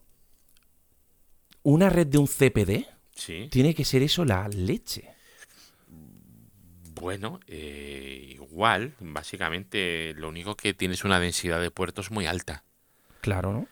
una 1.64 1.90
red 1.90 2.08
de 2.08 2.18
un 2.18 2.28
CPD 2.28 2.86
Sí. 3.16 3.48
tiene 3.52 3.74
que 3.74 3.84
ser 3.86 4.04
eso 4.04 4.24
la 4.26 4.48
leche. 4.48 5.10
Bueno, 7.00 7.40
eh, 7.48 8.32
igual, 8.36 8.96
básicamente 9.00 10.14
lo 10.16 10.30
único 10.30 10.56
que 10.56 10.74
tienes 10.74 11.04
una 11.06 11.20
densidad 11.20 11.62
de 11.62 11.70
puertos 11.72 12.10
muy 12.12 12.26
alta. 12.26 12.64
Claro, 13.22 13.54
¿no? 13.54 13.68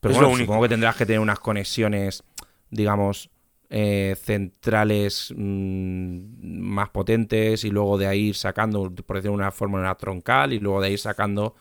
Pero 0.00 0.12
Es 0.12 0.16
bueno, 0.18 0.28
lo 0.28 0.34
único. 0.34 0.46
supongo 0.46 0.62
que 0.64 0.68
tendrás 0.68 0.96
que 0.96 1.06
tener 1.06 1.20
unas 1.20 1.38
conexiones, 1.40 2.22
digamos, 2.70 3.30
eh, 3.68 4.16
centrales 4.22 5.32
mm, 5.36 6.60
más 6.60 6.90
potentes 6.90 7.64
y 7.64 7.70
luego 7.70 7.98
de 7.98 8.06
ahí 8.06 8.28
ir 8.28 8.36
sacando, 8.36 8.94
por 8.94 9.16
decirlo 9.16 9.36
de 9.36 9.42
una 9.42 9.50
forma, 9.50 9.78
una 9.78 9.94
troncal 9.94 10.52
y 10.52 10.60
luego 10.60 10.80
de 10.80 10.88
ahí 10.88 10.98
sacando... 10.98 11.54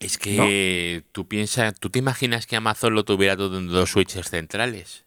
Es 0.00 0.18
que 0.18 1.04
tú 1.12 1.28
piensas, 1.28 1.78
¿tú 1.78 1.88
te 1.88 2.00
imaginas 2.00 2.46
que 2.46 2.56
Amazon 2.56 2.94
lo 2.94 3.04
tuviera 3.04 3.36
todo 3.36 3.58
en 3.58 3.68
dos 3.68 3.90
switches 3.90 4.28
centrales? 4.28 5.04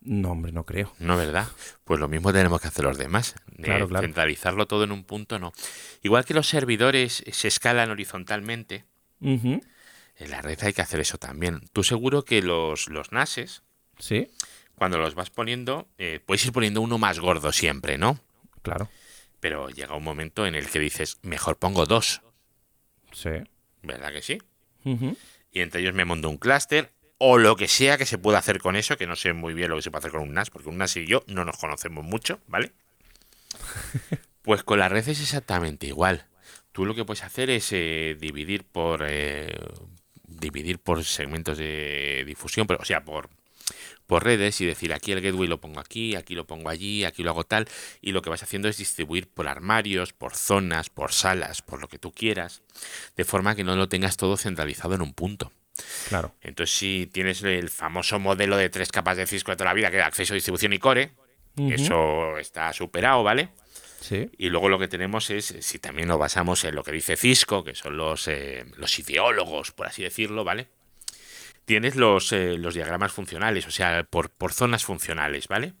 No, 0.00 0.32
hombre, 0.32 0.52
no 0.52 0.64
creo. 0.64 0.92
No, 0.98 1.16
¿verdad? 1.16 1.48
Pues 1.84 1.98
lo 1.98 2.08
mismo 2.08 2.32
tenemos 2.32 2.60
que 2.60 2.68
hacer 2.68 2.84
los 2.84 2.98
demás. 2.98 3.34
Claro. 3.60 3.88
Centralizarlo 3.88 4.66
todo 4.66 4.84
en 4.84 4.92
un 4.92 5.04
punto, 5.04 5.38
no. 5.38 5.52
Igual 6.02 6.24
que 6.24 6.34
los 6.34 6.46
servidores 6.46 7.24
se 7.32 7.48
escalan 7.48 7.90
horizontalmente, 7.90 8.84
en 9.20 9.62
la 10.30 10.42
red 10.42 10.58
hay 10.62 10.72
que 10.72 10.82
hacer 10.82 11.00
eso 11.00 11.18
también. 11.18 11.62
Tú 11.72 11.82
seguro 11.82 12.24
que 12.24 12.42
los, 12.42 12.88
los 12.88 13.10
NASes, 13.12 13.62
Sí, 13.98 14.28
cuando 14.78 14.98
los 14.98 15.14
vas 15.14 15.30
poniendo, 15.30 15.88
eh, 15.98 16.20
puedes 16.24 16.44
ir 16.46 16.52
poniendo 16.52 16.80
uno 16.80 16.98
más 16.98 17.18
gordo 17.18 17.52
siempre, 17.52 17.98
¿no? 17.98 18.18
claro. 18.62 18.88
Pero 19.40 19.68
llega 19.70 19.94
un 19.94 20.02
momento 20.02 20.46
en 20.46 20.56
el 20.56 20.68
que 20.68 20.80
dices, 20.80 21.18
mejor 21.22 21.58
pongo 21.58 21.86
dos, 21.86 22.22
Sí. 23.12 23.30
¿verdad 23.82 24.12
que 24.12 24.20
sí? 24.22 24.38
Y 25.52 25.60
entre 25.60 25.80
ellos 25.80 25.94
me 25.94 26.04
monto 26.04 26.28
un 26.28 26.38
clúster 26.38 26.90
o 27.18 27.38
lo 27.38 27.54
que 27.56 27.68
sea 27.68 27.98
que 27.98 28.06
se 28.06 28.18
pueda 28.18 28.38
hacer 28.38 28.58
con 28.60 28.74
eso, 28.74 28.96
que 28.96 29.06
no 29.06 29.14
sé 29.16 29.32
muy 29.34 29.54
bien 29.54 29.70
lo 29.70 29.76
que 29.76 29.82
se 29.82 29.90
puede 29.90 30.00
hacer 30.00 30.10
con 30.12 30.22
un 30.22 30.34
NAS, 30.34 30.50
porque 30.50 30.68
un 30.68 30.78
NAS 30.78 30.96
y 30.96 31.06
yo 31.06 31.22
no 31.28 31.44
nos 31.44 31.56
conocemos 31.56 32.04
mucho, 32.04 32.40
¿vale? 32.48 32.72
Pues 34.42 34.62
con 34.64 34.78
la 34.78 34.88
red 34.88 35.06
es 35.08 35.20
exactamente 35.20 35.86
igual. 35.86 36.26
tú 36.72 36.84
lo 36.86 36.94
que 36.94 37.04
puedes 37.04 37.22
hacer 37.22 37.50
es 37.50 37.68
eh, 37.72 38.16
dividir 38.18 38.64
por 38.64 39.04
eh, 39.06 39.54
dividir 40.26 40.78
por 40.78 41.04
segmentos 41.04 41.58
de 41.58 42.24
difusión, 42.26 42.66
pero, 42.66 42.80
o 42.80 42.84
sea, 42.84 43.04
por, 43.04 43.28
por 44.08 44.24
redes 44.24 44.60
y 44.62 44.64
decir 44.64 44.94
aquí 44.94 45.12
el 45.12 45.20
gateway 45.20 45.46
lo 45.46 45.60
pongo 45.60 45.80
aquí, 45.80 46.16
aquí 46.16 46.34
lo 46.34 46.46
pongo 46.46 46.70
allí, 46.70 47.04
aquí 47.04 47.22
lo 47.22 47.30
hago 47.30 47.44
tal, 47.44 47.68
y 48.00 48.12
lo 48.12 48.22
que 48.22 48.30
vas 48.30 48.42
haciendo 48.42 48.66
es 48.66 48.78
distribuir 48.78 49.28
por 49.28 49.46
armarios, 49.46 50.14
por 50.14 50.34
zonas, 50.34 50.88
por 50.88 51.12
salas, 51.12 51.60
por 51.60 51.78
lo 51.78 51.88
que 51.88 51.98
tú 51.98 52.10
quieras, 52.10 52.62
de 53.16 53.24
forma 53.24 53.54
que 53.54 53.64
no 53.64 53.76
lo 53.76 53.88
tengas 53.88 54.16
todo 54.16 54.38
centralizado 54.38 54.94
en 54.94 55.02
un 55.02 55.12
punto. 55.12 55.52
Claro. 56.08 56.34
Entonces, 56.40 56.74
si 56.74 57.06
tienes 57.12 57.42
el 57.42 57.68
famoso 57.68 58.18
modelo 58.18 58.56
de 58.56 58.70
tres 58.70 58.90
capas 58.90 59.18
de 59.18 59.26
Cisco 59.26 59.52
de 59.52 59.58
toda 59.58 59.70
la 59.70 59.74
vida, 59.74 59.90
que 59.90 59.98
es 59.98 60.04
acceso, 60.04 60.32
distribución 60.32 60.72
y 60.72 60.78
core, 60.78 61.12
eso 61.56 62.38
está 62.38 62.72
superado, 62.72 63.22
¿vale? 63.22 63.50
Sí. 64.00 64.30
Y 64.38 64.48
luego 64.48 64.70
lo 64.70 64.78
que 64.78 64.88
tenemos 64.88 65.28
es, 65.28 65.54
si 65.60 65.78
también 65.78 66.08
nos 66.08 66.18
basamos 66.18 66.64
en 66.64 66.74
lo 66.74 66.82
que 66.82 66.92
dice 66.92 67.16
Cisco, 67.16 67.62
que 67.62 67.74
son 67.74 67.98
los, 67.98 68.26
eh, 68.28 68.64
los 68.76 68.98
ideólogos, 68.98 69.72
por 69.72 69.86
así 69.86 70.02
decirlo, 70.02 70.44
¿vale? 70.44 70.68
Tienes 71.68 71.96
los, 71.96 72.32
eh, 72.32 72.56
los 72.56 72.72
diagramas 72.72 73.12
funcionales, 73.12 73.66
o 73.66 73.70
sea, 73.70 74.02
por, 74.02 74.30
por 74.30 74.54
zonas 74.54 74.86
funcionales, 74.86 75.48
¿vale? 75.48 75.74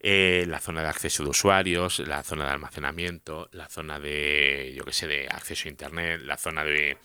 Eh, 0.00 0.44
la 0.48 0.60
zona 0.60 0.82
de 0.82 0.88
acceso 0.88 1.22
de 1.22 1.30
usuarios, 1.30 2.00
la 2.00 2.22
zona 2.22 2.44
de 2.44 2.50
almacenamiento, 2.50 3.48
la 3.52 3.66
zona 3.70 3.98
de, 3.98 4.74
yo 4.76 4.84
qué 4.84 4.92
sé, 4.92 5.06
de 5.06 5.26
acceso 5.28 5.66
a 5.66 5.70
Internet, 5.70 6.20
la 6.24 6.36
zona 6.36 6.62
de, 6.62 6.98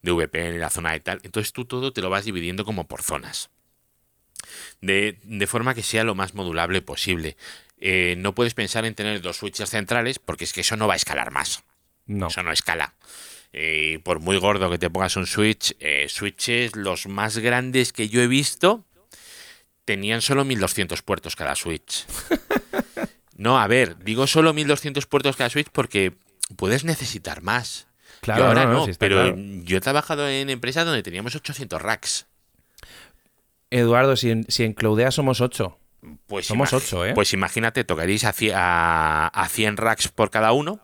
de 0.00 0.10
VPN, 0.10 0.58
la 0.58 0.70
zona 0.70 0.92
de 0.92 1.00
tal. 1.00 1.20
Entonces 1.22 1.52
tú 1.52 1.66
todo 1.66 1.92
te 1.92 2.00
lo 2.00 2.08
vas 2.08 2.24
dividiendo 2.24 2.64
como 2.64 2.88
por 2.88 3.02
zonas. 3.02 3.50
De, 4.80 5.18
de 5.22 5.46
forma 5.46 5.74
que 5.74 5.82
sea 5.82 6.02
lo 6.02 6.14
más 6.14 6.32
modulable 6.32 6.80
posible. 6.80 7.36
Eh, 7.76 8.14
no 8.16 8.34
puedes 8.34 8.54
pensar 8.54 8.86
en 8.86 8.94
tener 8.94 9.20
dos 9.20 9.36
switches 9.36 9.68
centrales 9.68 10.18
porque 10.18 10.44
es 10.44 10.54
que 10.54 10.62
eso 10.62 10.78
no 10.78 10.88
va 10.88 10.94
a 10.94 10.96
escalar 10.96 11.30
más. 11.30 11.62
No. 12.06 12.28
Eso 12.28 12.42
no 12.42 12.52
escala. 12.52 12.94
Eh, 13.58 14.00
por 14.04 14.20
muy 14.20 14.36
gordo 14.36 14.68
que 14.70 14.76
te 14.76 14.90
pongas 14.90 15.16
un 15.16 15.26
switch, 15.26 15.74
eh, 15.80 16.06
switches 16.10 16.76
los 16.76 17.06
más 17.06 17.38
grandes 17.38 17.94
que 17.94 18.10
yo 18.10 18.20
he 18.20 18.26
visto 18.26 18.84
tenían 19.86 20.20
solo 20.20 20.44
1200 20.44 21.00
puertos 21.02 21.34
cada 21.36 21.54
switch. 21.54 22.04
No, 23.38 23.58
a 23.60 23.66
ver, 23.66 23.98
digo 24.02 24.26
solo 24.26 24.54
1200 24.54 25.04
puertos 25.04 25.36
cada 25.36 25.50
switch 25.50 25.68
porque 25.70 26.14
puedes 26.56 26.84
necesitar 26.84 27.42
más. 27.42 27.86
Claro, 28.22 28.40
yo 28.40 28.46
ahora 28.48 28.64
no, 28.64 28.86
pero 28.98 29.16
claro. 29.16 29.36
yo 29.36 29.76
he 29.76 29.80
trabajado 29.82 30.26
en 30.26 30.48
empresas 30.48 30.86
donde 30.86 31.02
teníamos 31.02 31.34
800 31.34 31.82
racks. 31.82 32.26
Eduardo, 33.70 34.16
si 34.16 34.30
en, 34.30 34.46
si 34.48 34.64
en 34.64 34.72
Cloudea 34.72 35.10
somos 35.10 35.42
8. 35.42 35.78
Pues 36.26 36.46
Somos 36.46 36.72
imag- 36.72 36.76
ocho, 36.76 37.04
¿eh? 37.04 37.12
Pues 37.14 37.34
imagínate, 37.34 37.84
tocaréis 37.84 38.24
a, 38.24 38.32
a, 38.54 39.26
a 39.28 39.48
100 39.48 39.76
racks 39.76 40.08
por 40.08 40.30
cada 40.30 40.52
uno. 40.52 40.80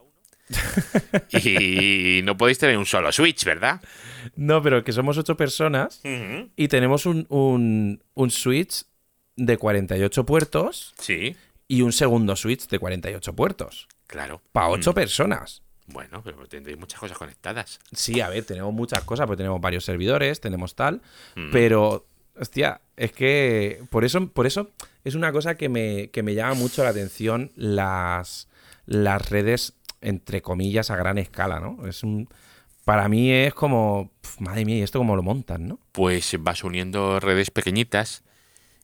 y 1.32 2.20
no 2.24 2.36
podéis 2.36 2.58
tener 2.58 2.76
un 2.78 2.86
solo 2.86 3.12
switch, 3.12 3.44
¿verdad? 3.44 3.80
No, 4.36 4.62
pero 4.62 4.84
que 4.84 4.92
somos 4.92 5.18
8 5.18 5.36
personas 5.36 6.00
y 6.56 6.68
tenemos 6.68 7.06
un, 7.06 7.26
un, 7.28 8.02
un 8.14 8.30
switch 8.30 8.84
de 9.36 9.56
48 9.56 10.26
puertos 10.26 10.94
Sí, 10.98 11.34
y 11.68 11.82
un 11.82 11.92
segundo 11.92 12.36
switch 12.36 12.68
de 12.68 12.78
48 12.78 13.32
puertos. 13.34 13.88
claro. 14.06 14.40
Para 14.52 14.68
8 14.68 14.90
Mm. 14.90 14.94
personas. 14.94 15.62
Bueno, 15.86 16.22
pero 16.22 16.46
tendréis 16.46 16.78
muchas 16.78 17.00
cosas 17.00 17.18
conectadas. 17.18 17.80
Sí, 17.92 18.20
a 18.20 18.28
ver, 18.28 18.44
tenemos 18.44 18.72
muchas 18.72 19.02
cosas, 19.04 19.26
porque 19.26 19.38
tenemos 19.38 19.60
varios 19.60 19.84
servidores, 19.84 20.40
tenemos 20.40 20.74
tal, 20.74 21.02
Mm. 21.34 21.50
pero, 21.50 22.06
hostia, 22.38 22.80
es 22.96 23.12
que 23.12 23.82
por 23.90 24.04
eso, 24.04 24.28
por 24.28 24.46
eso 24.46 24.70
es 25.04 25.14
una 25.16 25.32
cosa 25.32 25.56
que 25.56 25.68
me, 25.68 26.08
que 26.10 26.22
me 26.22 26.34
llama 26.34 26.54
mucho 26.54 26.84
la 26.84 26.90
atención 26.90 27.50
las, 27.56 28.48
las 28.86 29.28
redes, 29.28 29.74
entre 30.02 30.42
comillas, 30.42 30.90
a 30.90 30.96
gran 30.96 31.18
escala, 31.18 31.60
¿no? 31.60 31.86
Es 31.86 32.02
un, 32.02 32.28
para 32.84 33.08
mí 33.08 33.32
es 33.32 33.54
como, 33.54 34.10
pf, 34.20 34.42
madre 34.42 34.64
mía, 34.64 34.78
¿y 34.78 34.82
esto 34.82 34.98
cómo 34.98 35.16
lo 35.16 35.22
montan, 35.22 35.68
no? 35.68 35.78
Pues 35.92 36.36
vas 36.40 36.64
uniendo 36.64 37.20
redes 37.20 37.50
pequeñitas 37.50 38.24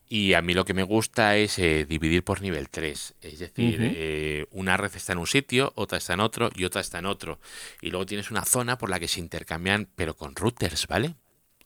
y 0.08 0.32
a 0.34 0.42
mí 0.42 0.54
lo 0.54 0.64
que 0.64 0.72
me 0.72 0.82
gusta 0.82 1.36
es 1.36 1.58
eh, 1.58 1.84
dividir 1.86 2.24
por 2.24 2.40
nivel 2.40 2.70
3. 2.70 3.14
Es 3.20 3.38
decir, 3.38 3.78
eh, 3.80 4.46
una 4.52 4.76
red 4.76 4.94
está 4.94 5.12
en 5.12 5.18
un 5.18 5.26
sitio, 5.26 5.72
otra 5.74 5.98
está 5.98 6.14
en 6.14 6.20
otro 6.20 6.48
y 6.54 6.64
otra 6.64 6.80
está 6.80 6.98
en 6.98 7.06
otro. 7.06 7.38
Y 7.82 7.90
luego 7.90 8.06
tienes 8.06 8.30
una 8.30 8.44
zona 8.44 8.78
por 8.78 8.88
la 8.88 8.98
que 8.98 9.08
se 9.08 9.20
intercambian, 9.20 9.88
pero 9.94 10.16
con 10.16 10.34
routers, 10.34 10.86
¿vale? 10.86 11.14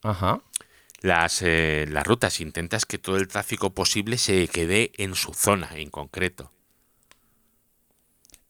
Ajá. 0.03 0.41
Las, 1.03 1.43
eh, 1.43 1.87
las 1.89 2.05
rutas 2.05 2.41
intentas 2.41 2.85
que 2.85 2.99
todo 2.99 3.17
el 3.17 3.29
tráfico 3.29 3.75
posible 3.75 4.19
se 4.19 4.49
quede 4.49 4.91
en 4.97 5.15
su 5.15 5.35
zona 5.35 5.71
en 5.77 5.91
concreto. 5.91 6.51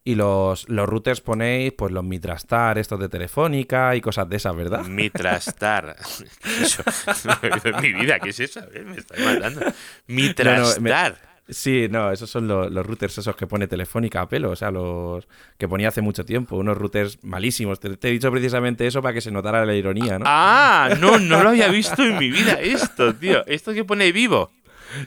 Y 0.04 0.16
los, 0.16 0.68
los 0.68 0.88
routers 0.88 1.20
ponéis, 1.20 1.72
pues 1.72 1.92
los 1.92 2.02
Mitrastar, 2.02 2.76
estos 2.76 2.98
de 2.98 3.08
Telefónica 3.08 3.94
y 3.94 4.00
cosas 4.00 4.28
de 4.28 4.36
esas, 4.36 4.56
¿verdad? 4.56 4.84
Mitrastar. 4.84 5.96
Eso, 6.60 6.82
no 7.72 7.80
mi 7.80 7.92
vida, 7.92 8.18
¿qué 8.18 8.30
es 8.30 8.40
eso? 8.40 8.60
Me 8.84 8.96
estás 8.96 9.18
matando. 9.20 9.60
Mitrastar. 10.08 11.32
Sí, 11.48 11.88
no, 11.90 12.10
esos 12.10 12.30
son 12.30 12.48
los, 12.48 12.70
los 12.70 12.86
routers 12.86 13.18
esos 13.18 13.36
que 13.36 13.46
pone 13.46 13.66
Telefónica 13.66 14.22
a 14.22 14.28
pelo, 14.28 14.50
o 14.50 14.56
sea, 14.56 14.70
los 14.70 15.28
que 15.58 15.68
ponía 15.68 15.88
hace 15.88 16.00
mucho 16.00 16.24
tiempo, 16.24 16.56
unos 16.56 16.78
routers 16.78 17.18
malísimos. 17.22 17.78
Te, 17.78 17.96
te 17.96 18.08
he 18.08 18.12
dicho 18.12 18.30
precisamente 18.30 18.86
eso 18.86 19.02
para 19.02 19.12
que 19.14 19.20
se 19.20 19.30
notara 19.30 19.66
la 19.66 19.74
ironía, 19.74 20.18
¿no? 20.18 20.24
Ah, 20.26 20.96
no, 21.00 21.18
no 21.18 21.42
lo 21.42 21.50
había 21.50 21.68
visto 21.68 22.02
en 22.02 22.18
mi 22.18 22.30
vida 22.30 22.54
esto, 22.54 23.14
tío. 23.14 23.44
Esto 23.46 23.72
que 23.72 23.84
pone 23.84 24.12
vivo. 24.12 24.50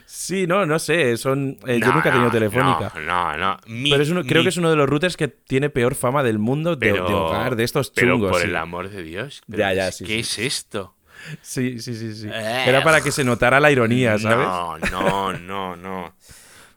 Sí, 0.04 0.46
no, 0.46 0.66
no 0.66 0.78
sé, 0.78 1.16
son... 1.16 1.58
eh, 1.66 1.78
yo 1.80 1.92
nunca 1.92 2.08
he 2.08 2.12
tenido 2.12 2.24
no, 2.26 2.30
Telefónica. 2.30 2.92
No, 2.96 3.36
no, 3.36 3.36
no. 3.36 3.56
Mi- 3.66 3.90
pero 3.90 4.02
es 4.02 4.10
uno- 4.10 4.22
creo 4.24 4.42
que 4.42 4.48
es 4.48 4.56
uno 4.56 4.70
de 4.70 4.76
los 4.76 4.88
routers 4.88 5.16
que 5.16 5.28
tiene 5.28 5.70
peor 5.70 5.94
fama 5.94 6.22
del 6.22 6.38
mundo 6.38 6.76
de, 6.76 6.92
de 6.92 7.00
hogar, 7.00 7.56
de 7.56 7.64
estos 7.64 7.90
pero 7.90 8.14
chungos. 8.14 8.30
por 8.32 8.40
sí. 8.40 8.46
el 8.48 8.56
amor 8.56 8.88
de 8.90 9.02
Dios. 9.02 9.42
pero 9.46 9.58
Ya, 9.58 9.72
ya, 9.74 9.92
sí, 9.92 10.04
¿Qué 10.04 10.22
sí. 10.24 10.42
es 10.42 10.54
esto? 10.56 10.96
sí, 11.42 11.78
sí, 11.80 11.94
sí, 11.94 12.14
sí. 12.14 12.28
Eh. 12.32 12.64
Era 12.66 12.82
para 12.84 13.00
que 13.00 13.10
se 13.12 13.24
notara 13.24 13.60
la 13.60 13.70
ironía, 13.70 14.18
¿sabes? 14.18 14.46
No, 14.46 14.78
no, 14.90 15.32
no, 15.32 15.76
no. 15.76 16.16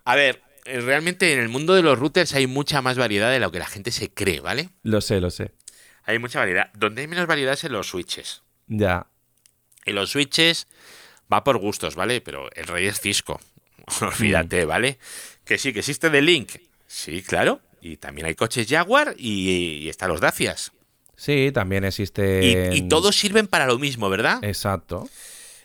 A 0.05 0.15
ver, 0.15 0.41
eh, 0.65 0.79
realmente 0.81 1.33
en 1.33 1.39
el 1.39 1.49
mundo 1.49 1.73
de 1.75 1.81
los 1.81 1.97
routers 1.99 2.33
hay 2.35 2.47
mucha 2.47 2.81
más 2.81 2.97
variedad 2.97 3.31
de 3.31 3.39
lo 3.39 3.51
que 3.51 3.59
la 3.59 3.65
gente 3.67 3.91
se 3.91 4.11
cree, 4.13 4.39
¿vale? 4.39 4.69
Lo 4.83 5.01
sé, 5.01 5.19
lo 5.19 5.29
sé. 5.29 5.51
Hay 6.03 6.17
mucha 6.19 6.39
variedad. 6.39 6.71
Donde 6.73 7.01
hay 7.01 7.07
menos 7.07 7.27
variedad 7.27 7.53
es 7.53 7.63
en 7.63 7.73
los 7.73 7.87
switches. 7.87 8.43
Ya. 8.67 9.07
En 9.85 9.95
los 9.95 10.11
switches 10.11 10.67
va 11.31 11.43
por 11.43 11.57
gustos, 11.57 11.95
¿vale? 11.95 12.21
Pero 12.21 12.49
el 12.55 12.67
rey 12.67 12.87
es 12.87 12.99
Cisco. 12.99 13.39
Olvídate, 14.01 14.65
¿vale? 14.65 14.97
Que 15.45 15.57
sí, 15.57 15.73
que 15.73 15.79
existe 15.79 16.09
The 16.09 16.21
Link. 16.21 16.51
Sí, 16.87 17.21
claro. 17.21 17.59
Y 17.81 17.97
también 17.97 18.27
hay 18.27 18.35
coches 18.35 18.67
Jaguar 18.67 19.15
y, 19.17 19.49
y 19.83 19.89
están 19.89 20.09
los 20.09 20.21
Dacias. 20.21 20.71
Sí, 21.15 21.51
también 21.53 21.83
existe... 21.83 22.71
y 22.73 22.87
todos 22.87 23.15
sirven 23.15 23.47
para 23.47 23.67
lo 23.67 23.77
mismo, 23.77 24.09
¿verdad? 24.09 24.41
Exacto. 24.41 25.09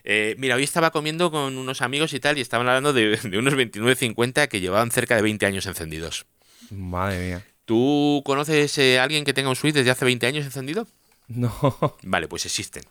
Eh, 0.02 0.34
mira, 0.36 0.56
hoy 0.56 0.64
estaba 0.64 0.90
comiendo 0.90 1.30
con 1.30 1.56
unos 1.56 1.80
amigos 1.80 2.12
y 2.12 2.20
tal 2.20 2.36
y 2.36 2.40
estaban 2.40 2.68
hablando 2.68 2.92
de, 2.92 3.16
de 3.22 3.38
unos 3.38 3.54
2950 3.54 4.48
que 4.48 4.60
llevaban 4.60 4.90
cerca 4.90 5.16
de 5.16 5.22
20 5.22 5.46
años 5.46 5.66
encendidos. 5.66 6.26
Madre 6.70 7.18
mía. 7.24 7.46
¿Tú 7.64 8.22
conoces 8.26 8.76
eh, 8.78 8.98
a 8.98 9.04
alguien 9.04 9.24
que 9.24 9.32
tenga 9.32 9.48
un 9.48 9.56
switch 9.56 9.74
desde 9.74 9.90
hace 9.90 10.04
20 10.04 10.26
años 10.26 10.44
encendido? 10.44 10.86
No. 11.26 11.96
Vale, 12.02 12.28
pues 12.28 12.44
existen. 12.44 12.82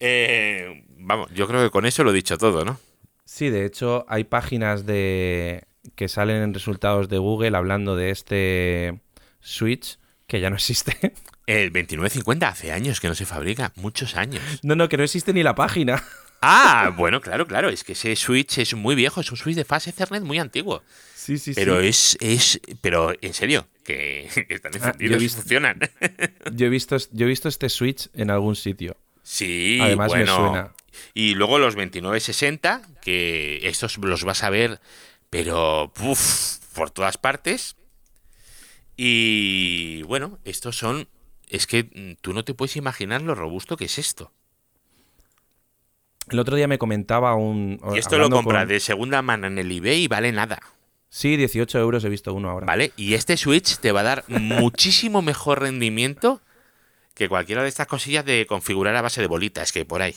Eh, 0.00 0.84
vamos, 0.98 1.30
yo 1.34 1.46
creo 1.46 1.62
que 1.62 1.70
con 1.70 1.86
eso 1.86 2.04
lo 2.04 2.10
he 2.10 2.14
dicho 2.14 2.36
todo, 2.38 2.64
¿no? 2.64 2.78
Sí, 3.24 3.50
de 3.50 3.64
hecho, 3.64 4.04
hay 4.08 4.24
páginas 4.24 4.86
de 4.86 5.64
que 5.96 6.08
salen 6.08 6.42
en 6.42 6.54
resultados 6.54 7.08
de 7.08 7.18
Google 7.18 7.56
hablando 7.56 7.96
de 7.96 8.10
este 8.10 9.00
Switch 9.40 9.98
que 10.26 10.40
ya 10.40 10.50
no 10.50 10.56
existe. 10.56 10.96
El 11.46 11.66
2950 11.72 12.48
hace 12.48 12.72
años 12.72 13.00
que 13.00 13.08
no 13.08 13.14
se 13.14 13.26
fabrica, 13.26 13.72
muchos 13.76 14.16
años. 14.16 14.42
No, 14.62 14.74
no, 14.76 14.88
que 14.88 14.96
no 14.96 15.04
existe 15.04 15.32
ni 15.32 15.42
la 15.42 15.54
página. 15.54 16.02
Ah, 16.46 16.92
bueno, 16.94 17.22
claro, 17.22 17.46
claro, 17.46 17.70
es 17.70 17.84
que 17.84 17.92
ese 17.92 18.14
switch 18.16 18.58
es 18.58 18.74
muy 18.74 18.94
viejo, 18.94 19.22
es 19.22 19.30
un 19.30 19.38
switch 19.38 19.56
de 19.56 19.64
fase 19.64 19.88
Ethernet 19.88 20.22
muy 20.24 20.38
antiguo. 20.38 20.82
Sí, 21.14 21.38
sí, 21.38 21.52
Pero 21.54 21.80
sí. 21.80 21.86
es, 21.86 22.18
es, 22.20 22.60
pero 22.82 23.14
en 23.22 23.32
serio, 23.32 23.66
que, 23.82 24.28
que 24.46 24.54
están 24.56 24.72
Ah, 24.74 24.88
encendidos 24.88 25.22
y 25.22 25.28
funcionan. 25.30 25.78
Yo 26.52 26.66
he 26.66 26.68
visto, 26.68 26.98
yo 27.12 27.24
he 27.24 27.28
visto 27.30 27.48
este 27.48 27.70
Switch 27.70 28.10
en 28.12 28.30
algún 28.30 28.56
sitio. 28.56 28.98
Sí, 29.24 29.78
Además 29.82 30.12
me 30.12 30.18
bueno. 30.18 30.36
suena. 30.36 30.72
Y 31.12 31.34
luego 31.34 31.58
los 31.58 31.74
2960, 31.74 32.82
que 33.02 33.58
estos 33.66 33.98
los 33.98 34.22
vas 34.22 34.44
a 34.44 34.50
ver, 34.50 34.80
pero 35.30 35.92
uf, 36.00 36.58
por 36.74 36.90
todas 36.90 37.18
partes. 37.18 37.74
Y 38.96 40.02
bueno, 40.04 40.38
estos 40.44 40.76
son. 40.78 41.08
Es 41.48 41.66
que 41.66 41.84
mm, 41.84 42.20
tú 42.22 42.32
no 42.32 42.44
te 42.44 42.54
puedes 42.54 42.76
imaginar 42.76 43.22
lo 43.22 43.34
robusto 43.34 43.76
que 43.76 43.86
es 43.86 43.98
esto. 43.98 44.30
El 46.30 46.38
otro 46.38 46.56
día 46.56 46.66
me 46.68 46.78
comentaba 46.78 47.34
un... 47.34 47.78
Y 47.94 47.98
esto 47.98 48.16
lo 48.16 48.30
con- 48.30 48.66
de 48.66 48.80
segunda 48.80 49.20
mano 49.20 49.46
en 49.46 49.58
el 49.58 49.70
eBay 49.70 50.04
y 50.04 50.08
vale 50.08 50.32
nada. 50.32 50.58
Sí, 51.10 51.36
18 51.36 51.78
euros 51.78 52.02
he 52.04 52.08
visto 52.08 52.32
uno 52.32 52.48
ahora. 52.50 52.66
¿Vale? 52.66 52.92
Y 52.96 53.12
este 53.14 53.36
Switch 53.36 53.76
te 53.76 53.92
va 53.92 54.00
a 54.00 54.04
dar 54.04 54.24
muchísimo 54.28 55.20
mejor 55.20 55.60
rendimiento 55.60 56.40
que 57.14 57.28
cualquiera 57.28 57.62
de 57.62 57.68
estas 57.68 57.86
cosillas 57.86 58.24
de 58.24 58.44
configurar 58.46 58.94
a 58.96 59.02
base 59.02 59.20
de 59.20 59.26
bolitas 59.28 59.72
que 59.72 59.80
hay 59.80 59.84
por 59.84 60.02
ahí. 60.02 60.14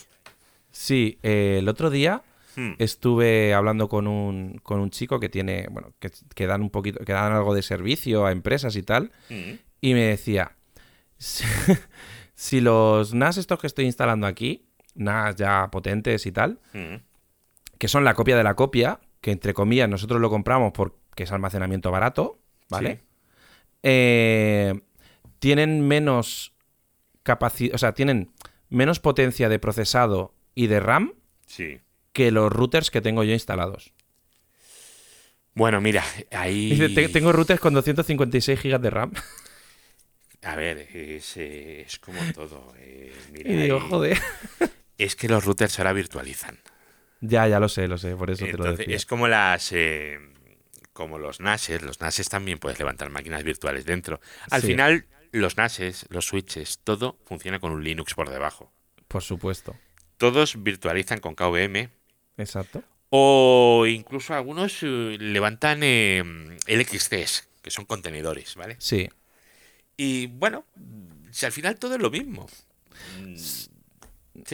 Sí, 0.70 1.18
eh, 1.22 1.56
el 1.60 1.68
otro 1.68 1.90
día 1.90 2.22
Hmm. 2.56 2.72
estuve 2.78 3.54
hablando 3.54 3.88
con 3.88 4.08
un, 4.08 4.58
con 4.64 4.80
un 4.80 4.90
chico 4.90 5.20
que 5.20 5.28
tiene, 5.28 5.68
bueno, 5.70 5.92
que, 6.00 6.10
que 6.34 6.46
dan 6.48 6.60
un 6.62 6.70
poquito, 6.70 7.04
que 7.04 7.12
dan 7.12 7.32
algo 7.32 7.54
de 7.54 7.62
servicio 7.62 8.26
a 8.26 8.32
empresas 8.32 8.74
y 8.74 8.82
tal, 8.82 9.12
Mm. 9.30 9.52
y 9.80 9.94
me 9.94 10.00
decía, 10.00 10.56
si, 11.18 11.44
si 12.34 12.60
los 12.60 13.14
NAS 13.14 13.36
estos 13.36 13.60
que 13.60 13.68
estoy 13.68 13.84
instalando 13.84 14.26
aquí, 14.26 14.66
NAS 14.96 15.36
ya 15.36 15.68
potentes 15.70 16.26
y 16.26 16.32
tal, 16.32 16.58
Mm. 16.72 16.96
que 17.78 17.86
son 17.86 18.02
la 18.02 18.14
copia 18.14 18.36
de 18.36 18.42
la 18.42 18.54
copia, 18.54 18.98
que 19.20 19.30
entre 19.30 19.54
comillas 19.54 19.88
nosotros 19.88 20.20
lo 20.20 20.28
compramos 20.28 20.72
porque 20.74 21.22
es 21.22 21.30
almacenamiento 21.30 21.92
barato, 21.92 22.40
¿vale? 22.68 22.96
Sí. 22.96 23.00
Eh, 23.84 24.80
tienen 25.38 25.86
menos 25.86 26.52
capacidad, 27.28 27.74
o 27.74 27.78
sea, 27.78 27.92
tienen 27.92 28.30
menos 28.70 29.00
potencia 29.00 29.48
de 29.50 29.58
procesado 29.58 30.34
y 30.54 30.66
de 30.66 30.80
RAM 30.80 31.12
Sí. 31.46 31.80
que 32.12 32.30
los 32.30 32.50
routers 32.50 32.90
que 32.90 33.00
tengo 33.02 33.22
yo 33.22 33.32
instalados. 33.34 33.92
Bueno, 35.54 35.80
mira, 35.80 36.04
ahí. 36.30 36.70
Dice, 36.70 36.88
"Te- 36.90 37.08
tengo 37.08 37.32
routers 37.32 37.60
con 37.60 37.74
256 37.74 38.60
GB 38.62 38.78
de 38.80 38.90
RAM. 38.90 39.12
A 40.42 40.54
ver, 40.56 40.78
es, 40.94 41.36
es 41.36 41.98
como 41.98 42.18
todo. 42.32 42.72
eh, 42.78 43.12
mira, 43.32 43.50
Y 43.50 43.56
digo, 43.56 43.80
ahí- 43.80 43.88
joder. 43.90 44.18
Es 44.98 45.14
que 45.14 45.28
los 45.28 45.44
routers 45.44 45.78
ahora 45.78 45.92
virtualizan. 45.92 46.58
Ya, 47.20 47.46
ya 47.46 47.60
lo 47.60 47.68
sé, 47.68 47.86
lo 47.86 47.98
sé, 47.98 48.16
por 48.16 48.30
eso 48.32 48.44
te 48.46 48.52
lo 48.54 48.74
decía. 48.76 48.96
es 48.96 49.06
como 49.06 49.28
las. 49.28 49.70
eh, 49.72 50.18
como 50.92 51.18
los 51.18 51.38
NASes. 51.40 51.82
Los 51.82 52.00
NASes 52.00 52.28
también 52.28 52.58
puedes 52.58 52.78
levantar 52.80 53.08
máquinas 53.10 53.44
virtuales 53.44 53.84
dentro. 53.84 54.20
Al 54.50 54.60
Sí. 54.60 54.68
final, 54.68 55.06
los 55.32 55.56
NASes, 55.56 56.06
los 56.10 56.26
switches, 56.26 56.80
todo 56.84 57.18
funciona 57.24 57.58
con 57.60 57.72
un 57.72 57.84
Linux 57.84 58.14
por 58.14 58.30
debajo. 58.30 58.72
Por 59.08 59.22
supuesto. 59.22 59.76
Todos 60.16 60.62
virtualizan 60.62 61.20
con 61.20 61.34
KVM. 61.34 61.90
Exacto. 62.36 62.82
O 63.10 63.86
incluso 63.88 64.34
algunos 64.34 64.82
eh, 64.82 65.16
levantan 65.18 65.80
eh, 65.82 66.22
LXCs, 66.66 67.48
que 67.62 67.70
son 67.70 67.84
contenedores, 67.86 68.54
¿vale? 68.56 68.76
Sí. 68.78 69.08
Y 69.96 70.26
bueno, 70.26 70.64
si 71.30 71.46
al 71.46 71.52
final 71.52 71.78
todo 71.78 71.94
es 71.94 72.00
lo 72.00 72.10
mismo. 72.10 72.48
Mm, 73.20 73.34
Si 73.36 73.68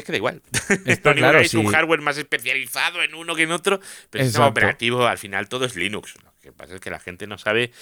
es 0.01 0.05
que 0.05 0.13
da 0.13 0.17
igual. 0.19 0.43
Está 0.87 1.15
claro, 1.15 1.41
es 1.41 1.55
un 1.55 1.67
hardware 1.67 2.01
más 2.01 2.17
especializado 2.17 3.03
en 3.03 3.15
uno 3.15 3.35
que 3.35 3.43
en 3.43 3.53
otro, 3.53 3.81
pero 4.11 4.23
el 4.23 4.29
sistema 4.29 4.47
operativo 4.47 5.07
al 5.07 5.19
final 5.19 5.49
todo 5.49 5.65
es 5.65 5.77
Linux. 5.77 6.15
Lo 6.23 6.33
que 6.41 6.53
pasa 6.53 6.75
es 6.75 6.81
que 6.81 6.91
la 6.91 7.01
gente 7.01 7.27
no 7.27 7.39
sabe 7.39 7.73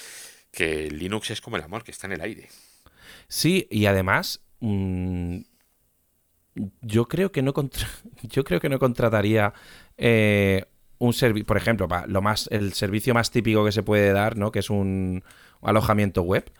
que 0.53 0.91
Linux 0.91 1.31
es 1.31 1.41
como 1.41 1.57
el 1.57 1.63
amor, 1.63 1.85
que 1.85 1.91
está 1.91 2.07
en 2.07 2.13
el 2.15 2.21
aire. 2.21 2.49
Sí, 3.35 3.67
y 3.71 3.87
además, 3.87 4.43
mm, 4.61 5.39
yo 6.83 7.09
creo 7.09 7.33
que 7.33 7.41
no 7.41 7.55
contra- 7.55 7.89
yo 8.23 8.45
creo 8.45 8.61
que 8.61 8.69
no 8.69 8.79
contrataría 8.79 9.55
eh, 9.97 10.67
un 10.99 11.15
servicio, 11.15 11.47
por 11.47 11.57
ejemplo, 11.57 11.89
pa- 11.89 12.07
lo 12.07 12.21
más, 12.21 12.47
el 12.53 12.75
servicio 12.75 13.15
más 13.15 13.31
típico 13.31 13.65
que 13.65 13.73
se 13.73 13.83
puede 13.83 14.13
dar, 14.13 14.37
¿no? 14.37 14.53
Que 14.53 14.59
es 14.59 14.69
un 14.69 15.25
alojamiento 15.63 16.21
web. 16.23 16.51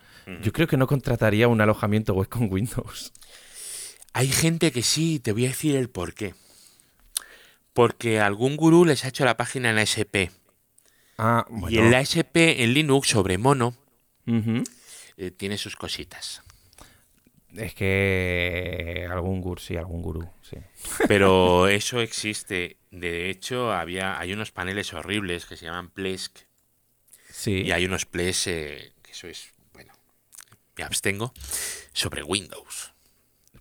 Yo 0.41 0.51
creo 0.51 0.67
que 0.67 0.77
no 0.77 0.87
contrataría 0.87 1.47
un 1.47 1.61
alojamiento 1.61 2.13
web 2.15 2.27
con 2.29 2.51
Windows. 2.51 3.11
Hay 4.13 4.29
gente 4.29 4.71
que 4.71 4.81
sí, 4.81 5.19
te 5.19 5.31
voy 5.31 5.45
a 5.45 5.49
decir 5.49 5.75
el 5.75 5.89
por 5.91 6.13
qué. 6.15 6.33
Porque 7.73 8.19
algún 8.19 8.55
gurú 8.57 8.85
les 8.85 9.05
ha 9.05 9.09
hecho 9.09 9.25
la 9.25 9.37
página 9.37 9.69
en 9.69 9.77
ASP. 9.77 10.31
Ah, 11.19 11.45
Y 11.49 11.51
bueno. 11.59 11.81
en 11.81 11.91
la 11.91 11.99
ASP, 11.99 12.63
en 12.63 12.73
Linux, 12.73 13.09
sobre 13.09 13.37
mono, 13.37 13.75
eh, 15.17 15.29
tiene 15.31 15.57
sus 15.57 15.75
cositas. 15.75 16.41
Es 17.55 17.75
que 17.75 19.07
algún 19.09 19.41
gurú, 19.41 19.61
sí, 19.61 19.77
algún 19.77 20.01
gurú, 20.01 20.27
sí. 20.41 20.57
Pero 21.07 21.67
eso 21.67 22.01
existe. 22.01 22.77
De 22.89 23.29
hecho, 23.29 23.71
había, 23.71 24.19
hay 24.19 24.33
unos 24.33 24.51
paneles 24.51 24.93
horribles 24.93 25.45
que 25.45 25.55
se 25.55 25.65
llaman 25.65 25.89
Plesk. 25.89 26.39
Sí. 27.29 27.61
Y 27.61 27.71
hay 27.71 27.85
unos 27.85 28.05
Plesk, 28.05 28.47
eh, 28.47 28.93
que 29.03 29.11
eso 29.11 29.27
es, 29.27 29.51
bueno, 29.73 29.93
me 30.77 30.83
abstengo, 30.83 31.33
sobre 31.93 32.23
Windows. 32.23 32.93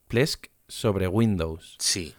Plesk 0.08 0.46
sobre 0.68 1.06
Windows. 1.08 1.76
Sí. 1.78 2.14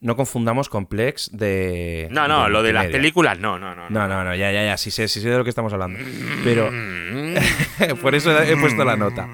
No 0.00 0.14
confundamos 0.14 0.68
con 0.68 0.86
Plex 0.86 1.30
de. 1.32 2.06
No, 2.12 2.28
no, 2.28 2.48
lo 2.48 2.62
de 2.62 2.72
las 2.72 2.86
películas, 2.86 3.38
no, 3.40 3.58
no, 3.58 3.74
no. 3.74 3.90
No, 3.90 4.06
no, 4.06 4.22
no, 4.24 4.34
ya, 4.36 4.52
ya, 4.52 4.64
ya, 4.64 4.76
sí 4.76 4.90
sé, 4.92 5.08
sí 5.08 5.20
sé 5.20 5.28
de 5.28 5.38
lo 5.38 5.42
que 5.44 5.50
estamos 5.50 5.72
hablando. 5.72 5.98
Pero 6.44 6.70
por 8.00 8.14
eso 8.14 8.30
he 8.40 8.56
puesto 8.56 8.84
la 8.84 8.96
nota. 8.96 9.28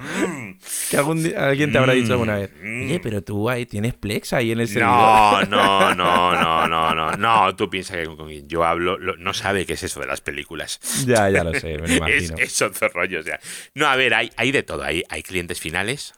Que 0.91 0.97
algún 0.97 1.31
alguien 1.37 1.71
te 1.73 1.77
habrá 1.79 1.93
dicho 1.93 2.13
alguna 2.13 2.37
vez, 2.37 2.51
oye, 2.63 2.99
pero 3.03 3.23
tú 3.23 3.51
ahí 3.51 3.67
tienes 3.67 3.93
Plex 3.95 4.33
ahí 4.33 4.53
en 4.53 4.61
el 4.61 4.69
servidor. 4.69 5.49
No, 5.49 5.95
no, 5.95 5.95
no, 5.95 6.35
no, 6.35 6.67
no, 6.69 6.95
no, 6.95 7.13
no. 7.13 7.57
Tú 7.57 7.69
piensas 7.69 7.99
que 7.99 8.05
con 8.07 8.27
quien 8.29 8.49
yo 8.49 8.65
hablo 8.65 8.97
lo- 8.99 9.17
no 9.19 9.35
sabe 9.35 9.67
qué 9.67 9.75
es 9.75 9.83
eso 9.83 10.01
de 10.01 10.07
las 10.07 10.23
películas. 10.23 10.81
Ya, 11.07 11.29
ya 11.29 11.45
lo 11.45 11.53
sé, 11.53 11.77
me 11.79 11.79
lo 11.79 11.85
Es, 11.89 11.97
imagino. 12.31 12.37
es 12.39 12.63
otro 12.63 12.89
rollo. 12.89 13.21
O 13.21 13.23
sea. 13.23 13.39
No, 13.75 13.87
a 13.87 13.97
ver, 13.97 14.15
hay, 14.15 14.31
hay 14.37 14.51
de 14.53 14.63
todo. 14.63 14.83
Hay, 14.83 15.03
hay 15.11 15.23
clientes 15.23 15.61
finales. 15.61 16.15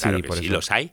Claro 0.00 0.16
sí, 0.16 0.22
que 0.22 0.28
por 0.28 0.38
sí, 0.38 0.44
eso. 0.46 0.54
los 0.54 0.70
hay. 0.70 0.92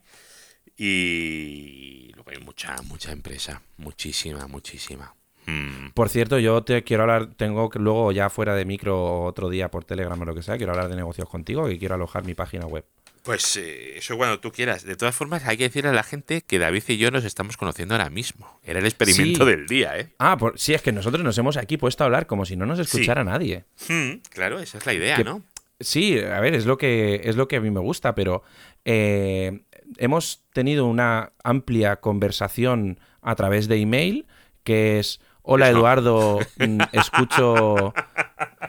Y 0.77 2.10
hay 2.31 2.39
mucha, 2.43 2.75
mucha 2.83 3.11
empresa. 3.11 3.61
Muchísima, 3.77 4.47
muchísima. 4.47 5.13
Mm. 5.45 5.89
Por 5.93 6.09
cierto, 6.09 6.37
yo 6.39 6.63
te 6.63 6.83
quiero 6.83 7.03
hablar, 7.03 7.33
tengo 7.35 7.69
que 7.69 7.79
luego 7.79 8.11
ya 8.11 8.29
fuera 8.29 8.55
de 8.55 8.63
micro 8.65 9.23
otro 9.23 9.49
día 9.49 9.69
por 9.71 9.83
Telegram 9.83 10.19
o 10.21 10.25
lo 10.25 10.35
que 10.35 10.43
sea, 10.43 10.57
quiero 10.57 10.71
hablar 10.71 10.89
de 10.89 10.95
negocios 10.95 11.27
contigo 11.27 11.69
y 11.69 11.79
quiero 11.79 11.95
alojar 11.95 12.23
mi 12.23 12.33
página 12.35 12.65
web. 12.67 12.85
Pues 13.23 13.55
eh, 13.57 13.97
eso 13.97 14.17
cuando 14.17 14.39
tú 14.39 14.51
quieras. 14.51 14.83
De 14.83 14.95
todas 14.95 15.13
formas, 15.13 15.45
hay 15.45 15.55
que 15.57 15.65
decirle 15.65 15.89
a 15.91 15.93
la 15.93 16.01
gente 16.03 16.41
que 16.41 16.57
David 16.57 16.83
y 16.87 16.97
yo 16.97 17.11
nos 17.11 17.23
estamos 17.23 17.55
conociendo 17.55 17.93
ahora 17.93 18.09
mismo. 18.09 18.59
Era 18.63 18.79
el 18.79 18.85
experimento 18.85 19.45
Sí. 19.45 19.51
del 19.51 19.67
día, 19.67 19.97
¿eh? 19.99 20.09
Ah, 20.17 20.37
por, 20.37 20.57
sí, 20.59 20.73
es 20.73 20.81
que 20.81 20.91
nosotros 20.91 21.23
nos 21.23 21.37
hemos 21.37 21.55
aquí 21.57 21.77
puesto 21.77 22.03
a 22.03 22.05
hablar 22.05 22.25
como 22.25 22.45
si 22.45 22.55
no 22.55 22.65
nos 22.65 22.79
escuchara 22.79 23.23
nadie. 23.23 23.65
Mm, 23.89 24.21
claro, 24.31 24.59
esa 24.59 24.79
es 24.79 24.85
la 24.87 24.93
idea, 24.93 25.17
Que- 25.17 25.23
¿no? 25.23 25.43
Sí, 25.79 26.19
a 26.19 26.39
ver, 26.39 26.53
es 26.53 26.65
lo 26.67 26.77
que, 26.77 27.21
es 27.23 27.35
lo 27.35 27.47
que 27.47 27.55
a 27.57 27.61
mí 27.61 27.71
me 27.71 27.79
gusta, 27.79 28.13
pero 28.15 28.43
eh, 28.85 29.61
hemos 29.97 30.43
tenido 30.53 30.85
una 30.85 31.33
amplia 31.43 31.97
conversación 31.97 32.99
a 33.21 33.35
través 33.35 33.67
de 33.67 33.77
email, 33.77 34.25
que 34.63 34.99
es, 34.99 35.21
hola. 35.41 35.69
Eduardo, 35.69 36.39
mm, 36.57 36.79
escucho... 36.91 37.93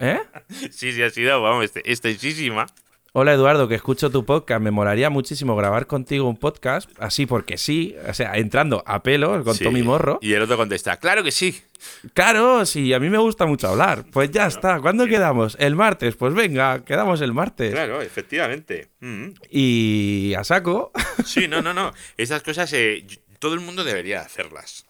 ¿Eh? 0.01 0.19
Sí, 0.71 0.93
sí, 0.93 1.03
ha 1.03 1.11
sido, 1.11 1.41
vamos, 1.43 1.65
este- 1.65 1.91
extensísima. 1.91 2.67
Hola 3.15 3.35
Eduardo, 3.35 3.69
que 3.69 3.75
escucho 3.75 4.09
tu 4.11 4.25
podcast, 4.25 4.63
me 4.63 4.71
molaría 4.71 5.11
muchísimo 5.11 5.55
grabar 5.55 5.87
contigo 5.87 6.27
un 6.27 6.39
podcast, 6.39 6.89
así 6.99 7.27
porque 7.27 7.59
sí, 7.59 7.95
o 8.09 8.15
sea, 8.15 8.33
entrando 8.39 8.83
a 8.87 9.03
pelo 9.03 9.45
con 9.45 9.55
Sí. 9.55 9.65
Tommy 9.65 9.83
Morro. 9.83 10.19
Y 10.23 10.33
el 10.33 10.41
otro 10.41 10.57
contesta, 10.57 10.97
claro 10.97 11.23
que 11.23 11.31
sí. 11.31 11.61
Claro, 12.15 12.65
sí, 12.65 12.91
a 12.95 12.99
mí 12.99 13.11
me 13.11 13.19
gusta 13.19 13.45
mucho 13.45 13.69
hablar. 13.69 14.07
Pues 14.11 14.31
ya 14.31 14.47
está, 14.47 14.81
¿cuándo 14.81 15.07
quedamos? 15.07 15.59
El 15.61 15.77
martes, 15.77 16.17
pues 16.17 16.33
venga, 16.33 16.87
quedamos 16.87 17.21
el 17.21 17.35
martes. 17.35 17.73
Claro, 17.73 18.01
efectivamente. 18.01 18.89
Mm. 19.01 19.27
Y 19.51 20.33
a 20.35 20.43
saco. 20.45 20.91
Sí, 21.27 21.47
no, 21.49 21.61
no, 21.61 21.73
no. 21.75 21.93
Esas 22.17 22.43
cosas 22.43 22.73
eh, 22.73 23.07
todo 23.39 23.53
el 23.55 23.61
mundo 23.61 23.85
debería 23.85 24.23
hacerlas. 24.23 24.87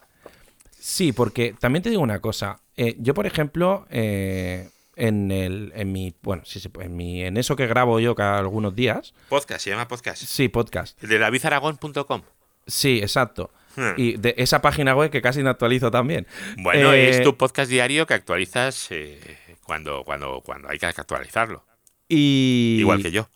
Sí, 0.79 1.11
porque 1.11 1.53
también 1.59 1.83
te 1.83 1.89
digo 1.89 2.01
una 2.01 2.19
cosa. 2.21 2.61
eh, 2.77 2.95
yo, 2.99 3.13
por 3.13 3.27
ejemplo, 3.27 3.85
eh, 3.91 4.69
en 4.95 5.31
el, 5.31 5.71
en 5.75 5.91
mi, 5.91 6.13
bueno, 6.21 6.43
sí, 6.45 6.59
sí, 6.59 6.69
en 6.79 6.95
mi, 6.95 7.23
en 7.23 7.37
eso 7.37 7.55
que 7.55 7.67
grabo 7.67 7.99
yo 7.99 8.15
cada 8.15 8.39
algunos 8.39 8.75
días, 8.75 9.13
Podcast, 9.29 9.61
se 9.63 9.69
llama 9.71 9.87
podcast. 9.87 10.23
sí, 10.23 10.49
podcast. 10.49 11.01
El 11.03 11.09
de 11.09 11.17
davidaragón.com. 11.19 12.21
Sí, 12.67 12.99
exacto. 12.99 13.51
Hmm. 13.75 13.93
Y 13.97 14.17
de 14.17 14.35
esa 14.37 14.61
página 14.61 14.95
web 14.95 15.09
que 15.09 15.21
casi 15.21 15.41
no 15.41 15.49
actualizo 15.49 15.89
también. 15.89 16.27
Bueno, 16.57 16.93
Eh, 16.93 17.09
es 17.09 17.23
tu 17.23 17.35
podcast 17.37 17.69
diario 17.71 18.05
que 18.05 18.13
actualizas 18.13 18.87
eh, 18.91 19.19
cuando, 19.63 20.03
cuando, 20.03 20.41
cuando 20.45 20.69
hay 20.69 20.77
que 20.77 20.85
actualizarlo. 20.85 21.65
Y, 22.07 22.77
Igual 22.79 23.01
que 23.01 23.11
yo. 23.11 23.27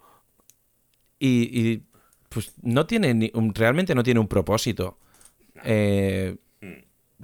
Y, 1.19 1.49
y, 1.51 1.83
pues 2.29 2.53
no 2.61 2.85
tiene 2.85 3.13
ni- 3.15 3.31
realmente 3.55 3.95
no 3.95 4.03
tiene 4.03 4.19
un 4.19 4.27
propósito 4.27 4.99
eh, 5.63 6.35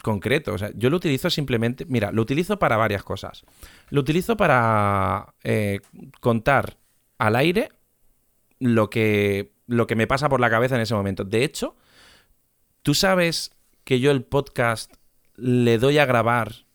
concreto. 0.02 0.54
O 0.54 0.58
sea, 0.58 0.72
yo 0.76 0.90
lo 0.90 0.98
utilizo 0.98 1.30
simplemente. 1.30 1.86
Mira, 1.86 2.12
lo 2.12 2.22
utilizo 2.22 2.58
para 2.60 2.78
varias 2.78 3.04
cosas. 3.04 3.44
Lo 3.90 4.02
utilizo 4.02 4.38
para 4.38 5.34
eh, 5.44 5.82
contar 6.20 6.78
al 7.18 7.36
aire 7.36 7.70
lo 8.60 8.90
que, 8.90 9.54
lo 9.68 9.88
que 9.88 9.96
me 9.96 10.08
pasa 10.08 10.30
por 10.30 10.40
la 10.40 10.50
cabeza 10.50 10.76
en 10.76 10.82
ese 10.82 10.96
momento. 10.96 11.24
De 11.24 11.44
hecho, 11.44 11.76
tú 12.82 12.94
sabes 12.94 13.52
que 13.84 14.00
yo 14.00 14.12
el 14.12 14.24
podcast 14.24 14.94
le 15.36 15.78
doy 15.78 15.98
a 15.98 16.06
grabar 16.06 16.66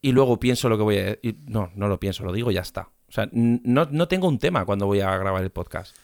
y 0.00 0.12
luego 0.12 0.38
pienso 0.38 0.68
lo 0.68 0.76
que 0.76 0.82
voy 0.82 0.98
a. 0.98 1.18
No, 1.46 1.70
no 1.74 1.88
lo 1.88 1.98
pienso, 2.00 2.24
lo 2.24 2.32
digo 2.32 2.50
y 2.50 2.54
ya 2.54 2.60
está. 2.60 2.90
O 3.08 3.12
sea, 3.12 3.28
no, 3.32 3.88
no 3.90 4.08
tengo 4.08 4.28
un 4.28 4.38
tema 4.38 4.64
cuando 4.64 4.86
voy 4.86 5.00
a 5.00 5.16
grabar 5.16 5.42
el 5.42 5.50
podcast. 5.50 5.96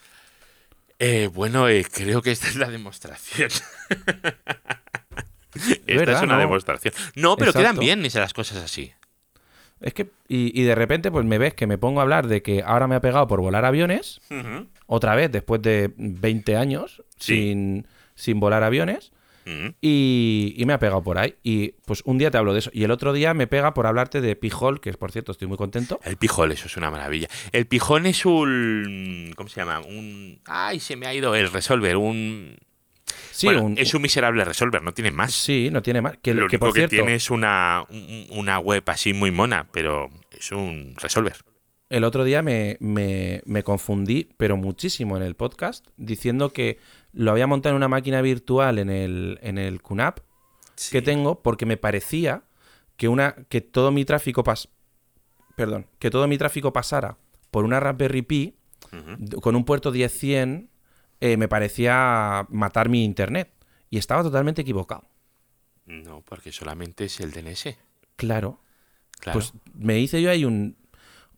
Eh, 0.99 1.29
bueno, 1.33 1.69
eh, 1.69 1.85
creo 1.91 2.23
que 2.23 2.31
esta 2.31 2.49
es 2.49 2.57
la 2.57 2.71
demostración. 2.71 3.51
esta 5.87 5.95
verdad, 5.95 6.17
es 6.17 6.23
una 6.23 6.35
¿no? 6.35 6.41
demostración. 6.41 6.95
No, 7.15 7.37
pero 7.37 7.53
quedan 7.53 7.79
bien 7.79 8.05
esas 8.05 8.33
cosas 8.33 8.59
así. 8.59 8.93
Es 9.81 9.93
que, 9.93 10.09
y, 10.29 10.59
y 10.59 10.65
de 10.65 10.75
repente, 10.75 11.11
pues 11.11 11.25
me 11.27 11.37
ves 11.39 11.53
que 11.55 11.67
me 11.67 11.77
pongo 11.79 12.01
a 12.01 12.05
hablar 12.05 12.27
de 12.27 12.43
que 12.43 12.63
ahora 12.65 12.87
me 12.87 12.95
ha 12.95 13.01
pegado 13.01 13.27
por 13.27 13.41
volar 13.41 13.65
aviones, 13.65 14.21
otra 14.87 15.15
vez, 15.15 15.31
después 15.31 15.61
de 15.63 15.93
20 15.97 16.57
años 16.57 17.03
Sí. 17.19 17.37
sin, 17.37 17.87
sin 18.15 18.41
volar 18.41 18.63
aviones. 18.63 19.13
Y, 19.83 20.55
y 20.57 20.65
me 20.65 20.73
ha 20.73 20.79
pegado 20.79 21.03
por 21.03 21.19
ahí. 21.19 21.35
Y 21.43 21.73
pues 21.85 22.01
un 22.07 22.17
día 22.17 22.31
te 22.31 22.39
hablo 22.39 22.55
de 22.55 22.61
eso. 22.61 22.71
Y 22.73 22.85
el 22.85 22.91
otro 22.91 23.13
día 23.13 23.35
me 23.35 23.47
pega 23.47 23.75
por 23.75 23.87
hablarte 23.87 24.23
de 24.23 24.37
Pijol, 24.37 24.81
que 24.81 24.91
por 24.95 25.13
cierto 25.13 25.33
estoy 25.33 25.49
muy 25.49 25.59
contento. 25.59 26.01
El 26.03 26.17
pijol, 26.17 26.51
eso 26.53 26.67
es 26.67 26.77
una 26.79 26.91
maravilla. 26.91 27.29
El 27.53 27.67
pijón 27.67 28.07
es 28.07 28.25
un. 28.25 29.33
¿Cómo 29.37 29.51
se 29.51 29.61
llama? 29.61 29.81
Un. 29.81 30.41
Ay, 30.47 30.81
se 30.81 30.97
me 30.97 31.07
ha 31.07 31.13
ido 31.15 31.35
el 31.35 31.51
resolver. 31.53 31.99
Un. 31.99 32.57
Sí, 33.33 33.47
Bueno, 33.47 33.63
un- 33.65 33.79
es 33.79 33.93
un 33.95 34.03
miserable 34.03 34.45
resolver, 34.45 34.83
no 34.83 34.93
tiene 34.95 35.11
más. 35.11 35.33
sí, 35.35 35.69
no 35.73 35.83
tiene 35.83 36.01
más. 36.01 36.17
Que, 36.23 36.33
Lo 36.35 36.41
que 36.49 36.57
único 36.57 36.67
por 36.67 36.75
que 36.75 36.89
tiene 36.89 37.15
es 37.15 37.31
una, 37.31 37.85
un- 37.91 38.27
una 38.31 38.59
web 38.59 38.83
así 38.87 39.13
muy 39.13 39.31
mona, 39.31 39.67
pero 39.73 40.09
es 40.31 40.53
un 40.53 40.95
resolver. 41.01 41.37
el 41.91 42.03
otro 42.05 42.25
día 42.25 42.43
me, 42.43 42.77
me- 42.81 43.43
me 43.45 43.63
confundí, 43.63 44.29
pero 44.37 44.57
muchísimo 44.57 45.17
en 45.17 45.23
el 45.23 45.35
podcast, 45.37 45.87
diciendo 45.97 46.53
que 46.53 46.79
lo 47.13 47.31
había 47.31 47.47
montado 47.47 47.73
en 47.75 47.77
una 47.77 47.89
máquina 47.89 48.21
virtual 48.23 48.79
en 48.81 48.91
el, 48.91 49.39
en 49.43 49.59
el 49.59 49.81
QNAP 49.83 50.19
que 50.91 51.03
tengo 51.03 51.41
porque 51.43 51.67
me 51.67 51.77
parecía 51.77 52.43
que 52.97 53.07
una 53.09 53.35
que 53.49 53.61
todo 53.61 53.93
mi 53.93 54.05
tráfico 54.05 54.43
pas 54.43 54.69
perdón, 55.57 55.87
que 56.01 56.11
todo 56.11 56.27
mi 56.27 56.37
tráfico 56.37 56.73
pasara 56.73 57.17
por 57.53 57.65
una 57.65 57.79
Raspberry 57.79 58.23
Pi 58.23 58.55
con 59.41 59.55
un 59.55 59.65
puerto 59.65 59.93
10-100 59.93 60.67
eh, 61.25 61.37
me 61.39 61.49
parecía 61.49 62.47
matar 62.51 62.89
mi 62.91 63.05
internet 63.05 63.51
y 63.89 63.97
estaba 63.99 64.23
totalmente 64.23 64.61
equivocado. 64.63 65.05
No, 65.87 66.21
porque 66.23 66.53
solamente 66.53 67.05
es 67.07 67.19
el 67.21 67.31
DNS. 67.33 67.77
Claro. 68.17 68.61
Claro. 69.21 69.39
Pues 69.39 69.53
me 69.75 69.99
hice 69.99 70.21
yo 70.21 70.31
ahí 70.31 70.45
un- 70.45 70.77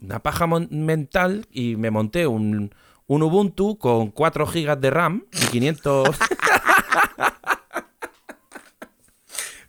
una 0.01 0.19
paja 0.21 0.47
mental 0.47 1.47
y 1.51 1.77
me 1.77 1.91
monté 1.91 2.27
un, 2.27 2.75
un 3.07 3.23
Ubuntu 3.23 3.79
con 3.79 4.11
4 4.11 4.45
GB 4.47 4.77
de 4.79 4.91
RAM 4.91 5.25
y 5.33 5.47
500 5.47 6.09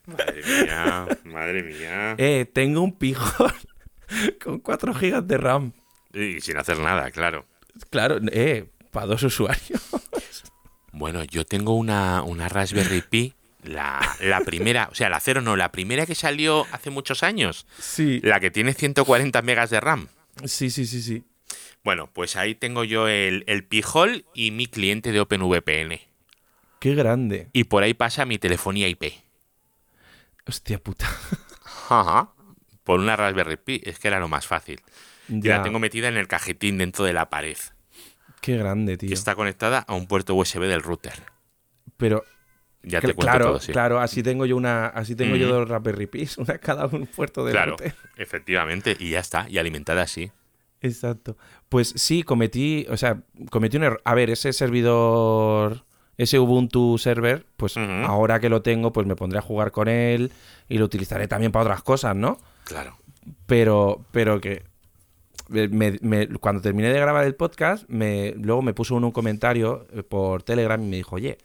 Madre 0.06 0.42
mía, 0.64 1.08
madre 1.26 1.64
mía. 1.64 2.16
eh, 2.18 2.46
tengo 2.52 2.82
un 2.82 2.94
pijón 2.98 3.52
con 4.44 4.60
4 4.60 4.94
GB 4.94 5.22
de 5.24 5.38
RAM. 5.38 5.74
Y 6.14 6.40
sin 6.42 6.58
hacer 6.58 6.80
nada, 6.80 7.12
claro. 7.12 7.46
Claro, 7.90 8.20
eh, 8.32 8.70
para 8.98 9.08
dos 9.08 9.22
usuarios. 9.24 9.82
Bueno, 10.92 11.24
yo 11.24 11.46
tengo 11.46 11.76
una, 11.76 12.24
una 12.24 12.50
Raspberry 12.50 13.02
Pi, 13.04 13.36
la, 13.62 14.00
la 14.20 14.40
primera, 14.42 14.90
o 14.92 14.96
sea, 14.96 15.10
la 15.10 15.20
cero 15.20 15.42
no, 15.42 15.56
la 15.56 15.72
primera 15.72 16.08
que 16.08 16.16
salió 16.16 16.66
hace 16.72 16.90
muchos 16.90 17.22
años, 17.22 17.68
Sí. 17.78 18.20
la 18.24 18.40
que 18.40 18.50
tiene 18.50 18.74
140 18.74 19.40
megas 19.44 19.70
de 19.70 19.80
RAM. 19.80 20.08
Sí, 20.46 20.72
sí, 20.72 20.88
sí, 20.88 21.04
sí. 21.04 21.24
Bueno, 21.84 22.10
pues 22.12 22.36
ahí 22.36 22.56
tengo 22.56 22.84
yo 22.84 23.08
el, 23.08 23.44
el 23.46 23.64
Pijol 23.64 24.26
y 24.34 24.50
mi 24.50 24.66
cliente 24.66 25.12
de 25.12 25.20
OpenVPN. 25.20 26.00
Qué 26.80 26.96
grande. 26.96 27.50
Y 27.54 27.66
por 27.66 27.84
ahí 27.84 27.94
pasa 27.94 28.26
mi 28.26 28.40
telefonía 28.40 28.88
IP. 28.88 29.04
Hostia 30.48 30.80
puta. 30.80 31.08
Ajá. 31.90 32.32
Por 32.84 33.00
una 33.02 33.16
Raspberry 33.16 33.58
Pi, 33.58 33.82
es 33.84 34.00
que 34.00 34.08
era 34.08 34.20
lo 34.20 34.30
más 34.30 34.48
fácil. 34.48 34.82
Y 35.30 35.42
Ya, 35.42 35.58
la 35.58 35.64
tengo 35.64 35.78
metida 35.78 36.08
en 36.08 36.18
el 36.18 36.28
cajetín 36.28 36.80
dentro 36.80 37.06
de 37.06 37.14
la 37.14 37.30
pared. 37.30 37.58
Qué 38.42 38.58
grande, 38.58 38.94
Que 38.94 39.08
tío. 39.08 39.14
está 39.14 39.36
conectada 39.36 39.80
a 39.80 39.94
un 39.96 40.08
puerto 40.08 40.36
USB 40.36 40.62
del 40.62 40.82
router. 40.84 41.14
Pero 41.98 42.24
Ya 42.84 43.02
te 43.02 43.08
cuento 43.08 43.22
claro, 43.22 43.46
todo, 43.46 43.60
sí. 43.60 43.72
claro, 43.72 44.00
así 44.00 44.24
tengo 44.24 44.46
yo 44.46 44.56
una, 44.56 44.86
así 44.88 45.16
tengo 45.16 45.36
yo 45.36 45.48
dos 45.50 45.68
Raspberry 45.68 46.06
Pis, 46.08 46.38
una 46.38 46.58
cada 46.60 46.86
un 46.86 47.08
puerto 47.08 47.44
de 47.44 47.52
Claro, 47.52 47.72
router. 47.72 47.96
efectivamente. 48.18 48.96
Y 49.00 49.10
ya 49.12 49.20
está. 49.20 49.48
Y 49.50 49.58
alimentada 49.58 50.04
así. 50.04 50.32
Exacto. 50.82 51.36
Pues 51.70 51.94
sí, 51.96 52.22
cometí, 52.24 52.86
o 52.90 52.96
sea, 52.98 53.24
cometí 53.50 53.78
un 53.78 53.84
error. 53.84 54.02
A 54.06 54.14
ver, 54.14 54.30
ese 54.30 54.54
servidor, 54.54 55.84
ese 56.18 56.40
Ubuntu 56.40 56.98
server, 57.00 57.46
pues 57.58 57.76
ahora 57.78 58.40
que 58.40 58.48
lo 58.50 58.62
tengo, 58.62 58.94
pues 58.94 59.08
me 59.08 59.16
pondré 59.16 59.40
a 59.40 59.42
jugar 59.42 59.72
con 59.72 59.88
él 59.88 60.32
y 60.70 60.78
lo 60.78 60.86
utilizaré 60.86 61.28
también 61.28 61.52
para 61.52 61.64
otras 61.66 61.82
cosas, 61.84 62.16
¿no? 62.16 62.38
Claro. 62.64 62.96
Pero, 63.48 64.06
pero 64.12 64.40
que 64.40 64.64
me- 65.50 65.98
me- 66.02 66.28
cuando 66.40 66.62
terminé 66.62 66.92
de 66.92 67.00
grabar 67.00 67.26
el 67.26 67.36
podcast, 67.36 67.86
me, 67.90 68.34
luego 68.38 68.62
me 68.62 68.74
puso 68.74 68.96
uno 68.96 69.08
un 69.08 69.12
comentario 69.14 69.88
eh, 69.94 70.04
por 70.04 70.44
Telegram 70.44 70.82
y 70.82 70.88
me 70.88 70.96
dijo, 70.98 71.16
oye, 71.16 71.38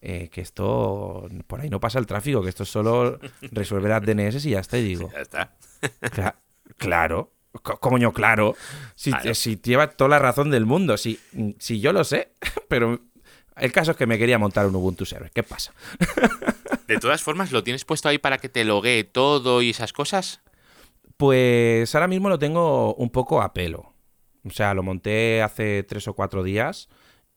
eh, 0.00 0.28
que 0.30 0.40
esto 0.42 1.28
por 1.46 1.60
ahí 1.60 1.70
no 1.70 1.80
pasa 1.80 1.98
el 1.98 2.06
tráfico, 2.06 2.42
que 2.42 2.48
esto 2.50 2.64
es 2.64 2.68
solo 2.68 3.18
resolver 3.52 3.90
las 3.90 4.02
DNS 4.02 4.44
y 4.46 4.50
ya 4.50 4.60
está. 4.60 4.76
Y 4.78 4.84
digo, 4.84 5.10
Ya 5.12 5.20
está. 5.20 5.54
"Cla- 6.02 6.34
claro, 6.76 7.32
co- 7.62 7.78
coño, 7.80 8.12
claro. 8.12 8.54
Si, 8.94 9.10
Claro. 9.10 9.34
si 9.34 9.56
lleva 9.62 9.88
toda 9.90 10.10
la 10.10 10.18
razón 10.18 10.50
del 10.50 10.66
mundo, 10.66 10.96
si, 10.96 11.18
si 11.58 11.80
yo 11.80 11.92
lo 11.92 12.04
sé, 12.04 12.32
pero 12.68 13.00
el 13.56 13.72
caso 13.72 13.92
es 13.92 13.96
que 13.96 14.06
me 14.06 14.18
quería 14.18 14.38
montar 14.38 14.66
un 14.66 14.74
Ubuntu 14.74 15.06
server. 15.06 15.30
¿Qué 15.30 15.42
pasa? 15.42 15.72
De 16.86 16.98
todas 16.98 17.22
formas, 17.22 17.50
¿lo 17.52 17.64
tienes 17.64 17.84
puesto 17.86 18.08
ahí 18.10 18.18
para 18.18 18.36
que 18.38 18.48
te 18.50 18.64
loguee 18.64 19.04
todo 19.04 19.62
y 19.62 19.70
esas 19.70 19.92
cosas? 19.94 20.40
Pues 21.24 21.94
ahora 21.94 22.06
mismo 22.06 22.28
lo 22.28 22.38
tengo 22.38 22.94
un 22.96 23.08
poco 23.10 23.40
a 23.40 23.54
pelo. 23.54 23.94
O 24.44 24.50
sea, 24.50 24.74
lo 24.74 24.82
monté 24.82 25.40
hace 25.42 25.82
tres 25.82 26.06
o 26.06 26.12
cuatro 26.14 26.42
días 26.42 26.88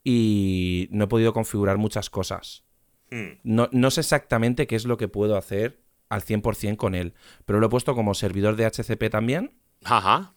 y 0.04 0.88
no 0.90 1.04
he 1.04 1.08
podido 1.08 1.32
configurar 1.32 1.78
muchas 1.78 2.10
cosas. 2.10 2.64
Hmm. 3.10 3.38
No, 3.44 3.70
no 3.72 3.90
sé 3.90 4.00
exactamente 4.02 4.66
qué 4.66 4.76
es 4.76 4.84
lo 4.84 4.98
que 4.98 5.08
puedo 5.08 5.36
hacer 5.38 5.80
al 6.10 6.22
100% 6.22 6.76
con 6.76 6.94
él, 6.94 7.14
pero 7.46 7.60
lo 7.60 7.66
he 7.66 7.70
puesto 7.70 7.94
como 7.94 8.12
servidor 8.12 8.56
de 8.56 8.66
HCP 8.66 9.08
también 9.10 9.52
Ajá. 9.84 10.34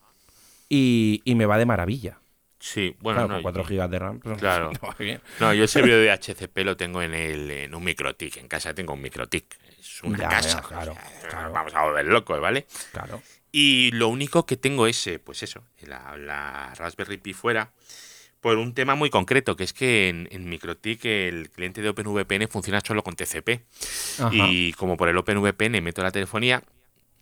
y, 0.70 1.22
y 1.26 1.36
me 1.36 1.46
va 1.46 1.58
de 1.58 1.66
maravilla. 1.66 2.20
Sí, 2.60 2.96
bueno, 3.02 3.18
claro, 3.20 3.28
no, 3.30 3.34
con 3.44 3.54
4 3.54 3.64
GB 3.66 3.90
de 3.90 4.00
RAM. 4.00 4.20
pues, 4.20 4.38
Claro. 4.38 4.72
no 5.42 5.54
yo 5.54 5.64
el 5.64 5.68
servidor 5.68 6.00
de 6.02 6.12
HCP 6.12 6.58
lo 6.60 6.78
tengo 6.78 7.02
en, 7.02 7.14
el, 7.14 7.52
en 7.52 7.76
un 7.76 7.84
microtic. 7.84 8.38
En 8.38 8.48
casa 8.48 8.74
tengo 8.74 8.94
un 8.94 9.02
microtic. 9.02 9.58
Es 9.80 10.04
una 10.04 10.18
Ya, 10.20 10.30
casa. 10.30 10.62
claro, 10.62 10.92
o 10.92 10.96
sea, 10.96 11.30
claro. 11.30 11.52
Vamos 11.54 11.74
a 11.74 11.84
volver 11.84 12.06
locos, 12.06 12.40
¿vale? 12.40 12.68
Claro. 12.94 13.22
Y 13.52 13.92
lo 13.92 14.08
único 14.08 14.46
que 14.46 14.58
tengo 14.58 14.88
es, 14.88 15.06
eh, 15.08 15.20
pues 15.20 15.44
eso, 15.44 15.64
la, 15.82 16.16
la 16.18 16.74
Raspberry 16.76 17.18
Pi 17.18 17.34
fuera, 17.34 17.74
por 18.40 18.58
un 18.58 18.74
tema 18.74 18.96
muy 18.96 19.10
concreto, 19.10 19.56
que 19.56 19.64
es 19.64 19.74
que 19.74 20.10
en, 20.10 20.28
en 20.32 20.50
MikroTik 20.50 21.06
el 21.06 21.50
cliente 21.52 21.82
de 21.82 21.90
OpenVPN 21.90 22.48
funciona 22.48 22.82
solo 22.82 23.04
con 23.04 23.16
TCP. 23.16 23.62
Ajá. 24.20 24.32
Y 24.34 24.74
como 24.74 24.98
por 24.98 25.10
el 25.10 25.18
OpenVPN 25.18 25.84
meto 25.84 26.02
la 26.02 26.12
telefonía, 26.12 26.64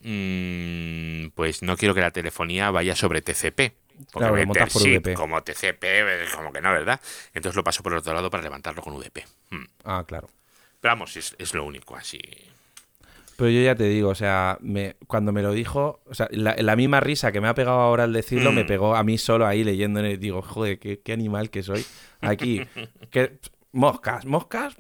mm, 0.01 1.27
pues 1.35 1.61
no 1.61 1.76
quiero 1.76 1.93
que 1.93 2.01
la 2.01 2.11
telefonía 2.11 2.72
vaya 2.72 2.95
sobre 2.95 3.22
TCP. 3.22 3.73
Porque 4.11 4.19
Claro, 4.19 4.35
lo 4.35 4.45
meter 4.45 4.47
montas 4.47 4.72
por 4.72 4.81
SIP 4.81 5.14
como 5.14 5.43
TCP, 5.43 5.84
eh, 5.84 6.26
como 6.34 6.53
que 6.53 6.61
no, 6.61 6.72
¿verdad? 6.72 7.01
Entonces 7.34 7.57
lo 7.57 7.65
paso 7.65 7.84
por 7.84 7.91
el 7.91 7.99
otro 7.99 8.14
lado 8.14 8.30
para 8.30 8.41
levantarlo 8.41 8.81
con 8.81 8.95
VP. 8.95 9.26
Mm. 9.49 9.65
Ah, 9.84 10.06
claro. 10.07 10.30
Pero 10.80 10.93
vamos, 10.93 11.18
es, 11.18 11.35
es 11.38 11.53
lo 11.53 11.65
único, 11.65 11.97
así. 11.97 12.22
Pero 13.40 13.52
yo 13.52 13.61
ya 13.61 13.74
te 13.74 13.86
digo, 13.86 14.10
o 14.10 14.16
sea, 14.16 14.57
me, 14.60 14.98
cuando 15.07 15.32
me 15.32 15.41
lo 15.41 15.53
dijo, 15.53 16.02
o 16.06 16.14
sea, 16.14 16.28
la, 16.32 16.56
la 16.60 16.76
misma 16.76 16.99
risa 16.99 17.32
que 17.32 17.40
me 17.40 17.48
ha 17.48 17.53
pegado 17.53 17.80
ahora 17.80 18.03
al 18.03 18.11
decirlo, 18.11 18.52
Mm. 18.52 18.56
me 18.56 18.66
pegó 18.66 18.95
a 18.98 19.03
mí 19.06 19.18
solo 19.18 19.48
ahí 19.48 19.64
leyendo. 19.64 20.06
y 20.06 20.18
Digo, 20.18 20.41
joder, 20.41 20.78
qué, 20.78 20.99
qué 20.99 21.14
animal 21.14 21.49
que 21.49 21.64
soy. 21.64 21.86
Aquí, 22.20 22.61
que, 23.11 23.40
moscas, 23.72 24.26
moscas, 24.26 24.76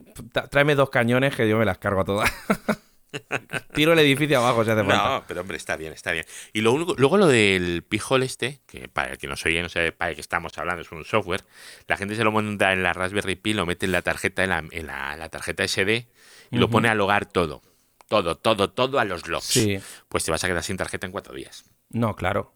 tráeme 0.51 0.75
dos 0.75 0.89
cañones 0.89 1.35
que 1.35 1.47
yo 1.47 1.57
me 1.57 1.63
las 1.63 1.77
cargo 1.77 2.01
a 2.01 2.05
todas. 2.05 2.29
Tiro 3.73 3.93
el 3.93 3.99
edificio 3.99 4.37
abajo 4.37 4.63
si 4.63 4.69
hace 4.69 4.83
falta. 4.83 5.09
No, 5.19 5.23
pero 5.27 5.41
hombre, 5.41 5.57
está 5.57 5.75
bien, 5.77 5.93
está 5.93 6.11
bien. 6.11 6.25
Y 6.53 6.61
lo 6.61 6.71
único, 6.73 6.93
luego 6.97 7.17
lo 7.17 7.25
del 7.27 7.81
pijol 7.83 8.21
este, 8.21 8.59
que 8.67 8.87
para 8.87 9.13
el 9.13 9.17
que 9.17 9.27
nos 9.27 9.43
oye, 9.47 9.61
no 9.63 9.69
sé 9.69 9.91
para 9.91 10.13
qué 10.13 10.21
estamos 10.21 10.55
hablando, 10.59 10.81
es 10.83 10.91
un 10.91 11.03
software, 11.05 11.43
la 11.87 11.97
gente 11.97 12.13
se 12.15 12.23
lo 12.23 12.31
monta 12.31 12.71
en 12.71 12.83
la 12.83 12.93
Raspberry 12.93 13.35
Pi, 13.35 13.53
lo 13.53 13.65
mete 13.65 13.87
en 13.87 13.93
la 13.93 14.03
tarjeta, 14.03 14.43
en 14.43 14.49
la, 14.49 14.63
en 14.69 14.85
la- 14.85 15.17
la 15.17 15.29
tarjeta 15.29 15.63
SD 15.67 16.07
y 16.51 16.57
lo 16.57 16.69
pone 16.69 16.87
a 16.89 16.93
logar 16.95 17.25
todo. 17.25 17.61
Todo, 18.09 18.35
todo, 18.37 18.71
todo 18.71 18.99
a 18.99 19.05
los 19.05 19.27
logs. 19.27 19.45
Sí, 19.45 19.79
Pues 20.09 20.25
te 20.25 20.31
vas 20.31 20.43
a 20.43 20.47
quedar 20.47 20.63
sin 20.63 20.75
tarjeta 20.75 21.05
en 21.05 21.13
cuatro 21.13 21.33
días. 21.33 21.63
no, 21.91 22.15
claro. 22.17 22.53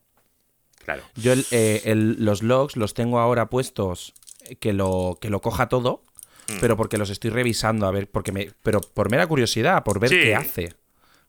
Claro. 0.84 1.02
Yo 1.14 1.32
el- 1.32 1.46
eh, 1.50 1.80
el- 1.86 2.22
los 2.22 2.42
logs 2.42 2.76
los 2.76 2.92
tengo 2.92 3.18
ahora 3.18 3.48
puestos 3.48 4.12
eh, 4.46 4.56
que 4.56 4.74
lo, 4.74 5.16
que 5.18 5.30
lo 5.30 5.40
coja 5.40 5.70
todo, 5.70 6.02
Mm. 6.48 6.58
pero 6.60 6.76
porque 6.76 6.98
los 6.98 7.08
estoy 7.08 7.30
revisando, 7.30 7.86
a 7.86 7.90
ver, 7.90 8.10
porque 8.10 8.30
me, 8.32 8.50
pero 8.62 8.82
por 8.82 9.10
mera 9.10 9.26
curiosidad, 9.26 9.82
por 9.82 9.98
ver 9.98 10.10
Sí. 10.10 10.16
qué 10.20 10.34
hace, 10.34 10.74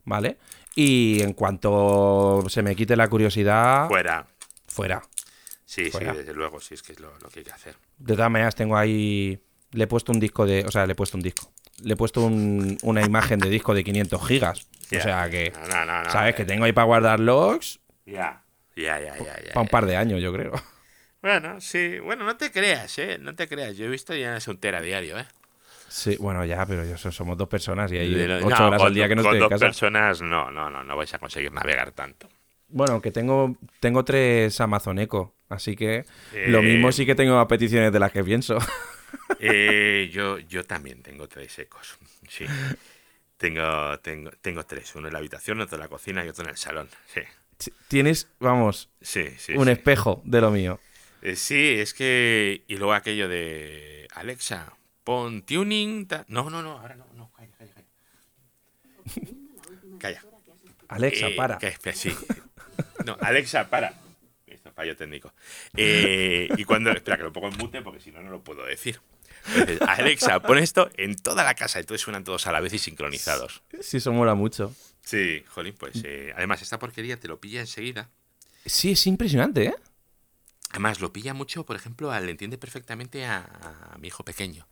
¿vale? 0.04 0.38
Y 0.76 1.22
en 1.22 1.32
cuanto 1.34 2.44
se 2.50 2.62
me 2.64 2.76
quite 2.76 2.98
la 2.98 3.08
curiosidad, 3.08 3.88
Fuera. 3.88 4.28
fuera. 4.68 5.02
Sí, 5.66 5.90
Fuera. 5.90 6.12
sí, 6.12 6.18
desde 6.18 6.34
luego, 6.34 6.60
sí, 6.60 6.74
es 6.74 6.84
que 6.84 6.92
es 6.92 7.00
lo, 7.00 7.18
lo 7.20 7.30
que 7.30 7.40
hay 7.40 7.46
que 7.46 7.52
hacer. 7.54 7.76
De 7.98 8.14
todas 8.16 8.30
maneras, 8.30 8.56
tengo 8.56 8.76
ahí, 8.76 9.40
le 9.72 9.84
he 9.86 9.88
puesto 9.88 10.12
un 10.12 10.20
disco 10.20 10.46
de, 10.46 10.66
o 10.68 10.72
sea, 10.72 10.86
le 10.86 10.92
he 10.92 10.96
puesto 10.96 11.16
un 11.16 11.24
disco, 11.24 11.50
le 11.84 11.94
he 11.94 11.98
puesto 11.98 12.22
un- 12.26 12.78
una 12.84 13.04
imagen 13.04 13.40
de 13.40 13.50
disco 13.50 13.74
de 13.74 13.84
500 13.84 14.28
gigas, 14.28 14.68
o 14.96 15.00
sea 15.02 15.30
que, 15.30 15.52
No, 15.52 15.68
no, 15.68 15.86
no, 15.86 16.04
no, 16.04 16.10
¿sabes? 16.10 16.34
eh, 16.34 16.38
Que 16.38 16.46
tengo 16.46 16.66
ahí 16.66 16.72
para 16.74 16.86
guardar 16.86 17.20
logs 17.20 17.80
Ya. 18.06 18.42
Ya, 18.76 19.00
ya, 19.00 19.16
ya, 19.18 19.42
ya. 19.42 19.54
para 19.54 19.62
un 19.62 19.68
par 19.70 19.86
de 19.86 19.96
años, 19.96 20.22
yo 20.22 20.34
creo. 20.34 20.52
Bueno, 21.22 21.60
sí. 21.62 21.98
Bueno, 22.00 22.24
no 22.26 22.36
te 22.38 22.52
creas, 22.52 23.00
¿eh? 23.00 23.18
No 23.20 23.34
te 23.34 23.48
creas. 23.48 23.76
Yo 23.78 23.86
he 23.86 23.90
visto 23.90 24.14
ya 24.14 24.38
es 24.38 24.48
un 24.48 24.58
tera 24.60 24.80
diario, 24.82 25.18
¿eh? 25.18 25.26
Sí, 25.88 26.18
bueno, 26.20 26.44
ya, 26.46 26.66
pero 26.66 26.84
yo 26.86 26.98
so- 26.98 27.12
somos 27.12 27.38
dos 27.38 27.48
personas 27.48 27.92
y 27.92 27.98
hay 27.98 28.14
ocho 28.44 28.50
no, 28.60 28.68
horas 28.68 28.82
al 28.82 28.94
día 28.94 29.08
que 29.08 29.16
no 29.16 29.22
estoy 29.22 29.38
en 29.38 29.40
dos 29.42 29.50
casa. 29.50 29.66
personas, 29.66 30.22
no, 30.22 30.52
no, 30.52 30.70
no, 30.70 30.84
no 30.84 30.98
vais 30.98 31.14
a 31.14 31.20
conseguir 31.20 31.52
navegar 31.54 31.92
tanto. 31.94 32.28
Bueno, 32.68 32.94
aunque 32.94 33.12
tengo, 33.12 33.56
tengo 33.80 34.04
tres 34.04 34.60
Amazon 34.60 35.00
Echo, 35.00 35.34
así 35.50 35.76
que 35.76 36.06
Eh. 36.34 36.46
lo 36.50 36.62
mismo 36.62 36.92
sí 36.92 37.06
que 37.06 37.16
tengo 37.16 37.48
peticiones 37.48 37.92
de 37.94 38.00
las 38.00 38.12
que 38.12 38.24
pienso. 38.24 38.58
Eh, 39.40 40.10
yo, 40.12 40.40
yo 40.40 40.64
también 40.64 41.02
tengo 41.04 41.28
tres 41.28 41.58
ecos. 41.60 41.98
Sí. 42.30 42.46
Tengo, 43.38 44.00
tengo, 44.00 44.32
tengo 44.42 44.66
tres. 44.66 44.96
Uno 44.96 45.08
en 45.08 45.14
la 45.14 45.20
habitación, 45.20 45.60
otro 45.62 45.76
en 45.76 45.82
la 45.82 45.88
cocina 45.88 46.24
y 46.26 46.30
otro 46.30 46.44
en 46.44 46.50
el 46.52 46.58
salón. 46.58 46.90
Sí. 47.14 47.22
Tienes, 47.88 48.28
vamos, 48.40 48.90
Sí, 49.02 49.30
sí. 49.38 49.54
un 49.56 49.66
sí. 49.66 49.72
espejo 49.72 50.22
de 50.26 50.42
lo 50.42 50.52
mío. 50.52 50.80
Eh, 51.22 51.36
sí, 51.36 51.76
es 51.80 51.94
que. 51.94 52.64
Y 52.68 52.78
luego 52.78 52.94
aquello 52.94 53.28
de. 53.30 54.08
Alexa, 54.14 54.74
pon 55.04 55.42
tuning. 55.44 56.08
ta- 56.08 56.26
No, 56.28 56.50
no, 56.50 56.62
no, 56.62 56.80
ahora 56.80 56.96
no, 56.96 57.06
no, 57.16 57.32
calla, 57.34 57.52
calla, 57.58 57.74
calla. 57.74 57.88
Calla. 60.00 60.22
Alexa, 60.90 61.28
Eh, 61.30 61.36
para. 61.36 61.58
que- 61.58 61.94
sí. 61.94 62.16
No, 63.06 63.18
Alexa, 63.22 63.70
para. 63.70 63.94
Fallo 64.74 64.96
técnico. 64.96 65.34
Eh, 65.78 66.50
y 66.58 66.64
cuando. 66.64 66.92
Espera, 66.92 67.18
que 67.18 67.24
lo 67.24 67.32
pongo 67.34 67.50
en 67.50 67.58
mute 67.58 67.82
porque 67.82 68.00
si 68.00 68.12
no, 68.12 68.22
no 68.22 68.30
lo 68.32 68.42
puedo 68.44 68.66
decir. 68.66 69.00
Entonces, 69.48 69.80
Alexa, 69.88 70.40
pon 70.42 70.58
esto 70.58 70.90
en 70.98 71.16
toda 71.16 71.44
la 71.44 71.54
casa. 71.54 71.80
Entonces 71.80 72.02
suenan 72.02 72.24
todos 72.24 72.48
a 72.48 72.52
la 72.52 72.60
vez 72.62 72.74
y 72.74 72.80
sincronizados. 72.80 73.62
Sí, 73.82 73.98
eso 73.98 74.12
mola 74.12 74.34
mucho. 74.34 74.74
Sí, 75.04 75.44
jolín, 75.50 75.76
pues. 75.78 76.02
eh, 76.04 76.34
además, 76.36 76.62
esta 76.62 76.80
porquería 76.80 77.20
te 77.20 77.28
lo 77.28 77.40
pilla 77.40 77.60
enseguida. 77.62 78.10
Sí, 78.66 78.92
es 78.94 79.06
impresionante, 79.06 79.66
¿eh? 79.66 79.76
Además, 80.72 81.00
lo 81.00 81.14
pilla 81.14 81.34
mucho, 81.36 81.64
por 81.66 81.76
ejemplo, 81.76 82.12
al- 82.12 82.26
le 82.26 82.32
entiende 82.32 82.58
perfectamente 82.58 83.24
a, 83.26 83.92
a 83.94 83.98
mi 84.00 84.08
hijo 84.08 84.24
pequeño. 84.26 84.68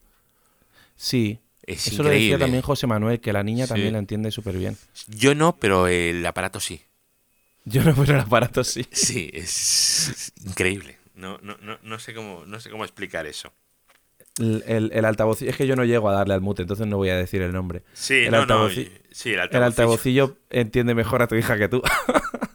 Sí. 0.95 1.39
Es 1.65 1.87
Eso 1.87 2.03
lo 2.03 2.09
decía 2.09 2.37
también 2.37 2.61
José 2.61 2.87
Manuel, 2.87 3.21
que 3.21 3.31
la 3.31 3.41
niña 3.43 3.65
Sí. 3.65 3.69
también 3.69 3.93
la 3.93 3.99
entiende 3.99 4.31
súper 4.31 4.57
bien. 4.57 4.77
Yo 5.07 5.33
no, 5.33 5.55
pero 5.55 5.87
el 5.87 6.25
aparato 6.25 6.59
sí. 6.59 6.81
Yo 7.65 7.83
no 7.83 7.93
pero 7.95 8.15
el 8.15 8.19
aparato 8.21 8.63
sí. 8.63 8.85
Sí, 8.91 9.29
es, 9.33 10.33
increíble. 10.45 10.97
No, 11.15 11.37
no, 11.41 11.57
no, 11.61 11.77
no 11.81 11.99
sé 11.99 12.13
cómo, 12.13 12.43
no 12.45 12.59
sé 12.59 12.69
cómo 12.69 12.83
explicar 12.83 13.25
eso. 13.25 13.53
El, 14.39 14.63
el, 14.67 14.91
el 14.93 15.05
altavoz, 15.05 15.41
es 15.43 15.55
que 15.55 15.67
yo 15.67 15.75
no 15.75 15.85
llego 15.85 16.09
a 16.09 16.13
darle 16.13 16.33
al 16.33 16.41
mute, 16.41 16.63
entonces 16.63 16.87
no 16.87 16.97
voy 16.97 17.09
a 17.09 17.15
decir 17.15 17.41
el 17.43 17.51
nombre. 17.53 17.83
Sí, 17.93 18.25
El 18.25 18.31
no, 18.31 18.45
no, 18.45 18.67
altavoci- 18.67 18.89
sí, 19.11 19.29
el 19.29 19.35
El 19.35 19.41
altavocillo. 19.41 19.65
altavocillo 19.65 20.37
entiende 20.49 20.95
mejor 20.95 21.21
a 21.21 21.27
tu 21.27 21.35
hija 21.35 21.57
que 21.57 21.69
tú. 21.69 21.81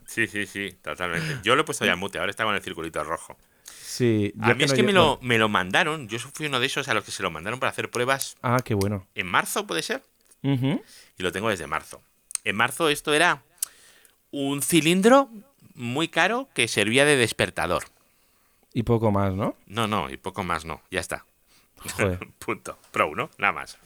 Sí, 0.09 0.27
sí, 0.27 0.47
sí, 0.47 0.73
totalmente. 0.83 1.37
Yo 1.45 1.55
lo 1.55 1.61
he 1.61 1.65
puesto 1.65 1.85
ya 1.85 1.93
en 1.93 1.99
mute, 2.01 2.19
ahora 2.19 2.31
está 2.31 2.43
con 2.43 2.55
el 2.55 2.63
circulito 2.63 3.05
rojo. 3.05 3.37
sí. 3.81 4.33
yo 4.35 4.45
A 4.47 4.55
mí 4.55 4.65
es 4.65 4.71
no 4.71 4.77
que 4.77 4.83
me 4.83 4.93
llego- 4.93 5.05
lo, 5.05 5.19
me 5.23 5.39
lo 5.39 5.49
mandaron, 5.49 6.09
yo 6.09 6.19
fui 6.19 6.47
uno 6.47 6.59
de 6.59 6.67
esos 6.67 6.89
a 6.89 6.95
los 6.95 7.05
que 7.05 7.13
se 7.13 7.23
lo 7.23 7.31
mandaron 7.31 7.61
para 7.61 7.71
hacer 7.71 7.91
pruebas 7.91 8.37
Ah, 8.43 8.59
qué 8.65 8.75
bueno. 8.75 9.07
en 9.15 9.27
marzo, 9.29 9.67
¿puede 9.67 9.83
ser? 9.83 10.03
Y 10.43 11.23
lo 11.23 11.31
tengo 11.31 11.51
desde 11.51 11.67
marzo. 11.69 12.03
En 12.43 12.57
marzo 12.57 12.89
esto 12.89 13.13
era 13.15 13.45
un 14.31 14.63
cilindro 14.63 15.29
muy 15.75 16.09
caro 16.09 16.49
que 16.55 16.69
servía 16.69 17.05
de 17.05 17.17
despertador. 17.17 17.85
Y 18.75 18.83
poco 18.83 19.11
más, 19.11 19.33
¿no? 19.35 19.57
No, 19.67 19.87
no, 19.87 20.11
y 20.11 20.17
poco 20.17 20.45
más 20.45 20.65
no, 20.65 20.83
ya 20.91 21.01
está. 21.01 21.25
Joder. 21.97 22.19
Punto. 22.39 22.79
Pro, 22.91 23.15
¿no? 23.15 23.31
Nada 23.39 23.53
más. 23.53 23.79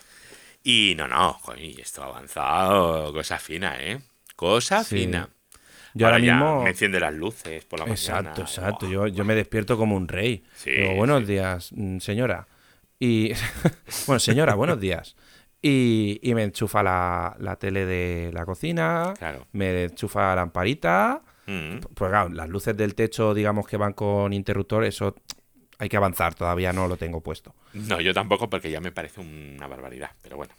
Y 0.64 0.94
no, 0.96 1.08
no, 1.08 1.32
joder, 1.34 1.60
y 1.64 1.80
esto 1.80 2.02
ha 2.02 2.06
avanzado, 2.06 3.12
cosa 3.12 3.38
fina, 3.38 3.76
¿eh? 3.80 4.00
Cosa 4.36 4.82
Sí. 4.84 4.96
fina. 4.98 5.28
Yo 5.94 6.06
ahora, 6.06 6.18
ya 6.20 6.36
mismo. 6.36 6.62
me 6.62 6.70
enciende 6.70 6.98
las 6.98 7.12
luces 7.12 7.64
por 7.66 7.80
la 7.80 7.86
Exacto, 7.86 8.22
mañana. 8.30 8.40
exacto. 8.42 8.86
Buah. 8.86 8.92
Yo, 8.92 9.06
yo 9.08 9.24
me 9.24 9.34
despierto 9.34 9.76
como 9.76 9.94
un 9.96 10.08
rey. 10.08 10.42
Sí, 10.56 10.70
Digo, 10.70 10.94
buenos 10.94 11.20
sí. 11.20 11.32
días, 11.32 11.70
mm, 11.72 11.98
señora. 11.98 12.46
Y. 12.98 13.32
bueno, 14.06 14.18
señora, 14.20 14.54
buenos 14.54 14.80
días. 14.80 15.16
Y, 15.62 16.18
y 16.22 16.34
me 16.34 16.42
enchufa 16.42 16.82
la, 16.82 17.36
la 17.38 17.56
tele 17.56 17.86
de 17.86 18.30
la 18.32 18.44
cocina. 18.44 19.14
Claro. 19.16 19.46
Me 19.52 19.84
enchufa 19.84 20.20
la 20.30 20.36
lamparita. 20.36 21.22
Mm. 21.46 21.78
Pues 21.94 22.10
claro, 22.10 22.28
las 22.30 22.48
luces 22.48 22.76
del 22.76 22.94
techo, 22.96 23.32
digamos 23.32 23.66
que 23.66 23.76
van 23.76 23.92
con 23.92 24.32
interruptor, 24.32 24.84
eso 24.84 25.14
hay 25.78 25.88
que 25.88 25.96
avanzar, 25.96 26.34
todavía 26.34 26.72
no 26.72 26.86
lo 26.88 26.96
tengo 26.96 27.20
puesto. 27.20 27.54
No, 27.74 28.00
yo 28.00 28.12
tampoco 28.14 28.48
porque 28.50 28.70
ya 28.70 28.80
me 28.80 28.92
parece 28.92 29.20
una 29.20 29.66
barbaridad, 29.68 30.10
pero 30.22 30.36
bueno. 30.36 30.52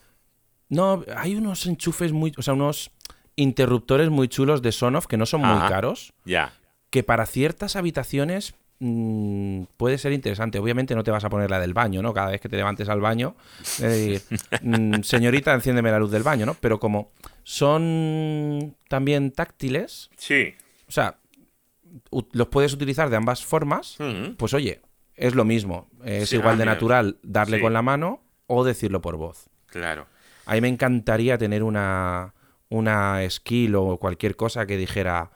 No, 0.69 1.03
hay 1.15 1.35
unos 1.35 1.65
enchufes 1.65 2.11
muy. 2.13 2.31
O 2.37 2.41
sea, 2.41 2.53
unos 2.53 2.91
interruptores 3.35 4.09
muy 4.09 4.27
chulos 4.27 4.61
de 4.61 4.71
Sonoff 4.71 5.07
que 5.07 5.17
no 5.17 5.25
son 5.25 5.41
muy 5.41 5.59
caros. 5.69 6.13
Ya. 6.25 6.53
que 6.89 7.03
para 7.03 7.25
ciertas 7.25 7.75
habitaciones 7.75 8.53
mm, 8.79 9.63
puede 9.77 9.97
ser 9.97 10.11
interesante. 10.13 10.59
Obviamente 10.59 10.95
no 10.95 11.03
te 11.03 11.11
vas 11.11 11.23
a 11.23 11.29
poner 11.29 11.49
la 11.49 11.59
del 11.59 11.73
baño, 11.73 12.01
¿no? 12.01 12.13
Cada 12.13 12.31
vez 12.31 12.41
que 12.41 12.49
te 12.49 12.57
levantes 12.57 12.89
al 12.89 13.01
baño, 13.01 13.35
decir, 13.79 14.21
mm, 14.61 15.01
señorita, 15.03 15.53
enciéndeme 15.53 15.91
la 15.91 15.99
luz 15.99 16.11
del 16.11 16.23
baño, 16.23 16.45
¿no? 16.45 16.55
Pero 16.55 16.79
como 16.79 17.11
son 17.43 18.75
también 18.89 19.31
táctiles, 19.31 20.09
Sí. 20.17 20.53
o 20.87 20.91
sea, 20.91 21.17
los 22.31 22.47
puedes 22.47 22.73
utilizar 22.73 23.09
de 23.09 23.17
ambas 23.17 23.45
formas, 23.45 23.97
pues 24.37 24.53
oye, 24.53 24.81
es 25.15 25.35
lo 25.35 25.45
mismo. 25.45 25.89
Es 26.03 26.29
Sí, 26.29 26.35
igual 26.37 26.55
ah, 26.55 26.57
de 26.57 26.63
mira. 26.63 26.73
natural 26.73 27.17
darle 27.23 27.57
Sí. 27.57 27.61
con 27.63 27.73
la 27.73 27.81
mano 27.81 28.23
o 28.47 28.63
decirlo 28.63 29.01
por 29.01 29.17
voz. 29.17 29.49
Claro. 29.67 30.07
A 30.45 30.53
mí 30.55 30.61
me 30.61 30.67
encantaría 30.67 31.37
tener 31.37 31.63
una, 31.63 32.33
una 32.69 33.19
skill 33.29 33.75
o 33.75 33.97
cualquier 33.97 34.35
cosa 34.35 34.65
que 34.65 34.77
dijera. 34.77 35.31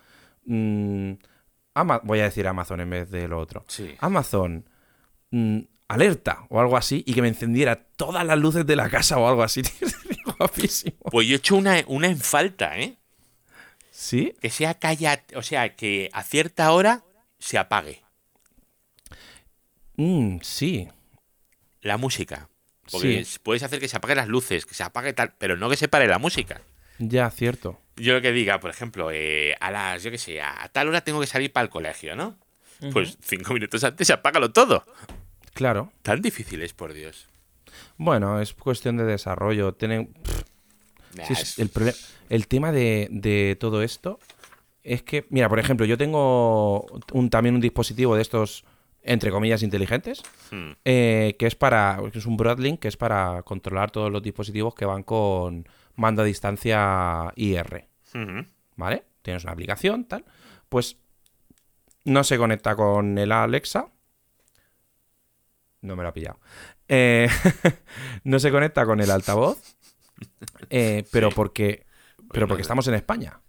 mm, 0.50 1.12
Ama- 1.80 2.02
voy 2.04 2.20
a 2.20 2.24
decir 2.24 2.48
Amazon 2.48 2.82
en 2.82 2.90
vez 2.90 3.10
de 3.12 3.28
lo 3.28 3.40
otro. 3.40 3.66
Sí. 3.68 3.96
Amazon, 4.00 4.68
mm, 5.32 5.60
alerta 5.88 6.46
o 6.50 6.60
algo 6.60 6.76
así, 6.78 7.04
y 7.06 7.14
que 7.14 7.22
me 7.22 7.28
encendiera 7.28 7.76
todas 7.96 8.26
las 8.26 8.38
luces 8.38 8.66
de 8.66 8.76
la 8.76 8.90
casa 8.90 9.18
o 9.18 9.28
algo 9.28 9.44
así. 9.44 9.62
Guapísimo. 10.38 10.98
Pues 11.12 11.28
yo 11.28 11.34
he 11.36 11.38
hecho 11.38 11.56
una, 11.56 11.84
una 11.88 12.08
en 12.08 12.18
falta, 12.18 12.78
¿eh? 12.78 12.98
¿Sí? 13.92 14.36
Que 14.42 14.50
sea 14.50 14.76
calla, 14.76 15.24
o 15.36 15.42
sea, 15.42 15.76
que 15.76 16.10
a 16.14 16.24
cierta 16.24 16.72
hora 16.72 17.04
se 17.40 17.58
apague 17.58 18.04
Mm, 19.96 20.38
sí. 20.42 20.88
la 21.82 21.98
música. 21.98 22.50
Porque 22.92 23.26
Sí. 23.26 23.40
puedes 23.44 23.64
hacer 23.64 23.80
que 23.80 23.88
se 23.88 23.98
apaguen 23.98 24.18
las 24.18 24.28
luces, 24.28 24.66
que 24.66 24.74
se 24.74 24.84
apague 24.84 25.14
tal, 25.14 25.34
pero 25.38 25.58
no 25.58 25.70
que 25.70 25.76
se 25.78 25.88
pare 25.88 26.08
la 26.08 26.20
música. 26.20 26.62
Ya, 27.00 27.30
cierto. 27.32 27.80
Yo 27.96 28.14
lo 28.14 28.22
que 28.22 28.32
diga, 28.32 28.60
por 28.60 28.70
ejemplo, 28.70 29.10
eh, 29.12 29.56
a 29.60 29.72
las, 29.72 30.04
yo 30.04 30.12
qué 30.12 30.18
sé, 30.18 30.42
a 30.42 30.70
tal 30.72 30.88
hora 30.88 31.02
tengo 31.02 31.20
que 31.20 31.28
salir 31.28 31.52
para 31.52 31.64
el 31.64 31.70
colegio, 31.70 32.16
¿no? 32.16 32.36
Pues 32.94 33.18
cinco 33.22 33.54
minutos 33.54 33.84
antes 33.84 34.10
apágalo 34.12 34.52
todo. 34.52 34.84
Claro. 35.54 35.92
Tan 36.04 36.22
difícil 36.22 36.62
es, 36.62 36.74
por 36.74 36.94
Dios. 36.94 37.28
Bueno, 37.98 38.40
es 38.40 38.54
cuestión 38.54 38.98
de 38.98 39.04
desarrollo. 39.06 39.74
Tienen, 39.74 40.14
Nah, 41.16 41.26
Sí, 41.26 41.34
es- 41.34 41.58
es- 41.58 41.60
el, 41.60 41.72
el 42.30 42.48
tema 42.48 42.72
de, 42.72 43.08
de 43.10 43.58
todo 43.60 43.82
esto 43.82 44.20
es 44.84 45.02
que, 45.02 45.26
mira, 45.32 45.50
por 45.50 45.58
ejemplo, 45.58 45.86
yo 45.88 45.98
tengo 45.98 46.86
un, 47.14 47.30
también 47.32 47.56
un 47.56 47.62
dispositivo 47.62 48.16
de 48.16 48.22
estos, 48.22 48.64
entre 49.02 49.32
comillas, 49.32 49.64
inteligentes, 49.64 50.22
Hmm. 50.52 50.72
eh, 50.86 51.36
que 51.40 51.48
es 51.48 51.56
para, 51.56 52.00
es 52.14 52.26
un 52.28 52.38
Broadlink, 52.38 52.80
que 52.80 52.88
es 52.90 52.98
para 52.98 53.42
controlar 53.44 53.90
todos 53.90 54.12
los 54.12 54.22
dispositivos 54.22 54.76
que 54.76 54.86
van 54.86 55.02
con 55.02 55.68
mando 55.98 56.22
a 56.22 56.26
distancia 56.26 57.34
IR. 57.36 57.88
¿vale? 58.78 59.04
Tienes 59.22 59.44
una 59.44 59.52
aplicación, 59.54 60.06
tal. 60.06 60.24
Pues 60.70 60.98
no 62.06 62.24
se 62.24 62.38
conecta 62.38 62.76
con 62.76 63.18
el 63.18 63.32
Alexa. 63.34 63.90
No 65.82 65.96
me 65.96 66.04
lo 66.04 66.10
ha 66.10 66.14
pillado. 66.14 66.40
Eh, 66.88 67.28
no 68.24 68.40
se 68.40 68.52
conecta 68.52 68.86
con 68.86 69.00
el 69.02 69.12
altavoz. 69.12 69.62
eh, 70.70 71.06
pero 71.12 71.30
Sí. 71.30 71.36
porque. 71.36 71.86
Pero 72.32 72.46
no, 72.46 72.48
porque 72.50 72.62
estamos 72.62 72.88
en 72.88 72.94
España. 72.96 73.42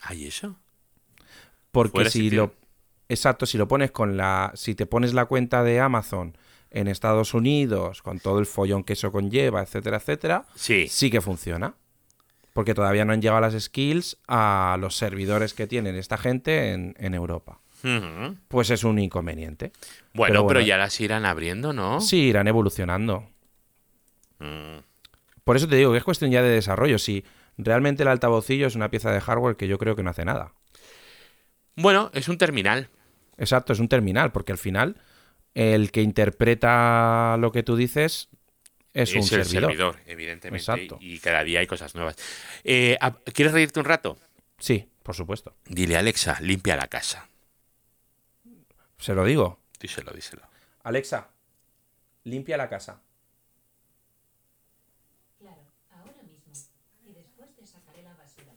¿Hay 0.00 0.26
eso? 0.26 0.58
Porque 1.70 2.08
si 2.10 2.30
lo. 2.30 2.54
Exacto, 3.08 3.46
si 3.46 3.58
lo 3.58 3.68
pones 3.68 3.90
con 3.90 4.16
la. 4.16 4.52
Si 4.54 4.74
te 4.74 4.86
pones 4.86 5.14
la 5.14 5.26
cuenta 5.26 5.62
de 5.62 5.80
Amazon 5.80 6.36
en 6.70 6.88
Estados 6.88 7.34
Unidos, 7.34 8.02
con 8.02 8.18
todo 8.18 8.38
el 8.38 8.46
follón 8.46 8.82
que 8.84 8.94
eso 8.94 9.12
conlleva, 9.12 9.62
etcétera, 9.62 9.98
etcétera, 9.98 10.46
Sí. 10.54 10.88
sí 10.88 11.10
que 11.10 11.20
funciona. 11.20 11.74
Porque 12.56 12.72
todavía 12.72 13.04
no 13.04 13.12
han 13.12 13.20
llegado 13.20 13.42
las 13.42 13.62
skills 13.62 14.16
a 14.28 14.78
los 14.80 14.96
servidores 14.96 15.52
que 15.52 15.66
tienen 15.66 15.94
esta 15.94 16.16
gente 16.16 16.72
en, 16.72 16.94
en 16.98 17.12
Europa. 17.12 17.60
Pues 18.48 18.70
es 18.70 18.82
un 18.82 18.98
inconveniente. 18.98 19.72
Bueno, 20.14 20.46
Pero 20.46 20.62
ya 20.62 20.78
las 20.78 20.98
irán 21.02 21.26
abriendo, 21.26 21.74
¿no? 21.74 22.00
Sí, 22.00 22.16
irán 22.16 22.48
evolucionando. 22.48 23.28
Mm. 24.38 24.78
Por 25.44 25.56
eso 25.58 25.68
te 25.68 25.76
digo 25.76 25.92
que 25.92 25.98
es 25.98 26.04
cuestión 26.04 26.30
ya 26.30 26.40
de 26.40 26.48
desarrollo. 26.48 26.98
Si 26.98 27.26
realmente 27.58 28.04
el 28.04 28.08
altavocillo 28.08 28.66
es 28.66 28.74
una 28.74 28.90
pieza 28.90 29.12
de 29.12 29.20
hardware 29.20 29.56
que 29.56 29.68
yo 29.68 29.76
creo 29.76 29.94
que 29.94 30.02
no 30.02 30.08
hace 30.08 30.24
nada. 30.24 30.54
Bueno, 31.76 32.10
es 32.14 32.26
un 32.30 32.38
terminal. 32.38 32.88
Exacto, 33.36 33.74
es 33.74 33.80
un 33.80 33.88
terminal, 33.88 34.32
porque 34.32 34.52
al 34.52 34.58
final 34.58 34.96
el 35.52 35.90
que 35.90 36.00
interpreta 36.00 37.36
lo 37.38 37.52
que 37.52 37.62
tú 37.62 37.76
dices 37.76 38.30
es, 38.96 39.12
un 39.12 39.18
el 39.18 39.24
servidor. 39.24 39.70
servidor, 39.70 40.00
evidentemente. 40.06 40.62
Exacto. 40.72 40.98
Y 41.00 41.18
cada 41.18 41.44
día 41.44 41.60
hay 41.60 41.66
cosas 41.66 41.94
nuevas. 41.94 42.16
Eh, 42.64 42.98
¿Quieres 43.34 43.52
reírte 43.52 43.78
un 43.78 43.84
rato? 43.84 44.18
Sí, 44.58 44.88
por 45.02 45.14
supuesto. 45.14 45.54
Dile, 45.66 45.96
Alexa, 45.96 46.40
limpia 46.40 46.76
la 46.76 46.88
casa. 46.88 47.28
Se 48.98 49.14
lo 49.14 49.24
digo. 49.24 49.60
Díselo, 49.78 50.12
díselo. 50.12 50.42
Alexa, 50.82 51.28
limpia 52.24 52.56
la 52.56 52.68
casa. 52.70 53.02
Claro, 55.38 55.60
ahora 55.90 56.22
mismo. 56.22 56.52
Y 57.06 57.12
después 57.12 57.54
te 57.54 57.66
sacaré 57.66 58.02
la 58.02 58.14
basura. 58.14 58.52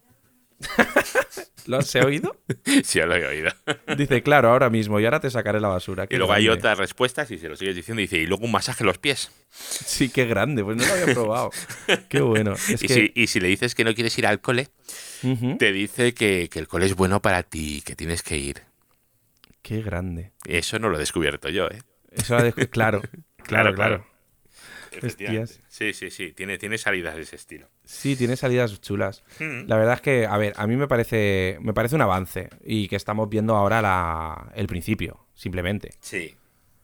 ¿Lo 1.65 1.77
has 1.77 1.95
oído? 1.95 2.35
Sí, 2.84 2.99
lo 2.99 3.15
he 3.15 3.26
oído. 3.26 3.51
Dice, 3.97 4.22
claro, 4.23 4.49
ahora 4.49 4.69
mismo, 4.69 4.99
y 4.99 5.06
ahora 5.06 5.19
te 5.19 5.30
sacaré 5.30 5.60
la 5.60 5.68
basura. 5.68 6.07
Y 6.10 6.15
luego 6.15 6.34
hay 6.34 6.49
otras 6.49 6.77
respuestas 6.77 7.30
y 7.31 7.38
se 7.38 7.47
lo 7.47 7.56
sigues 7.56 7.76
diciendo 7.76 8.01
y 8.01 8.06
dice, 8.06 8.18
y 8.18 8.26
luego 8.26 8.45
un 8.45 8.51
masaje 8.51 8.84
en 8.84 8.88
los 8.88 8.97
pies. 8.97 9.31
Sí, 9.49 10.10
qué 10.10 10.26
grande, 10.26 10.64
pues 10.64 10.77
no 10.77 10.85
lo 10.85 10.93
había 10.93 11.06
probado. 11.14 11.51
qué 12.10 12.22
bueno. 12.22 12.53
Es 12.53 12.84
y, 12.84 12.88
que... 12.88 12.93
si, 12.93 13.11
y 13.15 13.27
si 13.27 13.39
le 13.39 13.47
dices 13.47 13.76
que 13.76 13.84
no 13.84 13.93
quieres 13.93 14.18
ir 14.18 14.26
al 14.27 14.41
cole, 14.41 14.68
te 15.57 15.72
dice 15.72 16.14
que, 16.14 16.49
que 16.51 16.60
el 16.60 16.68
cole 16.68 16.85
es 16.85 16.95
bueno 16.95 17.22
para 17.22 17.43
ti, 17.43 17.81
que 17.85 17.95
tienes 17.95 18.23
que 18.23 18.38
ir. 18.38 18.64
Qué 19.61 19.81
grande. 19.81 20.31
Eso 20.45 20.80
no 20.80 20.89
lo 20.89 20.95
he 20.95 20.99
descubierto 20.99 21.49
yo, 21.49 21.68
¿eh? 21.68 21.81
Eso 22.11 22.38
Claro, 22.72 23.01
claro, 23.43 23.73
claro. 23.73 24.07
Efectivamente. 24.98 25.44
Hostias. 25.53 25.66
Sí, 25.70 25.94
sí, 25.94 26.10
sí. 26.11 26.32
Tiene, 26.34 26.57
tiene 26.57 26.78
salidas 26.78 27.16
de 27.16 27.22
ese 27.22 27.36
estilo. 27.36 27.68
Sí, 27.86 28.16
tiene 28.16 28.36
salidas 28.36 28.80
chulas. 28.82 29.24
Mm. 29.40 29.68
La 29.68 29.78
verdad 29.78 29.95
es 29.95 30.02
que, 30.02 30.26
a 30.26 30.38
ver, 30.38 30.53
a 30.57 30.68
mí 30.68 30.76
me 30.76 30.88
parece, 30.88 31.57
me 31.61 31.74
parece 31.74 31.95
un 31.95 32.02
avance 32.02 32.49
y 32.64 32.88
que 32.88 32.95
estamos 32.95 33.30
viendo 33.30 33.56
ahora 33.56 33.82
la, 33.82 34.52
el 34.56 34.68
principio, 34.68 35.26
simplemente. 35.36 35.91
Sí, 36.02 36.36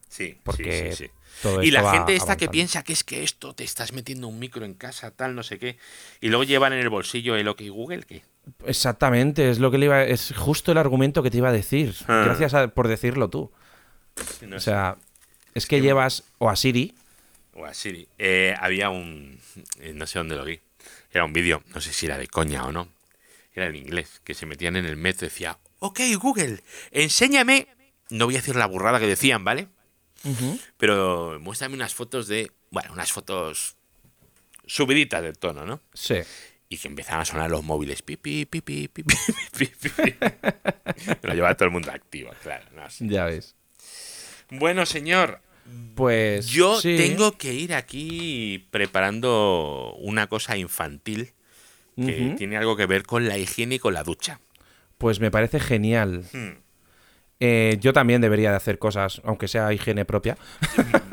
sí, 0.07 0.37
Porque 0.43 0.91
sí, 0.91 0.95
sí, 0.97 1.03
sí. 1.05 1.11
todo 1.41 1.61
Y 1.63 1.71
la 1.71 1.91
gente 1.91 2.15
esta 2.15 2.37
que 2.37 2.47
piensa 2.47 2.83
que 2.83 2.93
es 2.93 3.03
que 3.03 3.23
esto 3.23 3.53
te 3.53 3.63
estás 3.63 3.93
metiendo 3.93 4.27
un 4.27 4.39
micro 4.39 4.65
en 4.65 4.73
casa, 4.73 5.11
tal, 5.11 5.35
no 5.35 5.43
sé 5.43 5.59
qué, 5.59 5.77
y 6.21 6.29
luego 6.29 6.43
llevan 6.43 6.73
en 6.73 6.79
el 6.79 6.89
bolsillo 6.89 7.35
el 7.35 7.47
OK 7.47 7.61
Google, 7.69 8.03
¿qué? 8.03 8.23
Exactamente, 8.65 9.49
es 9.49 9.59
lo 9.59 9.71
que 9.71 9.77
le 9.77 9.85
iba, 9.85 10.03
es 10.03 10.33
justo 10.37 10.71
el 10.71 10.77
argumento 10.77 11.23
que 11.23 11.31
te 11.31 11.37
iba 11.37 11.49
a 11.49 11.53
decir. 11.53 11.95
Ah. 12.07 12.23
Gracias 12.25 12.53
a- 12.53 12.67
por 12.67 12.87
decirlo 12.87 13.29
tú. 13.29 13.51
No 14.47 14.57
O 14.57 14.59
sé. 14.59 14.65
sea, 14.65 14.97
es 15.53 15.65
que 15.67 15.81
llevas 15.81 16.23
o 16.37 16.49
a 16.49 16.55
Siri, 16.55 16.95
O 17.55 17.65
a 17.65 17.73
Siri. 17.73 18.07
Eh, 18.17 18.53
había 18.59 18.89
un. 18.89 19.39
eh, 19.79 19.93
No 19.93 20.05
sé 20.07 20.19
dónde 20.19 20.35
lo 20.35 20.45
vi. 20.45 20.59
Era 21.11 21.25
un 21.25 21.33
vídeo, 21.33 21.63
no 21.73 21.81
sé 21.81 21.91
si 21.93 22.05
era 22.05 22.17
de 22.17 22.27
coña 22.27 22.65
o 22.65 22.71
no. 22.71 22.87
Era 23.53 23.67
en 23.67 23.75
inglés, 23.75 24.21
que 24.23 24.33
se 24.33 24.45
metían 24.45 24.75
en 24.75 24.85
el 24.85 24.97
metro 24.97 25.25
y 25.25 25.29
decía: 25.29 25.57
Ok, 25.79 25.99
Google, 26.19 26.61
enséñame. 26.91 27.67
No 28.09 28.25
voy 28.25 28.35
a 28.35 28.39
decir 28.39 28.55
la 28.55 28.65
burrada 28.67 28.99
que 28.99 29.07
decían, 29.07 29.43
¿vale? 29.43 29.67
Pero 30.77 31.39
muéstrame 31.39 31.75
unas 31.75 31.93
fotos 31.93 32.27
de. 32.27 32.51
Bueno, 32.71 32.93
unas 32.93 33.11
fotos 33.11 33.75
subiditas 34.65 35.21
del 35.21 35.37
tono, 35.37 35.65
¿no? 35.65 35.81
sí. 35.93 36.15
Y 36.67 36.79
que 36.79 36.87
empezaban 36.87 37.21
a 37.21 37.25
sonar 37.25 37.51
los 37.51 37.63
móviles. 37.63 38.01
Pipi, 38.01 38.45
pipi, 38.47 38.87
pipi, 38.87 39.15
pipi, 39.53 39.67
pipi. 39.67 40.15
Lo 41.21 41.33
llevaba 41.35 41.55
todo 41.55 41.65
el 41.67 41.71
mundo 41.71 41.91
activo, 41.91 42.31
claro. 42.41 42.65
no 42.75 42.89
sé. 42.89 43.07
Ya 43.07 43.25
ves. 43.25 43.53
Bueno, 44.49 44.85
señor, 44.87 45.41
Pues 45.95 46.47
yo 46.47 46.79
sí. 46.79 46.95
tengo 46.97 47.37
que 47.37 47.53
ir 47.53 47.73
aquí 47.73 48.67
preparando 48.69 49.95
una 49.99 50.27
cosa 50.27 50.57
infantil 50.57 51.33
que 51.95 52.35
tiene 52.37 52.57
algo 52.57 52.75
que 52.75 52.85
ver 52.85 53.03
con 53.03 53.27
la 53.27 53.37
higiene 53.37 53.75
y 53.75 53.79
con 53.79 53.93
la 53.93 54.03
ducha. 54.03 54.41
Pues 54.97 55.19
me 55.19 55.31
parece 55.31 55.59
genial. 55.59 56.25
Hmm. 56.33 56.57
Eh, 57.39 57.77
yo 57.79 57.93
también 57.93 58.21
debería 58.21 58.51
de 58.51 58.57
hacer 58.57 58.79
cosas, 58.79 59.21
aunque 59.23 59.47
sea 59.47 59.71
higiene 59.73 60.05
propia. 60.05 60.37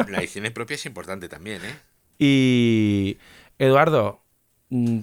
La 0.09 0.23
higiene 0.23 0.51
propia 0.51 0.75
es 0.75 0.87
importante 0.87 1.29
también, 1.29 1.63
¿eh? 1.65 1.75
Y 2.19 3.19
Eduardo, 3.59 4.22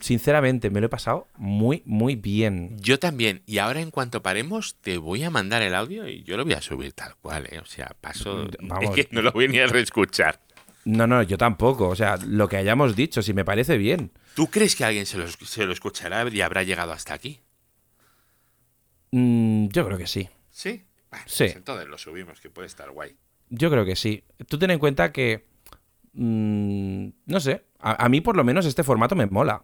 sinceramente 0.01 0.69
me 0.69 0.79
lo 0.79 0.87
he 0.87 0.89
pasado 0.89 1.27
muy, 1.37 1.83
muy 1.85 2.15
bien. 2.15 2.77
Yo 2.79 2.99
también. 2.99 3.43
Y 3.45 3.59
ahora 3.59 3.81
en 3.81 3.91
cuanto 3.91 4.23
paremos, 4.23 4.75
te 4.81 4.97
voy 4.97 5.23
a 5.23 5.29
mandar 5.29 5.61
el 5.61 5.75
audio 5.75 6.07
y 6.07 6.23
yo 6.23 6.37
lo 6.37 6.43
voy 6.43 6.53
a 6.53 6.61
subir 6.61 6.93
tal 6.93 7.15
cual, 7.17 7.47
¿eh? 7.51 7.59
O 7.59 7.65
sea, 7.65 7.95
paso... 8.01 8.47
Vamos. 8.61 8.97
Es 8.97 9.07
que 9.07 9.15
no 9.15 9.21
lo 9.21 9.31
voy 9.31 9.47
ni 9.47 9.59
a 9.59 9.67
reescuchar. 9.67 10.39
No, 10.85 11.05
no, 11.05 11.21
yo 11.21 11.37
tampoco. 11.37 11.87
O 11.87 11.95
sea, 11.95 12.17
lo 12.17 12.47
que 12.47 12.57
hayamos 12.57 12.95
dicho, 12.95 13.21
si 13.21 13.33
me 13.33 13.45
parece 13.45 13.77
bien. 13.77 14.11
¿Tú 14.33 14.47
crees 14.47 14.75
que 14.75 14.85
alguien 14.85 15.05
se 15.05 15.17
lo, 15.17 15.27
se 15.27 15.65
lo 15.65 15.73
escuchará 15.73 16.27
y 16.29 16.41
habrá 16.41 16.63
llegado 16.63 16.91
hasta 16.91 17.13
aquí? 17.13 17.41
Mm, 19.11 19.67
yo 19.67 19.85
creo 19.85 19.97
que 19.97 20.07
sí. 20.07 20.29
¿Sí? 20.49 20.85
Sí. 21.25 21.43
pues 21.45 21.55
entonces 21.55 21.87
lo 21.87 21.97
subimos, 21.97 22.39
que 22.39 22.49
puede 22.49 22.67
estar 22.67 22.91
guay. 22.91 23.15
Yo 23.49 23.69
creo 23.69 23.85
que 23.85 23.95
sí. 23.95 24.23
Tú 24.47 24.57
ten 24.57 24.71
en 24.71 24.79
cuenta 24.79 25.11
que. 25.11 25.47
Mm, 26.13 27.07
no 27.25 27.39
sé. 27.39 27.65
A, 27.79 28.05
a 28.05 28.09
mí, 28.09 28.21
por 28.21 28.35
lo 28.35 28.43
menos, 28.43 28.65
este 28.65 28.83
formato 28.83 29.15
me 29.15 29.25
mola. 29.25 29.63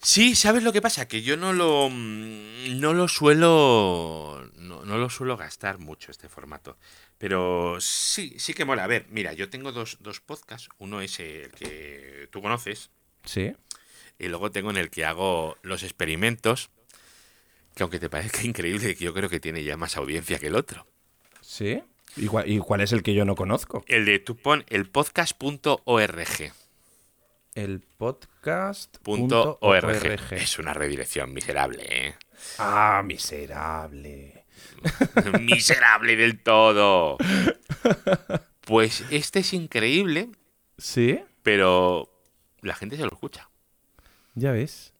Sí, 0.00 0.34
¿sabes 0.36 0.62
lo 0.62 0.72
que 0.72 0.82
pasa? 0.82 1.08
Que 1.08 1.22
yo 1.22 1.36
no 1.36 1.52
lo 1.52 1.88
mm, 1.90 2.78
no 2.80 2.92
lo 2.92 3.08
suelo 3.08 4.48
no, 4.56 4.84
no 4.84 4.98
lo 4.98 5.08
suelo 5.10 5.36
gastar 5.36 5.78
mucho 5.78 6.10
este 6.10 6.28
formato. 6.28 6.76
Pero 7.18 7.78
sí, 7.80 8.34
sí 8.38 8.52
que 8.54 8.64
mola. 8.64 8.84
A 8.84 8.88
ver, 8.88 9.06
mira, 9.10 9.32
yo 9.32 9.48
tengo 9.48 9.72
dos, 9.72 9.96
dos 10.00 10.20
podcasts. 10.20 10.68
Uno 10.78 11.00
es 11.00 11.18
el 11.18 11.50
que 11.52 12.28
tú 12.30 12.42
conoces 12.42 12.90
Sí. 13.24 13.52
y 14.18 14.28
luego 14.28 14.50
tengo 14.52 14.70
en 14.70 14.76
el 14.76 14.90
que 14.90 15.04
hago 15.06 15.56
los 15.62 15.82
experimentos. 15.82 16.70
Que 17.74 17.82
aunque 17.82 17.98
te 17.98 18.08
parezca 18.10 18.42
increíble, 18.44 18.94
que 18.94 19.04
yo 19.04 19.14
creo 19.14 19.28
que 19.30 19.40
tiene 19.40 19.64
ya 19.64 19.76
más 19.76 19.96
audiencia 19.96 20.38
que 20.38 20.46
el 20.48 20.56
otro. 20.56 20.86
¿Sí? 21.40 21.82
¿Y 22.16 22.26
cuál, 22.26 22.50
y 22.50 22.58
cuál 22.58 22.80
es 22.80 22.92
el 22.92 23.02
que 23.02 23.14
yo 23.14 23.24
no 23.24 23.34
conozco? 23.34 23.84
El 23.88 24.04
de 24.06 24.18
tú 24.18 24.36
pon 24.36 24.64
el 24.68 24.88
podcast.org. 24.88 26.52
El 27.54 27.80
podcast. 27.80 28.98
Punto 28.98 29.58
.org. 29.62 30.32
Es 30.32 30.58
una 30.58 30.74
redirección 30.74 31.32
miserable, 31.32 31.86
¿eh? 31.88 32.14
Ah, 32.58 33.02
miserable. 33.04 34.44
miserable 35.40 36.16
del 36.16 36.42
todo. 36.42 37.16
Pues 38.62 39.04
este 39.10 39.40
es 39.40 39.52
increíble, 39.52 40.28
¿Sí? 40.76 41.20
pero 41.42 42.10
la 42.60 42.74
gente 42.74 42.96
se 42.96 43.02
lo 43.04 43.12
escucha. 43.12 43.48
Ya 44.34 44.52
ves. 44.52 44.92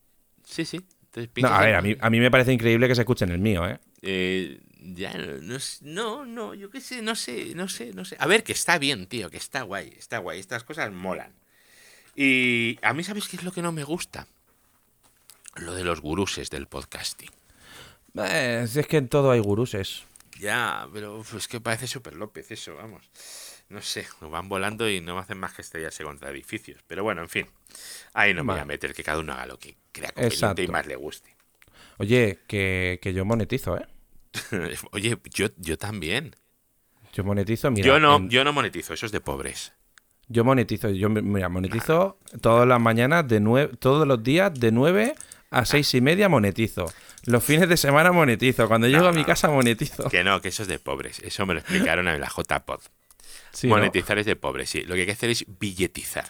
Sí, 0.45 0.65
sí. 0.65 0.87
Entonces, 1.15 1.31
No, 1.43 1.49
a 1.49 1.61
ver, 1.61 1.75
a 1.75 1.83
mí, 1.83 1.97
a 2.01 2.11
mí 2.11 2.21
me 2.21 2.31
parece 2.31 2.53
increíble 2.53 2.89
que 2.89 2.95
se 2.95 3.03
escuchen 3.03 3.31
el 3.31 3.39
mío, 3.39 3.69
¿eh? 3.69 3.79
eh, 4.03 4.61
ya, 4.95 5.13
no, 5.15 5.39
no, 5.41 5.59
no, 5.81 6.27
no, 6.27 6.55
yo 6.55 6.71
qué 6.71 6.81
sé, 6.81 7.03
no 7.03 7.15
sé, 7.15 7.55
no 7.55 7.69
sé, 7.69 7.93
no 7.93 8.05
sé. 8.05 8.17
A 8.19 8.27
ver, 8.27 8.45
que 8.45 8.53
está 8.53 8.79
bien, 8.79 9.07
tío, 9.07 9.31
que 9.31 9.37
está 9.37 9.63
guay, 9.63 9.95
está 9.99 10.19
guay. 10.19 10.39
Estas 10.39 10.65
cosas 10.65 10.93
molan. 10.93 11.33
Y 12.15 12.79
a 12.83 12.93
mí, 12.93 13.05
¿sabes 13.05 13.29
qué 13.29 13.37
es 13.37 13.45
lo 13.45 13.53
que 13.53 13.63
no 13.63 13.73
me 13.73 13.85
gusta? 13.85 14.27
Lo 15.57 15.75
de 15.75 15.85
los 15.85 16.01
guruses 16.01 16.51
del 16.51 16.67
podcasting. 16.67 17.31
Eh, 18.15 18.67
si 18.69 18.81
es 18.81 18.87
que 18.87 18.99
en 18.99 19.09
todo 19.09 19.31
hay 19.31 19.41
guruses. 19.41 20.05
Ya, 20.39 20.89
pero 20.93 21.19
uf, 21.19 21.35
es 21.35 21.49
que 21.49 21.61
parece 21.61 21.87
Super 21.87 22.15
López 22.15 22.51
eso, 22.51 22.77
vamos. 22.77 23.11
No 23.69 23.83
sé, 23.83 24.07
nos 24.21 24.31
van 24.31 24.49
volando 24.49 24.89
y 24.89 25.01
no 25.01 25.19
hacen 25.19 25.39
más 25.39 25.53
que 25.53 25.63
estrellarse 25.63 26.05
contra 26.05 26.31
edificios. 26.31 26.79
Pero 26.87 27.03
bueno, 27.03 27.23
en 27.23 27.29
fin. 27.29 27.47
Ahí 28.13 28.33
no 28.33 28.45
me 28.45 28.53
voy 28.53 28.63
a 28.63 28.65
meter, 28.65 28.95
que 28.95 29.03
cada 29.03 29.19
uno 29.19 29.33
haga 29.33 29.47
lo 29.47 29.59
que 29.59 29.77
crea 29.93 30.11
conveniente 30.13 30.35
Exacto. 30.35 30.63
y 30.63 30.69
más 30.69 30.87
le 30.87 30.97
guste. 30.97 31.35
Oye, 31.99 32.41
que, 32.47 32.99
que 33.03 33.13
yo 33.13 33.25
monetizo, 33.25 33.77
¿eh? 33.77 33.87
Oye, 34.93 35.19
yo, 35.35 35.49
yo 35.57 35.79
también. 35.79 36.35
Yo 37.13 37.25
monetizo, 37.25 37.71
mira. 37.71 37.87
yo 37.87 37.99
no, 38.01 38.17
en- 38.17 38.29
yo 38.31 38.45
no 38.45 38.53
monetizo, 38.53 38.95
eso 38.95 39.07
es 39.07 39.13
de 39.13 39.21
pobres. 39.21 39.73
Yo 40.29 40.45
monetizo, 40.45 40.91
yo 40.91 41.09
mira, 41.09 41.49
monetizo 41.49 42.19
todas 42.41 42.67
las 42.67 42.81
mañanas 42.81 43.29
de 43.29 43.39
nueve, 43.41 43.73
todos 43.79 44.07
los 44.09 44.23
días 44.25 44.53
de 44.53 44.73
9 44.73 45.15
a 45.51 45.65
seis 45.65 45.95
y 45.95 46.01
media 46.01 46.29
monetizo. 46.29 46.93
Los 47.27 47.45
fines 47.45 47.69
de 47.69 47.77
semana 47.77 48.11
monetizo. 48.11 48.67
Cuando 48.67 48.89
llego 48.89 49.07
a 49.07 49.13
mi 49.13 49.25
casa 49.25 49.49
monetizo. 49.49 50.09
Que 50.11 50.25
no, 50.25 50.41
que 50.41 50.49
eso 50.49 50.63
es 50.63 50.69
de 50.69 50.81
pobres. 50.81 51.21
Eso 51.21 51.47
me 51.47 51.55
lo 51.55 51.61
explicaron 51.61 52.09
en 52.09 52.21
la 52.21 52.29
JPod. 52.29 52.81
Sí, 53.53 53.69
¿no? 53.69 53.77
Monetizar 53.77 54.19
es 54.19 54.27
de 54.27 54.37
pobres, 54.37 54.69
sí. 54.69 54.83
Lo 54.83 54.95
que 54.95 55.01
hay 55.01 55.07
que 55.07 55.13
hacer 55.13 55.31
es 55.31 55.47
billetizar. 55.59 56.27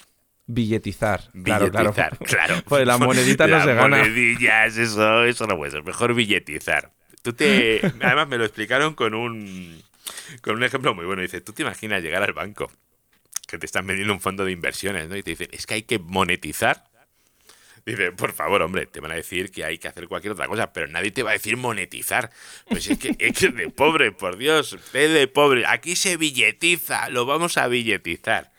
Billetizar. 0.46 1.22
Claro, 1.42 1.70
claro. 1.72 1.90
Billetizar, 1.92 2.18
claro. 2.18 2.54
Pues 2.68 2.86
las 2.86 3.00
moneditas 3.00 3.48
no 3.48 3.64
se 3.64 3.74
ganan. 3.74 3.90
monedillas, 4.00 4.76
eso, 4.76 5.24
eso 5.24 5.46
no 5.48 5.56
puede 5.56 5.72
ser. 5.72 5.82
Mejor 5.82 6.14
billetizar. 6.14 6.92
Tú 7.26 7.32
te. 7.32 7.80
Además, 8.02 8.28
me 8.28 8.38
lo 8.38 8.44
explicaron 8.44 8.94
con 8.94 9.12
un. 9.12 9.82
Con 10.40 10.54
un 10.54 10.62
ejemplo 10.62 10.94
muy 10.94 11.06
bueno. 11.06 11.22
Dice: 11.22 11.40
Tú 11.40 11.52
te 11.52 11.62
imaginas 11.62 12.00
llegar 12.00 12.22
al 12.22 12.32
banco 12.32 12.70
que 13.48 13.58
te 13.58 13.66
están 13.66 13.84
vendiendo 13.84 14.14
un 14.14 14.20
fondo 14.20 14.44
de 14.44 14.52
inversiones, 14.52 15.08
¿no? 15.08 15.16
Y 15.16 15.24
te 15.24 15.30
dicen: 15.30 15.48
Es 15.50 15.66
que 15.66 15.74
hay 15.74 15.82
que 15.82 15.98
monetizar. 15.98 16.84
Dice, 17.84 18.12
por 18.12 18.32
favor, 18.32 18.62
hombre, 18.62 18.86
te 18.86 19.00
van 19.00 19.10
a 19.10 19.16
decir 19.16 19.50
que 19.50 19.64
hay 19.64 19.78
que 19.78 19.88
hacer 19.88 20.06
cualquier 20.06 20.34
otra 20.34 20.46
cosa, 20.46 20.72
pero 20.72 20.86
nadie 20.86 21.10
te 21.10 21.24
va 21.24 21.30
a 21.30 21.32
decir 21.32 21.56
monetizar. 21.56 22.30
Pues 22.68 22.88
es 22.88 22.96
que 22.96 23.16
es 23.18 23.36
que 23.36 23.48
de 23.48 23.70
pobre, 23.70 24.12
por 24.12 24.36
Dios, 24.36 24.78
es 24.92 25.12
de 25.12 25.26
pobre. 25.26 25.66
Aquí 25.66 25.96
se 25.96 26.16
billetiza, 26.16 27.08
lo 27.10 27.26
vamos 27.26 27.58
a 27.58 27.66
billetizar. 27.66 28.52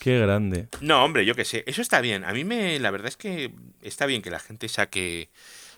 Qué 0.00 0.18
grande. 0.18 0.68
No, 0.80 1.04
hombre, 1.04 1.26
yo 1.26 1.34
qué 1.34 1.44
sé, 1.44 1.62
eso 1.66 1.82
está 1.82 2.00
bien. 2.00 2.24
A 2.24 2.32
mí 2.32 2.44
me, 2.44 2.78
la 2.78 2.90
verdad 2.90 3.08
es 3.08 3.18
que 3.18 3.52
está 3.82 4.06
bien 4.06 4.22
que 4.22 4.30
la 4.30 4.38
gente 4.38 4.68
saque, 4.68 5.28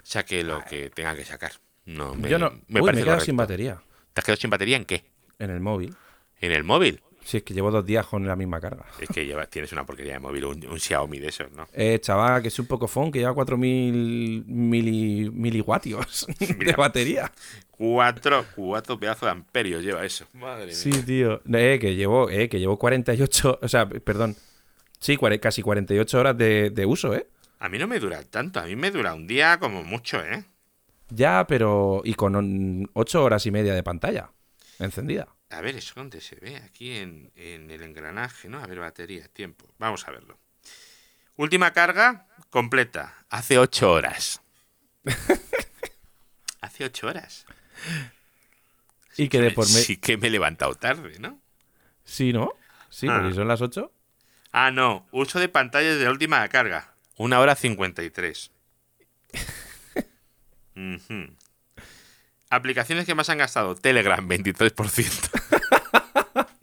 saque 0.05 0.45
lo 0.45 0.65
que 0.65 0.91
tenga 0.91 1.17
que 1.17 1.25
sacar. 1.25 1.53
No, 1.87 2.15
me, 2.15 2.29
yo 2.29 2.39
no. 2.39 2.51
me 2.69 2.81
Uy, 2.81 2.93
me 2.93 3.01
he 3.01 3.05
quedado 3.05 3.21
sin 3.21 3.37
batería 3.37 3.81
¿Te 4.13 4.21
has 4.21 4.25
quedado 4.25 4.41
sin 4.41 4.51
batería 4.51 4.77
en 4.77 4.85
qué? 4.85 5.05
en 5.39 5.51
el 5.51 5.61
móvil. 5.61 5.95
¿En 6.41 6.53
el 6.53 6.65
móvil? 6.65 7.01
Si 7.25 7.39
es 7.39 7.43
que 7.43 7.55
llevo 7.55 7.71
dos 7.73 7.85
días 7.85 8.07
con 8.07 8.27
la 8.27 8.37
misma 8.37 8.61
carga. 8.61 8.87
Es 9.01 9.09
que 9.09 9.27
lleva- 9.27 9.47
tienes 9.47 9.73
una 9.73 9.85
porquería 9.85 10.13
de 10.15 10.19
móvil, 10.21 10.45
un, 10.45 10.67
un 10.67 10.79
Xiaomi 10.79 11.19
de 11.19 11.29
esos, 11.29 11.51
¿no? 11.53 11.67
Eh, 11.73 11.99
chaval, 12.01 12.41
que 12.41 12.49
es 12.49 12.59
un 12.61 12.67
poco 12.67 12.87
phone 12.87 13.11
que 13.11 13.19
lleva 13.19 13.35
4000 13.35 14.45
mili, 14.47 15.29
miliwatios 15.31 16.27
de 16.39 16.55
Mira. 16.55 16.77
batería. 16.77 17.33
Cuatro, 17.71 18.47
cuatro 18.55 18.99
pedazos 18.99 19.23
de 19.23 19.31
amperios 19.31 19.83
lleva 19.83 20.05
eso. 20.05 20.27
Madre 20.35 20.73
Sí, 20.73 20.91
mía. 20.91 21.05
tío. 21.05 21.43
Eh, 21.53 21.79
que 21.81 21.95
llevo, 21.97 22.31
eh, 22.31 22.49
que 22.49 22.59
llevo 22.61 22.79
48, 22.79 23.59
o 23.61 23.69
sea, 23.69 23.89
perdón. 23.89 24.37
Sí, 24.99 25.19
casi 25.41 25.63
48 25.63 26.19
horas 26.19 26.39
de, 26.39 26.71
de 26.71 26.87
uso, 26.87 27.15
¿eh? 27.15 27.27
A 27.59 27.69
mí 27.69 27.79
no 27.79 27.87
me 27.87 27.99
dura 27.99 28.23
tanto, 28.23 28.61
a 28.61 28.65
mí 28.65 28.77
me 28.77 28.91
dura 28.91 29.15
un 29.15 29.27
día 29.27 29.59
como 29.59 29.83
mucho, 29.83 30.23
¿eh? 30.25 30.45
Ya, 31.09 31.47
pero. 31.47 32.03
Y 32.05 32.15
con 32.15 32.89
8 32.95 33.23
horas 33.25 33.47
y 33.47 33.51
media 33.51 33.75
de 33.75 33.83
pantalla 33.83 34.31
encendida. 34.79 35.29
A 35.51 35.61
ver, 35.61 35.77
eso 35.77 35.93
dónde 35.97 36.21
se 36.21 36.37
ve. 36.37 36.57
Aquí 36.57 36.97
en, 36.97 37.31
en 37.37 37.71
el 37.71 37.83
engranaje, 37.83 38.49
¿no? 38.49 38.59
A 38.59 38.67
ver, 38.67 38.81
batería, 38.81 39.29
tiempo. 39.29 39.67
Vamos 39.79 40.07
a 40.09 40.11
verlo. 40.11 40.39
Última 41.37 41.73
carga 41.73 42.27
completa. 42.51 43.15
Hace 43.31 43.59
8 43.59 43.93
horas. 43.93 44.43
Hace 46.61 46.85
8 46.85 47.07
horas. 47.07 47.47
Y 49.17 49.29
que 49.29 49.41
de 49.41 49.51
por 49.53 49.67
medio. 49.69 49.83
Sí 49.85 49.97
que 49.99 50.17
me 50.17 50.27
he 50.27 50.31
levantado 50.31 50.75
tarde, 50.75 51.19
¿no? 51.21 51.41
Sí, 52.05 52.33
¿no? 52.33 52.53
Sí, 52.91 53.07
Ah. 53.09 53.19
porque 53.21 53.35
son 53.35 53.49
las 53.49 53.61
8. 53.61 53.93
Ah, 54.53 54.71
no. 54.71 55.07
Uso 55.13 55.39
de 55.39 55.49
pantallas 55.49 55.99
de 55.99 56.05
la 56.05 56.11
última 56.11 56.47
carga. 56.49 56.93
Una 57.17 57.39
hora 57.41 57.55
53. 57.55 58.51
Ujú. 60.77 61.35
Aplicaciones 62.51 63.07
que 63.07 63.15
más 63.15 63.31
han 63.31 63.39
gastado. 63.39 63.75
Telegram, 63.75 64.25
23%. 64.29 66.47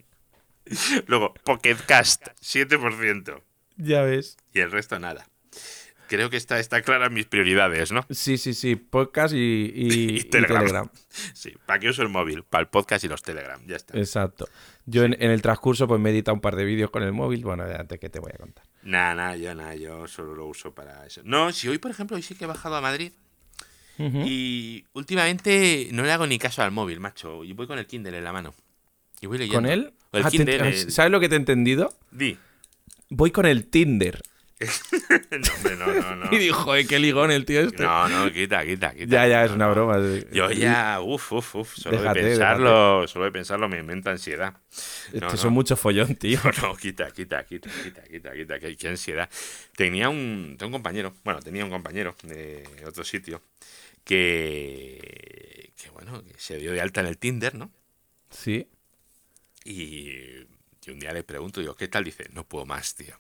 Luego, 1.08 1.34
Pocket 1.44 1.78
Cast, 1.86 2.28
7%. 2.42 3.42
Ya 3.78 4.02
ves. 4.04 4.38
Y 4.54 4.60
el 4.60 4.72
resto 4.72 5.00
nada. 5.00 5.28
Creo 6.08 6.30
que 6.30 6.38
está, 6.38 6.60
está 6.60 6.82
clara 6.82 7.10
mis 7.10 7.26
prioridades, 7.26 7.92
¿no? 7.92 8.06
Sí, 8.10 8.38
sí, 8.38 8.54
sí. 8.54 8.76
Podcast 8.76 9.34
y, 9.34 9.38
y- 9.38 9.94
Y 10.14 10.18
y 10.20 10.24
Telegram. 10.26 10.90
Sí, 11.34 11.54
¿para 11.66 11.80
qué 11.80 11.90
uso 11.90 12.02
el 12.04 12.10
móvil? 12.10 12.44
Para 12.44 12.62
el 12.64 12.68
podcast 12.68 13.04
y 13.04 13.08
los 13.08 13.24
Telegram, 13.24 13.60
ya 13.66 13.78
está. 13.78 13.98
Exacto. 13.98 14.48
Yo 14.86 15.04
en, 15.04 15.14
en 15.14 15.32
el 15.32 15.42
transcurso 15.42 15.88
pues 15.88 16.00
me 16.00 16.10
he 16.10 16.14
editado 16.14 16.36
un 16.36 16.42
par 16.42 16.56
de 16.56 16.66
vídeos 16.66 16.92
con 16.92 17.04
el 17.04 17.14
móvil. 17.14 17.44
Bueno, 17.44 17.64
antes 17.64 18.00
que 18.00 18.10
te 18.10 18.20
voy 18.20 18.32
a 18.34 18.38
contar. 18.38 18.66
Nada, 18.84 19.16
nada, 19.16 19.36
yo 19.38 19.56
nada, 19.56 19.76
yo 19.76 20.08
solo 20.08 20.36
lo 20.36 20.46
uso 20.46 20.74
para 20.76 21.06
eso. 21.06 21.22
No, 21.24 21.52
si 21.52 21.68
hoy, 21.68 21.78
por 21.78 21.90
ejemplo, 21.92 22.16
hoy 22.16 22.22
sí 22.24 22.36
que 22.36 22.44
he 22.44 22.48
bajado 22.48 22.76
a 22.76 22.82
Madrid 22.82 23.14
Ujú. 24.00 24.24
y 24.26 24.86
últimamente 24.94 25.90
no 25.92 26.04
le 26.04 26.12
hago 26.12 26.26
ni 26.26 26.40
caso 26.40 26.64
al 26.64 26.72
móvil, 26.72 27.00
macho. 27.00 27.44
Y 27.44 27.54
voy 27.54 27.68
con 27.68 27.78
el 27.80 27.86
Kindle 27.86 28.18
en 28.18 28.24
la 28.24 28.34
mano. 28.34 28.54
Y 29.22 29.28
voy 29.28 29.38
leyendo. 29.38 29.58
¿Con 29.62 29.66
él? 29.70 29.94
O 30.12 30.18
el 30.18 30.26
Ah, 30.26 30.32
te- 30.32 30.38
Kindle. 30.38 30.68
el- 30.70 30.92
¿Sabes 30.92 31.12
lo 31.12 31.20
que 31.20 31.30
te 31.30 31.36
he 31.36 31.38
entendido? 31.38 31.94
Di. 32.12 32.38
Voy 33.10 33.32
con 33.32 33.46
el 33.46 33.66
Tinder. 33.68 34.22
no, 34.64 35.54
hombre, 35.56 35.76
no, 35.76 35.86
no, 35.94 36.16
no. 36.16 36.30
Y 36.32 36.38
dijo, 36.38 36.64
joder, 36.64 36.88
qué 36.88 36.98
ligón 37.00 37.32
el 37.32 37.44
tío 37.46 37.62
este. 37.62 37.84
No, 37.84 38.08
no, 38.08 38.32
quita, 38.32 38.64
quita, 38.66 38.94
quita. 38.94 39.06
ya, 39.06 39.28
ya, 39.28 39.46
es 39.46 39.52
una 39.52 39.68
broma. 39.68 39.98
Yo 40.32 40.50
ya, 40.52 41.00
uff, 41.02 41.32
uff, 41.34 41.56
uff, 41.56 41.76
solo 41.76 41.98
Déjate, 42.00 42.20
de 42.24 42.30
pensarlo, 42.30 43.08
solo 43.08 43.26
de 43.26 43.32
pensarlo 43.32 43.68
me 43.68 43.80
inventa 43.80 44.12
ansiedad. 44.12 44.54
No, 45.14 45.20
no. 45.30 45.38
son 45.38 45.54
mucho 45.54 45.76
follón, 45.76 46.16
tío. 46.20 46.40
No, 46.44 46.52
no, 46.70 46.76
quita, 46.78 47.12
quita, 47.12 47.44
quita, 47.46 47.70
quita, 47.84 48.04
quita, 48.04 48.32
quita, 48.34 48.60
qué, 48.60 48.76
qué 48.78 48.88
ansiedad. 48.88 49.30
Tenía 49.76 50.10
un, 50.10 50.58
un 50.60 50.72
compañero, 50.72 51.14
bueno, 51.24 51.40
tenía 51.42 51.64
un 51.66 51.72
compañero 51.72 52.16
de 52.24 52.64
otro 52.88 53.04
sitio 53.04 53.42
que, 54.04 55.72
que 55.82 55.90
bueno, 55.92 56.24
que 56.24 56.34
se 56.38 56.58
dio 56.58 56.72
de 56.72 56.82
alta 56.82 57.02
en 57.02 57.08
el 57.08 57.18
Tinder, 57.18 57.56
¿no? 57.56 57.72
Sí. 58.30 58.68
Y, 59.66 60.10
y 60.86 60.90
un 60.90 61.00
día 61.00 61.14
le 61.14 61.24
pregunto, 61.24 61.60
digo, 61.62 61.76
¿qué 61.76 61.88
tal? 61.88 62.04
Dice, 62.04 62.26
no 62.34 62.46
puedo 62.48 62.66
más, 62.66 62.96
tío. 62.96 63.18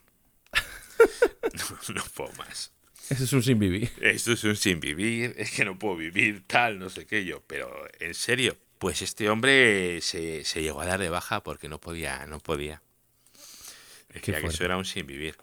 no, 1.54 1.94
no 1.96 2.04
puedo 2.16 2.32
más. 2.34 2.72
Eso 3.10 3.24
es 3.26 3.34
un 3.34 3.44
sin 3.44 3.60
vivir. 3.60 3.92
Esto 4.02 4.32
es 4.34 4.44
un 4.44 4.56
sin 4.56 4.80
vivir, 4.80 5.34
es 5.38 5.52
que 5.52 5.66
no 5.66 5.78
puedo 5.78 5.96
vivir, 5.98 6.44
tal, 6.48 6.80
no 6.80 6.90
sé 6.90 7.06
qué 7.06 7.26
yo. 7.26 7.42
Pero, 7.48 7.70
en 8.00 8.14
serio, 8.14 8.58
pues 8.80 9.02
este 9.02 9.30
hombre 9.30 10.00
se, 10.02 10.44
se 10.46 10.62
llegó 10.62 10.82
a 10.82 10.86
dar 10.86 11.00
de 11.00 11.10
baja 11.10 11.44
porque 11.44 11.68
no 11.70 11.80
podía, 11.80 12.26
no 12.28 12.40
podía. 12.40 12.82
Decía 14.14 14.40
que 14.40 14.48
eso 14.48 14.64
era 14.64 14.78
un 14.78 14.86
sin 14.86 15.06
vivir. 15.08 15.36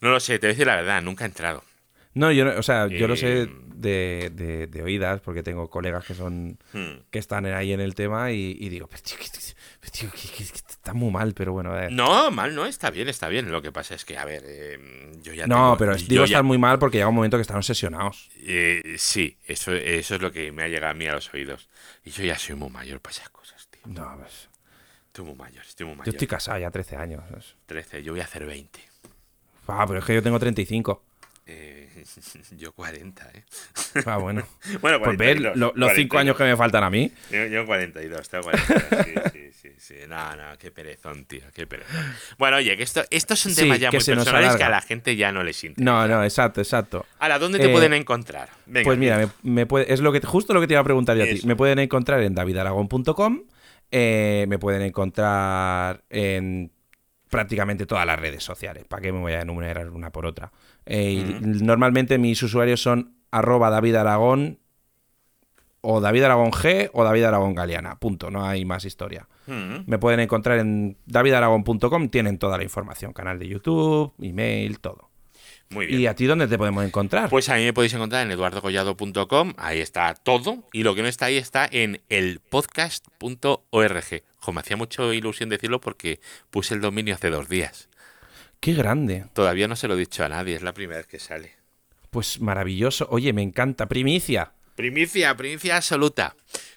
No 0.00 0.10
lo 0.10 0.20
sé, 0.20 0.38
te 0.38 0.46
voy 0.46 0.50
a 0.50 0.54
decir 0.54 0.66
la 0.66 0.76
verdad, 0.76 1.02
nunca 1.02 1.24
he 1.24 1.28
entrado. 1.28 1.64
No, 2.14 2.30
yo, 2.32 2.44
no- 2.44 2.56
o 2.58 2.62
sea, 2.62 2.86
yo 2.88 3.08
lo 3.08 3.16
sé 3.16 3.42
Eh, 3.42 3.48
de, 3.80 4.30
de- 4.34 4.66
de 4.66 4.82
oídas 4.82 5.20
porque 5.20 5.42
tengo 5.42 5.68
colegas 5.70 6.04
que 6.04 6.14
son 6.14 6.58
Hmm. 6.72 7.00
que 7.10 7.18
están 7.18 7.46
ahí 7.46 7.72
en 7.72 7.80
el 7.80 7.94
tema 7.94 8.30
y, 8.32 8.56
y 8.58 8.68
digo, 8.68 8.86
pero 8.88 9.02
tío, 9.02 9.16
que, 9.18 9.26
pero, 9.80 9.92
tío, 9.92 10.10
que- 10.10 10.28
que- 10.28 10.50
que 10.50 10.58
está 10.58 10.92
muy 10.94 11.10
mal, 11.10 11.34
pero 11.34 11.52
bueno, 11.52 11.72
a 11.72 11.80
ver. 11.80 11.92
No, 11.92 12.30
mal 12.30 12.54
no, 12.54 12.66
está 12.66 12.90
bien, 12.90 13.08
está 13.08 13.28
bien. 13.28 13.50
Lo 13.50 13.62
que 13.62 13.72
pasa 13.72 13.94
es 13.94 14.04
que, 14.04 14.16
a 14.18 14.24
ver, 14.24 14.42
eh, 14.46 15.12
yo 15.22 15.32
ya 15.34 15.46
No, 15.46 15.54
tengo- 15.54 15.76
pero 15.78 15.96
yo 15.96 16.06
digo 16.06 16.24
ya- 16.24 16.36
estar 16.36 16.42
muy 16.44 16.58
mal 16.58 16.78
porque 16.78 16.98
llega 16.98 17.08
un 17.08 17.14
momento 17.14 17.36
que 17.36 17.42
están 17.42 17.56
obsesionados. 17.58 18.30
eh, 18.42 18.94
sí, 18.98 19.36
eso, 19.46 19.72
eso 19.74 20.14
es 20.16 20.20
lo 20.20 20.32
que 20.32 20.50
me 20.52 20.62
ha 20.64 20.68
llegado 20.68 20.90
a 20.90 20.94
mí 20.94 21.06
a 21.06 21.12
los 21.14 21.32
oídos. 21.32 21.68
Y 22.04 22.10
yo 22.10 22.24
ya 22.24 22.38
soy 22.38 22.56
muy 22.56 22.70
mayor 22.70 23.00
para 23.00 23.16
esas 23.16 23.28
cosas, 23.30 23.68
tío. 23.68 23.82
No, 23.86 24.16
pues, 24.18 24.48
Estoy 25.06 25.24
muy 25.24 25.34
mayor, 25.36 25.64
estoy 25.66 25.84
muy 25.86 25.94
yo 25.94 25.98
mayor. 25.98 26.14
estoy 26.14 26.28
casado 26.28 26.58
ya 26.58 26.70
13 26.70 26.94
años. 26.96 27.22
¿sabes? 27.28 27.54
13, 27.66 28.02
yo 28.04 28.12
voy 28.12 28.20
a 28.20 28.24
hacer 28.24 28.44
20. 28.46 28.80
Ah, 29.66 29.84
pero 29.86 29.98
es 29.98 30.04
que 30.04 30.14
yo 30.14 30.22
tengo 30.22 30.38
35. 30.38 31.02
Eh, 31.50 31.88
yo 32.58 32.72
40, 32.72 33.30
¿eh? 33.34 33.42
Ah, 34.04 34.18
bueno. 34.18 34.46
Bueno, 34.82 34.98
Pues 34.98 35.16
ver 35.16 35.36
42, 35.40 35.56
lo- 35.56 35.72
los 35.74 35.92
5 35.94 36.18
años 36.18 36.36
que 36.36 36.44
me 36.44 36.56
faltan 36.58 36.84
a 36.84 36.90
mí. 36.90 37.10
Yo, 37.30 37.46
yo 37.46 37.64
42, 37.64 38.28
tengo 38.28 38.44
42, 38.44 38.82
sí, 39.32 39.32
sí, 39.32 39.50
sí, 39.52 39.68
sí. 39.78 39.94
No, 40.06 40.36
no, 40.36 40.58
qué 40.58 40.70
perezón, 40.70 41.24
tío, 41.24 41.40
qué 41.54 41.66
perezón. 41.66 41.96
Bueno, 42.36 42.58
oye, 42.58 42.76
que 42.76 42.82
esto, 42.82 43.02
esto 43.10 43.32
es 43.32 43.46
un 43.46 43.52
Sí, 43.52 43.62
tema 43.62 43.76
ya 43.78 43.90
muy 43.90 43.98
personales 44.04 44.56
que 44.56 44.64
a 44.64 44.68
la 44.68 44.82
gente 44.82 45.16
ya 45.16 45.32
no 45.32 45.42
les 45.42 45.64
interesa. 45.64 45.90
No, 45.90 46.06
no, 46.06 46.22
exacto, 46.22 46.60
exacto. 46.60 47.06
Ahora, 47.18 47.38
¿dónde 47.38 47.58
te 47.58 47.70
Eh, 47.70 47.72
pueden 47.72 47.94
encontrar? 47.94 48.50
Venga, 48.66 48.84
Pues 48.84 48.98
mira, 48.98 49.16
me, 49.16 49.28
me 49.50 49.64
puede- 49.66 49.90
es 49.90 50.00
lo 50.00 50.12
que 50.12 50.20
justo 50.20 50.52
lo 50.52 50.60
que 50.60 50.66
te 50.66 50.74
iba 50.74 50.82
a 50.82 50.84
preguntar 50.84 51.16
yo 51.16 51.24
a 51.24 51.26
ti. 51.26 51.40
Me 51.46 51.56
pueden 51.56 51.78
encontrar 51.78 52.20
en 52.22 52.34
davidaragón.com, 52.34 53.42
eh, 53.90 54.44
me 54.48 54.58
pueden 54.58 54.82
encontrar 54.82 56.04
en 56.10 56.70
prácticamente 57.28 57.86
todas 57.86 58.06
las 58.06 58.18
redes 58.18 58.42
sociales. 58.42 58.84
¿Para 58.88 59.02
qué 59.02 59.12
me 59.12 59.20
voy 59.20 59.32
a 59.32 59.42
enumerar 59.42 59.90
una 59.90 60.10
por 60.10 60.26
otra? 60.26 60.52
Eh, 60.86 61.12
y 61.12 61.40
Normalmente 61.42 62.18
mis 62.18 62.42
usuarios 62.42 62.82
son 62.82 63.14
arroba 63.30 63.70
davidaragón 63.70 64.58
o 65.80 66.00
David 66.00 66.24
Aragón 66.24 66.50
G 66.50 66.90
o 66.92 67.04
David 67.04 67.24
Aragón 67.24 67.54
Galeana. 67.54 67.98
Punto, 67.98 68.30
no 68.30 68.44
hay 68.44 68.64
más 68.64 68.84
historia. 68.84 69.28
Me 69.46 69.98
pueden 69.98 70.20
encontrar 70.20 70.58
en 70.58 70.98
davidaragón.com, 71.06 72.08
tienen 72.10 72.36
toda 72.36 72.58
la 72.58 72.64
información, 72.64 73.14
canal 73.14 73.38
de 73.38 73.48
YouTube, 73.48 74.12
email, 74.20 74.78
todo. 74.80 75.07
Muy 75.70 75.86
bien. 75.86 76.00
¿Y 76.00 76.06
a 76.06 76.14
ti 76.14 76.26
dónde 76.26 76.48
te 76.48 76.56
podemos 76.56 76.84
encontrar? 76.84 77.28
Pues 77.28 77.48
a 77.48 77.56
mí 77.56 77.64
me 77.64 77.72
podéis 77.72 77.94
encontrar 77.94 78.24
en 78.24 78.32
eduardocollado.com, 78.32 79.54
ahí 79.58 79.80
está 79.80 80.14
todo, 80.14 80.64
y 80.72 80.82
lo 80.82 80.94
que 80.94 81.02
no 81.02 81.08
está 81.08 81.26
ahí 81.26 81.36
está 81.36 81.68
en 81.70 82.00
elpodcast.org. 82.08 84.22
Jo, 84.36 84.52
me 84.52 84.60
hacía 84.60 84.76
mucho 84.76 85.12
ilusión 85.12 85.48
decirlo 85.48 85.80
porque 85.80 86.20
puse 86.50 86.74
el 86.74 86.80
dominio 86.80 87.14
hace 87.14 87.30
dos 87.30 87.48
días. 87.48 87.88
Qué 88.60 88.74
grande. 88.74 89.26
Todavía 89.34 89.68
no 89.68 89.76
se 89.76 89.88
lo 89.88 89.94
he 89.94 89.98
dicho 89.98 90.24
a 90.24 90.28
nadie, 90.28 90.56
es 90.56 90.62
la 90.62 90.72
primera 90.72 90.98
vez 90.98 91.06
que 91.06 91.18
sale. 91.18 91.52
Pues 92.10 92.40
maravilloso. 92.40 93.06
Oye, 93.10 93.32
me 93.32 93.42
encanta. 93.42 93.86
Primicia. 93.86 94.52
Primicia, 94.74 95.36
primicia 95.36 95.76
absoluta. 95.76 96.34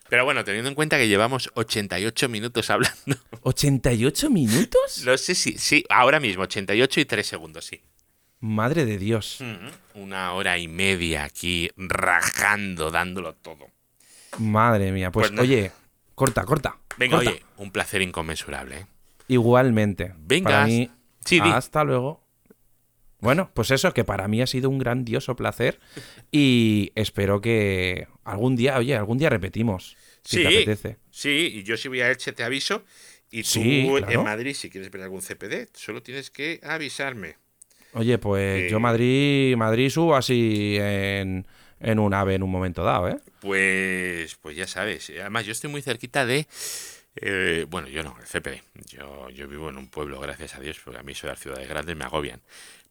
Pero 0.10 0.26
bueno, 0.26 0.44
teniendo 0.44 0.70
en 0.70 0.76
cuenta 0.76 0.98
que 0.98 1.08
llevamos 1.08 1.50
88 1.54 2.28
minutos 2.28 2.70
hablando, 2.70 3.16
¿88 3.44 4.30
minutos? 4.30 5.04
no 5.06 5.18
sé 5.18 5.36
si, 5.36 5.58
sí, 5.58 5.86
ahora 5.90 6.20
mismo, 6.20 6.44
88 6.44 7.00
y 7.00 7.06
3 7.06 7.26
segundos, 7.26 7.66
sí. 7.66 7.82
Madre 8.42 8.86
de 8.86 8.98
Dios. 8.98 9.40
Una 9.94 10.34
hora 10.34 10.58
y 10.58 10.68
media 10.68 11.24
aquí 11.24 11.70
rajando, 11.78 12.90
dándolo 12.92 13.36
todo. 13.36 13.68
Madre 14.40 14.92
mía. 14.92 15.12
Pues, 15.12 15.28
Pues 15.28 15.32
no. 15.36 15.42
oye, 15.44 15.72
corta, 16.16 16.44
corta. 16.44 16.78
Venga, 16.98 17.18
corta. 17.18 17.32
oye, 17.32 17.44
un 17.58 17.72
placer 17.72 18.02
inconmensurable. 18.02 18.78
¿eh? 18.80 18.86
Igualmente. 19.28 20.14
Venga, 20.18 20.50
Para 20.50 20.66
mí, 20.66 20.90
sí, 21.24 21.40
di. 21.40 21.50
hasta 21.50 21.84
luego. 21.84 22.22
Bueno, 23.20 23.52
pues 23.54 23.70
eso, 23.70 23.94
que 23.94 24.04
para 24.04 24.28
mí 24.28 24.42
ha 24.42 24.48
sido 24.48 24.70
un 24.70 24.80
grandioso 24.80 25.36
placer 25.36 25.80
y 26.32 26.92
espero 26.96 27.40
que 27.42 28.08
algún 28.24 28.56
día, 28.56 28.78
oye, 28.78 28.96
algún 28.98 29.20
día 29.20 29.30
repetimos, 29.30 29.96
si 30.24 30.38
Sí, 30.38 30.42
te 30.44 30.48
apetece. 30.48 30.98
sí, 31.12 31.52
y 31.54 31.64
yo 31.64 31.78
si 31.78 31.88
voy 31.88 32.02
a 32.02 32.10
Elche 32.10 32.34
te 32.34 32.44
aviso. 32.44 32.84
Y 33.34 33.44
tú 33.44 33.50
Sí, 33.50 33.88
en. 34.10 34.24
Madrid, 34.24 34.54
si 34.56 34.70
quieres 34.70 34.92
ver 34.92 35.04
algún 35.04 35.22
CPD, 35.22 35.70
solo 35.74 36.02
tienes 36.04 36.30
que 36.32 36.60
avisarme. 36.64 37.38
Oye, 37.94 38.18
pues 38.18 38.64
Eh. 38.64 38.68
yo 38.72 38.80
Madrid, 38.80 39.56
Madrid 39.58 39.90
subo 39.90 40.16
así 40.16 40.78
en, 40.80 41.46
en 41.80 42.00
un 42.00 42.14
ave 42.14 42.36
en 42.36 42.44
un 42.44 42.52
momento 42.52 42.84
dado, 42.84 43.10
¿eh? 43.10 43.18
Pues, 43.42 44.36
pues 44.36 44.56
ya 44.56 44.68
sabes. 44.68 45.10
Además, 45.20 45.46
yo 45.46 45.52
estoy 45.52 45.70
muy 45.70 45.82
cerquita 45.82 46.26
de. 46.26 46.48
eh, 47.16 47.66
bueno, 47.70 47.88
yo 47.90 48.04
no, 48.04 48.16
el 48.20 48.26
CPD. 48.28 48.62
Yo, 48.88 49.30
yo 49.32 49.48
vivo 49.48 49.70
en 49.70 49.78
un 49.78 49.88
pueblo, 49.90 50.20
gracias 50.20 50.56
a 50.56 50.60
Dios, 50.60 50.80
porque 50.84 51.00
a 51.00 51.04
mí 51.04 51.14
soy 51.14 51.28
de 51.28 51.34
las 51.34 51.40
ciudades 51.42 51.68
grandes, 51.68 51.96
me 51.98 52.06
agobian. 52.06 52.40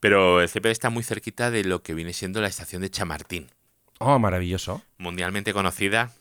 Pero 0.01 0.41
el 0.41 0.49
CPD 0.49 0.71
está 0.71 0.91
muy 0.91 1.03
cerquita 1.03 1.51
de 1.51 1.65
lo 1.65 1.83
que 1.83 1.95
viene 1.95 2.13
siendo 2.13 2.41
la 2.41 2.49
estación 2.49 2.83
de 2.83 2.91
Chamartín. 2.91 3.49
Oh, 3.99 4.19
maravilloso. 4.19 4.83
Mundialmente 4.99 5.53
conocida. 5.53 6.13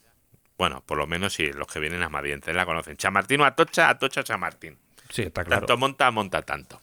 Bueno, 0.57 0.83
por 0.85 0.97
lo 0.97 1.07
menos 1.07 1.33
si 1.33 1.51
los 1.53 1.67
que 1.67 1.79
vienen 1.79 2.03
a 2.03 2.09
Madrid 2.09 2.35
la 2.47 2.65
conocen. 2.65 2.97
Chamartín 2.97 3.39
o 3.41 3.45
Atocha, 3.45 3.89
Atocha, 3.89 4.23
Chamartín. 4.23 4.77
Sí, 5.09 5.21
está 5.23 5.43
claro. 5.45 5.61
Tanto 5.65 5.77
monta, 5.77 6.11
monta 6.11 6.41
tanto. 6.41 6.81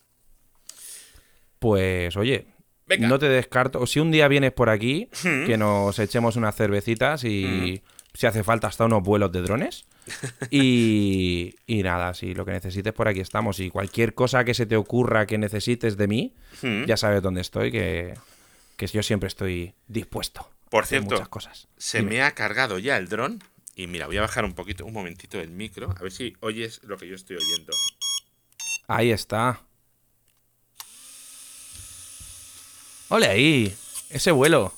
Pues 1.59 2.17
oye, 2.17 2.47
Venga. 2.87 3.09
no 3.09 3.19
te 3.19 3.29
descarto. 3.29 3.87
Si 3.87 4.01
un 4.01 4.11
día 4.11 4.29
vienes 4.29 4.53
por 4.53 4.69
aquí, 4.71 5.09
que 5.23 5.57
nos 5.57 5.99
echemos 5.99 6.37
unas 6.37 6.55
cervecitas 6.57 7.25
y 7.25 7.83
si 8.15 8.27
hace 8.27 8.43
falta 8.45 8.67
hasta 8.69 8.85
unos 8.85 9.03
vuelos 9.03 9.33
de 9.33 9.43
drones. 9.43 9.87
y, 10.51 11.55
y 11.67 11.83
nada, 11.83 12.15
si 12.15 12.35
lo 12.35 12.45
que 12.45 12.53
necesites 12.53 12.93
por 12.93 13.09
aquí 13.09 13.21
estamos. 13.21 13.59
Y 13.61 13.71
cualquier 13.71 14.15
cosa 14.15 14.45
que 14.45 14.55
se 14.55 14.67
te 14.67 14.77
ocurra 14.77 15.27
que 15.27 15.39
necesites 15.39 15.97
de 15.97 16.07
mí, 16.09 16.35
Mm. 16.63 16.85
ya 16.87 16.97
sabes 16.97 17.21
dónde 17.23 17.41
estoy, 17.43 17.71
que, 17.71 18.15
que 18.77 18.87
yo 18.87 19.03
siempre 19.03 19.27
estoy 19.27 19.75
dispuesto. 19.89 20.49
Por 20.71 20.85
hacer 20.85 21.01
cierto, 21.01 21.15
muchas 21.17 21.29
cosas. 21.29 21.69
Se 21.77 21.99
Dime. 21.99 22.11
me 22.13 22.23
ha 22.23 22.31
cargado 22.33 22.79
ya 22.79 22.97
el 22.97 23.09
dron. 23.09 23.43
Y 23.75 23.87
mira, 23.89 24.07
voy 24.07 24.17
a 24.17 24.23
bajar 24.23 24.45
un 24.47 24.55
poquito, 24.55 24.87
un 24.87 24.95
momentito 24.95 25.39
el 25.39 25.51
micro. 25.51 25.91
A 25.91 26.03
ver 26.03 26.11
si 26.13 26.35
oyes 26.41 26.81
lo 26.83 26.97
que 26.97 27.07
yo 27.09 27.15
estoy 27.15 27.37
oyendo. 27.37 27.73
Ahí 28.89 29.11
está. 29.11 29.61
Ole 33.09 33.29
ahí. 33.29 33.77
Ese 34.11 34.31
vuelo. 34.31 34.73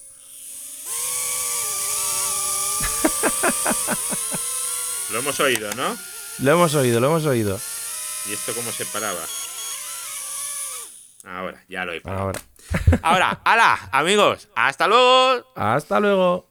Lo 5.10 5.20
hemos 5.20 5.40
oído, 5.40 5.74
¿no? 5.74 5.96
Lo 6.40 6.52
hemos 6.52 6.74
oído, 6.74 7.00
lo 7.00 7.08
hemos 7.08 7.24
oído. 7.24 7.58
¿Y 8.28 8.32
esto 8.34 8.52
cómo 8.54 8.70
se 8.70 8.84
paraba? 8.86 9.20
Ahora, 11.24 11.64
ya 11.68 11.84
lo 11.84 11.92
he 11.92 12.00
parado. 12.00 12.22
Ahora. 12.22 12.40
Ahora, 13.02 13.40
¡hala! 13.44 13.88
Amigos, 13.92 14.48
hasta 14.54 14.86
luego. 14.86 15.46
Hasta 15.56 16.00
luego. 16.00 16.47